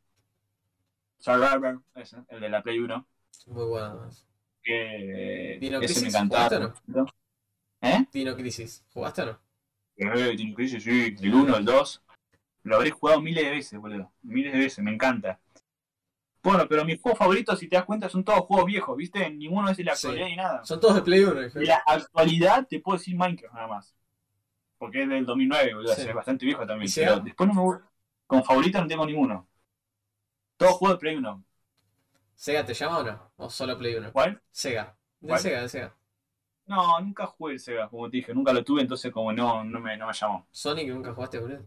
Survivor, 1.19 1.81
ese, 1.95 2.17
el 2.29 2.39
de 2.39 2.49
la 2.49 2.63
Play 2.63 2.79
1. 2.79 3.05
Muy 3.47 3.65
bueno. 3.65 4.09
Que 4.67 5.57
Dino 5.61 5.79
ese 5.79 5.93
me 5.93 6.01
Crisis, 6.01 6.13
encantaba. 6.15 6.73
¿Eh? 7.81 8.05
Dino 8.11 8.35
Crisis. 8.35 8.85
¿Jugaste 8.93 9.21
o 9.21 9.25
no? 9.27 9.39
Eh, 9.95 10.35
Dino 10.35 10.55
Crisis, 10.55 10.83
sí. 10.83 11.15
El 11.21 11.33
1, 11.33 11.55
el 11.57 11.63
2. 11.65 12.03
Lo 12.63 12.75
habré 12.75 12.91
jugado 12.91 13.21
miles 13.21 13.45
de 13.45 13.51
veces, 13.51 13.79
boludo. 13.79 14.11
Miles 14.23 14.51
de 14.51 14.59
veces, 14.59 14.83
me 14.83 14.91
encanta. 14.93 15.39
Bueno, 16.43 16.65
pero 16.67 16.83
mis 16.83 16.99
juegos 17.01 17.17
favoritos, 17.17 17.57
si 17.59 17.69
te 17.69 17.77
das 17.77 17.85
cuenta, 17.85 18.09
son 18.09 18.25
todos 18.25 18.41
juegos 18.41 18.65
viejos, 18.65 18.97
¿viste? 18.97 19.29
Ninguno 19.29 19.69
es 19.69 19.77
de 19.77 19.85
la 19.85 19.95
Sí. 19.95 20.07
actualidad 20.07 20.27
ni 20.29 20.35
nada. 20.35 20.65
Son 20.65 20.79
todos 20.81 20.95
de 20.95 21.01
Play 21.01 21.23
1. 21.23 21.41
dije. 21.43 21.59
De 21.59 21.65
la 21.65 21.81
actualidad 21.85 22.67
te 22.67 22.79
puedo 22.81 22.97
decir 22.97 23.15
Minecraft 23.15 23.55
nada 23.55 23.67
más. 23.67 23.95
Porque 24.77 25.03
es 25.03 25.09
del 25.09 25.25
2009, 25.25 25.75
boludo. 25.75 25.95
Sí. 25.95 26.01
Es 26.01 26.13
bastante 26.13 26.45
viejo 26.45 26.67
también. 26.67 26.91
Pero 26.93 27.19
después 27.21 27.47
no 27.47 27.53
me 27.55 27.61
gusta. 27.61 27.89
Con 28.27 28.43
favorito 28.43 28.81
no 28.81 28.87
tengo 28.87 29.05
ninguno. 29.05 29.47
Todos 30.57 30.73
juegos 30.73 30.97
de 30.97 30.99
Play 30.99 31.15
1. 31.15 31.43
¿Sega 32.43 32.63
te 32.65 32.73
llama 32.73 32.99
o 32.99 33.03
no? 33.03 33.31
¿O 33.35 33.49
solo 33.49 33.77
Play 33.77 33.95
1? 33.95 34.13
¿Cuál? 34.13 34.41
Sega. 34.51 34.97
De 35.19 35.29
¿Cuál? 35.29 35.41
Sega, 35.41 35.61
de 35.61 35.69
Sega. 35.69 35.97
No, 36.67 36.99
nunca 37.01 37.25
jugué 37.25 37.53
el 37.53 37.59
Sega, 37.59 37.89
como 37.89 38.09
te 38.09 38.17
dije. 38.17 38.33
Nunca 38.33 38.53
lo 38.53 38.63
tuve, 38.63 38.81
entonces 38.81 39.11
como 39.11 39.31
no, 39.33 39.63
no, 39.63 39.79
me, 39.79 39.97
no 39.97 40.07
me 40.07 40.13
llamó. 40.13 40.47
Sonic 40.51 40.89
nunca 40.89 41.13
jugaste, 41.13 41.39
boludo. 41.39 41.65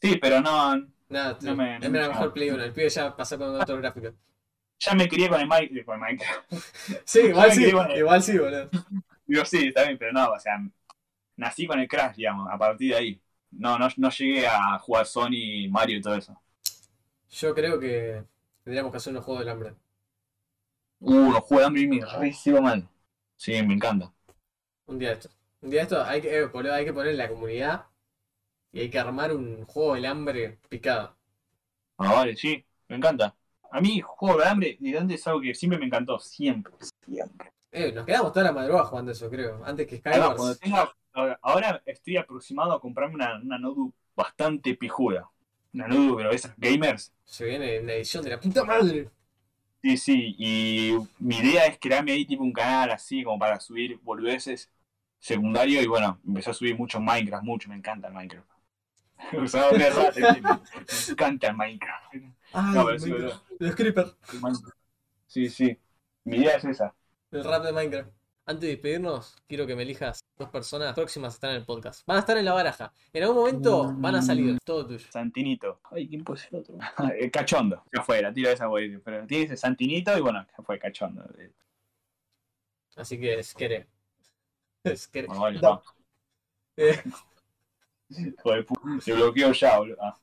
Sí, 0.00 0.16
pero 0.20 0.40
no. 0.40 0.76
Nada, 1.10 1.36
No 1.42 1.54
me- 1.56 1.76
es 1.76 1.90
me 1.90 2.08
mejor 2.08 2.32
Play 2.32 2.50
1. 2.50 2.64
El 2.64 2.72
pibe 2.72 2.88
ya 2.88 3.14
pasó 3.14 3.36
con 3.36 3.54
otro 3.60 3.76
gráfico. 3.76 4.12
Ya 4.78 4.94
me 4.94 5.08
crié 5.08 5.28
con 5.28 5.40
el, 5.40 5.46
Mi- 5.48 5.84
con 5.84 5.94
el 5.96 6.00
Minecraft. 6.00 6.52
Sí, 7.04 7.20
igual 7.20 7.52
sí, 7.52 7.64
el- 7.64 7.98
igual 7.98 8.22
sí, 8.22 8.38
boludo. 8.38 8.68
Digo, 9.26 9.44
sí, 9.44 9.68
está 9.68 9.84
bien, 9.84 9.98
pero 9.98 10.12
no, 10.12 10.32
o 10.32 10.38
sea, 10.38 10.58
nací 11.36 11.66
con 11.66 11.80
el 11.80 11.88
Crash, 11.88 12.16
digamos, 12.16 12.48
a 12.50 12.58
partir 12.58 12.92
de 12.92 12.96
ahí. 12.98 13.22
No, 13.52 13.78
no, 13.78 13.88
no 13.96 14.10
llegué 14.10 14.46
a 14.48 14.78
jugar 14.78 15.06
Sony, 15.06 15.68
Mario 15.70 15.98
y 15.98 16.02
todo 16.02 16.14
eso. 16.16 16.40
Yo 17.30 17.54
creo 17.54 17.78
que 17.78 18.24
tendríamos 18.64 18.90
que 18.92 18.98
hacer 18.98 19.12
unos 19.12 19.24
juegos 19.24 19.44
del 19.44 19.52
hambre. 19.52 19.74
Uh, 21.00 21.32
los 21.32 21.40
juegos 21.42 21.58
de 21.60 21.66
hambre 21.66 21.82
y 21.82 21.88
me 21.88 22.04
re 22.04 22.32
sigo 22.32 22.60
mal. 22.60 22.88
Sí, 23.36 23.52
me 23.62 23.74
encanta. 23.74 24.12
Un 24.86 24.98
día 24.98 25.08
de 25.08 25.14
esto. 25.14 25.30
Un 25.62 25.70
día 25.70 25.80
de 25.80 25.82
esto 25.84 26.02
hay 26.04 26.20
que, 26.20 26.38
eh, 26.38 26.46
boludo, 26.46 26.74
hay 26.74 26.84
que 26.84 26.92
poner 26.92 27.12
en 27.12 27.18
la 27.18 27.28
comunidad 27.28 27.86
y 28.72 28.80
hay 28.80 28.90
que 28.90 28.98
armar 28.98 29.34
un 29.34 29.64
juego 29.64 29.94
del 29.94 30.06
hambre 30.06 30.58
picado. 30.68 31.16
Ah, 31.98 32.14
vale, 32.14 32.36
sí, 32.36 32.64
me 32.88 32.96
encanta. 32.96 33.34
A 33.70 33.80
mí, 33.80 34.00
juego 34.00 34.38
de 34.40 34.46
hambre, 34.48 34.76
de 34.80 34.98
antes 34.98 35.20
es 35.20 35.26
algo 35.26 35.40
que 35.40 35.54
siempre 35.54 35.78
me 35.78 35.86
encantó, 35.86 36.18
siempre, 36.18 36.74
siempre. 37.06 37.52
Eh, 37.72 37.92
nos 37.92 38.04
quedamos 38.04 38.32
toda 38.32 38.46
la 38.46 38.52
madrugada 38.52 38.86
jugando 38.86 39.12
eso, 39.12 39.30
creo. 39.30 39.64
Antes 39.64 39.86
que 39.86 39.98
Skywars. 39.98 40.34
cuando 40.36 40.56
tenga, 40.56 40.92
ahora- 41.12 41.38
ahora 41.40 41.82
estoy 41.86 42.16
aproximado 42.16 42.72
a 42.72 42.80
comprarme 42.80 43.14
una, 43.14 43.38
una 43.40 43.58
notebook 43.58 43.94
bastante 44.16 44.74
pijuda. 44.74 45.30
Notebook, 45.72 46.16
pero 46.16 46.30
esas 46.32 46.54
gamers. 46.56 47.12
Se 47.24 47.44
viene 47.44 47.80
una 47.80 47.92
edición 47.92 48.24
de 48.24 48.30
la 48.30 48.40
puta 48.40 48.64
madre. 48.64 49.10
Sí, 49.82 49.96
sí, 49.96 50.34
y 50.38 50.94
mi 51.18 51.38
idea 51.38 51.64
es 51.66 51.78
crearme 51.78 52.12
ahí 52.12 52.26
tipo 52.26 52.42
un 52.42 52.52
canal 52.52 52.90
así 52.90 53.22
como 53.24 53.38
para 53.38 53.58
subir 53.60 53.98
boludeces 54.02 54.70
secundario 55.18 55.80
y 55.80 55.86
bueno, 55.86 56.20
empecé 56.26 56.50
a 56.50 56.54
subir 56.54 56.76
mucho 56.76 57.00
Minecraft, 57.00 57.44
mucho, 57.44 57.68
me 57.68 57.76
encanta 57.76 58.08
el 58.08 58.14
Minecraft. 58.14 58.48
O 59.38 59.46
sea, 59.46 59.70
una 59.70 59.90
rata, 59.90 60.32
me 60.42 61.12
encanta 61.12 61.48
el 61.48 61.56
Minecraft. 61.56 62.14
Ay, 62.52 62.74
No, 62.74 62.86
pero 62.86 62.98
sí, 62.98 63.10
Minecraft. 63.10 63.44
Los 63.58 63.74
creepers. 63.74 64.16
Sí, 65.26 65.48
sí, 65.48 65.78
mi 66.24 66.38
idea 66.38 66.56
es 66.56 66.64
esa. 66.64 66.94
El 67.30 67.44
rap 67.44 67.62
de 67.62 67.72
Minecraft. 67.72 68.10
Antes 68.50 68.62
de 68.62 68.68
despedirnos, 68.70 69.36
quiero 69.46 69.64
que 69.64 69.76
me 69.76 69.84
elijas 69.84 70.18
dos 70.36 70.48
personas 70.48 70.92
próximas 70.92 71.34
a 71.34 71.36
estar 71.36 71.50
en 71.50 71.56
el 71.58 71.64
podcast. 71.64 72.04
Van 72.04 72.16
a 72.16 72.20
estar 72.20 72.36
en 72.36 72.44
la 72.44 72.52
baraja. 72.52 72.92
En 73.12 73.22
algún 73.22 73.36
momento 73.36 73.94
van 73.94 74.16
a 74.16 74.22
salir. 74.22 74.58
Todo 74.64 74.88
tuyo. 74.88 75.06
Santinito. 75.08 75.80
Ay, 75.84 76.08
¿quién 76.08 76.24
puede 76.24 76.40
ser 76.40 76.56
otro? 76.56 76.76
el 77.16 77.30
cachondo. 77.30 77.84
Ya 77.94 78.02
fue, 78.02 78.20
la 78.20 78.32
tiro 78.32 78.50
esa, 78.50 78.66
güey. 78.66 78.98
Pero 78.98 79.24
tiene 79.24 79.44
ese 79.44 79.56
Santinito 79.56 80.18
y 80.18 80.20
bueno, 80.20 80.44
ya 80.44 80.64
fue 80.64 80.80
cachondo. 80.80 81.24
Así 82.96 83.20
que 83.20 83.38
es 83.38 83.54
querer. 83.54 83.86
Es 84.82 85.06
querer. 85.06 85.28
Bueno, 85.28 85.42
vale, 85.42 85.60
va. 85.60 85.80
Eh, 86.76 87.00
Hijo 88.08 88.50
de 88.52 88.66
pu- 88.66 89.00
Se 89.00 89.12
bloqueó 89.12 89.52
ya, 89.52 89.78
boludo. 89.78 89.96
Ah, 90.02 90.18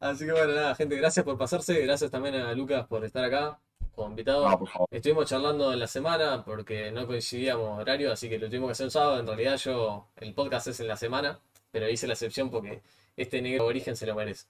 así 0.00 0.26
que 0.26 0.32
bueno, 0.32 0.52
nada, 0.52 0.74
gente, 0.74 0.96
gracias 0.96 1.24
por 1.24 1.38
pasarse. 1.38 1.80
Gracias 1.80 2.10
también 2.10 2.34
a 2.34 2.52
Lucas 2.52 2.86
por 2.86 3.02
estar 3.06 3.24
acá 3.24 3.58
como 3.98 4.10
invitado. 4.10 4.48
no, 4.48 4.58
por 4.58 4.68
favor. 4.68 4.88
Estuvimos 4.90 5.26
charlando 5.26 5.72
en 5.72 5.80
la 5.80 5.86
semana 5.86 6.44
porque 6.44 6.90
no 6.90 7.06
coincidíamos 7.06 7.78
horario, 7.78 8.12
así 8.12 8.28
que 8.28 8.38
lo 8.38 8.46
tuvimos 8.48 8.68
que 8.68 8.72
hacer 8.72 8.86
un 8.86 8.90
sábado. 8.90 9.20
En 9.20 9.26
realidad 9.26 9.56
yo, 9.56 10.06
el 10.16 10.32
podcast 10.32 10.68
es 10.68 10.80
en 10.80 10.88
la 10.88 10.96
semana, 10.96 11.40
pero 11.70 11.88
hice 11.88 12.06
la 12.06 12.14
excepción 12.14 12.50
porque 12.50 12.80
este 13.16 13.42
negro 13.42 13.66
origen 13.66 13.96
se 13.96 14.06
lo 14.06 14.14
merece. 14.14 14.46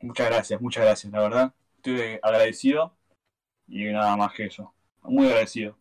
Muchas 0.00 0.26
gracias, 0.28 0.60
muchas 0.60 0.84
gracias, 0.84 1.12
la 1.12 1.20
verdad. 1.20 1.52
Estoy 1.76 2.18
agradecido 2.22 2.92
y 3.68 3.84
nada 3.84 4.16
más 4.16 4.34
que 4.34 4.46
eso. 4.46 4.74
Muy 5.02 5.26
agradecido. 5.26 5.76